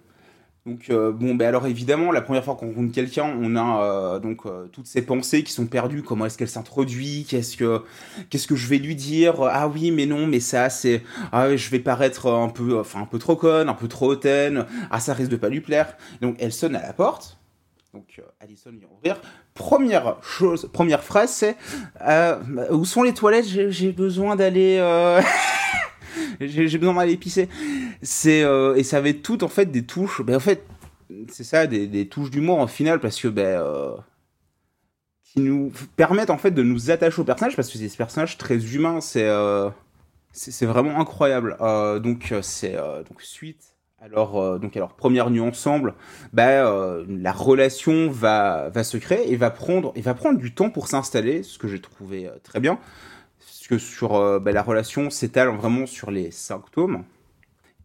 Donc 0.66 0.89
euh, 0.89 1.11
bon 1.11 1.36
ben 1.36 1.47
alors 1.47 1.68
évidemment 1.68 2.11
la 2.11 2.22
première 2.22 2.43
fois 2.43 2.55
qu'on 2.55 2.68
rencontre 2.70 2.91
quelqu'un 2.91 3.38
on 3.39 3.55
a 3.55 3.84
euh, 3.84 4.20
donc 4.20 4.47
euh, 4.47 4.66
toutes 4.72 4.88
ces 4.88 5.03
pensées 5.03 5.43
qui 5.43 5.51
sont 5.51 5.68
perdues. 5.68 6.01
Comment 6.01 6.26
est-ce 6.26 6.39
qu'elle 6.39 6.49
s'introduit? 6.49 7.28
Qu'est-ce 7.30 7.55
que 7.55 7.84
qu'est-ce 8.32 8.47
que 8.47 8.55
je 8.55 8.68
vais 8.68 8.80
lui 8.80 8.95
dire? 8.95 9.43
Ah 9.43 9.68
oui 9.68 9.91
mais 9.91 10.07
non 10.07 10.26
mais 10.26 10.39
ça 10.39 10.72
c'est 10.72 11.03
ah 11.32 11.55
je 11.55 11.70
vais 11.70 11.80
paraître 11.80 12.32
un 12.32 12.49
peu 12.49 12.80
enfin 12.80 13.01
un 13.01 13.05
peu 13.05 13.20
trop 13.20 13.36
conne 13.36 13.70
un 13.70 13.76
peu 13.76 13.88
trop 13.88 14.07
hautaine. 14.07 14.66
Ah 14.89 14.99
ça 14.99 15.13
risque 15.13 15.30
de 15.30 15.36
pas 15.36 15.49
lui 15.49 15.61
plaire. 15.61 15.97
Donc 16.22 16.36
elle 16.39 16.51
sonne 16.51 16.76
à 16.76 16.82
la 16.82 16.93
porte. 16.93 17.38
Donc 17.95 18.16
euh, 18.20 18.24
Alison 18.41 18.72
vient 18.72 18.89
ouvrir 18.91 19.22
première 19.53 20.18
chose 20.22 20.70
première 20.74 21.01
phrase 21.01 21.30
c'est 21.30 21.55
euh, 22.01 22.38
où 22.72 22.84
sont 22.84 23.03
les 23.03 23.13
toilettes? 23.13 23.47
J'ai 23.47 23.72
j'ai 23.72 23.93
besoin 23.93 24.36
d'aller 24.36 24.78
euh, 24.80 25.22
j'ai 26.39 26.78
besoin 26.78 26.93
d'aller 26.93 27.18
pisser. 27.18 27.49
Euh, 28.26 28.76
et 28.76 28.84
ça 28.84 28.97
avait 28.97 29.16
tout 29.16 29.43
en 29.43 29.47
fait 29.47 29.72
des 29.72 29.84
touches 29.84 30.22
ben 30.22 30.36
en 30.36 30.39
fait 30.39 30.63
c'est 31.32 31.43
ça 31.43 31.68
des, 31.68 31.88
des 31.88 32.07
touches 32.07 32.32
d'humour 32.32 32.59
en 32.59 32.68
final 32.68 32.99
parce 32.99 33.20
que 33.20 33.28
ben 33.28 33.59
euh, 33.59 33.95
qui 35.24 35.39
nous 35.39 35.72
permettent 35.95 36.30
en 36.30 36.38
fait 36.38 36.51
de 36.51 36.63
nous 36.63 36.91
attacher 36.91 37.22
au 37.22 37.24
personnage 37.24 37.55
parce 37.55 37.70
que 37.70 37.78
c'est 37.78 37.88
des 37.88 37.95
personnages 37.95 38.38
très 38.38 38.74
humains 38.74 39.01
c'est 39.01 39.28
euh, 39.28 39.70
c'est 40.32 40.51
c'est 40.51 40.66
vraiment 40.66 40.99
incroyable. 40.99 41.57
Donc 41.59 42.34
suite 43.20 43.76
alors 44.01 44.41
euh, 44.41 44.59
première 44.97 45.30
nuit 45.30 45.39
ensemble 45.39 45.93
ben 46.34 47.05
la 47.07 47.32
relation 47.32 48.09
va 48.09 48.72
se 48.84 48.97
créer 48.97 49.32
et 49.32 49.36
va 49.36 49.51
prendre 49.51 49.93
du 50.36 50.53
temps 50.53 50.70
pour 50.70 50.88
s'installer 50.88 51.43
ce 51.43 51.57
que 51.57 51.68
j'ai 51.68 51.80
trouvé 51.80 52.30
très 52.43 52.59
bien 52.59 52.80
parce 53.68 53.82
que 53.82 53.88
sur 53.88 54.16
euh, 54.16 54.39
ben, 54.39 54.53
la 54.53 54.61
relation 54.61 55.09
s'étale 55.09 55.49
vraiment 55.49 55.88
sur 55.88 56.11
les 56.11 56.30
tomes 56.72 57.03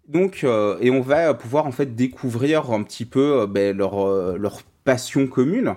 donc, 0.08 0.44
euh, 0.44 0.76
et 0.80 0.90
on 0.90 1.00
va 1.00 1.32
pouvoir 1.32 1.66
en 1.66 1.72
fait 1.72 1.94
découvrir 1.94 2.70
un 2.72 2.82
petit 2.82 3.06
peu 3.06 3.40
euh, 3.40 3.46
ben, 3.46 3.74
leur, 3.74 4.36
leur 4.36 4.62
passion 4.84 5.26
commune, 5.26 5.76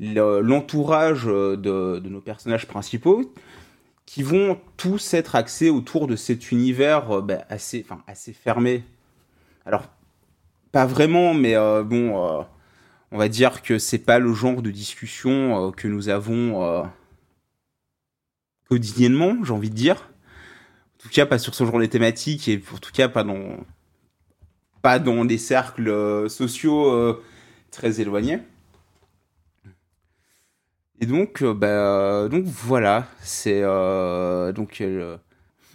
le- 0.00 0.40
l'entourage 0.40 1.26
de, 1.26 1.56
de 1.56 2.08
nos 2.08 2.20
personnages 2.20 2.66
principaux, 2.66 3.32
qui 4.06 4.22
vont 4.22 4.58
tous 4.76 5.14
être 5.14 5.36
axés 5.36 5.70
autour 5.70 6.08
de 6.08 6.16
cet 6.16 6.50
univers 6.50 7.22
ben, 7.22 7.44
assez, 7.48 7.86
assez 8.08 8.32
fermé. 8.32 8.82
Alors, 9.66 9.84
pas 10.72 10.86
vraiment, 10.86 11.34
mais 11.34 11.54
bon, 11.84 12.44
on 13.12 13.18
va 13.18 13.28
dire 13.28 13.62
que 13.62 13.78
c'est 13.78 13.98
pas 13.98 14.18
le 14.18 14.32
genre 14.32 14.62
de 14.62 14.70
discussion 14.70 15.72
que 15.76 15.88
nous 15.88 16.08
avons 16.08 16.86
quotidiennement, 18.68 19.36
j'ai 19.44 19.52
envie 19.52 19.70
de 19.70 19.74
dire. 19.74 20.10
En 20.98 21.02
tout 21.04 21.08
cas, 21.10 21.26
pas 21.26 21.38
sur 21.38 21.54
ce 21.54 21.64
genre 21.64 21.80
de 21.80 21.86
thématique 21.86 22.48
et 22.48 22.62
en 22.74 22.78
tout 22.78 22.92
cas 22.92 23.08
pas 23.08 23.24
dans 23.24 23.58
pas 24.82 24.98
dans 24.98 25.24
des 25.24 25.38
cercles 25.38 25.88
euh, 25.88 26.28
sociaux 26.28 26.92
euh, 26.92 27.22
très 27.70 28.00
éloignés. 28.00 28.40
Et 31.00 31.06
donc, 31.06 31.42
euh, 31.42 31.52
bah, 31.54 32.28
donc 32.28 32.44
voilà, 32.44 33.08
c'est 33.20 33.62
donc 33.62 34.82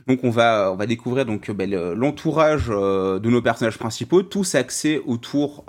donc 0.07 0.23
on 0.23 0.29
va 0.29 0.71
on 0.71 0.75
va 0.75 0.85
découvrir 0.87 1.25
donc 1.25 1.51
bah, 1.51 1.65
le- 1.65 1.93
l'entourage 1.93 2.67
de 2.69 3.29
nos 3.29 3.41
personnages 3.41 3.77
principaux, 3.77 4.23
tous 4.23 4.55
axés 4.55 5.01
autour 5.05 5.65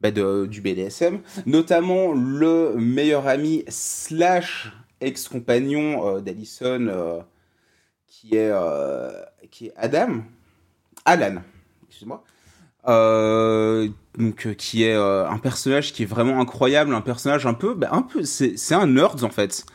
bah, 0.00 0.10
du 0.10 0.60
BDSM, 0.60 1.20
notamment 1.46 2.12
le 2.12 2.74
meilleur 2.76 3.26
ami 3.26 3.64
slash 3.68 4.72
ex-compagnon 5.00 6.16
euh, 6.16 6.20
d'Alison 6.20 6.86
euh, 6.88 7.20
qui 8.06 8.36
est 8.36 8.50
euh, 8.50 9.10
qui 9.50 9.66
est 9.66 9.72
Adam, 9.76 10.22
Alan, 11.04 11.42
excuse-moi. 11.88 12.24
Qui 14.58 14.84
est 14.84 14.94
un 14.94 15.38
personnage 15.38 15.92
qui 15.92 16.04
est 16.04 16.06
vraiment 16.06 16.40
incroyable, 16.40 16.94
un 16.94 17.00
personnage 17.00 17.46
un 17.46 17.54
peu, 17.54 17.74
bah, 17.74 17.88
un 17.90 18.02
peu, 18.02 18.22
c'est 18.24 18.74
un 18.74 18.86
nerd 18.86 19.24
en 19.24 19.30
fait, 19.30 19.66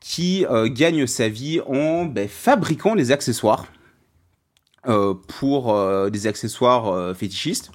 qui 0.00 0.46
gagne 0.66 1.06
sa 1.06 1.28
vie 1.28 1.60
en 1.66 2.06
bah, 2.06 2.26
fabriquant 2.26 2.96
des 2.96 3.12
accessoires 3.12 3.66
pour 5.26 6.10
des 6.10 6.26
accessoires 6.26 7.14
fétichistes, 7.14 7.70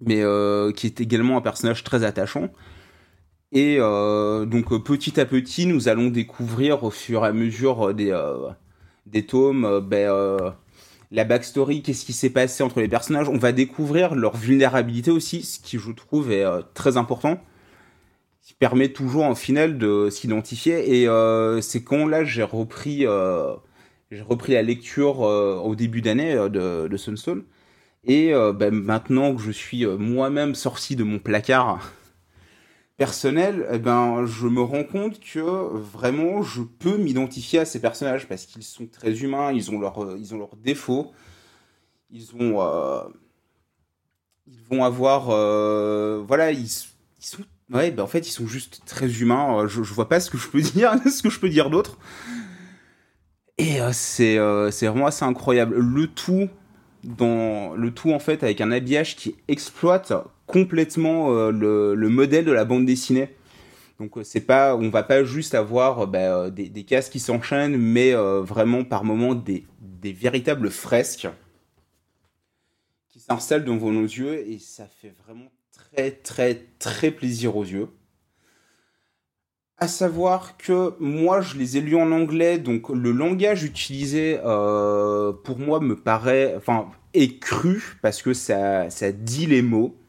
mais 0.00 0.22
qui 0.74 0.86
est 0.86 1.00
également 1.00 1.36
un 1.36 1.42
personnage 1.42 1.84
très 1.84 2.02
attachant. 2.02 2.50
Et 3.52 3.78
euh, 3.80 4.46
donc 4.46 4.72
euh, 4.72 4.78
petit 4.78 5.18
à 5.20 5.26
petit, 5.26 5.66
nous 5.66 5.88
allons 5.88 6.08
découvrir 6.08 6.84
au 6.84 6.90
fur 6.90 7.24
et 7.24 7.28
à 7.28 7.32
mesure 7.32 7.88
euh, 7.88 7.94
des 7.94 8.10
euh, 8.12 8.48
des 9.06 9.26
tomes, 9.26 9.64
euh, 9.64 9.80
ben, 9.80 10.08
euh, 10.10 10.50
la 11.10 11.24
backstory, 11.24 11.82
qu'est-ce 11.82 12.04
qui 12.04 12.12
s'est 12.12 12.30
passé 12.30 12.62
entre 12.62 12.80
les 12.80 12.88
personnages. 12.88 13.28
On 13.28 13.38
va 13.38 13.52
découvrir 13.52 14.14
leur 14.14 14.36
vulnérabilité 14.36 15.10
aussi, 15.10 15.42
ce 15.42 15.58
qui 15.58 15.78
je 15.78 15.90
trouve 15.90 16.30
est 16.30 16.44
très 16.74 16.96
important, 16.96 17.40
qui 18.42 18.54
permet 18.54 18.90
toujours 18.90 19.24
en 19.24 19.34
final 19.34 19.78
de 19.78 20.08
s'identifier. 20.10 21.02
Et 21.02 21.08
c'est 21.62 21.82
quand 21.82 22.06
là 22.06 22.24
j'ai 22.24 22.44
repris, 22.44 23.06
j'ai 24.10 24.22
repris 24.22 24.52
la 24.52 24.62
lecture 24.62 25.20
au 25.20 25.74
début 25.74 26.00
d'année 26.00 26.34
de, 26.36 26.86
de 26.86 26.96
Sunstone. 26.96 27.42
Et 28.04 28.32
ben, 28.54 28.72
maintenant 28.72 29.34
que 29.34 29.42
je 29.42 29.50
suis 29.50 29.84
moi-même 29.86 30.54
sorti 30.54 30.94
de 30.94 31.02
mon 31.02 31.18
placard 31.18 31.92
personnel, 33.00 33.66
eh 33.72 33.78
ben, 33.78 34.26
je 34.26 34.46
me 34.46 34.60
rends 34.60 34.84
compte 34.84 35.20
que 35.20 35.40
vraiment 35.40 36.42
je 36.42 36.60
peux 36.60 36.98
m'identifier 36.98 37.60
à 37.60 37.64
ces 37.64 37.80
personnages 37.80 38.28
parce 38.28 38.44
qu'ils 38.44 38.62
sont 38.62 38.86
très 38.86 39.22
humains, 39.22 39.52
ils 39.52 39.70
ont 39.70 39.80
leurs 39.80 40.04
euh, 40.04 40.18
ils 40.18 40.34
ont 40.34 40.38
leurs 40.38 40.54
défauts, 40.56 41.10
ils 42.10 42.34
ont 42.34 42.60
euh, 42.60 43.00
ils 44.46 44.60
vont 44.70 44.84
avoir 44.84 45.30
euh, 45.30 46.22
voilà 46.28 46.52
ils, 46.52 46.68
sont 46.68 47.42
ouais 47.72 47.90
ben 47.90 48.02
en 48.02 48.06
fait 48.06 48.28
ils 48.28 48.32
sont 48.32 48.46
juste 48.46 48.82
très 48.84 49.10
humains. 49.22 49.66
Je, 49.66 49.80
vois 49.80 50.10
pas 50.10 50.20
ce 50.20 50.30
que 50.30 50.36
je 50.36 50.48
peux 50.48 50.60
dire 50.76 50.92
ce 51.10 51.22
que 51.22 51.30
je 51.30 51.40
peux 51.40 51.48
dire 51.48 51.70
d'autre. 51.70 51.96
Et 53.56 53.78
c'est 53.92 54.38
c'est 54.72 54.88
vraiment 54.88 55.06
assez 55.06 55.24
incroyable. 55.24 55.74
Le 55.78 56.06
tout 56.06 56.50
dans 57.02 57.72
le 57.74 57.94
tout 57.94 58.12
en 58.12 58.18
fait 58.18 58.42
avec 58.42 58.60
un 58.60 58.70
habillage 58.70 59.16
qui 59.16 59.36
exploite 59.48 60.12
complètement 60.50 61.32
euh, 61.32 61.50
le, 61.50 61.94
le 61.94 62.08
modèle 62.08 62.44
de 62.44 62.52
la 62.52 62.64
bande 62.64 62.86
dessinée. 62.86 63.34
Donc 63.98 64.16
euh, 64.16 64.24
c'est 64.24 64.40
pas, 64.40 64.76
on 64.76 64.88
va 64.90 65.02
pas 65.02 65.24
juste 65.24 65.54
avoir 65.54 66.00
euh, 66.00 66.06
bah, 66.06 66.50
des, 66.50 66.68
des 66.68 66.84
cases 66.84 67.08
qui 67.08 67.20
s'enchaînent, 67.20 67.76
mais 67.76 68.12
vraiment 68.12 68.84
par 68.84 69.04
moments 69.04 69.34
des, 69.34 69.66
véritables 70.02 70.70
fresques 70.70 71.28
qui 73.08 73.20
s'installent 73.20 73.64
devant 73.64 73.90
nos 73.90 74.04
yeux 74.04 74.48
et 74.48 74.58
ça 74.58 74.86
fait 74.86 75.14
vraiment 75.24 75.50
très 75.72 76.10
très 76.10 76.54
très 76.78 77.10
plaisir 77.10 77.56
aux 77.56 77.64
yeux. 77.64 77.88
À 79.76 79.88
savoir 79.88 80.56
que 80.58 80.94
moi 81.00 81.40
je 81.40 81.56
les 81.56 81.76
ai 81.76 81.80
lus 81.80 81.96
en 81.96 82.12
anglais, 82.12 82.58
donc 82.58 82.88
le 82.90 83.12
langage 83.12 83.64
utilisé 83.64 84.38
pour 84.42 85.58
moi 85.58 85.80
me 85.80 85.94
paraît, 85.94 86.54
enfin, 86.56 86.90
est 87.14 87.38
cru 87.38 87.98
parce 88.02 88.22
que 88.22 88.34
ça, 88.34 88.88
ça 88.90 89.12
dit 89.12 89.46
les 89.46 89.62
mots 89.62 89.99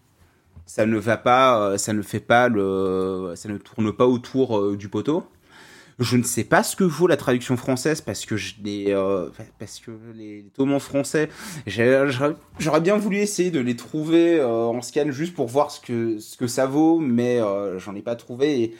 ça 0.72 0.85
ne 0.85 0.98
va 0.98 1.18
pas, 1.18 1.60
euh, 1.60 1.77
ça 1.77 1.91
ne 1.91 2.02
fait 2.02 2.22
pas 2.22 2.48
le, 2.48 3.34
ça 3.35 3.49
ne 3.49 3.57
tourne 3.57 3.91
pas 3.91 4.07
autour 4.07 4.57
euh, 4.57 4.77
du 4.77 4.88
poteau. 4.88 5.26
Je 5.99 6.15
ne 6.15 6.23
sais 6.23 6.45
pas 6.45 6.64
ce 6.64 6.77
que 6.77 6.85
vaut 6.85 7.07
la 7.07 7.18
traduction 7.18 7.57
française 7.57 7.99
parce 7.99 8.26
que 8.26 8.35
l'ai, 8.64 8.85
euh, 8.88 9.30
parce 9.60 9.81
que 9.81 9.91
les, 10.15 10.43
les 10.43 10.49
tomes 10.49 10.72
en 10.72 10.80
français, 10.80 11.27
j'aurais 11.68 12.80
bien 12.80 12.95
voulu 12.95 13.18
essayer 13.18 13.52
de 13.52 13.60
les 13.60 13.76
trouver 13.76 14.39
euh, 14.39 14.68
en 14.68 14.81
scan 14.81 15.11
juste 15.11 15.34
pour 15.34 15.48
voir 15.48 15.72
ce 15.72 15.81
que 15.81 16.19
ce 16.19 16.38
que 16.38 16.48
ça 16.48 16.68
vaut, 16.68 16.99
mais 16.99 17.39
j'en 17.77 17.93
ai 17.93 18.02
pas 18.02 18.15
trouvé. 18.15 18.61
Et 18.61 18.76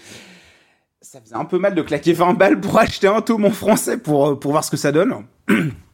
ça 1.02 1.20
faisait 1.20 1.36
un 1.36 1.46
peu 1.46 1.60
mal 1.60 1.76
de 1.76 1.82
claquer 1.82 2.14
20 2.14 2.36
balles 2.36 2.62
pour 2.62 2.80
acheter 2.80 3.08
un 3.08 3.22
tome 3.22 3.44
en 3.44 3.52
français 3.52 3.98
pour 3.98 4.40
pour 4.40 4.52
voir 4.52 4.64
ce 4.64 4.72
que 4.72 4.78
ça 4.78 4.94
donne. 4.94 5.26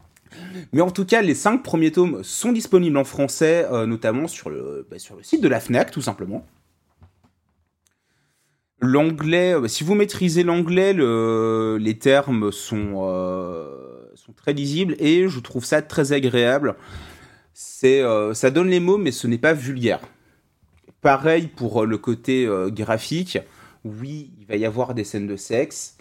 Mais 0.73 0.81
en 0.81 0.91
tout 0.91 1.05
cas, 1.05 1.21
les 1.21 1.35
cinq 1.35 1.63
premiers 1.63 1.91
tomes 1.91 2.23
sont 2.23 2.51
disponibles 2.51 2.97
en 2.97 3.03
français, 3.03 3.65
euh, 3.71 3.85
notamment 3.85 4.27
sur 4.27 4.49
le, 4.49 4.87
bah, 4.89 4.99
sur 4.99 5.15
le 5.15 5.23
site 5.23 5.41
de 5.41 5.47
la 5.47 5.59
FNAC, 5.59 5.91
tout 5.91 6.01
simplement. 6.01 6.45
L'anglais, 8.79 9.55
euh, 9.55 9.67
si 9.67 9.83
vous 9.83 9.95
maîtrisez 9.95 10.43
l'anglais, 10.43 10.93
le- 10.93 11.77
les 11.81 11.97
termes 11.97 12.51
sont, 12.51 13.07
euh, 13.09 14.05
sont 14.15 14.33
très 14.33 14.53
lisibles 14.53 14.95
et 14.99 15.27
je 15.27 15.39
trouve 15.39 15.65
ça 15.65 15.81
très 15.81 16.13
agréable. 16.13 16.75
Ça 17.53 18.51
donne 18.51 18.69
les 18.69 18.79
mots, 18.79 18.97
mais 18.99 19.11
ce 19.11 19.25
n'est 19.27 19.39
pas 19.39 19.53
vulgaire. 19.53 20.01
Pareil 21.01 21.47
pour 21.47 21.85
le 21.85 21.97
côté 21.97 22.47
graphique. 22.67 23.39
Oui, 23.83 24.31
il 24.39 24.45
va 24.45 24.55
y 24.57 24.65
avoir 24.65 24.93
des 24.93 25.03
scènes 25.03 25.27
de 25.27 25.35
sexe, 25.37 25.96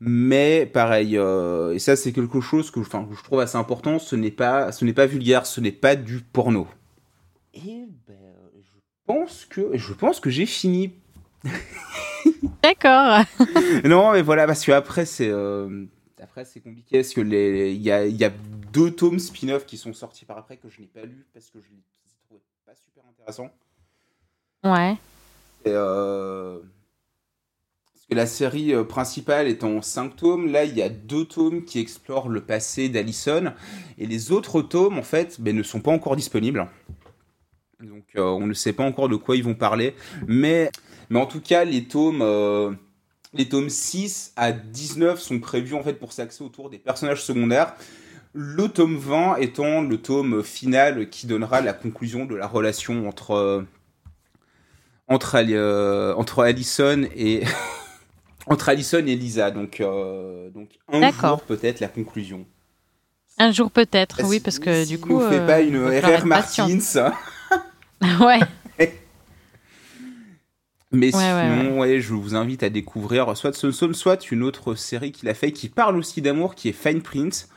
mais 0.00 0.64
pareil, 0.64 1.18
euh, 1.18 1.74
et 1.74 1.78
ça 1.78 1.94
c'est 1.94 2.12
quelque 2.12 2.40
chose 2.40 2.70
que, 2.70 2.80
enfin, 2.80 3.04
que 3.04 3.14
je 3.14 3.22
trouve 3.22 3.40
assez 3.40 3.56
important. 3.56 3.98
Ce 3.98 4.16
n'est 4.16 4.30
pas, 4.30 4.72
ce 4.72 4.84
n'est 4.84 4.94
pas 4.94 5.06
vulgaire, 5.06 5.44
ce 5.44 5.60
n'est 5.60 5.72
pas 5.72 5.94
du 5.94 6.20
porno. 6.20 6.66
Et 7.52 7.86
ben, 8.08 8.16
je 8.60 8.78
pense 9.06 9.44
que, 9.44 9.76
je 9.76 9.92
pense 9.92 10.18
que 10.18 10.30
j'ai 10.30 10.46
fini 10.46 10.94
D'accord. 12.62 13.24
non, 13.84 14.12
mais 14.12 14.22
voilà, 14.22 14.46
parce 14.46 14.64
que 14.64 14.72
après 14.72 15.04
c'est 15.04 15.28
euh, 15.28 15.84
après 16.22 16.44
c'est 16.44 16.60
compliqué 16.60 16.98
parce 16.98 17.12
que 17.12 17.20
les 17.20 17.72
il 17.72 17.82
y 17.82 17.90
a, 17.90 18.06
il 18.06 18.16
y 18.16 18.24
a 18.24 18.30
deux 18.72 18.90
tomes 18.90 19.18
spin-off 19.18 19.66
qui 19.66 19.76
sont 19.76 19.92
sortis 19.92 20.24
par 20.24 20.38
après 20.38 20.56
que 20.56 20.68
je 20.68 20.80
n'ai 20.80 20.86
pas 20.86 21.04
lu 21.04 21.26
parce 21.32 21.50
que 21.50 21.60
je 21.60 21.68
les 21.68 21.82
trouvais 22.24 22.40
pas 22.64 22.74
super 22.74 23.04
intéressants. 23.08 23.50
Ouais. 24.64 24.92
Et, 25.64 25.72
euh, 25.74 26.60
la 28.14 28.26
série 28.26 28.74
euh, 28.74 28.84
principale 28.84 29.46
est 29.46 29.64
en 29.64 29.82
5 29.82 30.16
tomes, 30.16 30.50
là 30.50 30.64
il 30.64 30.76
y 30.76 30.82
a 30.82 30.88
deux 30.88 31.24
tomes 31.24 31.64
qui 31.64 31.78
explorent 31.78 32.28
le 32.28 32.40
passé 32.40 32.88
d'Allison 32.88 33.52
et 33.98 34.06
les 34.06 34.32
autres 34.32 34.62
tomes 34.62 34.98
en 34.98 35.02
fait 35.02 35.40
ben, 35.40 35.56
ne 35.56 35.62
sont 35.62 35.80
pas 35.80 35.92
encore 35.92 36.16
disponibles. 36.16 36.66
Donc 37.80 38.04
euh, 38.16 38.22
on 38.22 38.46
ne 38.46 38.52
sait 38.52 38.72
pas 38.72 38.84
encore 38.84 39.08
de 39.08 39.16
quoi 39.16 39.36
ils 39.36 39.44
vont 39.44 39.54
parler, 39.54 39.94
mais 40.26 40.70
en 41.14 41.26
tout 41.26 41.40
cas 41.40 41.64
les 41.64 41.84
tomes 41.84 42.20
euh, 42.22 42.72
les 43.32 43.48
tomes 43.48 43.70
6 43.70 44.32
à 44.36 44.52
19 44.52 45.20
sont 45.20 45.38
prévus 45.38 45.74
en 45.74 45.82
fait 45.82 45.94
pour 45.94 46.12
s'axer 46.12 46.42
autour 46.42 46.68
des 46.68 46.78
personnages 46.78 47.22
secondaires. 47.22 47.74
Le 48.32 48.68
tome 48.68 48.96
20 48.96 49.36
étant 49.36 49.82
le 49.82 49.96
tome 49.98 50.42
final 50.42 51.10
qui 51.10 51.26
donnera 51.26 51.60
la 51.60 51.72
conclusion 51.72 52.26
de 52.26 52.34
la 52.34 52.46
relation 52.46 53.08
entre 53.08 53.32
euh, 53.32 53.62
entre, 55.08 56.16
entre 56.16 56.42
Allison 56.44 57.08
et 57.16 57.42
entre 58.46 58.68
Allison 58.68 58.98
et 59.06 59.16
Lisa. 59.16 59.50
Donc 59.50 59.80
euh, 59.80 60.50
donc 60.50 60.70
un 60.88 61.10
jour 61.10 61.40
peut-être 61.42 61.80
la 61.80 61.88
conclusion. 61.88 62.46
Un 63.38 63.52
jour 63.52 63.70
peut-être, 63.70 64.18
Bah, 64.18 64.24
oui, 64.28 64.38
parce 64.40 64.58
que 64.58 64.84
si 64.84 64.90
du 64.90 64.98
coup. 65.00 65.14
on 65.16 65.30
fait 65.30 65.38
euh, 65.38 65.46
pas 65.46 65.60
une 65.60 65.78
RR. 65.86 66.26
Martins. 66.26 66.68
ouais. 68.20 68.40
Mais 70.92 71.14
Ouais, 71.14 71.22
sinon, 71.22 71.78
ouais, 71.78 72.00
je 72.00 72.12
vous 72.14 72.34
invite 72.34 72.62
à 72.64 72.68
découvrir 72.68 73.36
soit 73.36 73.52
Sunstone, 73.54 73.94
soit 73.94 74.30
une 74.32 74.42
autre 74.42 74.74
série 74.74 75.12
qu'il 75.12 75.28
a 75.28 75.34
fait 75.34 75.52
qui 75.52 75.68
parle 75.68 75.96
aussi 75.96 76.20
d'amour, 76.20 76.56
qui 76.56 76.68
est 76.68 76.72
Fine 76.72 77.00
Print, 77.00 77.48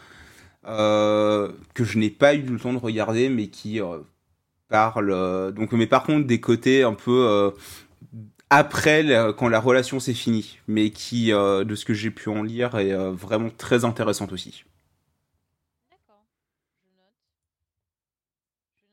euh, 0.67 1.51
que 1.73 1.83
je 1.83 1.97
n'ai 1.97 2.11
pas 2.11 2.35
eu 2.35 2.43
le 2.43 2.59
temps 2.59 2.73
de 2.73 2.77
regarder, 2.77 3.29
mais 3.29 3.47
qui 3.47 3.81
euh, 3.81 3.97
parle. 4.69 5.11
euh, 5.11 5.51
donc, 5.51 5.71
mais 5.71 5.87
par 5.87 6.03
contre, 6.03 6.27
des 6.27 6.39
côtés 6.39 6.83
un 6.83 6.93
peu 6.93 7.51
après, 8.55 9.03
la- 9.03 9.33
quand 9.33 9.47
la 9.49 9.59
relation 9.59 9.99
s'est 9.99 10.13
finie, 10.13 10.57
mais 10.67 10.89
qui, 10.91 11.31
euh, 11.33 11.63
de 11.63 11.75
ce 11.75 11.85
que 11.85 11.93
j'ai 11.93 12.11
pu 12.11 12.29
en 12.29 12.43
lire, 12.43 12.75
est 12.77 12.91
euh, 12.91 13.11
vraiment 13.11 13.49
très 13.57 13.85
intéressante 13.85 14.31
aussi. 14.31 14.63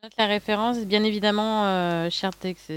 Je 0.03 0.07
note 0.07 0.13
la 0.19 0.27
référence, 0.27 0.79
bien 0.79 1.05
évidemment, 1.05 1.65
euh, 1.67 2.09
chères, 2.11 2.35
tex- 2.35 2.71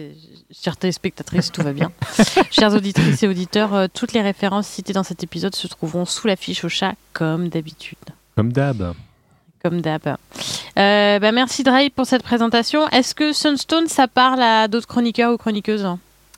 chères 0.51 0.75
téléspectatrices, 0.75 1.51
tout 1.53 1.61
va 1.61 1.71
bien. 1.71 1.89
Chères 2.51 2.73
auditrices 2.73 3.23
et 3.23 3.27
auditeurs, 3.29 3.73
euh, 3.73 3.87
toutes 3.93 4.11
les 4.11 4.21
références 4.21 4.67
citées 4.67 4.91
dans 4.91 5.03
cet 5.03 5.23
épisode 5.23 5.55
se 5.55 5.67
trouveront 5.67 6.03
sous 6.05 6.27
la 6.27 6.35
fiche 6.35 6.65
au 6.65 6.69
chat, 6.69 6.95
comme 7.13 7.47
d'habitude. 7.47 7.97
Comme 8.35 8.51
d'hab. 8.51 8.93
Comme 9.63 9.79
d'hab. 9.79 10.05
Euh, 10.77 11.19
bah, 11.19 11.31
merci 11.31 11.63
Drive 11.63 11.91
pour 11.91 12.05
cette 12.05 12.23
présentation. 12.23 12.89
Est-ce 12.89 13.15
que 13.15 13.31
Sunstone, 13.31 13.87
ça 13.87 14.09
parle 14.09 14.41
à 14.41 14.67
d'autres 14.67 14.87
chroniqueurs 14.87 15.31
ou 15.31 15.37
chroniqueuses? 15.37 15.87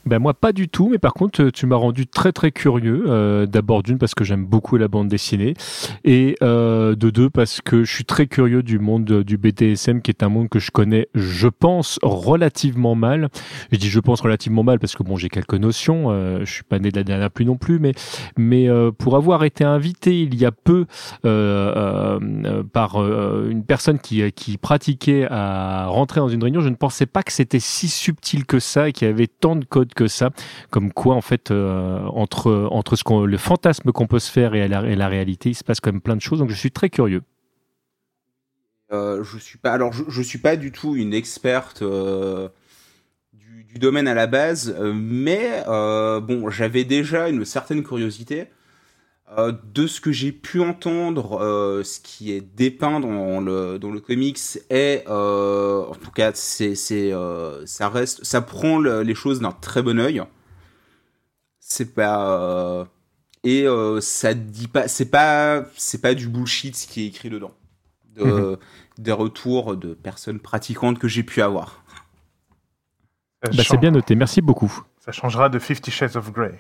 Ben 0.06 0.20
moi 0.20 0.36
pas 0.36 0.52
du 0.52 0.70
tout, 0.70 0.90
mais 0.90 1.00
par 1.00 1.16
contre 1.16 1.42
euh, 1.42 1.52
tu 1.52 1.66
m'as 1.66 1.76
rendu 1.78 2.06
très 2.06 2.32
très 2.32 2.52
curieux. 2.52 3.06
Euh, 3.08 3.48
D'abord 3.48 3.82
d'une 3.82 3.98
parce 3.98 4.14
que 4.14 4.24
j'aime 4.24 4.46
beaucoup 4.46 4.78
la 4.78 4.88
bande 4.88 5.08
dessinée 5.08 5.56
et 6.04 6.36
euh, 6.44 6.96
de 6.96 7.10
deux 7.10 7.32
parce 7.32 7.60
que 7.60 7.84
je 7.84 7.92
suis 7.92 8.06
très 8.06 8.28
curieux 8.28 8.62
du 8.62 8.78
monde 8.78 9.24
du 9.24 9.38
BDSM 9.38 10.04
qui 10.04 10.12
est 10.12 10.22
un 10.22 10.30
monde 10.30 10.48
que 10.48 10.60
je 10.60 10.70
connais, 10.70 11.08
je 11.16 11.48
pense 11.48 11.98
relativement 12.04 12.94
mal. 12.94 13.30
Je 13.72 13.78
dis 13.78 13.90
je 13.90 14.00
pense 14.00 14.22
relativement 14.22 14.62
mal 14.62 14.78
parce 14.78 14.96
que 14.96 15.02
bon 15.02 15.16
j'ai 15.16 15.30
quelques 15.30 15.56
notions. 15.56 16.12
Euh, 16.12 16.42
je 16.46 16.54
suis 16.54 16.64
pas 16.64 16.78
né 16.78 16.92
de 16.92 16.98
la 16.98 17.04
dernière 17.04 17.32
pluie 17.32 17.48
non 17.48 17.58
plus, 17.58 17.80
mais 17.80 17.94
mais 18.38 18.70
euh, 18.70 18.92
pour 18.92 19.16
avoir 19.16 19.44
été 19.44 19.64
invité 19.64 20.22
il 20.22 20.36
y 20.36 20.46
a 20.46 20.52
peu 20.52 20.86
euh, 21.26 22.62
par 22.74 22.98
une 22.98 23.64
personne 23.64 23.98
qui 23.98 24.32
qui 24.34 24.58
pratiquait 24.60 25.26
à 25.32 25.88
rentrer 25.88 26.20
dans 26.20 26.30
une 26.30 26.44
réunion, 26.44 26.62
je 26.62 26.70
ne 26.70 26.76
pensais 26.76 27.08
pas 27.08 27.24
que 27.24 27.32
c'était 27.32 27.60
si 27.60 27.88
subtil 27.88 28.46
que 28.46 28.60
ça 28.60 28.90
et 28.90 28.92
qu'il 28.94 29.08
y 29.08 29.12
avait 29.12 29.26
tant 29.26 29.56
de 29.56 29.66
codes 29.66 29.95
que 29.96 30.08
ça, 30.08 30.30
comme 30.70 30.92
quoi 30.92 31.16
en 31.16 31.22
fait 31.22 31.50
euh, 31.50 32.00
entre 32.14 32.68
entre 32.70 32.96
ce 32.96 33.04
qu'on 33.04 33.26
le 33.26 33.38
fantasme 33.38 33.92
qu'on 33.92 34.06
peut 34.06 34.20
se 34.20 34.32
faire 34.32 34.54
et 34.54 34.68
la, 34.68 34.84
et 34.88 34.96
la 34.96 35.08
réalité, 35.08 35.50
il 35.50 35.56
se 35.56 35.64
passe 35.64 35.80
quand 35.80 35.92
même 35.92 36.02
plein 36.02 36.16
de 36.16 36.22
choses. 36.22 36.40
Donc 36.40 36.50
je 36.52 36.56
suis 36.56 36.72
très 36.72 36.90
curieux. 36.90 37.24
Euh, 38.92 39.24
je 39.24 39.40
suis 39.40 39.58
pas, 39.58 39.72
alors 39.72 39.94
je, 39.94 40.04
je 40.08 40.22
suis 40.22 40.38
pas 40.38 40.56
du 40.58 40.72
tout 40.72 40.96
une 40.96 41.14
experte 41.14 41.82
euh, 41.82 42.50
du, 43.34 43.64
du 43.64 43.80
domaine 43.80 44.08
à 44.08 44.14
la 44.14 44.28
base, 44.28 44.78
mais 44.94 45.64
bon, 45.66 46.52
j'avais 46.52 46.84
déjà 46.84 47.30
une 47.30 47.46
certaine 47.46 47.84
curiosité. 47.84 48.46
Euh, 49.38 49.52
de 49.74 49.88
ce 49.88 50.00
que 50.02 50.12
j'ai 50.12 50.32
pu 50.32 50.62
entendre, 50.62 51.42
euh, 51.42 51.84
ce 51.84 52.00
qui 52.00 52.32
est 52.32 52.42
dépeint 52.42 53.00
dans 53.00 53.42
le, 53.42 53.80
dans 53.80 53.90
le 53.90 54.00
comics 54.00 54.38
est, 54.70 55.04
euh, 55.10 55.84
en 55.88 55.96
tout 55.96 56.12
cas, 56.12 56.32
c'est, 56.36 56.76
c'est, 56.76 57.12
euh, 57.12 57.66
ça 57.66 57.90
reste, 57.90 58.24
ça 58.24 58.42
prend 58.42 58.78
le- 58.78 59.02
les 59.02 59.16
choses 59.16 59.40
d'un 59.40 59.52
très 59.52 59.82
bon 59.82 60.00
œil. 60.00 60.22
C'est 61.60 61.96
pas, 61.96 62.40
euh, 62.40 62.86
et 63.44 63.68
euh, 63.68 64.00
ça 64.00 64.36
dit 64.36 64.68
pas, 64.68 64.88
c'est 64.88 65.10
pas, 65.10 65.66
c'est 65.76 66.02
pas 66.02 66.14
du 66.14 66.28
bullshit 66.28 66.76
ce 66.76 66.86
qui 66.88 67.02
est 67.04 67.08
écrit 67.08 67.32
dedans. 67.32 67.52
De, 68.16 68.24
Mhm. 68.24 68.58
Des 69.00 69.12
retours 69.12 69.76
de 69.76 69.94
personnes 69.96 70.40
pratiquantes 70.40 71.00
que 71.00 71.08
j'ai 71.08 71.24
pu 71.24 71.42
avoir. 71.42 71.84
Bah, 73.44 73.50
c'est 73.64 73.78
bien 73.78 73.92
noté, 73.92 74.16
merci 74.16 74.42
beaucoup. 74.42 74.72
ça 75.00 75.12
changera 75.12 75.50
de 75.50 75.60
Fifty 75.60 75.92
Shades 75.92 76.16
of 76.16 76.32
Grey. 76.32 76.60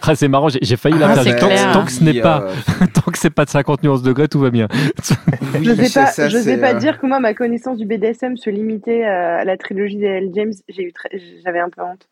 Ah, 0.00 0.14
c'est 0.14 0.28
marrant, 0.28 0.48
j'ai 0.48 0.76
failli 0.76 0.96
Ah, 0.98 1.08
l'interdire. 1.08 1.34
c'est 1.38 1.72
Tant, 1.72 1.84
que 1.84 1.92
ce 1.92 2.02
n'est 2.04 2.20
pas, 2.20 2.42
euh, 2.42 2.86
tant 2.94 3.10
que 3.10 3.18
c'est 3.18 3.30
pas 3.30 3.44
de 3.44 3.50
50 3.50 3.82
nuances 3.82 4.02
degrés, 4.02 4.28
tout 4.28 4.38
va 4.40 4.50
bien. 4.50 4.68
oui, 5.54 5.64
je 5.64 5.74
sais 5.74 6.00
pas, 6.00 6.06
ça, 6.06 6.28
je 6.28 6.38
sais 6.38 6.58
pas 6.58 6.74
euh, 6.74 6.78
dire 6.78 6.98
que 7.00 7.06
moi, 7.06 7.20
ma 7.20 7.34
connaissance 7.34 7.78
du 7.78 7.86
BDSM 7.86 8.36
se 8.36 8.50
limitait 8.50 9.04
euh, 9.04 9.40
à 9.40 9.44
la 9.44 9.56
trilogie 9.56 9.96
d'L. 9.96 10.30
James. 10.34 10.52
J'ai 10.68 10.82
eu 10.84 10.92
très- 10.92 11.10
j'avais 11.44 11.60
un 11.60 11.68
peu 11.70 11.82
honte. 11.82 12.08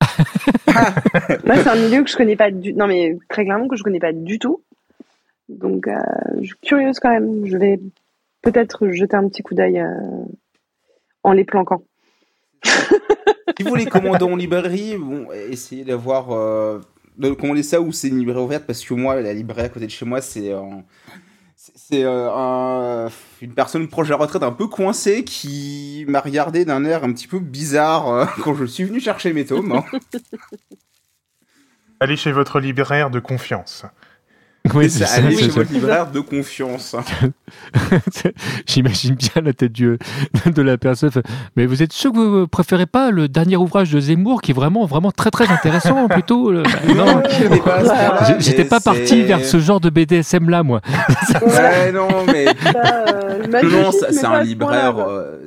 moi, 1.44 1.56
c'est 1.56 1.68
un 1.68 1.76
milieu 1.76 2.02
que 2.02 2.10
je 2.10 2.16
connais 2.16 2.36
pas 2.36 2.50
du, 2.50 2.72
non 2.74 2.86
mais 2.86 3.16
très 3.28 3.44
clairement 3.44 3.68
que 3.68 3.76
je 3.76 3.82
connais 3.82 4.00
pas 4.00 4.12
du 4.12 4.38
tout. 4.38 4.62
Donc, 5.48 5.88
euh, 5.88 5.98
je 6.40 6.46
suis 6.46 6.56
curieuse 6.62 6.98
quand 7.00 7.10
même. 7.10 7.46
Je 7.46 7.56
vais 7.56 7.80
peut-être 8.42 8.88
jeter 8.90 9.16
un 9.16 9.28
petit 9.28 9.42
coup 9.42 9.54
d'œil 9.54 9.80
euh, 9.80 9.88
en 11.22 11.32
les 11.32 11.44
planquant. 11.44 11.82
Si 13.58 13.62
vous 13.66 13.74
les 13.74 13.86
commandez 13.86 14.24
en 14.24 14.36
librairie, 14.36 14.96
bon, 14.96 15.28
essayez 15.32 15.84
d'avoir 15.84 16.30
euh, 16.32 16.80
de 17.18 17.30
commander 17.32 17.62
ça 17.62 17.80
ou 17.80 17.92
c'est 17.92 18.08
une 18.08 18.18
librairie 18.18 18.42
ouverte 18.42 18.64
parce 18.66 18.84
que 18.84 18.94
moi, 18.94 19.20
la 19.20 19.32
librairie 19.32 19.66
à 19.66 19.68
côté 19.68 19.86
de 19.86 19.90
chez 19.90 20.04
moi, 20.06 20.20
c'est 20.20 20.52
euh, 20.52 20.60
c'est- 21.56 22.04
euh, 22.04 22.30
un- 22.32 23.08
une 23.42 23.52
personne 23.54 23.86
proche 23.88 24.06
de 24.08 24.12
la 24.12 24.18
retraite 24.18 24.42
un 24.42 24.52
peu 24.52 24.66
coincée 24.68 25.24
qui 25.24 26.04
m'a 26.08 26.20
regardé 26.20 26.64
d'un 26.64 26.84
air 26.84 27.04
un 27.04 27.12
petit 27.12 27.26
peu 27.26 27.38
bizarre 27.38 28.32
quand 28.44 28.54
je 28.54 28.64
suis 28.64 28.84
venu 28.84 29.00
chercher 29.00 29.32
mes 29.32 29.44
tomes. 29.44 29.72
hein. 29.72 29.84
Allez 32.02 32.16
chez 32.16 32.32
votre 32.32 32.60
libraire 32.60 33.10
de 33.10 33.20
confiance. 33.20 33.84
Oui, 34.74 34.88
c'est 34.90 35.06
c'est 35.06 35.30
chez 35.36 35.48
votre 35.48 35.72
libraire 35.72 36.10
de 36.10 36.20
confiance. 36.20 36.94
J'imagine 38.66 39.14
bien 39.14 39.42
la 39.42 39.52
tête 39.52 39.72
du, 39.72 39.98
de 40.46 40.62
la 40.62 40.76
personne. 40.78 41.10
Mais 41.56 41.66
vous 41.66 41.82
êtes 41.82 41.92
sûr 41.92 42.12
que 42.12 42.18
vous 42.18 42.46
préférez 42.46 42.86
pas 42.86 43.10
le 43.10 43.28
dernier 43.28 43.56
ouvrage 43.56 43.90
de 43.90 43.98
Zemmour 44.00 44.42
qui 44.42 44.50
est 44.52 44.54
vraiment, 44.54 44.86
vraiment 44.86 45.10
très, 45.12 45.30
très 45.30 45.48
intéressant 45.48 46.08
plutôt 46.08 46.50
le- 46.52 46.62
Bah, 46.62 46.70
Non, 46.94 47.22
j'étais 48.38 48.64
pas 48.64 48.80
pas 48.80 48.80
parti 48.80 49.22
vers 49.22 49.44
ce 49.44 49.58
genre 49.58 49.80
de 49.80 49.90
BDSM 49.90 50.48
là, 50.50 50.62
moi. 50.62 50.80
Ouais, 51.42 51.90
non, 51.92 52.08
mais 52.26 52.44
Ça, 52.62 53.04
euh, 53.08 53.62
Non, 53.82 53.90
c'est 53.92 54.24
un 54.24 54.42
libraire. 54.42 54.98
euh, 54.98 55.38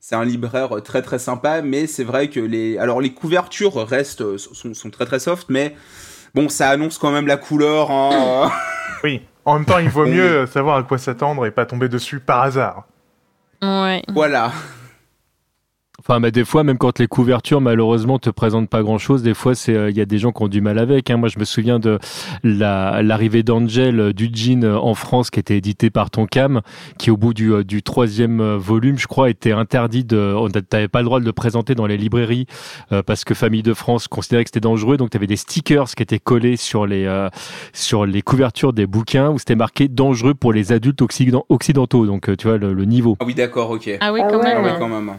c'est 0.00 0.16
un 0.16 0.24
libraire 0.24 0.70
très 0.84 1.02
très 1.02 1.18
sympa, 1.18 1.62
mais 1.62 1.86
c'est 1.86 2.04
vrai 2.04 2.28
que 2.28 2.40
les, 2.40 2.76
alors 2.78 3.00
les 3.00 3.12
couvertures 3.12 3.86
restent 3.86 4.20
euh, 4.22 4.36
sont, 4.38 4.74
sont 4.74 4.90
très 4.90 5.06
très 5.06 5.18
soft, 5.18 5.46
mais 5.48 5.74
bon, 6.34 6.48
ça 6.48 6.70
annonce 6.70 6.98
quand 6.98 7.10
même 7.12 7.26
la 7.26 7.36
couleur. 7.36 7.90
hein. 7.90 8.50
Oui. 9.04 9.22
En 9.44 9.54
même 9.54 9.66
temps, 9.66 9.78
il 9.78 9.90
vaut 9.90 10.06
mieux 10.06 10.46
savoir 10.46 10.78
à 10.78 10.82
quoi 10.82 10.96
s'attendre 10.96 11.44
et 11.44 11.50
pas 11.50 11.66
tomber 11.66 11.88
dessus 11.90 12.20
par 12.20 12.40
hasard. 12.42 12.84
Ouais. 13.62 14.02
voilà. 14.14 14.50
Enfin, 16.06 16.20
mais 16.20 16.30
des 16.30 16.44
fois, 16.44 16.64
même 16.64 16.76
quand 16.76 16.98
les 16.98 17.06
couvertures, 17.06 17.62
malheureusement, 17.62 18.18
te 18.18 18.28
présentent 18.28 18.68
pas 18.68 18.82
grand-chose, 18.82 19.22
des 19.22 19.32
fois, 19.32 19.54
c'est 19.54 19.74
euh, 19.74 19.88
il 19.88 19.96
y 19.96 20.02
a 20.02 20.04
des 20.04 20.18
gens 20.18 20.32
qui 20.32 20.42
ont 20.42 20.48
du 20.48 20.60
mal 20.60 20.78
avec. 20.78 21.08
Hein. 21.08 21.16
Moi, 21.16 21.30
je 21.30 21.38
me 21.38 21.46
souviens 21.46 21.78
de 21.78 21.98
la- 22.42 23.02
l'arrivée 23.02 23.42
d'Angel 23.42 23.98
euh, 24.00 24.12
du 24.12 24.28
jean 24.30 24.64
euh, 24.64 24.76
en 24.76 24.92
France, 24.94 25.30
qui 25.30 25.40
était 25.40 25.56
édité 25.56 25.88
par 25.88 26.10
Tonkam, 26.10 26.60
qui 26.98 27.10
au 27.10 27.16
bout 27.16 27.32
du, 27.32 27.52
euh, 27.54 27.64
du 27.64 27.82
troisième 27.82 28.42
euh, 28.42 28.58
volume, 28.58 28.98
je 28.98 29.06
crois, 29.06 29.30
était 29.30 29.52
interdit 29.52 30.04
de. 30.04 30.34
on- 30.36 30.50
T'avais 30.50 30.88
pas 30.88 30.98
le 31.00 31.06
droit 31.06 31.20
de 31.20 31.24
le 31.24 31.32
présenter 31.32 31.74
dans 31.74 31.86
les 31.86 31.96
librairies 31.96 32.46
euh, 32.92 33.02
parce 33.02 33.24
que 33.24 33.32
Famille 33.32 33.62
de 33.62 33.72
France 33.72 34.06
considérait 34.06 34.44
que 34.44 34.50
c'était 34.50 34.60
dangereux. 34.60 34.98
Donc, 34.98 35.08
tu 35.08 35.16
avais 35.16 35.26
des 35.26 35.36
stickers 35.36 35.86
qui 35.86 36.02
étaient 36.02 36.18
collés 36.18 36.58
sur 36.58 36.86
les 36.86 37.06
euh, 37.06 37.30
sur 37.72 38.04
les 38.04 38.20
couvertures 38.20 38.74
des 38.74 38.86
bouquins 38.86 39.30
où 39.30 39.38
c'était 39.38 39.54
marqué 39.56 39.88
dangereux 39.88 40.34
pour 40.34 40.52
les 40.52 40.70
adultes 40.72 41.00
occident- 41.00 41.46
occidentaux. 41.48 42.04
Donc, 42.04 42.28
euh, 42.28 42.36
tu 42.36 42.46
vois 42.46 42.58
le, 42.58 42.74
le 42.74 42.84
niveau. 42.84 43.16
Ah 43.20 43.24
oui, 43.24 43.34
d'accord, 43.34 43.70
ok. 43.70 43.88
Ah 44.02 44.12
oui, 44.12 44.20
Ah. 44.22 44.28
Ah 44.30 44.36
oui, 44.62 44.68
hein. 44.68 44.76
quand 44.78 44.88
même. 44.88 45.10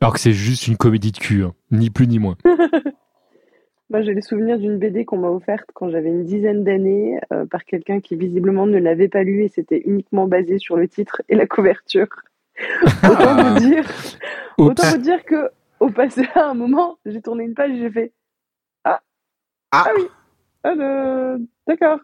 Alors 0.00 0.12
que 0.12 0.20
c'est 0.20 0.32
juste 0.32 0.66
une 0.66 0.76
comédie 0.76 1.12
de 1.12 1.18
cul, 1.18 1.42
hein. 1.42 1.54
ni 1.70 1.90
plus 1.90 2.06
ni 2.06 2.18
moins. 2.18 2.36
Moi, 3.90 4.02
j'ai 4.02 4.14
le 4.14 4.20
souvenir 4.20 4.58
d'une 4.58 4.78
BD 4.78 5.04
qu'on 5.04 5.18
m'a 5.18 5.28
offerte 5.28 5.70
quand 5.72 5.88
j'avais 5.90 6.08
une 6.08 6.24
dizaine 6.24 6.64
d'années 6.64 7.20
euh, 7.32 7.46
par 7.46 7.64
quelqu'un 7.64 8.00
qui 8.00 8.16
visiblement 8.16 8.66
ne 8.66 8.78
l'avait 8.78 9.08
pas 9.08 9.22
lu 9.22 9.44
et 9.44 9.48
c'était 9.48 9.80
uniquement 9.84 10.26
basé 10.26 10.58
sur 10.58 10.76
le 10.76 10.88
titre 10.88 11.22
et 11.28 11.36
la 11.36 11.46
couverture. 11.46 12.08
autant 13.04 13.36
vous 13.36 13.58
dire, 13.60 13.84
Oups. 14.58 14.70
autant 14.70 14.90
vous 14.90 14.98
dire 14.98 15.24
que 15.24 15.50
au 15.78 15.90
passé 15.90 16.26
à 16.34 16.46
un 16.46 16.54
moment, 16.54 16.98
j'ai 17.06 17.20
tourné 17.22 17.44
une 17.44 17.54
page 17.54 17.70
et 17.70 17.78
j'ai 17.78 17.90
fait 17.90 18.12
ah 18.84 19.00
Ah. 19.70 19.84
ah 19.86 19.90
oui 19.96 20.06
ah, 20.64 20.74
euh, 20.76 21.38
d'accord 21.68 21.98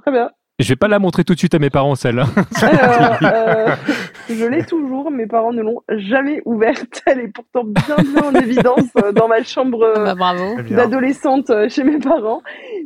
très 0.00 0.10
bien. 0.10 0.30
Je 0.58 0.68
vais 0.68 0.76
pas 0.76 0.88
la 0.88 0.98
montrer 0.98 1.24
tout 1.24 1.34
de 1.34 1.38
suite 1.38 1.54
à 1.54 1.58
mes 1.58 1.70
parents, 1.70 1.94
celle-là. 1.94 2.26
Alors, 2.60 3.18
euh, 3.22 3.76
je 4.34 4.44
l'ai 4.46 4.64
toujours, 4.64 5.10
mes 5.10 5.26
parents 5.26 5.52
ne 5.52 5.62
l'ont 5.62 5.82
jamais 5.88 6.42
ouverte. 6.44 7.02
Elle 7.06 7.20
est 7.20 7.28
pourtant 7.28 7.64
bien 7.64 7.96
bien 7.96 8.22
en 8.22 8.34
évidence 8.34 8.88
euh, 9.04 9.12
dans 9.12 9.28
ma 9.28 9.42
chambre. 9.42 9.82
euh, 9.82 10.04
Bah, 10.74 10.76
d'adolescente 10.76 11.50
euh, 11.50 11.68
chez 11.68 11.84
mes 11.84 11.98
parents. 11.98 12.42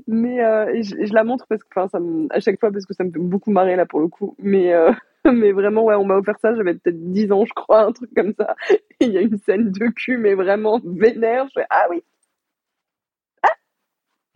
Mais 0.06 0.42
euh, 0.44 0.82
je, 0.82 1.12
la 1.12 1.24
montre 1.24 1.46
parce 1.48 1.62
que 1.62 1.68
enfin 1.74 1.88
ça 1.88 2.00
me- 2.00 2.26
à 2.30 2.40
chaque 2.40 2.58
fois 2.60 2.70
parce 2.70 2.86
que 2.86 2.94
ça 2.94 3.04
me 3.04 3.10
fait 3.10 3.18
beaucoup 3.18 3.50
marrer 3.50 3.76
là 3.76 3.86
pour 3.86 4.00
le 4.00 4.08
coup. 4.08 4.34
Mais 4.38 4.72
euh, 4.74 4.90
mais 5.32 5.52
vraiment 5.52 5.84
ouais 5.84 5.94
on 5.94 6.04
m'a 6.04 6.16
offert 6.16 6.38
ça 6.40 6.54
j'avais 6.54 6.74
peut-être 6.74 7.10
10 7.12 7.32
ans 7.32 7.44
je 7.46 7.52
crois 7.54 7.82
un 7.86 7.92
truc 7.92 8.10
comme 8.16 8.32
ça. 8.38 8.54
Et 9.00 9.06
il 9.06 9.12
y 9.12 9.18
a 9.18 9.22
une 9.22 9.38
scène 9.38 9.70
de 9.70 9.86
cul 9.88 10.18
mais 10.18 10.34
vraiment 10.34 10.80
vénère. 10.84 11.46
Je 11.54 11.60
fais 11.60 11.66
ah 11.70 11.86
oui 11.90 12.02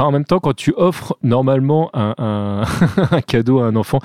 En 0.01 0.13
même 0.13 0.25
temps, 0.25 0.39
quand 0.39 0.55
tu 0.55 0.73
offres 0.77 1.17
normalement 1.25 1.91
un, 1.93 2.15
un, 2.19 2.63
un 3.11 3.21
cadeau 3.21 3.59
à 3.59 3.67
un 3.67 3.75
enfant, 3.75 3.99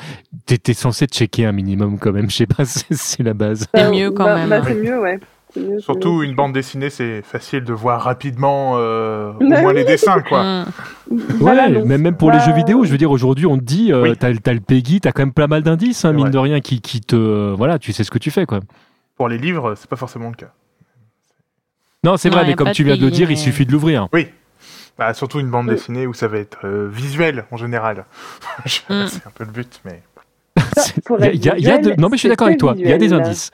t'étais 0.48 0.74
censé 0.74 1.06
checker 1.06 1.46
un 1.46 1.52
minimum 1.52 2.00
quand 2.00 2.12
même. 2.12 2.32
Je 2.32 2.36
sais 2.36 2.46
pas, 2.48 2.66
c'est 2.66 2.92
c'est 2.96 3.22
la 3.22 3.36
base. 3.36 3.68
C'est 3.76 3.84
Bah, 3.84 3.92
mieux 3.92 4.10
quand 4.10 4.24
bah, 4.24 4.36
même. 4.38 4.50
bah, 4.50 4.62
c'est 4.66 4.74
mieux 4.74 5.00
ouais 5.00 5.20
mieux, 5.56 5.80
Surtout 5.82 6.18
mieux. 6.22 6.26
une 6.26 6.34
bande 6.34 6.52
dessinée, 6.52 6.90
c'est 6.90 7.22
facile 7.22 7.64
de 7.64 7.74
voir 7.74 8.02
rapidement 8.02 8.74
euh, 8.78 9.34
au 9.34 9.48
Bah 9.48 9.62
moins 9.62 9.70
oui. 9.72 9.76
les 9.76 9.84
dessins, 9.84 10.20
quoi. 10.22 10.44
Mm. 10.44 10.66
Voilà, 11.40 11.68
ouais, 11.68 11.74
donc, 11.74 11.86
même, 11.86 12.02
même 12.02 12.18
pour 12.18 12.32
les 12.32 12.40
jeux 12.40 12.54
vidéo, 12.54 12.86
je 12.86 12.90
veux 12.92 12.98
dire, 12.98 13.12
aujourd'hui, 13.12 13.46
on 13.46 13.60
te 13.60 13.64
dit, 13.64 13.94
euh, 13.94 14.02
Oui. 14.02 14.18
t'as 14.18 14.32
le 14.32 14.60
Peggy, 14.62 15.00
t'as 15.00 15.12
quand 15.12 15.22
même 15.22 15.32
pas 15.32 15.46
mal 15.46 15.62
d'indices, 15.62 16.06
hein, 16.06 16.10
C'est 16.10 16.16
mine 16.16 16.24
vrai. 16.24 16.32
de 16.32 16.38
rien, 16.40 16.60
qui, 16.60 16.82
qui 16.82 17.02
te. 17.02 17.16
euh, 17.16 17.54
voilà, 17.56 17.78
tu 17.78 17.94
sais 17.94 18.04
ce 18.04 18.10
que 18.10 18.18
tu 18.18 18.32
fais, 18.32 18.48
quoi. 18.48 18.62
Pour 19.16 19.30
les 19.30 19.38
livres, 19.38 19.76
c'est 19.76 19.88
pas 19.88 19.96
forcément 19.96 20.30
le 20.30 20.36
cas. 20.36 20.52
Non, 22.04 22.18
c'est 22.18 22.30
vrai, 22.30 22.46
mais 22.48 22.56
comme 22.56 22.72
tu 22.72 22.84
viens 22.84 22.98
de 22.98 23.02
le 23.06 23.12
dire, 23.12 23.30
il 23.30 23.34
mais- 23.34 23.40
suffit 23.40 23.68
de 23.68 23.72
l'ouvrir. 23.72 24.08
Bah, 24.98 25.14
surtout 25.14 25.40
une 25.40 25.50
bande 25.50 25.68
Oui. 25.70 25.76
dessinée 25.76 26.06
où 26.08 26.14
ça 26.14 26.28
va 26.28 26.38
être 26.38 26.66
euh, 26.66 26.88
visuel 26.92 27.46
en 27.52 27.58
général. 27.58 28.06
Mm. 28.90 29.08
C'est 29.08 29.26
un 29.28 29.32
peu 29.34 29.44
le 29.46 29.52
but, 29.52 29.82
mais. 29.86 30.02
pour 31.06 31.20
Il 31.24 31.44
y 31.44 31.50
a- 31.50 31.58
y 31.58 31.70
a- 31.70 31.78
de- 31.80 31.94
Non, 32.00 32.10
mais 32.10 32.18
je 32.18 32.22
suis 32.22 32.30
d'accord 32.30 32.48
avec 32.48 32.60
toi, 32.60 32.76
il 32.78 32.88
y 32.88 32.94
a 32.94 32.98
des 32.98 33.12
indices. 33.14 33.50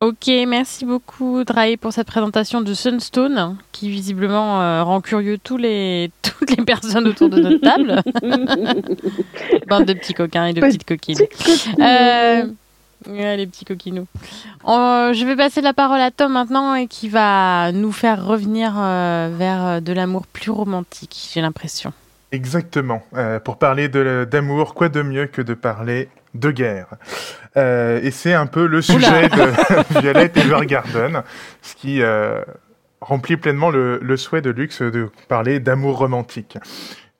Ok, 0.00 0.26
merci 0.48 0.84
beaucoup 0.84 1.44
Drae 1.44 1.76
pour 1.80 1.92
cette 1.92 2.08
présentation 2.08 2.60
de 2.60 2.74
Sunstone 2.74 3.56
qui 3.70 3.88
visiblement 3.88 4.60
euh, 4.60 4.82
rend 4.82 5.00
curieux 5.00 5.38
tous 5.38 5.56
les, 5.58 6.10
toutes 6.22 6.56
les 6.56 6.64
personnes 6.64 7.06
autour 7.06 7.28
de 7.28 7.40
notre 7.40 7.60
table. 7.60 8.02
Bande 9.68 9.84
de 9.84 9.92
petits 9.92 10.14
coquins 10.14 10.46
et 10.46 10.52
de 10.54 10.60
petites 10.60 10.84
coquines. 10.86 11.18
Euh, 11.78 12.46
ouais, 13.08 13.36
les 13.36 13.46
petits 13.46 13.64
coquinous. 13.64 14.06
Euh, 14.68 15.12
je 15.12 15.24
vais 15.24 15.36
passer 15.36 15.60
la 15.60 15.72
parole 15.72 16.00
à 16.00 16.10
Tom 16.10 16.32
maintenant 16.32 16.74
et 16.74 16.86
qui 16.86 17.08
va 17.08 17.72
nous 17.72 17.92
faire 17.92 18.24
revenir 18.24 18.74
euh, 18.76 19.30
vers 19.32 19.64
euh, 19.64 19.80
de 19.80 19.92
l'amour 19.92 20.26
plus 20.26 20.50
romantique, 20.50 21.30
j'ai 21.32 21.40
l'impression. 21.40 21.92
Exactement. 22.30 23.02
Euh, 23.14 23.38
pour 23.40 23.58
parler 23.58 23.88
d'amour, 23.88 24.74
quoi 24.74 24.88
de 24.88 25.02
mieux 25.02 25.26
que 25.26 25.42
de 25.42 25.54
parler 25.54 26.08
de 26.34 26.50
guerre? 26.50 26.86
Et 27.54 28.10
c'est 28.10 28.32
un 28.32 28.46
peu 28.46 28.66
le 28.66 28.80
sujet 28.80 29.28
de 29.28 30.00
Violette 30.00 30.36
Evergarden, 30.38 31.22
ce 31.60 31.74
qui 31.74 32.00
remplit 33.02 33.36
pleinement 33.36 33.68
le, 33.68 33.98
le 34.00 34.16
souhait 34.16 34.40
de 34.40 34.48
Luxe 34.48 34.80
de 34.80 35.10
parler 35.28 35.60
d'amour 35.60 35.98
romantique. 35.98 36.56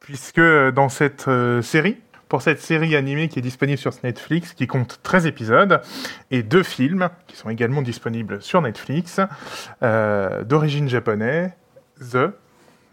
Puisque 0.01 0.41
dans 0.41 0.89
cette 0.89 1.29
série, 1.61 1.99
pour 2.33 2.41
cette 2.41 2.63
série 2.63 2.97
animée 2.97 3.29
qui 3.29 3.41
est 3.41 3.43
disponible 3.43 3.77
sur 3.77 3.93
Netflix, 4.03 4.55
qui 4.55 4.67
compte 4.67 5.01
13 5.03 5.27
épisodes, 5.27 5.83
et 6.31 6.43
deux 6.43 6.63
films 6.63 7.11
qui 7.27 7.37
sont 7.37 7.51
également 7.51 7.83
disponibles 7.83 8.41
sur 8.41 8.63
Netflix, 8.63 9.21
euh, 9.83 10.43
d'origine 10.43 10.89
japonaise, 10.89 11.53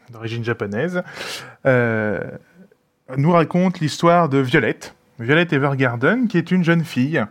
d'origine 0.10 0.44
japonaise, 0.44 1.04
euh, 1.66 2.20
nous 3.16 3.32
raconte 3.32 3.80
l'histoire 3.80 4.28
de 4.28 4.40
Violette, 4.40 4.94
Violette 5.20 5.54
Evergarden, 5.54 6.28
qui 6.28 6.38
est 6.38 6.52
une 6.52 6.66
jeune 6.66 6.84
fille 6.84 7.24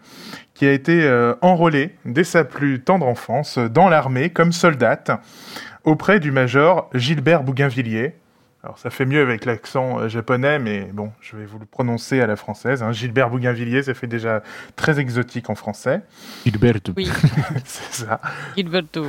qui 0.54 0.64
a 0.64 0.72
été 0.72 1.04
euh, 1.04 1.34
enrôlée 1.42 1.94
dès 2.06 2.24
sa 2.24 2.42
plus 2.44 2.80
tendre 2.80 3.06
enfance 3.06 3.58
dans 3.58 3.90
l'armée 3.90 4.30
comme 4.30 4.52
soldate 4.52 5.10
auprès 5.84 6.20
du 6.20 6.30
major 6.30 6.88
Gilbert 6.94 7.42
Bougainvilliers. 7.42 8.14
Alors 8.68 8.78
ça 8.78 8.90
fait 8.90 9.06
mieux 9.06 9.22
avec 9.22 9.46
l'accent 9.46 9.98
euh, 9.98 10.08
japonais, 10.10 10.58
mais 10.58 10.90
bon, 10.92 11.10
je 11.22 11.38
vais 11.38 11.46
vous 11.46 11.58
le 11.58 11.64
prononcer 11.64 12.20
à 12.20 12.26
la 12.26 12.36
française. 12.36 12.82
hein. 12.82 12.92
Gilbert 12.92 13.30
Bougainvilliers, 13.30 13.82
ça 13.82 13.94
fait 13.94 14.06
déjà 14.06 14.42
très 14.76 15.00
exotique 15.00 15.48
en 15.48 15.54
français. 15.54 16.02
Gilberto. 16.44 16.92
Oui, 16.94 17.10
C'est 17.64 18.04
ça. 18.04 18.20
Gilberto. 18.56 19.06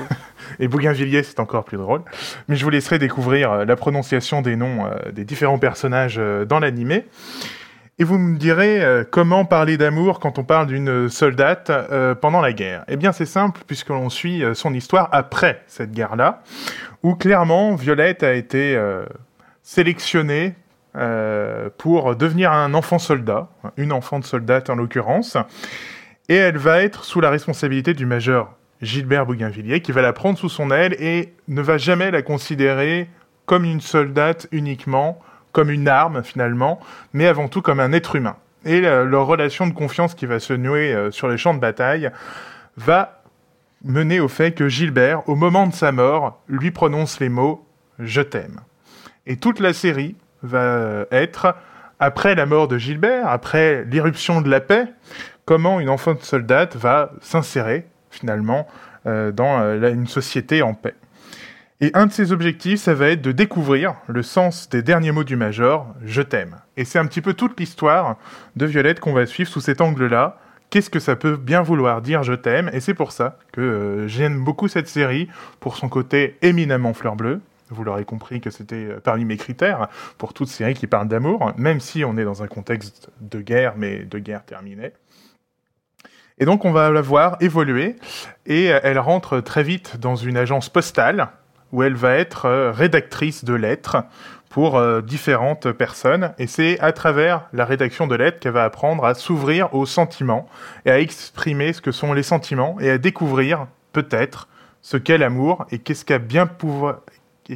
Et 0.59 0.69
Bougainvilliers, 0.69 1.23
c'est 1.23 1.41
encore 1.41 1.65
plus 1.65 1.75
drôle. 1.77 2.03
Mais 2.47 2.55
je 2.55 2.63
vous 2.63 2.69
laisserai 2.69 2.99
découvrir 2.99 3.51
euh, 3.51 3.65
la 3.65 3.75
prononciation 3.75 4.41
des 4.41 4.55
noms 4.55 4.85
euh, 4.85 5.11
des 5.11 5.25
différents 5.25 5.59
personnages 5.59 6.15
euh, 6.19 6.45
dans 6.45 6.59
l'animé. 6.59 7.05
Et 8.01 8.05
vous 8.05 8.17
me 8.17 8.37
direz 8.37 8.81
euh, 8.81 9.03
comment 9.03 9.43
parler 9.43 9.75
d'amour 9.75 10.21
quand 10.21 10.39
on 10.39 10.45
parle 10.45 10.67
d'une 10.67 11.09
soldate 11.09 11.69
euh, 11.69 12.15
pendant 12.15 12.39
la 12.39 12.53
guerre. 12.53 12.85
Eh 12.87 12.95
bien, 12.95 13.11
c'est 13.11 13.25
simple, 13.25 13.59
puisque 13.67 13.89
l'on 13.89 14.09
suit 14.09 14.41
euh, 14.41 14.53
son 14.53 14.73
histoire 14.73 15.09
après 15.11 15.63
cette 15.67 15.91
guerre-là, 15.91 16.43
où 17.03 17.15
clairement, 17.15 17.75
Violette 17.75 18.23
a 18.23 18.31
été 18.33 18.81
sélectionnée 19.69 20.55
euh, 20.95 21.69
pour 21.77 22.15
devenir 22.15 22.51
un 22.51 22.73
enfant 22.73 22.97
soldat, 22.97 23.49
une 23.77 23.91
enfant 23.91 24.17
de 24.17 24.25
soldate 24.25 24.71
en 24.71 24.75
l'occurrence, 24.75 25.37
et 26.27 26.35
elle 26.35 26.57
va 26.57 26.81
être 26.81 27.03
sous 27.03 27.21
la 27.21 27.29
responsabilité 27.29 27.93
du 27.93 28.07
major 28.07 28.51
Gilbert 28.81 29.27
Bougainvilliers, 29.27 29.81
qui 29.81 29.91
va 29.91 30.01
la 30.01 30.11
prendre 30.11 30.39
sous 30.39 30.49
son 30.49 30.71
aile 30.71 30.95
et 30.99 31.35
ne 31.47 31.61
va 31.61 31.77
jamais 31.77 32.09
la 32.09 32.23
considérer 32.23 33.09
comme 33.45 33.63
une 33.63 33.79
soldate 33.79 34.47
uniquement, 34.51 35.19
comme 35.51 35.69
une 35.69 35.87
arme 35.87 36.23
finalement, 36.23 36.79
mais 37.13 37.27
avant 37.27 37.47
tout 37.47 37.61
comme 37.61 37.79
un 37.79 37.93
être 37.93 38.15
humain. 38.15 38.37
Et 38.65 38.81
leur 38.81 39.27
relation 39.27 39.67
de 39.67 39.73
confiance 39.73 40.15
qui 40.15 40.25
va 40.25 40.39
se 40.39 40.53
nouer 40.53 40.93
euh, 40.93 41.11
sur 41.11 41.27
les 41.27 41.37
champs 41.37 41.53
de 41.53 41.59
bataille 41.59 42.09
va 42.75 43.21
mener 43.83 44.19
au 44.19 44.29
fait 44.29 44.53
que 44.53 44.67
Gilbert, 44.67 45.29
au 45.29 45.35
moment 45.35 45.67
de 45.67 45.73
sa 45.73 45.91
mort, 45.91 46.41
lui 46.47 46.71
prononce 46.71 47.19
les 47.19 47.29
mots⁇ 47.29 47.67
Je 48.03 48.21
t'aime⁇ 48.21 48.61
Et 49.29 49.37
toute 49.37 49.59
la 49.59 49.73
série 49.73 50.15
va 50.41 51.05
être, 51.11 51.55
après 51.99 52.33
la 52.33 52.47
mort 52.47 52.67
de 52.67 52.79
Gilbert, 52.79 53.27
après 53.27 53.85
l'irruption 53.85 54.41
de 54.41 54.49
la 54.49 54.59
paix, 54.59 54.87
comment 55.45 55.79
une 55.79 55.89
enfant 55.89 56.15
de 56.15 56.21
soldate 56.21 56.75
va 56.75 57.11
s'insérer 57.21 57.85
finalement 58.09 58.67
euh, 59.05 59.31
dans 59.31 59.61
euh, 59.61 59.93
une 59.93 60.07
société 60.07 60.63
en 60.63 60.73
paix. 60.73 60.95
Et 61.79 61.91
un 61.93 62.07
de 62.07 62.11
ses 62.11 62.31
objectifs, 62.31 62.79
ça 62.79 62.95
va 62.95 63.09
être 63.09 63.21
de 63.21 63.31
découvrir 63.31 63.93
le 64.07 64.23
sens 64.23 64.67
des 64.67 64.81
derniers 64.81 65.11
mots 65.11 65.23
du 65.23 65.35
Major, 65.35 65.87
je 66.03 66.23
t'aime. 66.23 66.57
Et 66.75 66.83
c'est 66.83 66.99
un 66.99 67.05
petit 67.05 67.21
peu 67.21 67.33
toute 67.35 67.57
l'histoire 67.59 68.17
de 68.55 68.65
Violette 68.65 68.99
qu'on 68.99 69.13
va 69.13 69.27
suivre 69.27 69.49
sous 69.49 69.61
cet 69.61 69.79
angle-là. 69.79 70.39
Qu'est-ce 70.71 70.89
que 70.89 70.99
ça 70.99 71.15
peut 71.15 71.37
bien 71.37 71.61
vouloir 71.61 72.01
dire 72.01 72.23
je 72.23 72.33
t'aime 72.33 72.71
Et 72.73 72.79
c'est 72.79 72.95
pour 72.95 73.11
ça 73.11 73.37
que 73.51 73.61
euh, 73.61 74.07
j'aime 74.07 74.43
beaucoup 74.43 74.67
cette 74.67 74.87
série, 74.87 75.29
pour 75.59 75.77
son 75.77 75.87
côté 75.87 76.35
éminemment 76.41 76.95
fleur 76.95 77.15
bleue. 77.15 77.41
Vous 77.69 77.83
l'aurez 77.83 78.05
compris 78.05 78.41
que 78.41 78.49
c'était 78.49 78.85
euh, 78.85 78.99
parmi 78.99 79.25
mes 79.25 79.37
critères 79.37 79.89
pour 80.17 80.33
toute 80.33 80.49
série 80.49 80.73
qui 80.73 80.87
parle 80.87 81.07
d'amour, 81.07 81.51
même 81.57 81.79
si 81.79 82.03
on 82.03 82.17
est 82.17 82.23
dans 82.23 82.41
un 82.41 82.47
contexte 82.47 83.09
de 83.21 83.41
guerre, 83.41 83.73
mais 83.77 83.99
de 83.99 84.17
guerre 84.17 84.43
terminée. 84.43 84.91
Et 86.39 86.45
donc 86.45 86.65
on 86.65 86.71
va 86.71 86.89
la 86.89 87.01
voir 87.01 87.37
évoluer, 87.41 87.95
et 88.47 88.73
euh, 88.73 88.79
elle 88.83 88.97
rentre 88.97 89.39
très 89.39 89.61
vite 89.61 89.97
dans 89.97 90.15
une 90.15 90.37
agence 90.37 90.69
postale, 90.69 91.29
où 91.71 91.83
elle 91.83 91.93
va 91.93 92.15
être 92.15 92.45
euh, 92.45 92.71
rédactrice 92.71 93.45
de 93.45 93.53
lettres 93.53 93.97
pour 94.49 94.81
différentes 95.03 95.71
personnes. 95.73 96.33
Et 96.39 96.47
c'est 96.47 96.79
à 96.79 96.91
travers 96.91 97.47
la 97.53 97.65
rédaction 97.65 98.07
de 98.07 98.15
lettres 98.15 98.39
qu'elle 98.39 98.53
va 98.53 98.63
apprendre 98.63 99.05
à 99.05 99.13
s'ouvrir 99.13 99.75
aux 99.75 99.85
sentiments 99.85 100.49
et 100.85 100.89
à 100.89 100.99
exprimer 100.99 101.71
ce 101.71 101.81
que 101.81 101.91
sont 101.91 102.13
les 102.13 102.23
sentiments 102.23 102.75
et 102.79 102.89
à 102.89 102.97
découvrir 102.97 103.67
peut-être 103.93 104.47
ce 104.81 104.97
qu'est 104.97 105.19
l'amour 105.19 105.67
et 105.69 105.77
qu'est-ce 105.77 106.03
qu'a 106.03 106.17
bien, 106.17 106.47
pouvoir... 106.47 107.01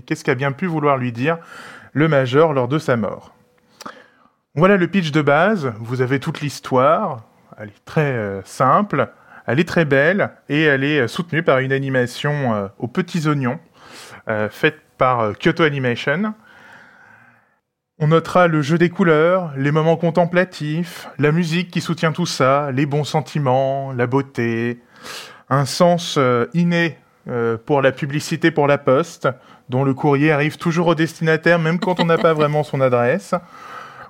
qu'est-ce 0.01 0.23
qu'a 0.23 0.35
bien 0.35 0.51
pu 0.51 0.65
vouloir 0.65 0.97
lui 0.97 1.11
dire 1.11 1.37
le 1.93 2.07
major 2.07 2.53
lors 2.53 2.67
de 2.67 2.79
sa 2.79 2.97
mort. 2.97 3.33
Voilà 4.55 4.77
le 4.77 4.87
pitch 4.87 5.11
de 5.11 5.21
base, 5.21 5.73
vous 5.79 6.01
avez 6.01 6.19
toute 6.19 6.41
l'histoire, 6.41 7.23
elle 7.57 7.69
est 7.69 7.85
très 7.85 8.13
euh, 8.13 8.41
simple, 8.43 9.09
elle 9.45 9.59
est 9.59 9.67
très 9.67 9.85
belle 9.85 10.31
et 10.49 10.63
elle 10.63 10.83
est 10.83 11.07
soutenue 11.07 11.43
par 11.43 11.59
une 11.59 11.71
animation 11.71 12.69
aux 12.77 12.87
petits 12.87 13.27
oignons 13.27 13.59
euh, 14.29 14.49
faite 14.49 14.79
par 14.97 15.19
euh, 15.19 15.33
Kyoto 15.33 15.63
Animation. 15.63 16.33
On 17.99 18.07
notera 18.07 18.47
le 18.47 18.61
jeu 18.61 18.77
des 18.77 18.89
couleurs, 18.89 19.53
les 19.57 19.71
moments 19.71 19.97
contemplatifs, 19.97 21.09
la 21.19 21.31
musique 21.31 21.71
qui 21.71 21.81
soutient 21.81 22.13
tout 22.13 22.25
ça, 22.25 22.71
les 22.71 22.85
bons 22.85 23.03
sentiments, 23.03 23.91
la 23.91 24.07
beauté, 24.07 24.81
un 25.49 25.65
sens 25.65 26.17
euh, 27.27 27.57
pour 27.57 27.81
la 27.81 27.91
publicité 27.91 28.51
pour 28.51 28.67
la 28.67 28.77
poste, 28.77 29.29
dont 29.69 29.83
le 29.83 29.93
courrier 29.93 30.31
arrive 30.31 30.57
toujours 30.57 30.87
au 30.87 30.95
destinataire 30.95 31.59
même 31.59 31.79
quand 31.79 31.99
on 31.99 32.05
n'a 32.05 32.17
pas 32.17 32.33
vraiment 32.33 32.63
son 32.63 32.81
adresse, 32.81 33.33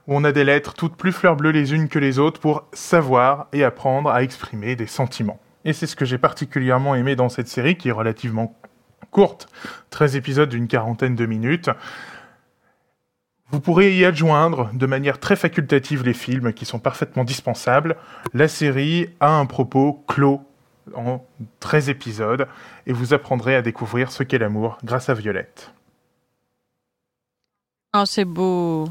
où 0.08 0.16
on 0.16 0.24
a 0.24 0.32
des 0.32 0.44
lettres 0.44 0.74
toutes 0.74 0.96
plus 0.96 1.12
fleurs 1.12 1.36
bleues 1.36 1.52
les 1.52 1.74
unes 1.74 1.90
que 1.90 2.00
les 2.00 2.20
autres 2.20 2.40
pour 2.40 2.68
savoir 2.74 3.48
et 3.54 3.64
apprendre 3.64 4.10
à 4.10 4.24
exprimer 4.24 4.76
des 4.76 4.88
sentiments. 4.88 5.40
Et 5.66 5.74
c'est 5.74 5.88
ce 5.88 5.96
que 5.96 6.06
j'ai 6.06 6.18
particulièrement 6.18 6.96
aimé 6.96 7.16
dans 7.16 7.30
cette 7.30 7.48
série 7.48 7.78
qui 7.78 7.90
est 7.90 7.94
relativement 7.94 8.56
courte, 9.12 9.48
13 9.92 10.16
épisodes 10.16 10.50
d'une 10.50 10.68
quarantaine 10.68 11.16
de 11.16 11.26
minutes. 11.26 11.70
Vous 13.52 13.60
pourrez 13.60 13.96
y 13.96 14.04
adjoindre 14.04 14.72
de 14.74 14.86
manière 14.88 15.20
très 15.20 15.36
facultative 15.36 16.04
les 16.04 16.16
films 16.16 16.54
qui 16.54 16.66
sont 16.66 16.80
parfaitement 16.80 17.24
dispensables. 17.24 17.96
La 18.34 18.48
série 18.48 19.10
a 19.20 19.30
un 19.30 19.46
propos 19.46 20.04
clos 20.08 20.42
en 20.96 21.26
13 21.60 21.90
épisodes 21.90 22.48
et 22.86 22.94
vous 22.94 23.14
apprendrez 23.14 23.56
à 23.56 23.62
découvrir 23.62 24.12
ce 24.12 24.24
qu'est 24.24 24.38
l'amour 24.38 24.78
grâce 24.84 25.10
à 25.10 25.14
Violette. 25.14 25.74
Oh, 27.96 28.06
c'est 28.06 28.26
beau. 28.26 28.90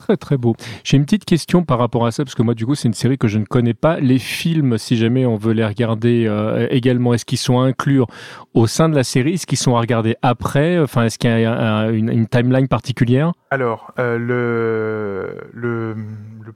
Très 0.00 0.16
très 0.16 0.38
beau. 0.38 0.56
J'ai 0.82 0.96
une 0.96 1.04
petite 1.04 1.26
question 1.26 1.62
par 1.62 1.78
rapport 1.78 2.06
à 2.06 2.10
ça, 2.10 2.24
parce 2.24 2.34
que 2.34 2.42
moi 2.42 2.54
du 2.54 2.64
coup 2.64 2.74
c'est 2.74 2.88
une 2.88 2.94
série 2.94 3.18
que 3.18 3.28
je 3.28 3.38
ne 3.38 3.44
connais 3.44 3.74
pas. 3.74 4.00
Les 4.00 4.18
films, 4.18 4.78
si 4.78 4.96
jamais 4.96 5.26
on 5.26 5.36
veut 5.36 5.52
les 5.52 5.64
regarder 5.64 6.24
euh, 6.26 6.66
également, 6.70 7.12
est-ce 7.12 7.26
qu'ils 7.26 7.38
sont 7.38 7.60
inclus 7.60 8.00
au 8.54 8.66
sein 8.66 8.88
de 8.88 8.96
la 8.96 9.04
série? 9.04 9.34
Est-ce 9.34 9.46
qu'ils 9.46 9.58
sont 9.58 9.76
à 9.76 9.80
regarder 9.80 10.16
après? 10.22 10.78
Enfin, 10.78 11.04
est-ce 11.04 11.18
qu'il 11.18 11.28
y 11.28 11.44
a 11.44 11.90
une, 11.90 12.26
timeline 12.28 12.66
particulière? 12.66 13.32
Alors, 13.50 13.92
euh, 13.98 14.16
le, 15.52 15.94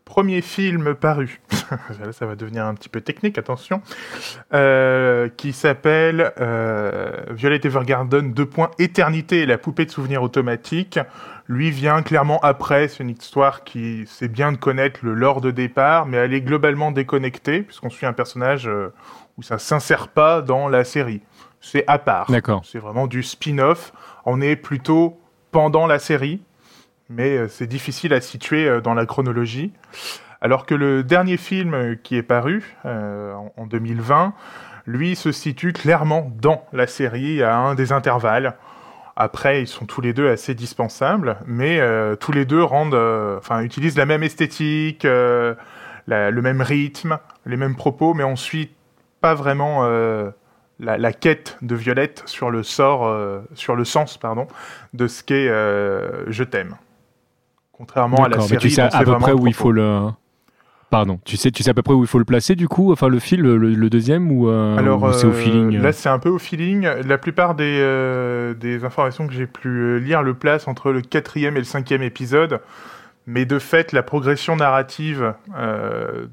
premier 0.07 0.41
film 0.41 0.95
paru, 0.95 1.41
ça 2.13 2.27
va 2.27 2.37
devenir 2.37 2.65
un 2.65 2.75
petit 2.75 2.89
peu 2.89 3.03
technique, 3.03 3.37
attention, 3.37 3.83
euh, 4.55 5.29
qui 5.37 5.53
s'appelle 5.53 6.33
Violet 7.31 7.61
Evergarden, 7.63 8.33
deux 8.33 8.47
points, 8.47 8.71
Éternité 8.79 9.41
et 9.41 9.47
la 9.47 9.59
poupée 9.59 9.85
de 9.85 9.91
souvenirs 9.91 10.23
automatique 10.23 10.99
lui 11.49 11.71
vient 11.71 12.03
clairement 12.03 12.41
après. 12.41 12.89
C'est 12.89 13.03
une 13.03 13.11
histoire 13.11 13.65
qui, 13.65 14.05
c'est 14.07 14.29
bien 14.29 14.53
de 14.53 14.57
connaître 14.57 15.01
le 15.03 15.15
lore 15.15 15.41
de 15.41 15.51
départ, 15.51 16.07
mais 16.07 16.17
elle 16.17 16.35
est 16.35 16.41
globalement 16.41 16.91
déconnectée, 16.91 17.63
puisqu'on 17.63 17.91
suit 17.91 18.07
un 18.07 18.13
personnage 18.13 18.69
euh, 18.69 18.93
où 19.39 19.43
ça 19.43 19.59
s'insère 19.59 20.09
pas 20.09 20.43
dans 20.43 20.69
la 20.69 20.85
série. 20.85 21.23
C'est 21.61 21.85
à 21.87 21.99
part. 21.99 22.31
D'accord. 22.31 22.63
C'est 22.65 22.79
vraiment 22.79 23.07
du 23.07 23.23
spin-off. 23.23 23.93
On 24.27 24.41
est 24.41 24.57
plutôt 24.57 25.19
pendant 25.51 25.87
la 25.87 25.99
série, 25.99 26.43
mais 27.09 27.37
euh, 27.37 27.49
c'est 27.49 27.67
difficile 27.67 28.13
à 28.13 28.21
situer 28.21 28.67
euh, 28.67 28.81
dans 28.81 28.95
la 28.95 29.07
chronologie. 29.07 29.73
Alors 30.41 30.67
que 30.67 30.75
le 30.75 31.03
dernier 31.03 31.39
film 31.39 31.97
qui 32.03 32.17
est 32.17 32.23
paru 32.23 32.77
en 32.85 33.67
2020, 33.67 34.35
lui 34.87 35.17
se 35.17 35.33
situe 35.33 35.73
clairement 35.73 36.31
dans 36.39 36.67
la 36.75 36.87
série 36.87 37.43
à 37.43 37.57
un 37.57 37.75
des 37.75 37.93
intervalles. 37.93 38.55
Après, 39.17 39.63
ils 39.63 39.69
sont 39.69 39.87
tous 39.87 40.01
les 40.01 40.13
deux 40.13 40.29
assez 40.29 40.55
dispensables, 40.55 41.39
mais 41.47 41.79
euh, 41.79 42.17
tous 42.17 42.33
les 42.33 42.45
deux 42.45 42.63
rendent, 42.63 42.95
euh, 42.95 43.39
enfin, 43.39 43.61
utilisent 43.63 43.97
la 43.97 44.07
même 44.07 44.25
esthétique, 44.25 45.05
euh, 45.05 45.55
le 46.07 46.41
même 46.41 46.61
rythme, 46.61 47.19
les 47.47 47.57
mêmes 47.57 47.77
propos, 47.77 48.13
mais 48.15 48.25
on 48.25 48.35
suit 48.35 48.71
pas 49.21 49.35
vraiment 49.35 49.85
la, 50.81 50.99
la, 50.99 51.13
quête 51.13 51.57
de 51.63 51.75
Violette 51.75 52.25
sur 52.27 52.51
le 52.51 52.63
sort, 52.63 53.11
sur 53.55 53.75
le 53.75 53.85
sens, 53.87 54.19
pardon, 54.19 54.47
de 54.93 55.07
ce 55.07 55.23
qu'est 55.23 55.49
Je 55.49 56.43
t'aime. 56.43 56.77
Contrairement 57.73 58.25
à 58.25 58.29
la 58.29 58.41
série, 58.41 58.59
tu 58.59 58.71
sais 58.71 58.83
à 58.83 59.03
peu 59.03 59.17
près 59.17 59.33
où 59.33 59.47
il 59.47 59.55
faut 59.55 59.73
le. 59.73 60.11
Pardon. 60.95 61.19
Tu 61.25 61.37
sais, 61.37 61.51
tu 61.51 61.65
sais 61.65 61.71
à 61.71 61.75
peu 61.75 61.83
près 61.83 61.93
où 61.93 62.03
il 62.03 62.07
faut 62.07 62.21
le 62.21 62.25
placer 62.25 62.55
du 62.55 62.69
coup, 62.69 62.93
enfin 62.93 63.09
le 63.09 63.19
fil, 63.19 63.41
le, 63.41 63.91
deuxième 63.91 64.31
ou, 64.31 64.49
euh, 64.49 64.77
Alors, 64.77 65.13
c'est 65.13 65.27
au 65.27 65.33
feeling 65.33 65.75
euh 65.75 65.83
Là, 65.83 65.91
c'est 65.93 66.09
un 66.09 66.21
peu 66.21 66.29
au 66.29 66.39
feeling. 66.39 66.87
La 67.05 67.19
plupart 67.19 67.57
des, 67.57 67.79
euh, 67.81 68.55
des 68.55 68.85
informations 68.85 69.27
que 69.27 69.33
j'ai 69.33 69.49
pu 69.49 69.99
lire 69.99 70.23
le 70.23 70.35
place 70.35 70.69
entre 70.69 70.93
le 70.93 71.01
quatrième 71.01 71.57
et 71.57 71.59
le 71.59 71.65
cinquième 71.65 72.03
épisode. 72.03 72.61
Mais 73.27 73.45
de 73.45 73.59
fait, 73.59 73.91
la 73.91 74.05
progression 74.05 74.55
narrative 74.55 75.35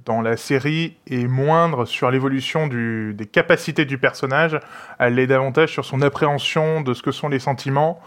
dans 0.05 0.21
la 0.21 0.38
série 0.38 0.95
est 1.07 1.25
moindre 1.25 1.85
sur 1.85 2.11
l'évolution 2.11 2.67
des 2.67 3.25
capacités 3.31 3.85
du 3.85 3.97
personnage. 3.97 4.59
Elle 4.99 5.17
est 5.17 5.25
davantage 5.25 5.71
sur 5.71 5.85
son 5.85 6.03
appréhension 6.03 6.81
de 6.81 6.93
ce 6.93 7.01
que 7.01 7.11
sont 7.11 7.29
les 7.29 7.39
sentiments. 7.39 7.99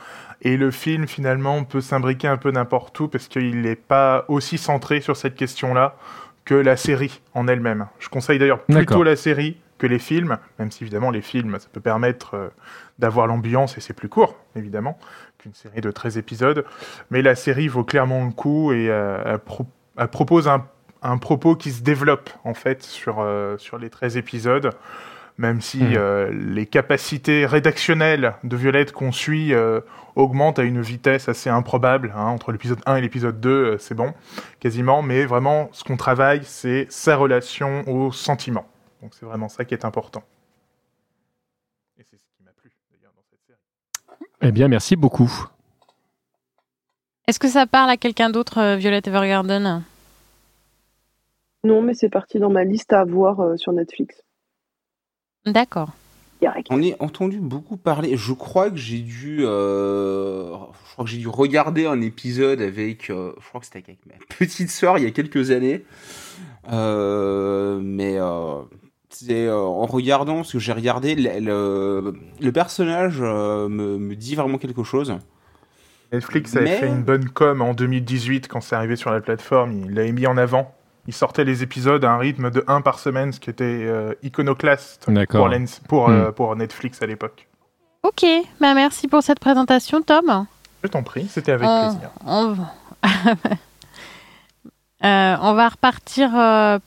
Et 0.42 0.56
le 0.56 0.70
film, 0.70 1.08
finalement, 1.08 1.64
peut 1.64 1.80
s'imbriquer 1.80 2.28
un 2.28 2.36
peu 2.36 2.52
n'importe 2.52 3.00
où 3.00 3.08
parce 3.08 3.26
qu'il 3.26 3.62
n'est 3.62 3.74
pas 3.74 4.24
aussi 4.28 4.58
centré 4.58 5.00
sur 5.00 5.16
cette 5.16 5.34
question-là 5.34 5.96
que 6.44 6.54
la 6.54 6.76
série 6.76 7.20
en 7.34 7.48
elle-même. 7.48 7.86
Je 7.98 8.08
conseille 8.08 8.38
d'ailleurs 8.38 8.62
plutôt 8.64 9.02
la 9.02 9.16
série 9.16 9.56
que 9.78 9.86
les 9.86 9.98
films, 9.98 10.38
même 10.58 10.70
si 10.70 10.84
évidemment 10.84 11.10
les 11.10 11.22
films, 11.22 11.58
ça 11.58 11.68
peut 11.72 11.80
permettre 11.80 12.34
euh, 12.34 12.48
d'avoir 12.98 13.26
l'ambiance 13.26 13.76
et 13.76 13.80
c'est 13.80 13.92
plus 13.92 14.08
court, 14.08 14.36
évidemment, 14.54 14.98
qu'une 15.38 15.54
série 15.54 15.80
de 15.80 15.90
13 15.90 16.16
épisodes. 16.16 16.64
Mais 17.10 17.22
la 17.22 17.34
série 17.34 17.68
vaut 17.68 17.84
clairement 17.84 18.24
le 18.24 18.30
coup 18.30 18.72
et 18.72 18.88
euh, 18.88 19.36
elle, 19.96 20.08
propose 20.08 20.48
un, 20.48 21.18
propos 21.18 21.56
qui 21.56 21.70
se 21.70 21.82
développe 21.82 22.30
en 22.44 22.54
fait 22.54 22.82
sur, 22.82 23.16
euh, 23.20 23.58
sur 23.58 23.78
les 23.78 23.90
13 23.90 24.16
épisodes 24.16 24.70
même 25.36 25.60
si 25.60 25.78
hmm. 25.78 25.94
euh, 25.96 26.30
les 26.32 26.66
capacités 26.66 27.46
rédactionnelles 27.46 28.34
de 28.44 28.56
Violette 28.56 28.92
qu'on 28.92 29.12
suit 29.12 29.52
euh, 29.52 29.80
augmentent 30.14 30.58
à 30.58 30.62
une 30.62 30.80
vitesse 30.80 31.28
assez 31.28 31.50
improbable. 31.50 32.12
Hein, 32.16 32.26
entre 32.26 32.52
l'épisode 32.52 32.80
1 32.86 32.96
et 32.96 33.00
l'épisode 33.00 33.40
2, 33.40 33.50
euh, 33.50 33.78
c'est 33.78 33.94
bon, 33.94 34.14
quasiment. 34.60 35.02
Mais 35.02 35.24
vraiment, 35.24 35.68
ce 35.72 35.82
qu'on 35.82 35.96
travaille, 35.96 36.42
c'est 36.44 36.86
sa 36.88 37.16
relation 37.16 37.82
aux 37.88 38.12
sentiments. 38.12 38.66
Donc 39.02 39.12
c'est 39.14 39.26
vraiment 39.26 39.48
ça 39.48 39.64
qui 39.64 39.74
est 39.74 39.84
important. 39.84 40.22
Et 41.98 42.04
c'est 42.04 42.16
ce 42.16 42.24
qui 42.36 42.44
m'a 42.44 42.52
plu, 42.52 42.70
d'ailleurs, 42.92 43.12
dans 43.16 43.24
cette 43.28 43.40
série. 43.44 44.30
Eh 44.40 44.52
bien, 44.52 44.68
merci 44.68 44.94
beaucoup. 44.94 45.48
Est-ce 47.26 47.40
que 47.40 47.48
ça 47.48 47.66
parle 47.66 47.90
à 47.90 47.96
quelqu'un 47.96 48.30
d'autre, 48.30 48.76
Violette 48.76 49.08
Evergarden? 49.08 49.82
Non, 51.64 51.80
mais 51.80 51.94
c'est 51.94 52.10
parti 52.10 52.38
dans 52.38 52.50
ma 52.50 52.64
liste 52.64 52.92
à 52.92 53.04
voir 53.04 53.58
sur 53.58 53.72
Netflix. 53.72 54.23
D'accord. 55.46 55.90
On 56.68 56.82
est 56.82 56.94
entendu 57.00 57.38
beaucoup 57.38 57.78
parler. 57.78 58.16
Je 58.18 58.32
crois 58.34 58.68
que 58.70 58.76
j'ai 58.76 58.98
dû, 58.98 59.38
euh, 59.40 60.50
je 60.88 60.92
crois 60.92 61.04
que 61.06 61.10
j'ai 61.10 61.16
dû 61.18 61.28
regarder 61.28 61.86
un 61.86 62.02
épisode 62.02 62.60
avec, 62.60 63.08
euh, 63.08 63.32
je 63.40 63.48
crois 63.48 63.60
que 63.60 63.66
c'était 63.66 63.78
avec 63.86 63.98
ma 64.06 64.12
petite 64.36 64.68
sœur 64.70 64.98
il 64.98 65.04
y 65.04 65.06
a 65.06 65.10
quelques 65.10 65.50
années. 65.52 65.84
Euh, 66.70 67.80
mais 67.82 68.18
c'est 69.08 69.46
euh, 69.46 69.56
en 69.56 69.86
regardant, 69.86 70.36
parce 70.36 70.52
que 70.52 70.58
j'ai 70.58 70.72
regardé, 70.72 71.14
le, 71.14 71.38
le, 71.40 72.14
le 72.40 72.52
personnage 72.52 73.18
euh, 73.20 73.68
me, 73.68 73.96
me 73.96 74.14
dit 74.14 74.34
vraiment 74.34 74.58
quelque 74.58 74.82
chose. 74.82 75.14
Netflix 76.12 76.54
avait 76.56 76.64
Mais- 76.66 76.76
fait 76.78 76.88
une 76.88 77.02
bonne 77.04 77.28
com 77.30 77.62
en 77.62 77.72
2018 77.72 78.48
quand 78.48 78.60
c'est 78.60 78.76
arrivé 78.76 78.96
sur 78.96 79.10
la 79.10 79.20
plateforme. 79.22 79.72
Il 79.86 79.94
l'avait 79.94 80.12
mis 80.12 80.26
en 80.26 80.36
avant. 80.36 80.74
Il 81.06 81.12
sortait 81.14 81.44
les 81.44 81.62
épisodes 81.62 82.04
à 82.04 82.12
un 82.12 82.18
rythme 82.18 82.50
de 82.50 82.64
1 82.66 82.80
par 82.80 82.98
semaine, 82.98 83.32
ce 83.32 83.40
qui 83.40 83.50
était 83.50 83.64
euh, 83.64 84.14
iconoclaste 84.22 85.04
D'accord. 85.08 85.40
pour, 85.46 85.48
Lens- 85.54 85.80
pour, 85.88 86.08
Hmm. 86.08 86.12
euh, 86.12 86.32
pour 86.32 86.56
Netflix 86.56 87.02
à 87.02 87.06
l'époque. 87.06 87.46
Ok, 88.02 88.24
bah 88.60 88.74
merci 88.74 89.08
pour 89.08 89.22
cette 89.22 89.38
présentation, 89.40 90.02
Tom. 90.02 90.46
Je 90.82 90.88
t'en 90.88 91.02
prie, 91.02 91.26
c'était 91.28 91.52
avec 91.52 91.66
On- 91.68 91.90
plaisir. 91.90 92.10
On, 92.26 92.56
Euh, 95.04 95.36
on 95.42 95.52
va 95.52 95.68
repartir 95.68 96.30
euh, 96.34 96.78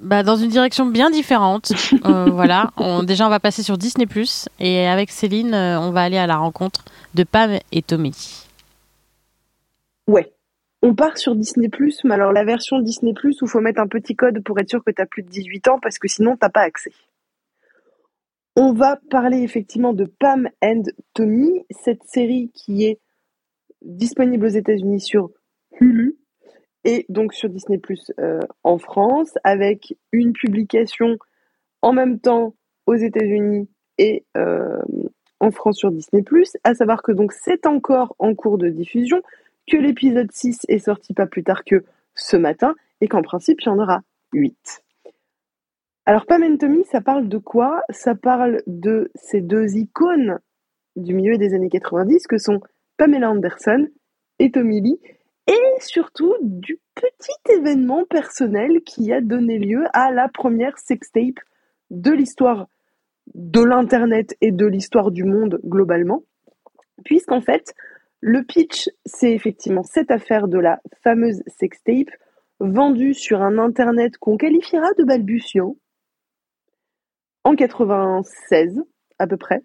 bah, 0.00 0.22
dans 0.22 0.36
une 0.36 0.48
direction 0.48 0.86
bien 0.86 1.10
différente. 1.10 1.72
Euh, 2.04 2.26
voilà, 2.30 2.70
on, 2.76 3.02
déjà 3.02 3.26
on 3.26 3.30
va 3.30 3.40
passer 3.40 3.64
sur 3.64 3.76
Disney 3.76 4.06
et 4.60 4.86
avec 4.86 5.10
Céline, 5.10 5.54
euh, 5.54 5.80
on 5.80 5.90
va 5.90 6.02
aller 6.02 6.18
à 6.18 6.28
la 6.28 6.36
rencontre 6.36 6.84
de 7.14 7.24
Pam 7.24 7.58
et 7.72 7.82
Tommy. 7.82 8.44
Ouais. 10.06 10.32
On 10.82 10.94
part 10.94 11.18
sur 11.18 11.34
Disney+, 11.34 11.68
mais 12.04 12.14
alors 12.14 12.32
la 12.32 12.44
version 12.44 12.78
Disney+, 12.78 13.12
où 13.12 13.28
il 13.28 13.48
faut 13.48 13.60
mettre 13.60 13.80
un 13.80 13.88
petit 13.88 14.14
code 14.14 14.42
pour 14.44 14.58
être 14.60 14.70
sûr 14.70 14.84
que 14.84 14.92
tu 14.92 15.02
as 15.02 15.06
plus 15.06 15.22
de 15.22 15.28
18 15.28 15.68
ans, 15.68 15.78
parce 15.80 15.98
que 15.98 16.06
sinon, 16.06 16.36
t'as 16.36 16.50
pas 16.50 16.62
accès. 16.62 16.92
On 18.54 18.72
va 18.72 18.98
parler 19.10 19.42
effectivement 19.42 19.92
de 19.92 20.04
Pam 20.04 20.48
and 20.62 20.82
Tommy, 21.14 21.64
cette 21.70 22.02
série 22.04 22.50
qui 22.54 22.84
est 22.84 23.00
disponible 23.82 24.46
aux 24.46 24.48
États-Unis 24.50 25.00
sur 25.00 25.30
Hulu 25.80 26.16
et 26.84 27.06
donc 27.08 27.34
sur 27.34 27.48
Disney+, 27.48 27.80
euh, 28.18 28.40
en 28.62 28.78
France, 28.78 29.34
avec 29.44 29.96
une 30.12 30.32
publication 30.32 31.18
en 31.82 31.92
même 31.92 32.18
temps 32.18 32.54
aux 32.86 32.94
États-Unis 32.94 33.68
et 33.98 34.24
euh, 34.36 34.82
en 35.40 35.50
France 35.50 35.76
sur 35.76 35.90
Disney+, 35.90 36.24
à 36.64 36.74
savoir 36.74 37.02
que 37.02 37.12
donc 37.12 37.32
c'est 37.32 37.66
encore 37.66 38.14
en 38.18 38.34
cours 38.34 38.58
de 38.58 38.68
diffusion, 38.68 39.22
que 39.70 39.76
l'épisode 39.76 40.30
6 40.32 40.66
est 40.68 40.78
sorti 40.78 41.14
pas 41.14 41.26
plus 41.26 41.44
tard 41.44 41.64
que 41.64 41.84
ce 42.14 42.36
matin, 42.36 42.74
et 43.00 43.08
qu'en 43.08 43.22
principe, 43.22 43.60
il 43.60 43.66
y 43.66 43.68
en 43.68 43.78
aura 43.78 44.00
8. 44.32 44.82
Alors, 46.06 46.26
Pam 46.26 46.42
and 46.42 46.56
Tommy, 46.56 46.84
ça 46.84 47.00
parle 47.00 47.28
de 47.28 47.38
quoi? 47.38 47.82
Ça 47.90 48.14
parle 48.14 48.62
de 48.66 49.10
ces 49.14 49.40
deux 49.40 49.76
icônes 49.76 50.38
du 50.96 51.14
milieu 51.14 51.36
des 51.36 51.54
années 51.54 51.68
90, 51.68 52.26
que 52.26 52.38
sont 52.38 52.60
Pamela 52.96 53.30
Anderson 53.30 53.86
et 54.38 54.50
Tommy 54.50 54.80
Lee, 54.80 55.00
et 55.46 55.80
surtout 55.80 56.34
du 56.40 56.78
petit 56.94 57.52
événement 57.58 58.04
personnel 58.04 58.82
qui 58.84 59.12
a 59.12 59.20
donné 59.20 59.58
lieu 59.58 59.84
à 59.92 60.10
la 60.10 60.28
première 60.28 60.78
sextape 60.78 61.38
de 61.90 62.10
l'histoire 62.10 62.68
de 63.34 63.62
l'Internet 63.62 64.36
et 64.40 64.50
de 64.50 64.66
l'histoire 64.66 65.10
du 65.10 65.24
monde 65.24 65.60
globalement, 65.64 66.22
puisqu'en 67.04 67.40
fait, 67.40 67.74
le 68.20 68.42
pitch, 68.42 68.88
c'est 69.04 69.32
effectivement 69.32 69.82
cette 69.82 70.10
affaire 70.10 70.48
de 70.48 70.58
la 70.58 70.80
fameuse 71.02 71.42
sextape 71.46 72.10
vendue 72.60 73.14
sur 73.14 73.42
un 73.42 73.58
Internet 73.58 74.18
qu'on 74.18 74.36
qualifiera 74.36 74.88
de 74.98 75.04
balbutiant 75.04 75.76
en 77.44 77.54
96 77.54 78.82
à 79.18 79.26
peu 79.26 79.36
près. 79.36 79.62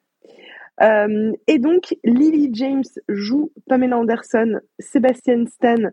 Euh, 0.81 1.31
et 1.47 1.59
donc, 1.59 1.95
Lily 2.03 2.49
James 2.53 2.83
joue 3.07 3.51
Pamela 3.67 3.97
Anderson, 3.97 4.59
Sébastien 4.79 5.45
Stan, 5.47 5.89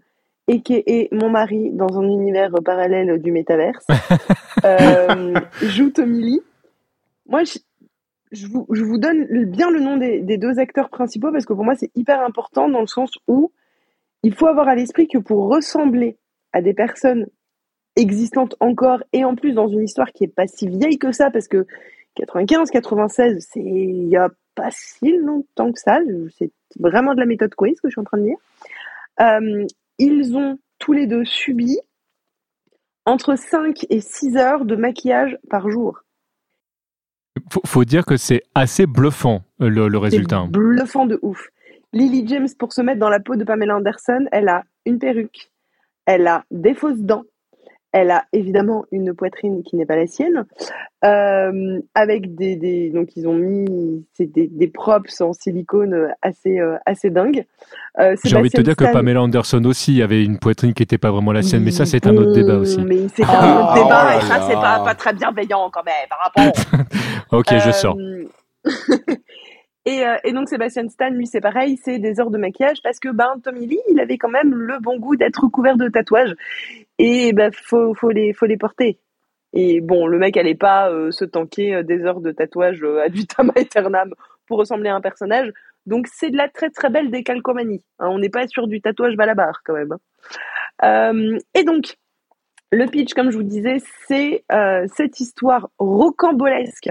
et 0.48 1.08
mon 1.12 1.30
mari 1.30 1.70
dans 1.72 1.98
un 1.98 2.08
univers 2.08 2.50
parallèle 2.64 3.20
du 3.22 3.30
métaverse, 3.30 3.86
euh, 4.64 5.34
joue 5.62 5.90
Tommy 5.90 6.22
Lee. 6.22 6.40
Moi, 7.26 7.42
je, 8.32 8.46
vous, 8.46 8.98
donne 8.98 9.44
bien 9.46 9.70
le 9.70 9.80
nom 9.80 9.96
des, 9.96 10.38
deux 10.38 10.58
acteurs 10.58 10.88
principaux 10.88 11.32
parce 11.32 11.46
que 11.46 11.52
pour 11.52 11.64
moi, 11.64 11.74
c'est 11.74 11.90
hyper 11.96 12.20
important 12.22 12.68
dans 12.68 12.80
le 12.80 12.86
sens 12.86 13.10
où 13.26 13.52
il 14.22 14.34
faut 14.34 14.46
avoir 14.46 14.68
à 14.68 14.74
l'esprit 14.74 15.08
que 15.08 15.18
pour 15.18 15.48
ressembler 15.48 16.16
à 16.52 16.62
des 16.62 16.74
personnes 16.74 17.26
existantes 17.96 18.54
encore 18.60 19.02
et 19.12 19.24
en 19.24 19.34
plus 19.34 19.52
dans 19.52 19.68
une 19.68 19.82
histoire 19.82 20.12
qui 20.12 20.24
est 20.24 20.34
pas 20.34 20.46
si 20.46 20.68
vieille 20.68 20.98
que 20.98 21.12
ça 21.12 21.30
parce 21.30 21.48
que 21.48 21.66
95, 22.16 22.70
96, 22.70 23.46
c'est 23.50 23.60
il 23.60 24.08
y 24.08 24.16
a 24.16 24.30
pas 24.54 24.70
si 24.70 25.16
longtemps 25.16 25.72
que 25.72 25.80
ça. 25.80 25.98
C'est 26.38 26.52
vraiment 26.78 27.14
de 27.14 27.20
la 27.20 27.26
méthode 27.26 27.54
quiz 27.54 27.80
que 27.80 27.88
je 27.88 27.92
suis 27.92 28.00
en 28.00 28.04
train 28.04 28.18
de 28.18 28.24
dire. 28.24 28.38
Euh, 29.20 29.66
ils 29.98 30.36
ont 30.36 30.58
tous 30.78 30.92
les 30.92 31.06
deux 31.06 31.24
subi 31.24 31.78
entre 33.04 33.36
5 33.36 33.86
et 33.90 34.00
6 34.00 34.36
heures 34.36 34.64
de 34.64 34.76
maquillage 34.76 35.38
par 35.48 35.68
jour. 35.70 36.02
Faut, 37.50 37.62
faut 37.64 37.84
dire 37.84 38.04
que 38.04 38.16
c'est 38.16 38.42
assez 38.54 38.86
bluffant 38.86 39.42
le, 39.58 39.88
le 39.88 39.98
résultat. 39.98 40.46
Bluffant 40.48 41.06
de 41.06 41.18
ouf. 41.22 41.48
Lily 41.92 42.26
James, 42.28 42.48
pour 42.58 42.72
se 42.72 42.82
mettre 42.82 43.00
dans 43.00 43.08
la 43.08 43.20
peau 43.20 43.36
de 43.36 43.44
Pamela 43.44 43.76
Anderson, 43.76 44.26
elle 44.30 44.48
a 44.48 44.64
une 44.86 44.98
perruque, 44.98 45.50
elle 46.06 46.26
a 46.26 46.44
des 46.50 46.74
fausses 46.74 47.00
dents, 47.00 47.24
elle 47.92 48.10
a 48.10 48.24
évidemment 48.32 48.84
une 48.92 49.14
poitrine 49.14 49.62
qui 49.62 49.76
n'est 49.76 49.86
pas 49.86 49.96
la 49.96 50.06
sienne, 50.06 50.44
euh, 51.04 51.80
avec 51.94 52.34
des, 52.34 52.56
des, 52.56 52.90
donc 52.90 53.16
ils 53.16 53.26
ont 53.26 53.34
mis 53.34 54.06
c'est 54.12 54.26
des, 54.26 54.46
des 54.48 54.68
props 54.68 55.20
en 55.20 55.32
silicone 55.32 56.12
assez 56.22 56.60
euh, 56.60 56.76
assez 56.86 57.10
dingues. 57.10 57.44
Euh, 57.98 58.14
J'ai 58.24 58.36
envie 58.36 58.50
de 58.50 58.56
te 58.56 58.60
dire 58.60 58.74
Stan... 58.74 58.86
que 58.86 58.92
Pamela 58.92 59.22
Anderson 59.22 59.64
aussi 59.64 60.02
avait 60.02 60.24
une 60.24 60.38
poitrine 60.38 60.72
qui 60.72 60.82
n'était 60.82 60.98
pas 60.98 61.10
vraiment 61.10 61.32
la 61.32 61.42
sienne, 61.42 61.64
mais 61.64 61.72
ça 61.72 61.84
c'est 61.84 62.06
un 62.06 62.16
autre 62.16 62.32
débat 62.32 62.56
aussi. 62.56 62.80
Mais 62.82 63.08
c'est 63.14 63.24
un 63.24 63.60
autre 63.60 63.74
débat 63.74 64.12
oh 64.14 64.18
et 64.18 64.20
ça 64.22 64.46
c'est 64.48 64.54
pas 64.54 64.84
pas 64.84 64.94
très 64.94 65.12
bienveillant 65.12 65.70
quand 65.72 65.84
même 65.84 66.08
par 66.08 66.18
rapport. 66.22 66.78
ok, 67.38 67.58
je 67.58 67.70
sors. 67.72 67.96
Et, 69.86 70.04
euh, 70.04 70.16
et, 70.24 70.32
donc 70.32 70.48
Sébastien 70.48 70.86
Stan, 70.90 71.08
lui, 71.08 71.26
c'est 71.26 71.40
pareil, 71.40 71.78
c'est 71.82 71.98
des 71.98 72.20
heures 72.20 72.30
de 72.30 72.36
maquillage 72.36 72.82
parce 72.82 73.00
que 73.00 73.08
ben 73.08 73.40
Tommy 73.42 73.66
Lee, 73.66 73.80
il 73.90 73.98
avait 73.98 74.18
quand 74.18 74.28
même 74.28 74.54
le 74.54 74.78
bon 74.78 74.98
goût 74.98 75.16
d'être 75.16 75.46
couvert 75.48 75.78
de 75.78 75.88
tatouages 75.88 76.34
et 77.00 77.32
ben 77.32 77.50
faut 77.52 77.94
les 78.10 78.32
faut 78.32 78.46
les 78.46 78.56
porter. 78.56 78.98
Et 79.52 79.80
bon, 79.80 80.06
le 80.06 80.18
mec 80.18 80.36
allait 80.36 80.54
pas 80.54 80.90
euh, 80.90 81.10
se 81.10 81.24
tanker 81.24 81.82
des 81.82 82.04
heures 82.04 82.20
de 82.20 82.30
tatouage 82.30 82.82
euh, 82.82 83.02
ad 83.02 83.12
vitam 83.14 83.50
aeternam 83.56 84.12
pour 84.46 84.58
ressembler 84.58 84.90
à 84.90 84.94
un 84.94 85.00
personnage. 85.00 85.50
Donc 85.86 86.06
c'est 86.06 86.30
de 86.30 86.36
la 86.36 86.48
très 86.48 86.70
très 86.70 86.90
belle 86.90 87.10
décalcomanie. 87.10 87.82
Hein, 87.98 88.08
on 88.10 88.18
n'est 88.18 88.28
pas 88.28 88.46
sur 88.46 88.66
du 88.66 88.80
tatouage 88.80 89.16
balabar 89.16 89.62
quand 89.64 89.74
même. 89.74 89.96
Hein. 90.82 91.38
et 91.54 91.64
donc 91.64 91.96
le 92.72 92.86
pitch, 92.86 93.14
comme 93.14 93.30
je 93.30 93.36
vous 93.36 93.42
disais, 93.42 93.78
c'est 94.06 94.44
cette 94.94 95.18
histoire 95.18 95.70
rocambolesque 95.78 96.90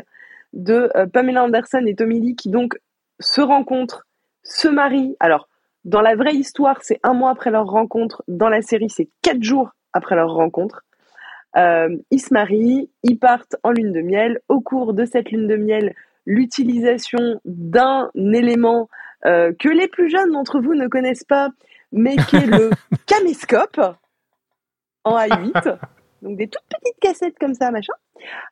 de 0.53 0.89
euh, 0.95 1.05
Pamela 1.07 1.43
Anderson 1.43 1.83
et 1.85 1.95
Tommy 1.95 2.19
Lee 2.19 2.35
qui 2.35 2.49
donc 2.49 2.79
se 3.19 3.41
rencontrent, 3.41 4.05
se 4.43 4.67
marient. 4.67 5.15
Alors, 5.19 5.47
dans 5.85 6.01
la 6.01 6.15
vraie 6.15 6.35
histoire, 6.35 6.79
c'est 6.81 6.99
un 7.03 7.13
mois 7.13 7.31
après 7.31 7.51
leur 7.51 7.67
rencontre. 7.67 8.23
Dans 8.27 8.49
la 8.49 8.61
série, 8.61 8.89
c'est 8.89 9.09
quatre 9.21 9.43
jours 9.43 9.71
après 9.93 10.15
leur 10.15 10.33
rencontre. 10.33 10.83
Euh, 11.57 11.95
ils 12.11 12.21
se 12.21 12.33
marient, 12.33 12.89
ils 13.03 13.17
partent 13.17 13.55
en 13.63 13.71
lune 13.71 13.91
de 13.91 14.01
miel. 14.01 14.39
Au 14.47 14.61
cours 14.61 14.93
de 14.93 15.05
cette 15.05 15.31
lune 15.31 15.47
de 15.47 15.55
miel, 15.55 15.95
l'utilisation 16.25 17.39
d'un 17.45 18.11
élément 18.15 18.89
euh, 19.25 19.51
que 19.57 19.69
les 19.69 19.87
plus 19.87 20.09
jeunes 20.09 20.31
d'entre 20.31 20.59
vous 20.59 20.75
ne 20.75 20.87
connaissent 20.87 21.23
pas, 21.23 21.49
mais 21.91 22.15
qui 22.15 22.35
est 22.37 22.45
le 22.45 22.69
caméscope 23.07 23.81
en 25.03 25.17
A8. 25.17 25.79
Donc 26.21 26.37
des 26.37 26.47
toutes 26.47 26.61
petites 26.69 26.99
cassettes 26.99 27.39
comme 27.39 27.53
ça, 27.53 27.71
machin. 27.71 27.93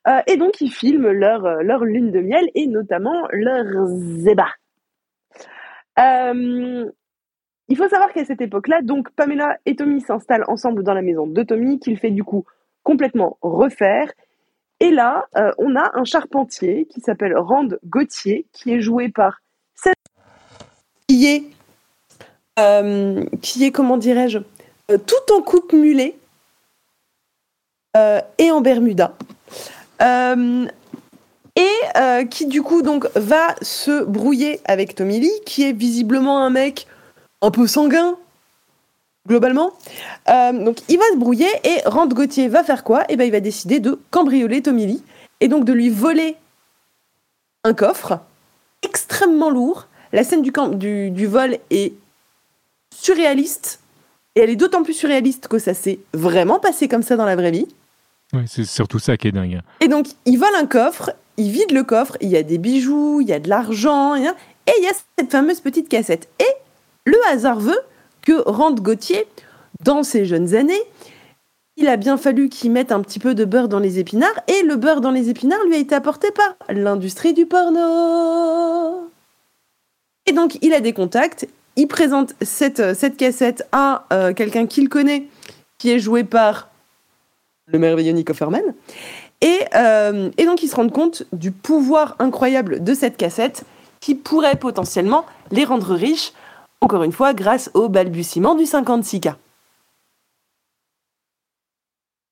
Euh, 0.08 0.22
et 0.28 0.38
donc 0.38 0.62
ils 0.62 0.72
filment 0.72 1.12
leur, 1.12 1.62
leur 1.62 1.84
lune 1.84 2.12
de 2.12 2.22
miel 2.22 2.50
et 2.56 2.66
notamment 2.66 3.28
leur 3.34 3.66
zéba. 3.88 4.48
Euh, 7.68 7.74
il 7.74 7.78
faut 7.78 7.88
savoir 7.90 8.14
qu'à 8.14 8.26
cette 8.26 8.42
époque-là, 8.42 8.82
donc 8.82 9.10
Pamela 9.12 9.58
et 9.66 9.76
Tommy 9.76 10.02
s'installent 10.02 10.46
ensemble 10.48 10.84
dans 10.84 10.94
la 10.94 11.02
maison 11.02 11.28
de 11.28 11.44
Tommy, 11.44 11.80
qu'il 11.80 11.98
fait 11.98 12.12
du 12.12 12.24
coup 12.24 12.46
complètement 12.84 13.38
refaire. 13.42 14.12
Et 14.80 14.92
là, 14.92 15.28
euh, 15.36 15.52
on 15.58 15.76
a 15.76 15.92
un 15.96 16.06
charpentier 16.06 16.86
qui 16.86 17.02
s'appelle 17.02 17.36
Rand 17.38 17.70
Gauthier, 17.86 18.46
qui 18.54 18.74
est 18.74 18.82
joué 18.82 19.10
par 19.10 19.42
cette... 19.76 19.96
qui 21.08 21.28
est, 21.28 21.44
euh, 22.60 23.26
qui 23.42 23.66
est 23.66 23.72
comment 23.72 23.98
dirais-je, 23.98 24.40
tout 24.88 25.34
en 25.34 25.42
coupe 25.42 25.74
mulet 25.74 26.16
euh, 27.98 28.22
et 28.38 28.52
en 28.52 28.62
Bermuda. 28.62 29.16
Euh, 30.02 30.68
et 31.56 31.98
euh, 31.98 32.26
qui 32.26 32.46
du 32.46 32.62
coup 32.62 32.84
donc 32.84 33.08
va 33.16 33.56
se 33.64 34.04
brouiller 34.04 34.60
avec 34.66 34.94
Tommy 34.94 35.20
Lee, 35.20 35.42
qui 35.46 35.64
est 35.64 35.74
visiblement 35.74 36.40
un 36.44 36.52
mec 36.52 36.86
un 37.42 37.52
peu 37.52 37.68
sanguin, 37.68 38.16
globalement. 39.28 39.72
Euh, 40.30 40.52
donc 40.64 40.78
il 40.90 40.98
va 40.98 41.06
se 41.12 41.18
brouiller 41.18 41.50
et 41.64 41.82
Rand 41.86 42.08
Gauthier 42.08 42.48
va 42.48 42.64
faire 42.64 42.84
quoi? 42.84 43.04
Et 43.10 43.16
ben 43.16 43.26
il 43.26 43.32
va 43.32 43.40
décider 43.40 43.80
de 43.80 44.00
cambrioler 44.12 44.62
Tommy 44.62 44.86
Lee 44.86 45.04
et 45.42 45.48
donc 45.48 45.66
de 45.66 45.74
lui 45.74 45.90
voler 45.90 46.36
un 47.64 47.74
coffre 47.74 48.20
extrêmement 48.84 49.50
lourd. 49.50 49.88
La 50.14 50.24
scène 50.24 50.42
du, 50.42 50.52
camp, 50.52 50.70
du, 50.70 51.12
du 51.12 51.28
vol 51.28 51.58
est 51.70 51.94
surréaliste 52.96 53.82
et 54.36 54.42
elle 54.42 54.50
est 54.50 54.56
d'autant 54.56 54.84
plus 54.84 54.94
surréaliste 54.94 55.48
que 55.48 55.60
ça 55.60 55.74
s'est 55.74 56.00
vraiment 56.14 56.60
passé 56.60 56.88
comme 56.88 57.04
ça 57.04 57.16
dans 57.16 57.26
la 57.26 57.36
vraie 57.36 57.52
vie. 57.52 57.68
Oui, 58.34 58.44
c'est 58.46 58.66
surtout 58.66 59.00
ça 59.00 59.18
qui 59.18 59.30
est 59.30 59.32
dingue. 59.32 59.62
Et 59.82 59.88
donc, 59.88 60.08
il 60.26 60.38
vole 60.38 60.54
un 60.60 60.66
coffre, 60.66 61.12
il 61.38 61.50
vide 61.50 61.72
le 61.72 61.84
coffre, 61.84 62.18
il 62.22 62.30
y 62.30 62.38
a 62.38 62.44
des 62.44 62.58
bijoux, 62.58 63.22
il 63.22 63.28
y 63.28 63.34
a 63.34 63.40
de 63.40 63.50
l'argent, 63.50 64.16
et 64.16 64.72
il 64.78 64.84
y 64.84 64.88
a 64.88 64.92
cette 65.18 65.32
fameuse 65.32 65.62
petite 65.62 65.90
cassette. 65.90 66.30
Et 66.40 66.67
le 67.08 67.18
hasard 67.32 67.60
veut 67.60 67.80
que 68.22 68.44
Rand 68.46 68.74
Gauthier, 68.74 69.28
dans 69.84 70.04
ses 70.04 70.26
jeunes 70.26 70.56
années, 70.56 70.82
il 71.78 71.88
a 71.88 71.96
bien 71.96 72.18
fallu 72.18 72.50
qu'il 72.50 72.72
mette 72.72 72.92
un 72.92 73.02
petit 73.02 73.20
peu 73.20 73.34
de 73.34 73.46
beurre 73.46 73.70
dans 73.70 73.80
les 73.80 74.00
épinards, 74.00 74.40
et 74.48 74.64
le 74.64 74.76
beurre 74.76 75.00
dans 75.00 75.12
les 75.12 75.30
épinards 75.30 75.64
lui 75.66 75.76
a 75.76 75.78
été 75.78 75.96
apporté 75.96 76.32
par 76.32 76.56
l'industrie 76.70 77.34
du 77.34 77.46
porno. 77.46 79.10
Et 80.26 80.34
donc, 80.34 80.58
il 80.62 80.74
a 80.74 80.82
des 80.82 80.92
contacts, 80.92 81.48
il 81.78 81.88
présente 81.88 82.34
cette, 82.42 82.94
cette 82.94 83.16
cassette 83.16 83.66
à 83.72 84.06
euh, 84.12 84.34
quelqu'un 84.34 84.66
qu'il 84.66 84.90
connaît, 84.90 85.28
qui 85.78 85.92
est 85.92 86.00
joué 86.00 86.26
par 86.26 86.70
le 87.68 87.80
merveilleux 87.80 88.12
Nick 88.14 88.30
Offerman. 88.30 88.74
Et, 89.42 89.60
euh, 89.76 90.30
donc, 90.38 90.64
ils 90.64 90.68
se 90.68 90.76
rendent 90.76 90.92
compte 90.92 91.24
du 91.32 91.52
pouvoir 91.52 92.16
incroyable 92.20 92.84
de 92.84 92.94
cette 92.94 93.16
cassette 93.16 93.64
qui 94.00 94.16
pourrait 94.16 94.56
potentiellement 94.56 95.26
les 95.52 95.64
rendre 95.64 95.94
riches, 95.94 96.34
encore 96.82 97.04
une 97.04 97.12
fois, 97.12 97.34
grâce 97.34 97.70
au 97.74 97.90
balbutiement 97.90 98.56
du 98.56 98.64
56K. 98.64 99.36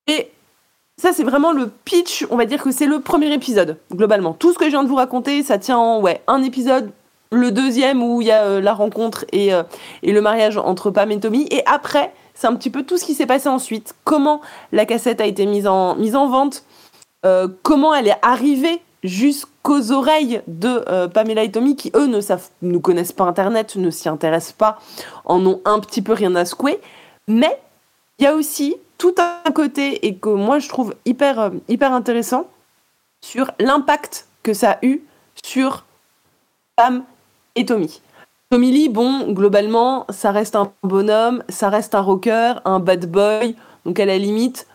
Et 0.08 0.32
ça, 0.98 1.12
c'est 1.14 1.24
vraiment 1.24 1.52
le 1.52 1.70
pitch, 1.70 2.26
on 2.30 2.38
va 2.38 2.46
dire 2.46 2.62
que 2.62 2.72
c'est 2.72 2.86
le 2.86 3.02
premier 3.02 3.34
épisode, 3.34 3.78
globalement. 3.92 4.34
Tout 4.34 4.54
ce 4.54 4.58
que 4.58 4.66
je 4.66 4.70
viens 4.70 4.84
de 4.84 4.88
vous 4.88 4.96
raconter, 4.96 5.44
ça 5.44 5.58
tient 5.58 5.78
en 5.78 6.02
ouais, 6.02 6.22
un 6.28 6.42
épisode, 6.44 6.92
le 7.32 7.52
deuxième 7.52 8.04
où 8.04 8.22
il 8.22 8.28
y 8.28 8.32
a 8.32 8.44
euh, 8.44 8.62
la 8.62 8.74
rencontre 8.74 9.26
et, 9.32 9.54
euh, 9.54 9.64
et 10.04 10.12
le 10.12 10.22
mariage 10.22 10.58
entre 10.58 10.92
Pam 10.92 11.12
et 11.12 11.20
Tommy, 11.20 11.48
et 11.52 11.64
après, 11.66 12.14
c'est 12.34 12.48
un 12.48 12.56
petit 12.56 12.70
peu 12.70 12.84
tout 12.84 12.98
ce 12.98 13.06
qui 13.06 13.16
s'est 13.16 13.26
passé 13.26 13.50
ensuite. 13.50 13.96
Comment 14.04 14.42
la 14.72 14.86
cassette 14.86 15.22
a 15.22 15.26
été 15.26 15.46
mise 15.46 15.68
en, 15.68 15.96
mise 15.96 16.16
en 16.16 16.28
vente, 16.28 16.64
euh, 17.26 17.48
comment 17.64 17.96
elle 17.96 18.08
est 18.08 18.20
arrivée 18.22 18.82
jusqu'aux 19.06 19.92
oreilles 19.92 20.42
de 20.48 20.84
euh, 20.88 21.08
Pamela 21.08 21.44
et 21.44 21.52
Tommy, 21.52 21.76
qui 21.76 21.92
eux 21.96 22.08
ne 22.08 22.22
savent, 22.22 22.50
connaissent 22.82 23.12
pas 23.12 23.26
Internet, 23.26 23.76
ne 23.76 23.90
s'y 23.90 24.10
intéressent 24.10 24.54
pas, 24.54 24.80
en 25.26 25.46
ont 25.46 25.62
un 25.66 25.80
petit 25.80 26.02
peu 26.02 26.14
rien 26.14 26.36
à 26.36 26.46
secouer. 26.46 26.80
Mais 27.28 27.60
il 28.20 28.24
y 28.24 28.28
a 28.28 28.36
aussi 28.36 28.76
tout 28.98 29.16
un 29.18 29.52
côté, 29.52 30.06
et 30.08 30.16
que 30.16 30.30
moi 30.30 30.60
je 30.60 30.70
trouve 30.70 30.96
hyper, 31.06 31.40
euh, 31.40 31.50
hyper 31.68 31.94
intéressant, 31.94 32.48
sur 33.22 33.52
l'impact 33.60 34.28
que 34.44 34.54
ça 34.54 34.72
a 34.72 34.86
eu 34.86 35.02
sur 35.44 35.86
Pam 36.76 37.04
et 37.56 37.66
Tommy. 37.66 38.02
Tommy 38.52 38.72
Lee, 38.72 38.90
bon, 38.90 39.32
globalement, 39.32 40.06
ça 40.10 40.32
reste 40.32 40.56
un 40.56 40.72
bonhomme, 40.84 41.44
ça 41.50 41.70
reste 41.70 41.96
un 41.96 42.02
rocker, 42.02 42.54
un 42.64 42.80
bad 42.80 43.10
boy, 43.10 43.56
donc 43.86 44.00
à 44.00 44.06
la 44.06 44.18
limite, 44.18 44.68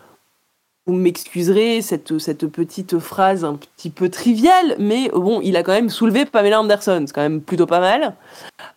vous 0.90 0.96
m'excuserez 0.96 1.82
cette, 1.82 2.46
petite 2.48 2.98
phrase 2.98 3.44
un 3.44 3.54
petit 3.54 3.90
peu 3.90 4.08
triviale, 4.08 4.74
mais 4.80 5.08
bon, 5.10 5.40
il 5.40 5.56
a 5.56 5.62
quand 5.62 5.72
même 5.72 5.88
soulevé 5.88 6.24
Pamela 6.24 6.60
Anderson, 6.60 7.04
c'est 7.06 7.12
quand 7.12 7.22
même 7.22 7.40
plutôt 7.40 7.66
pas 7.66 7.78
mal. 7.78 8.16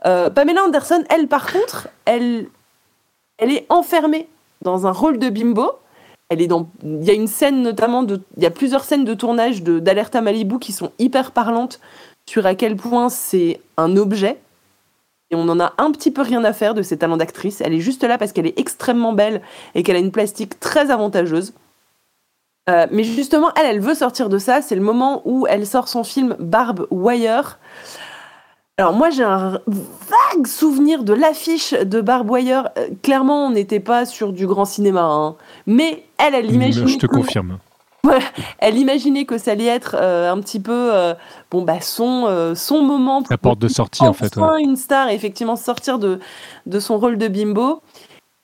Euh, 0.06 0.30
Pamela 0.30 0.64
Anderson, 0.64 1.03
elle, 1.10 1.27
par 1.27 1.52
contre, 1.52 1.88
elle, 2.06 2.45
elle 3.40 3.52
est 3.52 3.65
enfermée 3.69 4.27
dans 4.61 4.85
un 4.85 4.91
rôle 4.91 5.18
de 5.18 5.30
bimbo. 5.30 5.72
Elle 6.30 6.41
est 6.44 6.48
dans, 6.48 6.69
il 6.84 7.03
y 7.03 7.10
a 7.10 7.14
une 7.14 7.27
scène 7.27 7.64
notamment 7.64 8.03
de, 8.03 8.22
il 8.38 8.44
y 8.44 8.45
a 8.45 8.52
plusieurs 8.52 8.84
scènes 8.84 9.06
de 9.06 9.14
tournage 9.15 9.64
d'Alerta 9.64 10.22
Malibu 10.22 10.60
qui 10.60 10.72
sont 10.72 10.91
hyper 10.99 11.31
parlantes 11.31 11.80
sur 12.30 12.45
à 12.45 12.53
quel 12.53 12.76
point 12.76 13.10
c'est 13.10 13.60
un 13.77 13.98
objet. 13.98 14.40
Et 15.31 15.35
on 15.35 15.49
en 15.49 15.60
a 15.60 15.73
un 15.80 15.91
petit 15.91 16.11
peu 16.11 16.22
rien 16.22 16.44
à 16.44 16.53
faire 16.53 16.76
de 16.76 16.84
ses 16.84 16.98
talents 16.98 17.18
d'actrice. 17.18 17.60
Elle 17.61 17.73
est 17.73 17.80
juste 17.80 18.03
là 18.03 18.19
parce 18.19 18.34
qu'elle 18.34 18.45
est 18.45 18.60
extrêmement 18.60 19.14
belle 19.14 19.41
et 19.73 19.81
qu'elle 19.81 19.95
a 19.95 19.99
une 19.99 20.11
plastique 20.11 20.60
très 20.60 20.91
avantageuse. 20.91 21.53
Euh, 22.69 22.88
mais 22.91 23.03
justement, 23.03 23.52
elle, 23.56 23.65
elle 23.65 23.80
veut 23.81 23.94
sortir 23.95 24.30
de 24.30 24.38
ça. 24.38 24.61
C'est 24.61 24.76
le 24.76 24.81
moment 24.81 25.22
où 25.26 25.45
elle 25.49 25.68
sort 25.68 25.88
son 25.88 26.03
film 26.03 26.35
Barb 26.40 26.88
Wire. 26.91 27.60
Alors 28.77 28.94
moi, 28.94 29.10
j'ai 29.11 29.23
un 29.23 29.60
vague 29.68 30.48
souvenir 30.48 31.03
de 31.03 31.14
l'affiche 31.14 31.73
de 31.73 32.02
Barb 32.02 32.30
Wire. 32.30 32.69
Euh, 32.77 32.88
clairement, 33.03 33.45
on 33.45 33.52
n'était 33.52 33.80
pas 33.80 34.06
sur 34.06 34.34
du 34.34 34.48
grand 34.48 34.65
cinéma. 34.65 35.03
hein. 35.03 35.35
Mais 35.68 36.06
elle, 36.18 36.34
elle 36.35 36.52
imaginait... 36.52 36.88
Je 36.88 36.98
te 36.98 37.06
que- 37.06 37.15
confirme. 37.15 37.57
Ouais, 38.06 38.19
elle 38.60 38.77
imaginait 38.77 39.23
que 39.23 39.38
ça 39.38 39.52
allait 39.52 39.64
être 39.65 39.95
euh, 39.98 40.30
un 40.30 40.38
petit 40.41 40.60
peu 40.60 40.90
euh, 40.94 41.14
bon 41.49 41.61
bah 41.61 41.80
son 41.80 42.26
euh, 42.27 42.53
son 42.53 42.81
moment 42.81 43.22
pour 43.23 43.31
La 43.31 43.38
porte 43.38 43.60
de 43.60 43.69
sortie, 43.69 44.03
en 44.03 44.11
fait. 44.11 44.35
ouais. 44.35 44.61
une 44.61 44.76
star 44.76 45.07
et 45.07 45.15
effectivement 45.15 45.56
sortir 45.56 45.99
de 45.99 46.19
de 46.65 46.80
son 46.81 46.98
rôle 46.98 47.18
de 47.18 47.30
bimbo. 47.30 47.81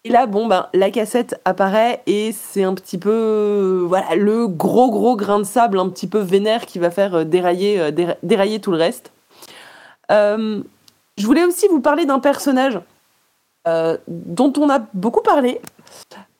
Et 0.05 0.09
là 0.09 0.27
bon 0.27 0.47
ben 0.47 0.67
la 0.73 0.91
cassette 0.91 1.41
apparaît 1.43 2.01
et 2.07 2.31
c'est 2.31 2.63
un 2.63 2.73
petit 2.73 2.97
peu 2.97 3.11
euh, 3.11 3.83
voilà 3.85 4.15
le 4.15 4.47
gros 4.47 4.89
gros 4.89 5.17
grain 5.17 5.39
de 5.39 5.43
sable 5.43 5.77
un 5.77 5.89
petit 5.89 6.07
peu 6.07 6.19
vénère 6.19 6.65
qui 6.65 6.79
va 6.79 6.89
faire 6.89 7.15
euh, 7.15 7.23
dérailler 7.25 7.81
euh, 7.81 7.91
déra- 7.91 8.15
dérailler 8.23 8.61
tout 8.61 8.71
le 8.71 8.77
reste. 8.77 9.11
Je 10.09 11.25
voulais 11.25 11.43
aussi 11.43 11.67
vous 11.67 11.81
parler 11.81 12.05
d'un 12.05 12.19
personnage 12.19 12.79
dont 14.07 14.53
on 14.57 14.69
a 14.69 14.79
beaucoup 14.93 15.21
parlé. 15.21 15.59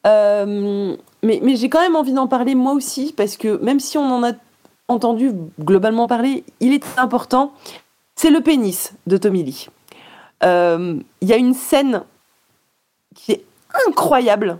Mais 0.05 0.97
mais 1.21 1.55
j'ai 1.57 1.67
quand 1.69 1.81
même 1.81 1.97
envie 1.97 2.13
d'en 2.13 2.27
parler 2.27 2.55
moi 2.55 2.71
aussi, 2.71 3.13
parce 3.15 3.35
que 3.35 3.61
même 3.61 3.81
si 3.81 3.97
on 3.97 4.05
en 4.05 4.23
a 4.23 4.31
entendu 4.87 5.33
globalement 5.59 6.07
parler, 6.07 6.45
il 6.61 6.73
est 6.73 6.85
important. 6.97 7.51
C'est 8.15 8.31
le 8.31 8.39
pénis 8.41 8.93
de 9.05 9.17
Tommy 9.17 9.43
Lee. 9.43 9.67
Il 10.41 11.27
y 11.27 11.33
a 11.33 11.37
une 11.37 11.53
scène 11.53 12.03
qui 13.15 13.33
est 13.33 13.45
incroyable, 13.87 14.57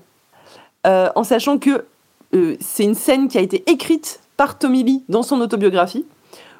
euh, 0.88 1.10
en 1.16 1.24
sachant 1.24 1.58
que 1.58 1.86
euh, 2.34 2.56
c'est 2.60 2.84
une 2.84 2.96
scène 2.96 3.28
qui 3.28 3.38
a 3.38 3.42
été 3.42 3.70
écrite 3.70 4.22
par 4.38 4.58
Tommy 4.58 4.84
Lee 4.84 5.04
dans 5.10 5.24
son 5.24 5.42
autobiographie, 5.42 6.06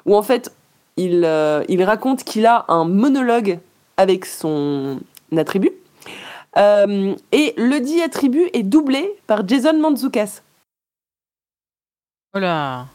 où 0.06 0.16
en 0.16 0.22
fait 0.22 0.52
il, 0.96 1.24
euh, 1.24 1.64
il 1.68 1.82
raconte 1.82 2.24
qu'il 2.24 2.46
a 2.46 2.64
un 2.68 2.84
monologue 2.84 3.58
avec 3.96 4.26
son 4.26 5.00
attribut. 5.36 5.72
Et 6.56 7.54
le 7.56 7.78
dit 7.78 8.02
attribut 8.02 8.50
est 8.52 8.64
doublé 8.64 9.14
par 9.26 9.46
Jason 9.46 9.78
Mantzoukas. 9.78 10.42
Voilà. 12.32 12.86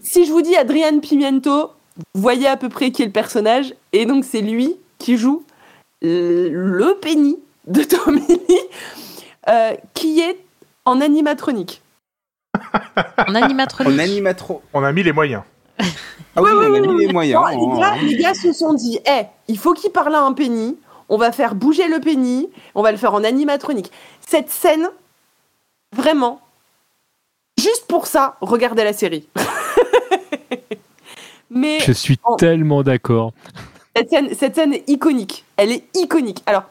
Si 0.00 0.24
je 0.24 0.32
vous 0.32 0.42
dis 0.42 0.56
Adrian 0.56 1.00
Pimiento, 1.00 1.72
vous 2.14 2.22
voyez 2.22 2.46
à 2.46 2.56
peu 2.56 2.68
près 2.68 2.90
qui 2.90 3.02
est 3.02 3.06
le 3.06 3.12
personnage, 3.12 3.74
et 3.92 4.06
donc 4.06 4.24
c'est 4.24 4.40
lui 4.40 4.76
qui 4.98 5.16
joue 5.16 5.44
le 6.00 6.48
le 6.50 6.98
Penny 7.00 7.36
de 7.66 7.82
Tommy 7.84 8.26
Lee, 8.26 8.58
euh, 9.48 9.74
qui 9.94 10.20
est 10.20 10.38
en 10.84 11.00
animatronique. 11.00 11.80
En 13.26 13.34
animatronique. 13.34 13.94
En 13.94 13.98
animatro. 13.98 14.62
On 14.74 14.82
a 14.82 14.92
mis 14.92 15.02
les 15.02 15.12
moyens. 15.12 15.42
Ah 15.78 15.84
oui, 16.42 16.42
Ouais, 16.42 16.50
on 16.52 16.58
ouais, 16.58 16.66
a 16.66 16.70
ouais, 16.70 16.80
mis 16.80 17.06
les 17.06 17.12
moyens. 17.12 17.40
Non, 17.42 17.74
les, 17.74 17.80
gars, 17.80 17.96
les 18.02 18.16
gars 18.16 18.34
se 18.34 18.52
sont 18.52 18.74
dit, 18.74 18.98
Eh, 19.06 19.22
il 19.48 19.58
faut 19.58 19.72
qu'il 19.74 19.90
parle 19.90 20.14
à 20.14 20.20
un 20.22 20.32
Penny, 20.32 20.76
on 21.08 21.16
va 21.16 21.32
faire 21.32 21.54
bouger 21.54 21.88
le 21.88 22.00
Penny, 22.00 22.48
on 22.74 22.82
va 22.82 22.92
le 22.92 22.98
faire 22.98 23.14
en 23.14 23.24
animatronique. 23.24 23.90
Cette 24.26 24.50
scène, 24.50 24.88
vraiment, 25.94 26.40
juste 27.58 27.86
pour 27.86 28.06
ça, 28.06 28.36
regardez 28.40 28.84
la 28.84 28.92
série. 28.92 29.26
Mais 31.50 31.80
Je 31.80 31.92
suis 31.92 32.18
en- 32.24 32.36
tellement 32.36 32.82
d'accord. 32.82 33.32
cette 33.94 34.08
scène, 34.10 34.34
cette 34.34 34.54
scène 34.54 34.74
est 34.74 34.88
iconique. 34.88 35.44
Elle 35.56 35.70
est 35.72 35.84
iconique. 35.96 36.42
Alors, 36.46 36.64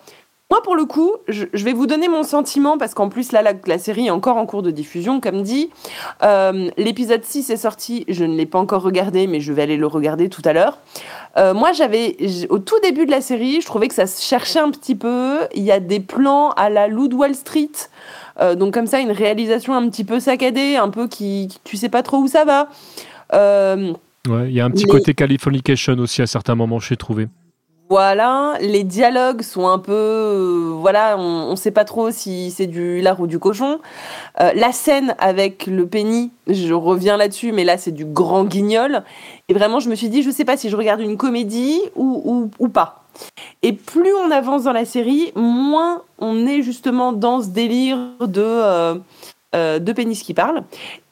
moi, 0.52 0.62
pour 0.62 0.76
le 0.76 0.86
coup, 0.86 1.14
je, 1.28 1.46
je 1.54 1.64
vais 1.66 1.74
vous 1.74 1.88
donner 1.88 2.08
mon 2.10 2.22
sentiment 2.24 2.78
parce 2.78 2.94
qu'en 2.94 3.10
plus, 3.10 3.32
là, 3.32 3.42
la, 3.42 3.54
la 3.66 3.80
série 3.80 4.08
est 4.08 4.12
encore 4.12 4.38
en 4.38 4.46
cours 4.46 4.62
de 4.62 4.70
diffusion, 4.70 5.20
comme 5.22 5.42
dit. 5.42 5.70
Euh, 6.24 6.70
L'épisode 6.78 7.24
6 7.24 7.50
est 7.50 7.58
sorti. 7.58 8.04
Je 8.10 8.26
ne 8.26 8.36
l'ai 8.36 8.46
pas 8.46 8.60
encore 8.60 8.84
regardé, 8.84 9.26
mais 9.28 9.40
je 9.40 9.54
vais 9.54 9.62
aller 9.64 9.78
le 9.78 9.88
regarder 9.88 10.28
tout 10.30 10.42
à 10.46 10.52
l'heure. 10.54 10.78
Euh, 11.38 11.54
moi, 11.54 11.72
j'avais, 11.72 12.18
au 12.50 12.60
tout 12.60 12.76
début 12.84 13.06
de 13.06 13.12
la 13.12 13.22
série, 13.22 13.62
je 13.62 13.66
trouvais 13.66 13.88
que 13.88 13.94
ça 13.96 14.06
se 14.08 14.22
cherchait 14.22 14.60
un 14.60 14.70
petit 14.72 14.96
peu. 14.96 15.40
Il 15.56 15.64
y 15.64 15.72
a 15.72 15.80
des 15.80 16.02
plans 16.02 16.50
à 16.52 16.70
la 16.70 16.88
Loot 16.88 17.14
Wall 17.14 17.34
Street. 17.34 17.72
Euh, 18.42 18.54
donc, 18.56 18.74
comme 18.74 18.88
ça, 18.88 19.00
une 19.00 19.12
réalisation 19.12 19.74
un 19.74 19.88
petit 19.90 20.04
peu 20.04 20.20
saccadée, 20.20 20.76
un 20.76 20.90
peu 20.90 21.08
qui, 21.08 21.48
qui- 21.50 21.60
tu 21.64 21.78
sais 21.78 21.90
pas 21.90 22.04
trop 22.04 22.18
où 22.18 22.28
ça 22.28 22.44
va. 22.46 22.68
Ouais, 24.30 24.48
Il 24.50 24.54
y 24.54 24.60
a 24.62 24.66
un 24.66 24.70
petit 24.72 24.86
Mais- 24.86 24.92
côté 24.92 25.14
Californication 25.14 25.94
aussi 25.98 26.22
à 26.22 26.28
certains 26.28 26.56
moments, 26.56 26.80
j'ai 26.80 26.98
trouvé. 26.98 27.28
Voilà, 27.92 28.54
les 28.62 28.86
dialogues 28.86 29.42
sont 29.42 29.68
un 29.68 29.78
peu, 29.78 29.92
euh, 29.92 30.72
voilà, 30.80 31.18
on, 31.20 31.52
on 31.52 31.56
sait 31.58 31.72
pas 31.72 31.84
trop 31.84 32.10
si 32.10 32.50
c'est 32.50 32.66
du 32.66 33.02
lard 33.02 33.20
ou 33.20 33.28
du 33.28 33.38
cochon. 33.38 33.82
Euh, 34.40 34.54
la 34.56 34.72
scène 34.72 35.14
avec 35.20 35.66
le 35.68 35.86
penny, 35.86 36.32
je 36.48 36.74
reviens 36.74 37.18
là-dessus, 37.18 37.52
mais 37.52 37.66
là 37.66 37.78
c'est 37.78 37.92
du 37.92 38.06
grand 38.06 38.46
guignol. 38.46 39.04
Et 39.50 39.54
vraiment, 39.54 39.82
je 39.82 39.90
me 39.90 39.96
suis 39.96 40.08
dit, 40.08 40.24
je 40.24 40.32
sais 40.32 40.46
pas 40.46 40.56
si 40.56 40.70
je 40.70 40.78
regarde 40.78 41.02
une 41.02 41.18
comédie 41.18 41.82
ou, 41.98 42.50
pas. 42.74 43.04
Et 43.62 43.74
plus 43.74 44.14
on 44.26 44.32
avance 44.32 44.64
dans 44.64 44.72
la 44.72 44.86
série, 44.86 45.34
moins 45.36 46.04
on 46.18 46.48
est 46.48 46.62
justement 46.62 47.12
dans 47.12 47.42
ce 47.42 47.50
délire 47.50 47.98
de 48.22 48.42
euh, 48.42 48.96
euh, 49.54 49.80
de 49.80 49.92
pénis 49.92 50.24
qui 50.24 50.34
parle 50.34 50.64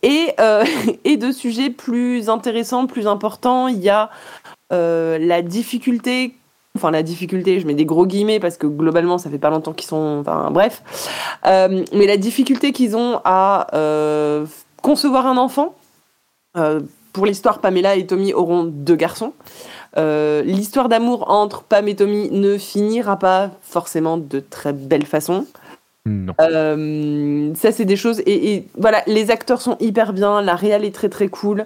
et 0.02 0.34
de 1.18 1.32
sujets 1.34 1.72
plus 1.72 2.30
intéressants, 2.30 2.88
plus 2.88 3.06
importants. 3.06 3.68
Il 3.68 3.80
y 3.80 3.90
a 3.90 4.10
la 4.72 5.42
difficulté 5.42 6.36
enfin 6.80 6.92
la 6.92 7.04
difficulté, 7.04 7.60
je 7.60 7.68
mets 7.68 7.74
des 7.74 7.86
gros 7.86 8.06
guillemets 8.06 8.40
parce 8.40 8.58
que 8.58 8.68
globalement 8.68 9.18
ça 9.18 9.30
fait 9.30 9.38
pas 9.38 9.50
longtemps 9.50 9.74
qu'ils 9.74 9.88
sont, 9.88 10.18
enfin 10.22 10.50
bref, 10.52 10.82
Euh, 11.46 11.84
mais 11.94 12.08
la 12.08 12.18
difficulté 12.18 12.72
qu'ils 12.72 12.96
ont 12.96 13.22
à 13.26 13.68
euh, 13.74 14.46
concevoir 14.82 15.28
un 15.28 15.38
enfant. 15.38 15.76
Euh, 16.58 16.80
pour 17.14 17.26
l'histoire, 17.26 17.60
Pamela 17.60 17.96
et 17.96 18.06
Tommy 18.06 18.34
auront 18.34 18.64
deux 18.64 18.96
garçons. 18.96 19.34
L'histoire 19.98 20.88
d'amour 20.88 21.30
entre 21.30 21.64
Pam 21.64 21.88
et 21.88 21.96
Tommy 21.96 22.30
ne 22.32 22.58
finira 22.58 23.18
pas 23.18 23.52
forcément 23.62 24.18
de 24.18 24.40
très 24.40 24.72
belle 24.72 25.06
façon. 25.06 25.46
Non. 26.06 26.34
Euh, 26.40 27.54
ça, 27.56 27.72
c'est 27.72 27.86
des 27.86 27.96
choses. 27.96 28.22
Et, 28.26 28.54
et 28.54 28.68
voilà, 28.78 29.04
les 29.06 29.32
acteurs 29.32 29.62
sont 29.62 29.78
hyper 29.80 30.14
bien. 30.14 30.42
La 30.42 30.56
réal 30.56 30.86
est 30.86 30.96
très 30.96 31.10
très 31.10 31.28
cool. 31.28 31.66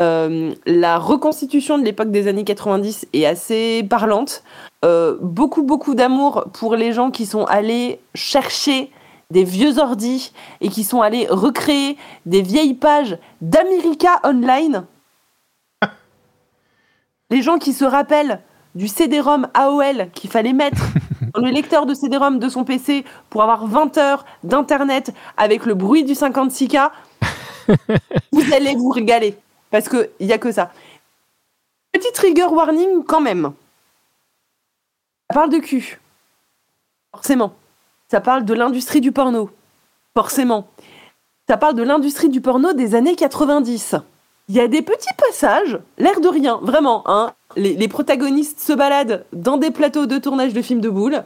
Euh, 0.00 0.54
la 0.64 0.98
reconstitution 0.98 1.76
de 1.76 1.84
l'époque 1.84 2.10
des 2.10 2.26
années 2.26 2.44
90 2.44 3.08
est 3.12 3.26
assez 3.26 3.82
parlante. 3.82 4.42
Euh, 4.84 5.18
beaucoup 5.20 5.62
beaucoup 5.62 5.94
d'amour 5.94 6.46
pour 6.54 6.74
les 6.74 6.92
gens 6.92 7.10
qui 7.10 7.26
sont 7.26 7.44
allés 7.44 8.00
chercher 8.14 8.90
des 9.30 9.44
vieux 9.44 9.78
ordis 9.78 10.32
et 10.62 10.68
qui 10.68 10.84
sont 10.84 11.02
allés 11.02 11.26
recréer 11.28 11.98
des 12.24 12.40
vieilles 12.40 12.74
pages 12.74 13.18
d'America 13.42 14.20
Online. 14.24 14.84
Les 17.30 17.42
gens 17.42 17.58
qui 17.58 17.72
se 17.72 17.84
rappellent 17.84 18.40
du 18.74 18.88
CD-ROM 18.88 19.46
AOL 19.54 20.10
qu'il 20.14 20.30
fallait 20.30 20.52
mettre 20.52 20.82
dans 21.34 21.42
le 21.42 21.50
lecteur 21.50 21.86
de 21.86 21.94
CD-ROM 21.94 22.38
de 22.40 22.48
son 22.48 22.64
PC 22.64 23.04
pour 23.28 23.42
avoir 23.42 23.66
20 23.66 23.98
heures 23.98 24.24
d'internet 24.42 25.12
avec 25.36 25.64
le 25.64 25.74
bruit 25.74 26.02
du 26.02 26.14
56K, 26.14 26.90
vous 28.32 28.52
allez 28.52 28.74
vous 28.74 28.90
régaler. 28.90 29.36
Parce 29.70 29.88
qu'il 29.88 30.08
n'y 30.20 30.32
a 30.32 30.38
que 30.38 30.52
ça. 30.52 30.72
Petit 31.92 32.12
trigger 32.12 32.46
warning 32.46 33.04
quand 33.04 33.20
même. 33.20 33.52
Ça 35.28 35.34
parle 35.34 35.50
de 35.50 35.58
cul. 35.58 36.00
Forcément. 37.12 37.54
Ça 38.08 38.20
parle 38.20 38.44
de 38.44 38.54
l'industrie 38.54 39.00
du 39.00 39.12
porno. 39.12 39.50
Forcément. 40.14 40.68
Ça 41.48 41.56
parle 41.56 41.74
de 41.74 41.82
l'industrie 41.82 42.28
du 42.28 42.40
porno 42.40 42.72
des 42.72 42.94
années 42.94 43.16
90. 43.16 43.96
Il 44.48 44.56
y 44.56 44.60
a 44.60 44.66
des 44.66 44.82
petits 44.82 45.14
passages, 45.16 45.78
l'air 45.98 46.20
de 46.20 46.28
rien, 46.28 46.58
vraiment. 46.62 47.04
Hein. 47.06 47.32
Les, 47.54 47.74
les 47.74 47.88
protagonistes 47.88 48.60
se 48.60 48.72
baladent 48.72 49.24
dans 49.32 49.56
des 49.56 49.70
plateaux 49.70 50.06
de 50.06 50.18
tournage 50.18 50.52
de 50.52 50.62
films 50.62 50.80
de 50.80 50.88
boules 50.88 51.22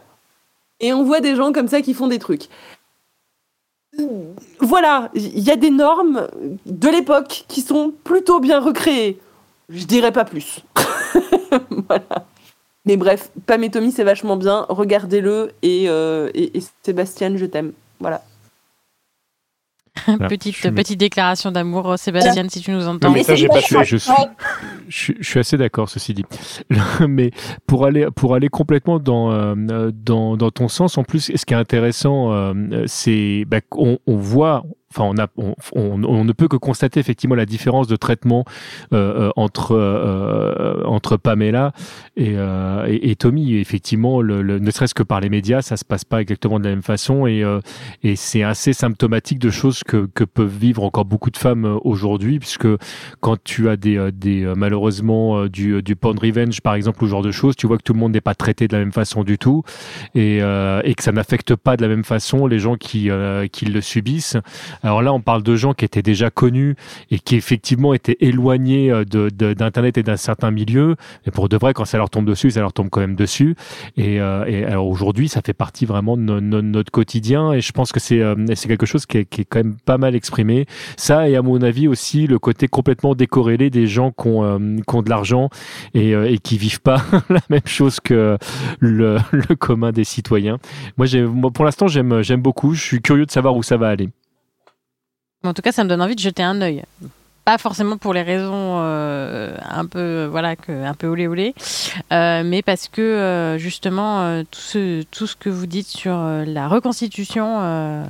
et 0.81 0.93
on 0.93 1.05
voit 1.05 1.21
des 1.21 1.37
gens 1.37 1.53
comme 1.53 1.69
ça 1.69 1.81
qui 1.81 1.95
font 1.95 2.07
des 2.07 2.19
trucs. 2.19 2.49
Voilà, 4.61 5.11
il 5.15 5.41
y 5.41 5.51
a 5.51 5.57
des 5.57 5.71
normes 5.71 6.29
de 6.67 6.89
l'époque 6.89 7.45
qui 7.49 7.61
sont 7.61 7.93
plutôt 8.05 8.41
bien 8.41 8.61
recréées. 8.61 9.19
Je 9.69 9.85
dirais 9.85 10.13
pas 10.13 10.25
plus. 10.25 10.61
Mais 12.87 12.97
bref, 12.97 13.31
Pam 13.47 13.65
et 13.65 13.71
c'est 13.91 14.05
vachement 14.05 14.37
bien. 14.37 14.67
Regardez-le 14.69 15.53
et, 15.63 15.89
euh, 15.89 16.31
Sébastien, 16.83 17.37
je 17.37 17.47
t'aime. 17.47 17.73
Voilà. 18.01 18.23
Voilà, 20.07 20.29
petite, 20.29 20.57
suis- 20.57 20.71
petite 20.73 20.99
déclaration 21.01 21.51
d'amour, 21.53 21.95
Sébastien, 21.99 22.49
si 22.49 22.61
tu 22.61 22.73
nous 22.73 22.87
entends. 22.89 23.11
mais 23.11 23.23
ça, 23.23 23.37
j'ai 23.37 23.49
pas 23.49 23.61
fait. 23.61 23.85
Je 23.85 23.97
suis, 23.97 24.13
je, 24.89 25.13
je 25.21 25.25
suis 25.29 25.39
assez 25.41 25.57
d'accord, 25.57 25.89
ceci 25.89 26.15
dit. 26.15 26.25
Mais 27.09 27.31
pour 27.67 27.87
aller, 27.87 28.09
pour 28.15 28.35
aller 28.35 28.49
complètement 28.49 28.99
dans, 28.99 29.31
euh, 29.31 29.91
dans, 29.95 30.37
dans 30.37 30.51
ton 30.51 30.69
sens, 30.69 30.99
en 30.99 31.05
plus, 31.05 31.31
ce 31.35 31.47
qui 31.47 31.55
est 31.55 31.57
intéressant, 31.57 32.33
euh, 32.33 32.85
c'est 32.87 33.45
bah, 33.47 33.61
qu'on 33.61 33.99
on 34.07 34.17
voit, 34.17 34.65
enfin, 34.97 35.05
on, 35.05 35.19
a, 35.23 35.27
on, 35.37 35.55
on, 35.75 36.05
on 36.05 36.25
ne 36.25 36.33
peut 36.33 36.49
que 36.49 36.57
constater 36.57 37.01
effectivement 37.01 37.35
la 37.35 37.47
différence 37.47 37.87
de 37.89 37.97
traitement 37.97 38.45
euh, 38.93 39.27
euh, 39.29 39.31
entre, 39.37 39.73
euh, 39.73 40.83
entre 40.85 41.17
Pamela 41.17 41.73
et, 42.17 42.35
euh, 42.37 42.87
et, 42.89 43.17
Tommy. 43.17 43.57
Effectivement, 43.57 44.21
le, 44.21 44.43
le- 44.43 44.59
ne 44.59 44.71
serait-ce 44.71 44.95
que 44.95 45.03
par 45.03 45.21
les 45.21 45.29
médias, 45.29 45.63
ça 45.63 45.77
se 45.77 45.85
passe 45.85 46.05
pas 46.05 46.21
exactement 46.21 46.59
de 46.59 46.65
la 46.65 46.71
même 46.71 46.83
façon 46.83 47.27
et, 47.27 47.43
euh, 47.43 47.61
et 48.03 48.17
c'est 48.17 48.43
assez 48.43 48.73
symptomatique 48.73 49.39
de 49.39 49.51
choses 49.51 49.83
que, 49.85 50.07
que 50.15 50.25
peuvent 50.25 50.57
vivre 50.57 50.85
encore 50.85 51.05
beaucoup 51.05 51.31
de 51.31 51.37
femmes 51.37 51.65
euh, 51.65 51.79
aujourd'hui, 51.83 52.39
puisque 52.39 52.69
quand 53.21 53.37
tu 53.43 53.69
as 53.69 53.77
des, 53.77 54.11
des 54.13 54.53
malheureusement 54.57 55.47
du, 55.47 55.83
du 55.83 55.97
porn 55.97 56.19
revenge 56.19 56.61
par 56.61 56.75
exemple 56.75 57.03
ou 57.03 57.07
ce 57.07 57.11
genre 57.11 57.23
de 57.23 57.33
choses, 57.33 57.57
tu 57.57 57.67
vois 57.67 57.79
que 57.79 57.83
tout 57.83 57.93
le 57.93 57.99
monde 57.99 58.13
n'est 58.13 58.21
pas 58.21 58.35
traité 58.35 58.69
de 58.69 58.73
la 58.75 58.79
même 58.79 58.93
façon 58.93 59.25
du 59.25 59.39
tout 59.39 59.63
et, 60.15 60.39
et 60.39 60.95
que 60.95 61.03
ça 61.03 61.13
n'affecte 61.13 61.55
pas 61.57 61.77
de 61.77 61.83
la 61.83 61.89
même 61.89 62.05
façon 62.05 62.47
les 62.47 62.59
gens 62.59 62.77
qui, 62.77 63.09
qui 63.53 63.65
le 63.67 63.81
subissent. 63.81 64.37
Alors 64.85 65.01
là, 65.01 65.15
on 65.15 65.21
parle 65.23 65.43
de 65.43 65.57
gens 65.57 65.73
qui 65.73 65.87
étaient 65.87 66.03
déjà 66.03 66.29
connus 66.31 66.77
et 67.11 67.19
qui 67.19 67.37
effectivement 67.37 67.95
étaient 67.95 68.19
éloignés 68.21 68.91
euh, 68.93 69.05
de, 69.07 69.31
de- 69.31 69.55
d'internet 69.55 69.97
et 69.97 70.03
d'un 70.03 70.19
certain 70.19 70.51
milieu, 70.51 70.97
mais 71.25 71.33
pour 71.33 71.49
de 71.49 71.57
vrai, 71.57 71.73
quand 71.73 71.87
ça 71.87 71.97
leur 71.97 72.11
tombe 72.11 72.27
dessus, 72.27 72.51
ça 72.51 72.61
leur 72.61 72.75
tombe 72.75 72.91
quand 72.91 73.01
même 73.01 73.17
dessus. 73.17 73.57
Et, 73.97 74.21
euh, 74.21 74.45
et 74.45 74.63
alors 74.65 74.87
aujourd'hui, 74.87 75.29
ça 75.31 75.41
fait 75.45 75.55
partie 75.55 75.87
vraiment 75.87 76.19
de 76.19 76.23
no- 76.23 76.41
no- 76.43 76.61
notre 76.61 76.93
quotidien 76.93 77.53
et 77.55 77.63
je 77.63 77.73
pense 77.73 77.93
que 77.93 77.99
c'est 77.99 78.21
euh, 78.21 78.35
quelque 78.69 78.85
chose 78.85 79.07
qui 79.07 79.19
est, 79.19 79.25
quand 79.25 79.59
même 79.61 79.77
pas 79.87 79.97
mal 79.97 80.15
exprimé. 80.15 80.67
Ça 80.99 81.31
et 81.31 81.37
à 81.37 81.41
mon 81.41 81.63
avis 81.63 81.89
aussi 81.89 82.27
le 82.27 82.39
côté 82.39 82.69
complètement 82.69 83.15
décorrélé 83.15 83.71
des 83.71 83.87
gens 83.87 84.11
qui 84.11 84.29
ont, 84.29 84.45
euh, 84.45 84.59
qui 84.87 84.95
ont 84.95 85.01
de 85.03 85.09
l'argent 85.09 85.49
et, 85.95 86.15
euh, 86.15 86.31
et 86.31 86.37
qui 86.37 86.59
vivent 86.59 86.83
pas 86.83 87.03
la 87.31 87.41
même 87.49 87.61
chose 87.65 88.01
que 88.01 88.37
le, 88.81 89.17
le 89.33 89.55
commun 89.57 89.93
des 89.93 90.05
citoyens. 90.05 90.59
Moi, 90.99 91.07
moi 91.23 91.51
pour 91.51 91.65
l'instant, 91.65 91.89
j'aime 91.89 92.23
beaucoup. 92.43 92.75
Je 92.75 92.83
suis 92.83 93.01
curieux 93.01 93.25
de 93.25 93.31
savoir 93.31 93.57
où 93.57 93.63
ça 93.63 93.79
va 93.79 93.89
aller. 93.89 94.11
En 95.45 95.53
tout 95.53 95.63
cas, 95.63 95.73
ça 95.73 95.85
me 95.85 95.89
donne 95.89 96.03
envie 96.03 96.15
de 96.15 96.21
jeter 96.21 96.43
un 96.43 96.61
œil. 96.61 96.85
Pas 97.45 97.59
forcément 97.59 97.99
pour 97.99 98.15
les 98.15 98.23
raisons 98.23 98.79
euh, 98.81 99.55
un 99.69 99.85
peu 99.85 100.25
voilà 100.25 100.57
que 100.57 100.73
un 100.73 100.95
peu 100.95 101.07
olé 101.09 101.27
olé, 101.27 101.55
euh, 102.11 102.43
mais 102.43 102.63
parce 102.63 102.89
que 102.89 103.03
euh, 103.03 103.59
justement 103.59 104.43
tout 104.45 104.61
ce 104.61 105.03
tout 105.11 105.27
ce 105.27 105.37
que 105.37 105.51
vous 105.51 105.67
dites 105.67 105.87
sur 105.87 106.17
la 106.17 106.69
reconstitution, 106.69 108.07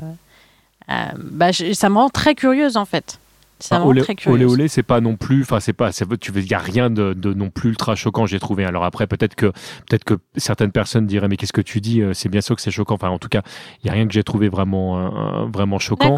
bah, 0.86 1.52
ça 1.52 1.88
me 1.88 1.96
rend 1.96 2.10
très 2.10 2.36
curieuse 2.36 2.76
en 2.76 2.84
fait. 2.84 3.18
Ça 3.60 3.78
me 3.78 3.84
Ah, 3.84 3.86
olé, 3.86 4.02
très 4.02 4.14
olé, 4.32 4.44
olé, 4.44 4.68
c'est 4.68 4.82
pas 4.82 5.00
non 5.00 5.16
plus, 5.16 5.42
enfin 5.42 5.60
c'est 5.60 5.72
pas, 5.72 5.92
c'est- 5.92 6.04
tu 6.20 6.32
veux, 6.32 6.40
il 6.42 6.50
y 6.50 6.54
a 6.54 6.58
rien 6.58 6.90
de, 6.90 7.12
de 7.14 7.32
non 7.32 7.50
plus 7.50 7.70
ultra 7.70 7.94
choquant. 7.94 8.26
J'ai 8.26 8.40
trouvé. 8.40 8.64
Alors 8.64 8.84
après, 8.84 9.06
peut-être 9.06 9.34
que, 9.36 9.46
peut-être 9.88 10.04
que 10.04 10.14
certaines 10.36 10.72
personnes 10.72 11.06
diraient, 11.06 11.28
mais 11.28 11.36
qu'est-ce 11.36 11.52
que 11.52 11.60
tu 11.60 11.80
dis 11.80 12.02
Euh, 12.02 12.12
C'est 12.14 12.28
bien 12.28 12.40
sûr 12.40 12.56
que 12.56 12.62
c'est 12.62 12.70
choquant. 12.72 12.94
Enfin, 12.96 13.08
en 13.08 13.18
tout 13.18 13.28
cas, 13.28 13.42
il 13.82 13.86
y 13.86 13.90
a 13.90 13.92
rien 13.92 14.06
que 14.06 14.12
j'ai 14.12 14.24
trouvé 14.24 14.48
vraiment, 14.48 14.98
euh, 14.98 15.46
vraiment 15.52 15.78
choquant. 15.78 16.16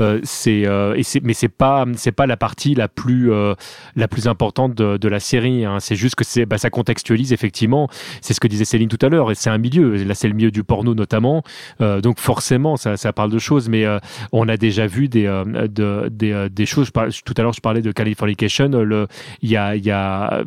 Euh, 0.00 0.20
c'est, 0.24 0.66
euh, 0.66 0.94
et 0.96 1.02
c'est, 1.02 1.20
mais 1.22 1.34
c'est 1.34 1.48
pas, 1.48 1.84
c'est 1.96 2.10
pas 2.12 2.26
la 2.26 2.36
partie 2.36 2.74
la 2.74 2.88
plus, 2.88 3.30
euh, 3.32 3.54
la 3.94 4.08
plus 4.08 4.26
importante 4.26 4.74
de, 4.74 4.96
de 4.96 5.08
la 5.08 5.20
série. 5.20 5.64
hein. 5.66 5.78
C'est 5.80 5.94
juste 5.96 6.14
que 6.14 6.24
c'est, 6.24 6.46
bah, 6.46 6.58
ça 6.58 6.70
contextualise 6.70 7.32
effectivement. 7.32 7.88
C'est 8.22 8.32
ce 8.34 8.40
que 8.40 8.48
disait 8.48 8.64
Céline 8.64 8.88
tout 8.88 8.98
à 9.04 9.08
l'heure. 9.08 9.30
Et 9.30 9.34
c'est 9.34 9.50
un 9.50 9.58
milieu. 9.58 9.94
Là, 10.04 10.14
c'est 10.14 10.28
le 10.28 10.34
milieu 10.34 10.50
du 10.50 10.64
porno 10.64 10.94
notamment. 10.94 11.42
Euh, 11.80 12.00
donc 12.00 12.18
forcément, 12.18 12.76
ça, 12.76 12.96
ça 12.96 13.12
parle 13.12 13.30
de 13.30 13.38
choses. 13.38 13.68
Mais 13.68 13.84
euh, 13.84 13.98
on 14.32 14.48
a 14.48 14.56
déjà 14.56 14.86
vu 14.86 15.08
des, 15.08 15.26
euh, 15.26 15.44
de- 15.68 16.08
des, 16.10 16.32
euh, 16.32 16.48
des 16.48 16.64
choses. 16.66 16.77
Je 16.84 17.22
Tout 17.22 17.34
à 17.36 17.42
l'heure, 17.42 17.52
je 17.52 17.60
parlais 17.60 17.82
de 17.82 17.92
Californication. 17.92 18.68
Le, 18.68 19.06
il 19.42 19.50
y 19.50 19.56
a, 19.56 19.76
y 19.76 19.90
a 19.90 20.44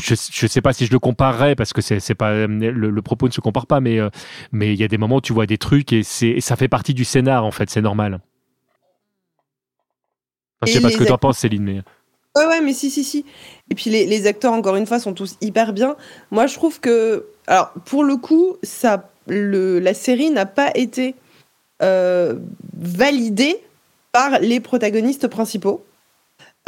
je 0.00 0.14
je 0.14 0.46
sais 0.46 0.60
pas 0.60 0.72
si 0.72 0.86
je 0.86 0.92
le 0.92 1.00
comparerais 1.00 1.56
parce 1.56 1.72
que 1.72 1.80
c'est 1.80 2.14
pas 2.14 2.46
le, 2.46 2.70
le 2.70 3.02
propos 3.02 3.26
ne 3.26 3.32
se 3.32 3.40
compare 3.40 3.66
pas 3.66 3.80
mais 3.80 3.98
euh, 3.98 4.10
mais 4.52 4.72
il 4.72 4.78
y 4.78 4.84
a 4.84 4.88
des 4.88 4.96
moments 4.96 5.16
où 5.16 5.20
tu 5.20 5.32
vois 5.32 5.46
des 5.46 5.58
trucs 5.58 5.92
et 5.92 6.04
c'est 6.04 6.40
ça 6.40 6.54
fait 6.54 6.68
partie 6.68 6.94
du 6.94 7.04
scénar 7.04 7.44
en 7.44 7.50
fait 7.50 7.68
c'est 7.68 7.82
normal. 7.82 8.20
Enfin, 10.60 10.70
je 10.70 10.72
sais 10.72 10.80
pas 10.80 10.90
ce 10.90 10.96
que 10.96 11.04
tu 11.04 11.12
en 11.12 11.18
penses 11.18 11.38
Céline 11.38 11.64
mais 11.64 11.82
Ouais, 12.36 12.46
ouais, 12.46 12.60
mais 12.60 12.72
si, 12.72 12.90
si, 12.90 13.02
si. 13.02 13.24
Et 13.70 13.74
puis 13.74 13.90
les, 13.90 14.06
les 14.06 14.26
acteurs, 14.26 14.52
encore 14.52 14.76
une 14.76 14.86
fois, 14.86 15.00
sont 15.00 15.12
tous 15.12 15.36
hyper 15.40 15.72
bien. 15.72 15.96
Moi, 16.30 16.46
je 16.46 16.54
trouve 16.54 16.78
que. 16.78 17.26
Alors, 17.48 17.72
pour 17.84 18.04
le 18.04 18.16
coup, 18.16 18.56
ça, 18.62 19.10
le, 19.26 19.80
la 19.80 19.94
série 19.94 20.30
n'a 20.30 20.46
pas 20.46 20.70
été 20.74 21.16
euh, 21.82 22.38
validée 22.76 23.58
par 24.12 24.38
les 24.40 24.60
protagonistes 24.60 25.28
principaux. 25.28 25.84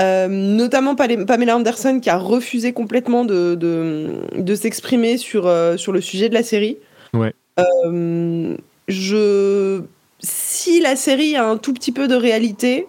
Euh, 0.01 0.29
notamment 0.29 0.95
Pamela 0.95 1.57
Anderson 1.57 2.01
qui 2.01 2.09
a 2.09 2.17
refusé 2.17 2.73
complètement 2.73 3.27
de, 3.27 3.55
de, 3.55 4.09
de 4.35 4.55
s'exprimer 4.55 5.19
sur, 5.19 5.47
euh, 5.47 5.77
sur 5.77 5.93
le 5.93 6.01
sujet 6.01 6.31
de 6.31 6.35
la 6.35 6.43
série. 6.43 6.79
Ouais. 7.13 7.35
Euh, 7.59 8.57
je... 8.89 9.83
Si 10.21 10.81
la 10.81 10.97
série 10.97 11.37
a 11.37 11.45
un 11.45 11.59
tout 11.59 11.75
petit 11.75 11.93
peu 11.93 12.09
de 12.09 12.15
réalité, 12.15 12.87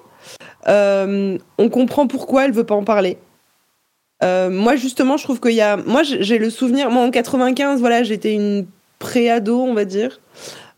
on 0.67 1.69
comprend 1.69 2.07
pourquoi 2.07 2.45
elle 2.45 2.51
veut 2.51 2.65
pas 2.65 2.75
en 2.75 2.83
parler. 2.83 3.17
Moi, 4.21 4.75
justement, 4.75 5.17
je 5.17 5.23
trouve 5.23 5.39
qu'il 5.39 5.53
y 5.53 5.61
a. 5.61 5.77
Moi, 5.77 6.03
j'ai 6.03 6.21
j'ai 6.23 6.37
le 6.37 6.49
souvenir. 6.49 6.91
Moi, 6.91 7.03
en 7.03 7.09
95, 7.09 7.79
voilà, 7.79 8.03
j'étais 8.03 8.33
une 8.33 8.67
pré-ado, 8.99 9.61
on 9.61 9.73
va 9.73 9.85
dire. 9.85 10.19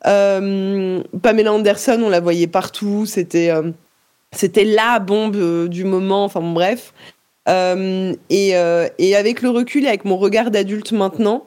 Euh, 0.06 1.02
Pamela 1.22 1.54
Anderson, 1.54 2.02
on 2.04 2.10
la 2.10 2.20
voyait 2.20 2.48
partout. 2.48 3.06
C'était. 3.06 3.50
euh, 3.52 3.72
la 4.66 5.00
bombe 5.00 5.36
euh, 5.36 5.68
du 5.68 5.84
moment, 5.84 6.26
enfin 6.26 6.42
bref. 6.42 6.94
Et, 7.48 8.54
et 9.00 9.16
avec 9.16 9.42
le 9.42 9.50
recul 9.50 9.84
et 9.84 9.88
avec 9.88 10.06
mon 10.06 10.18
regard 10.18 10.50
d'adulte 10.50 10.92
maintenant, 10.94 11.46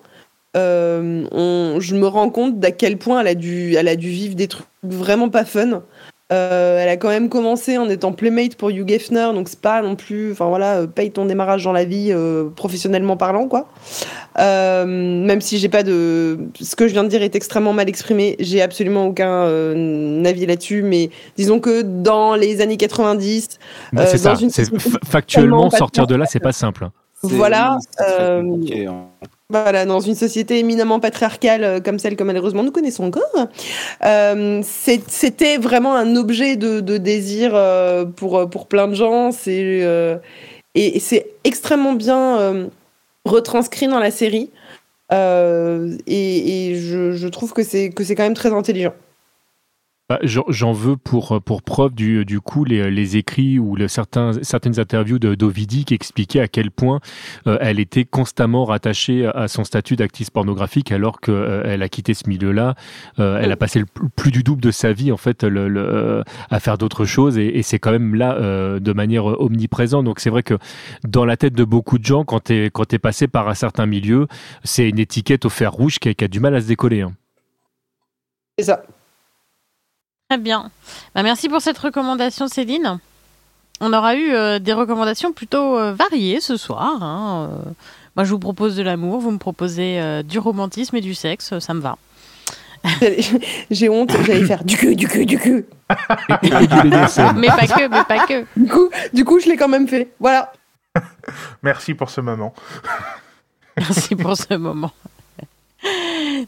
je 0.54 1.94
me 1.94 2.06
rends 2.06 2.30
compte 2.30 2.60
d'à 2.60 2.70
quel 2.70 2.98
point 2.98 3.20
elle 3.20 3.28
a, 3.28 3.34
dû, 3.34 3.74
elle 3.74 3.88
a 3.88 3.96
dû 3.96 4.10
vivre 4.10 4.34
des 4.34 4.46
trucs 4.46 4.66
vraiment 4.82 5.30
pas 5.30 5.44
fun. 5.44 5.82
Euh, 6.32 6.78
elle 6.80 6.88
a 6.88 6.96
quand 6.96 7.08
même 7.08 7.28
commencé 7.28 7.78
en 7.78 7.88
étant 7.88 8.10
playmate 8.12 8.56
pour 8.56 8.70
Hugh 8.70 8.90
Hefner, 8.90 9.28
donc 9.32 9.48
c'est 9.48 9.60
pas 9.60 9.80
non 9.80 9.94
plus, 9.94 10.32
enfin 10.32 10.46
voilà, 10.48 10.78
euh, 10.78 10.86
paye 10.88 11.12
ton 11.12 11.24
démarrage 11.24 11.62
dans 11.62 11.72
la 11.72 11.84
vie 11.84 12.08
euh, 12.10 12.48
professionnellement 12.48 13.16
parlant, 13.16 13.46
quoi. 13.46 13.68
Euh, 14.40 14.84
même 14.86 15.40
si 15.40 15.58
j'ai 15.58 15.68
pas 15.68 15.84
de, 15.84 16.38
ce 16.60 16.74
que 16.74 16.88
je 16.88 16.94
viens 16.94 17.04
de 17.04 17.08
dire 17.08 17.22
est 17.22 17.36
extrêmement 17.36 17.72
mal 17.72 17.88
exprimé, 17.88 18.34
j'ai 18.40 18.60
absolument 18.60 19.06
aucun 19.06 19.44
euh, 19.44 20.24
avis 20.24 20.46
là-dessus, 20.46 20.82
mais 20.82 21.10
disons 21.36 21.60
que 21.60 21.82
dans 21.82 22.34
les 22.34 22.60
années 22.60 22.76
90, 22.76 23.58
Bah, 23.92 24.02
euh, 24.02 24.06
c'est 24.08 24.18
ça. 24.18 24.32
dans 24.32 24.38
une 24.40 24.50
Factuellement, 25.04 25.70
sortir 25.70 26.08
de 26.08 26.16
là, 26.16 26.26
c'est 26.26 26.40
pas 26.40 26.50
simple. 26.52 26.88
C'est- 27.22 27.34
Voilà, 27.34 27.78
Voilà, 29.48 29.86
dans 29.86 30.00
une 30.00 30.16
société 30.16 30.58
éminemment 30.58 30.98
patriarcale 30.98 31.62
euh, 31.62 31.80
comme 31.80 32.00
celle 32.00 32.16
que 32.16 32.24
malheureusement 32.24 32.64
nous 32.64 32.72
connaissons 32.72 33.04
encore, 33.04 33.46
euh, 34.04 34.60
c'était 34.64 35.56
vraiment 35.56 35.94
un 35.94 36.16
objet 36.16 36.56
de, 36.56 36.80
désir 36.98 37.52
euh, 37.54 38.04
pour, 38.04 38.50
pour 38.50 38.66
plein 38.66 38.88
de 38.88 38.94
gens. 38.94 39.30
C'est 39.30 40.20
et, 40.74 40.98
c'est 40.98 41.28
extrêmement 41.44 41.92
bien 41.92 42.68
retranscrit 43.24 43.86
dans 43.86 44.00
la 44.00 44.10
série. 44.10 44.50
Et 45.12 46.74
je, 46.76 47.12
je 47.12 47.28
trouve 47.28 47.52
que 47.52 47.62
c'est 47.62 47.92
quand 47.92 48.24
même 48.24 48.34
très 48.34 48.52
intelligent. 48.52 48.94
Bah, 50.08 50.20
J'en 50.22 50.72
veux 50.72 50.96
pour, 50.96 51.42
pour 51.42 51.62
preuve 51.64 51.92
du, 51.92 52.24
du 52.24 52.40
coup 52.40 52.64
les, 52.64 52.92
les 52.92 53.16
écrits 53.16 53.58
ou 53.58 53.74
le, 53.74 53.88
certains, 53.88 54.34
certaines 54.42 54.78
interviews 54.78 55.18
de 55.18 55.34
d'Ovidi 55.34 55.84
qui 55.84 55.94
expliquaient 55.94 56.38
à 56.38 56.46
quel 56.46 56.70
point 56.70 57.00
euh, 57.48 57.58
elle 57.60 57.80
était 57.80 58.04
constamment 58.04 58.64
rattachée 58.64 59.26
à 59.26 59.48
son 59.48 59.64
statut 59.64 59.96
d'actrice 59.96 60.30
pornographique 60.30 60.92
alors 60.92 61.20
qu'elle 61.20 61.82
a 61.82 61.88
quitté 61.88 62.14
ce 62.14 62.28
milieu-là. 62.28 62.76
Euh, 63.18 63.40
elle 63.42 63.50
a 63.50 63.56
passé 63.56 63.80
le 63.80 63.86
plus- 63.86 64.30
du 64.30 64.44
double 64.44 64.62
de 64.62 64.70
sa 64.70 64.92
vie 64.92 65.10
en 65.10 65.16
fait 65.16 65.42
le, 65.42 65.66
le, 65.68 65.80
euh, 65.80 66.22
à 66.50 66.60
faire 66.60 66.78
d'autres 66.78 67.04
choses 67.04 67.36
et, 67.36 67.58
et 67.58 67.62
c'est 67.64 67.80
quand 67.80 67.90
même 67.90 68.14
là 68.14 68.36
euh, 68.36 68.78
de 68.78 68.92
manière 68.92 69.24
omniprésente. 69.24 70.04
Donc 70.04 70.20
c'est 70.20 70.30
vrai 70.30 70.44
que 70.44 70.54
dans 71.02 71.24
la 71.24 71.36
tête 71.36 71.54
de 71.54 71.64
beaucoup 71.64 71.98
de 71.98 72.04
gens, 72.04 72.24
quand 72.24 72.44
tu 72.44 72.54
es, 72.54 72.70
quand 72.70 72.96
passé 72.98 73.26
par 73.26 73.48
un 73.48 73.54
certain 73.54 73.86
milieu, 73.86 74.28
c'est 74.62 74.88
une 74.88 75.00
étiquette 75.00 75.44
au 75.46 75.48
fer 75.48 75.72
rouge 75.72 75.98
qui 75.98 76.10
a, 76.10 76.14
qui 76.14 76.24
a 76.24 76.28
du 76.28 76.38
mal 76.38 76.54
à 76.54 76.60
se 76.60 76.68
décoller. 76.68 77.00
hein. 77.02 77.12
C'est 78.56 78.66
ça. 78.66 78.84
Très 80.28 80.38
bien. 80.38 80.70
Bah, 81.14 81.22
merci 81.22 81.48
pour 81.48 81.60
cette 81.60 81.78
recommandation, 81.78 82.48
Céline. 82.48 82.98
On 83.80 83.92
aura 83.92 84.16
eu 84.16 84.32
euh, 84.32 84.58
des 84.58 84.72
recommandations 84.72 85.32
plutôt 85.32 85.78
euh, 85.78 85.92
variées 85.92 86.40
ce 86.40 86.56
soir. 86.56 87.02
hein. 87.02 87.48
Euh, 87.52 87.70
moi, 88.16 88.24
je 88.24 88.30
vous 88.30 88.38
propose 88.38 88.74
de 88.76 88.82
l'amour, 88.82 89.20
vous 89.20 89.30
me 89.30 89.38
proposez 89.38 90.00
euh, 90.00 90.22
du 90.22 90.38
romantisme 90.38 90.96
et 90.96 91.00
du 91.02 91.14
sexe, 91.14 91.58
ça 91.58 91.74
me 91.74 91.80
va. 91.80 91.96
J'ai 93.70 93.88
honte, 93.88 94.10
j'allais 94.24 94.44
faire 94.44 94.64
du 94.64 94.76
cul, 94.76 94.96
du 94.96 95.06
cul, 95.06 95.26
du 95.26 95.38
cul. 95.38 95.66
Mais 97.36 97.48
pas 97.48 97.66
que, 97.66 97.88
mais 97.88 98.04
pas 98.04 98.26
que. 98.26 98.44
Du 98.56 98.68
coup, 98.68 98.88
du 99.12 99.24
coup, 99.24 99.38
je 99.40 99.48
l'ai 99.48 99.56
quand 99.56 99.68
même 99.68 99.86
fait. 99.88 100.12
Voilà. 100.20 100.52
Merci 101.62 101.94
pour 101.94 102.10
ce 102.10 102.20
moment. 102.20 102.54
Merci 103.76 104.14
pour 104.16 104.36
ce 104.36 104.54
moment. 104.54 104.92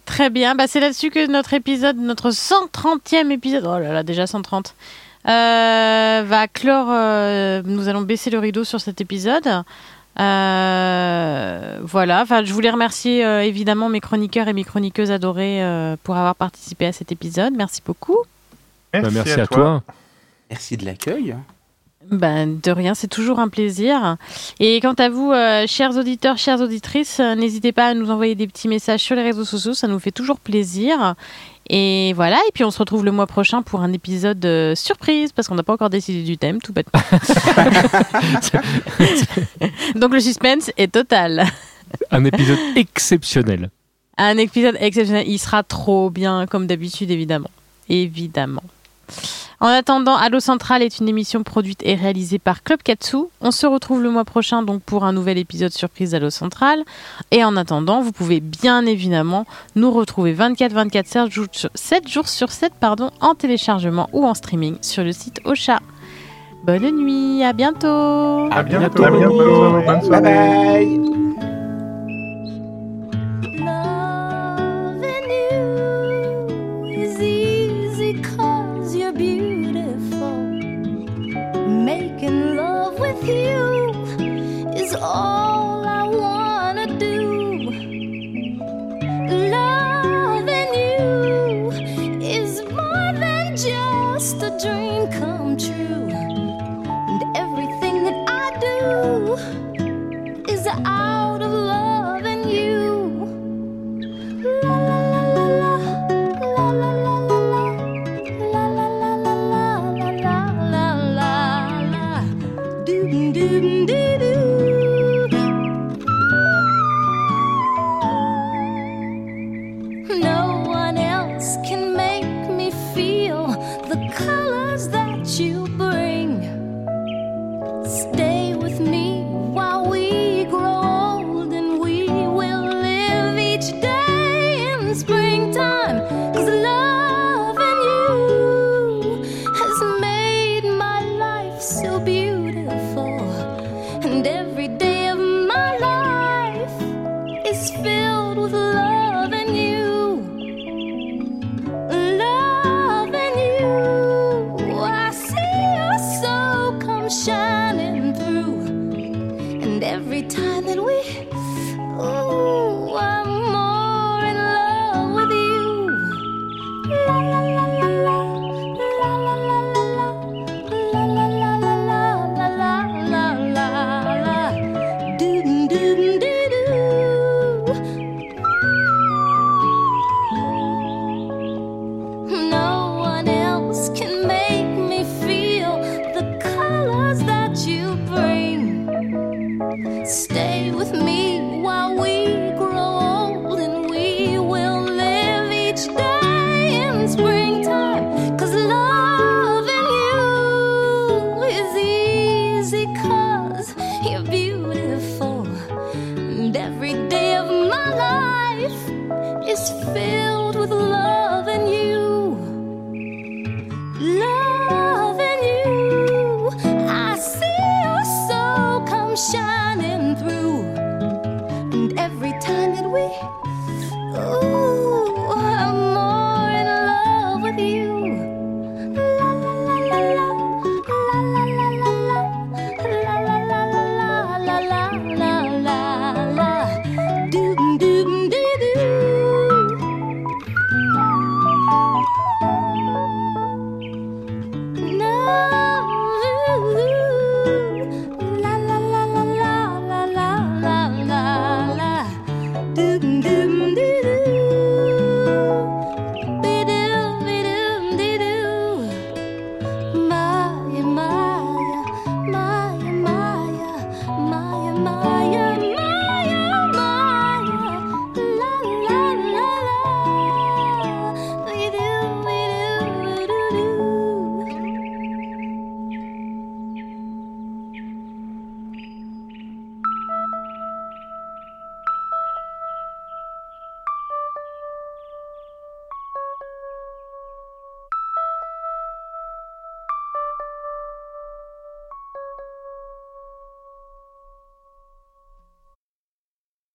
Très 0.05 0.31
bien, 0.31 0.55
bah, 0.55 0.67
c'est 0.67 0.81
là-dessus 0.81 1.11
que 1.11 1.27
notre 1.31 1.55
épisode, 1.55 1.97
notre 1.97 2.31
130e 2.31 3.31
épisode, 3.31 3.65
oh 3.67 3.79
là 3.79 3.93
là, 3.93 4.03
déjà 4.03 4.27
130, 4.27 4.75
euh, 5.27 6.23
va 6.27 6.49
clore. 6.49 6.89
euh, 6.91 7.63
nous 7.65 7.89
allons 7.89 8.03
baisser 8.03 8.31
le 8.31 8.39
rideau 8.39 8.65
sur 8.65 8.81
cet 8.81 9.01
épisode. 9.01 9.63
Euh, 10.21 11.79
voilà, 11.83 12.23
enfin, 12.23 12.43
je 12.45 12.53
voulais 12.53 12.71
remercier 12.71 13.25
euh, 13.25 13.43
évidemment 13.43 13.89
mes 13.89 14.01
chroniqueurs 14.01 14.49
et 14.49 14.53
mes 14.53 14.65
chroniqueuses 14.65 15.11
adorées 15.13 15.63
euh, 15.63 15.97
pour 16.03 16.17
avoir 16.17 16.35
participé 16.35 16.87
à 16.87 16.93
cet 16.93 17.13
épisode. 17.13 17.53
Merci 17.57 17.83
beaucoup. 17.85 18.19
Bah, 18.93 19.01
Merci, 19.03 19.15
merci 19.15 19.41
à 19.41 19.47
toi. 19.47 19.83
Merci 20.51 20.77
de 20.77 20.85
l'accueil. 20.87 21.37
Ben, 22.07 22.59
de 22.63 22.71
rien, 22.71 22.95
c'est 22.95 23.09
toujours 23.09 23.39
un 23.39 23.49
plaisir. 23.49 24.17
Et 24.61 24.81
quant 24.81 24.95
à 24.95 25.09
vous, 25.09 25.33
euh, 25.33 25.67
chers 25.67 25.97
auditeurs, 25.97 26.39
chères 26.39 26.61
auditrices, 26.61 27.21
euh, 27.21 27.35
n'hésitez 27.35 27.73
pas 27.73 27.89
à 27.89 27.95
nous 27.95 28.11
envoyer 28.11 28.35
des 28.35 28.47
petits 28.47 28.69
messages 28.69 29.01
sur 29.01 29.17
les 29.17 29.23
réseaux 29.23 29.45
sociaux, 29.45 29.75
ça 29.75 29.89
nous 29.89 29.99
fait 29.99 30.13
toujours 30.13 30.39
plaisir. 30.39 31.17
Et 31.69 32.15
voilà, 32.15 32.39
et 32.49 32.53
puis 32.55 32.65
on 32.65 32.71
se 32.71 32.79
retrouve 32.79 33.05
le 33.05 33.13
mois 33.13 33.27
prochain 33.27 33.61
pour 33.63 33.81
un 33.81 33.93
épisode 33.93 34.43
euh, 34.47 34.75
surprise, 34.75 35.33
parce 35.33 35.49
qu'on 35.49 35.55
n'a 35.55 35.63
pas 35.63 35.75
encore 35.75 35.91
décidé 35.91 36.23
du 36.23 36.39
thème, 36.39 36.63
tout 36.63 36.73
bêtement. 36.73 37.01
Donc 39.95 40.15
le 40.15 40.21
suspense 40.21 40.71
est 40.79 40.93
total. 40.93 41.45
Un 42.11 42.25
épisode 42.25 42.59
exceptionnel. 42.77 43.71
Un 44.17 44.39
épisode 44.39 44.77
exceptionnel, 44.81 45.29
il 45.29 45.39
sera 45.39 45.63
trop 45.63 46.09
bien, 46.09 46.47
comme 46.47 46.67
d'habitude, 46.67 47.11
évidemment. 47.11 47.51
Évidemment. 47.91 48.63
En 49.61 49.67
attendant, 49.67 50.15
Allo 50.15 50.39
Central 50.39 50.83
est 50.83 51.01
une 51.01 51.09
émission 51.09 51.43
produite 51.43 51.81
et 51.85 51.97
réalisée 51.97 52.39
par 52.39 52.63
Club 52.63 52.81
Katsu. 52.81 53.17
On 53.41 53.51
se 53.51 53.67
retrouve 53.67 54.01
le 54.03 54.11
mois 54.11 54.25
prochain 54.25 54.63
donc 54.63 54.83
pour 54.83 55.05
un 55.05 55.13
nouvel 55.13 55.37
épisode 55.37 55.73
surprise 55.73 56.13
d'Allo 56.13 56.31
Central. 56.31 56.85
Et 57.33 57.43
en 57.43 57.57
attendant, 57.57 58.01
vous 58.01 58.13
pouvez 58.13 58.39
bien 58.39 58.87
évidemment 58.87 59.47
nous 59.75 59.91
retrouver 59.91 60.33
24-24 60.33 61.05
7 61.07 61.31
jours, 61.33 61.47
7 61.75 62.09
jours 62.09 62.29
sur 62.29 62.51
7 62.53 62.73
pardon, 62.79 63.11
en 63.21 63.35
téléchargement 63.35 64.09
ou 64.13 64.25
en 64.25 64.35
streaming 64.35 64.77
sur 64.81 65.03
le 65.03 65.11
site 65.11 65.41
Ocha. 65.45 65.81
Bonne 66.65 66.91
nuit, 66.97 67.43
à 67.43 67.53
bientôt 67.53 67.87
À 68.53 68.63
bientôt. 68.63 69.03
bientôt. 69.03 69.05
À 69.05 69.11
bientôt. 69.11 69.71
Bonne 69.73 69.85
Bye 69.87 70.05
soirée. 70.05 70.23
bye. 70.23 71.48
Is 84.89 84.95
all 84.95 85.87
I 85.87 86.05
wanna 86.09 86.87
do. 86.99 87.21
Loving 89.55 90.73
you 90.83 91.71
is 92.23 92.63
more 92.71 93.13
than 93.25 93.55
just 93.55 94.37
a 94.49 94.51
dream 94.63 95.03
come 95.21 95.59
true. 95.59 96.09
And 97.11 97.21
everything 97.37 97.97
that 98.07 98.19
I 98.29 98.47
do 98.69 100.47
is 100.51 100.67
out 100.67 101.43
of 101.43 101.53
loving 101.53 101.88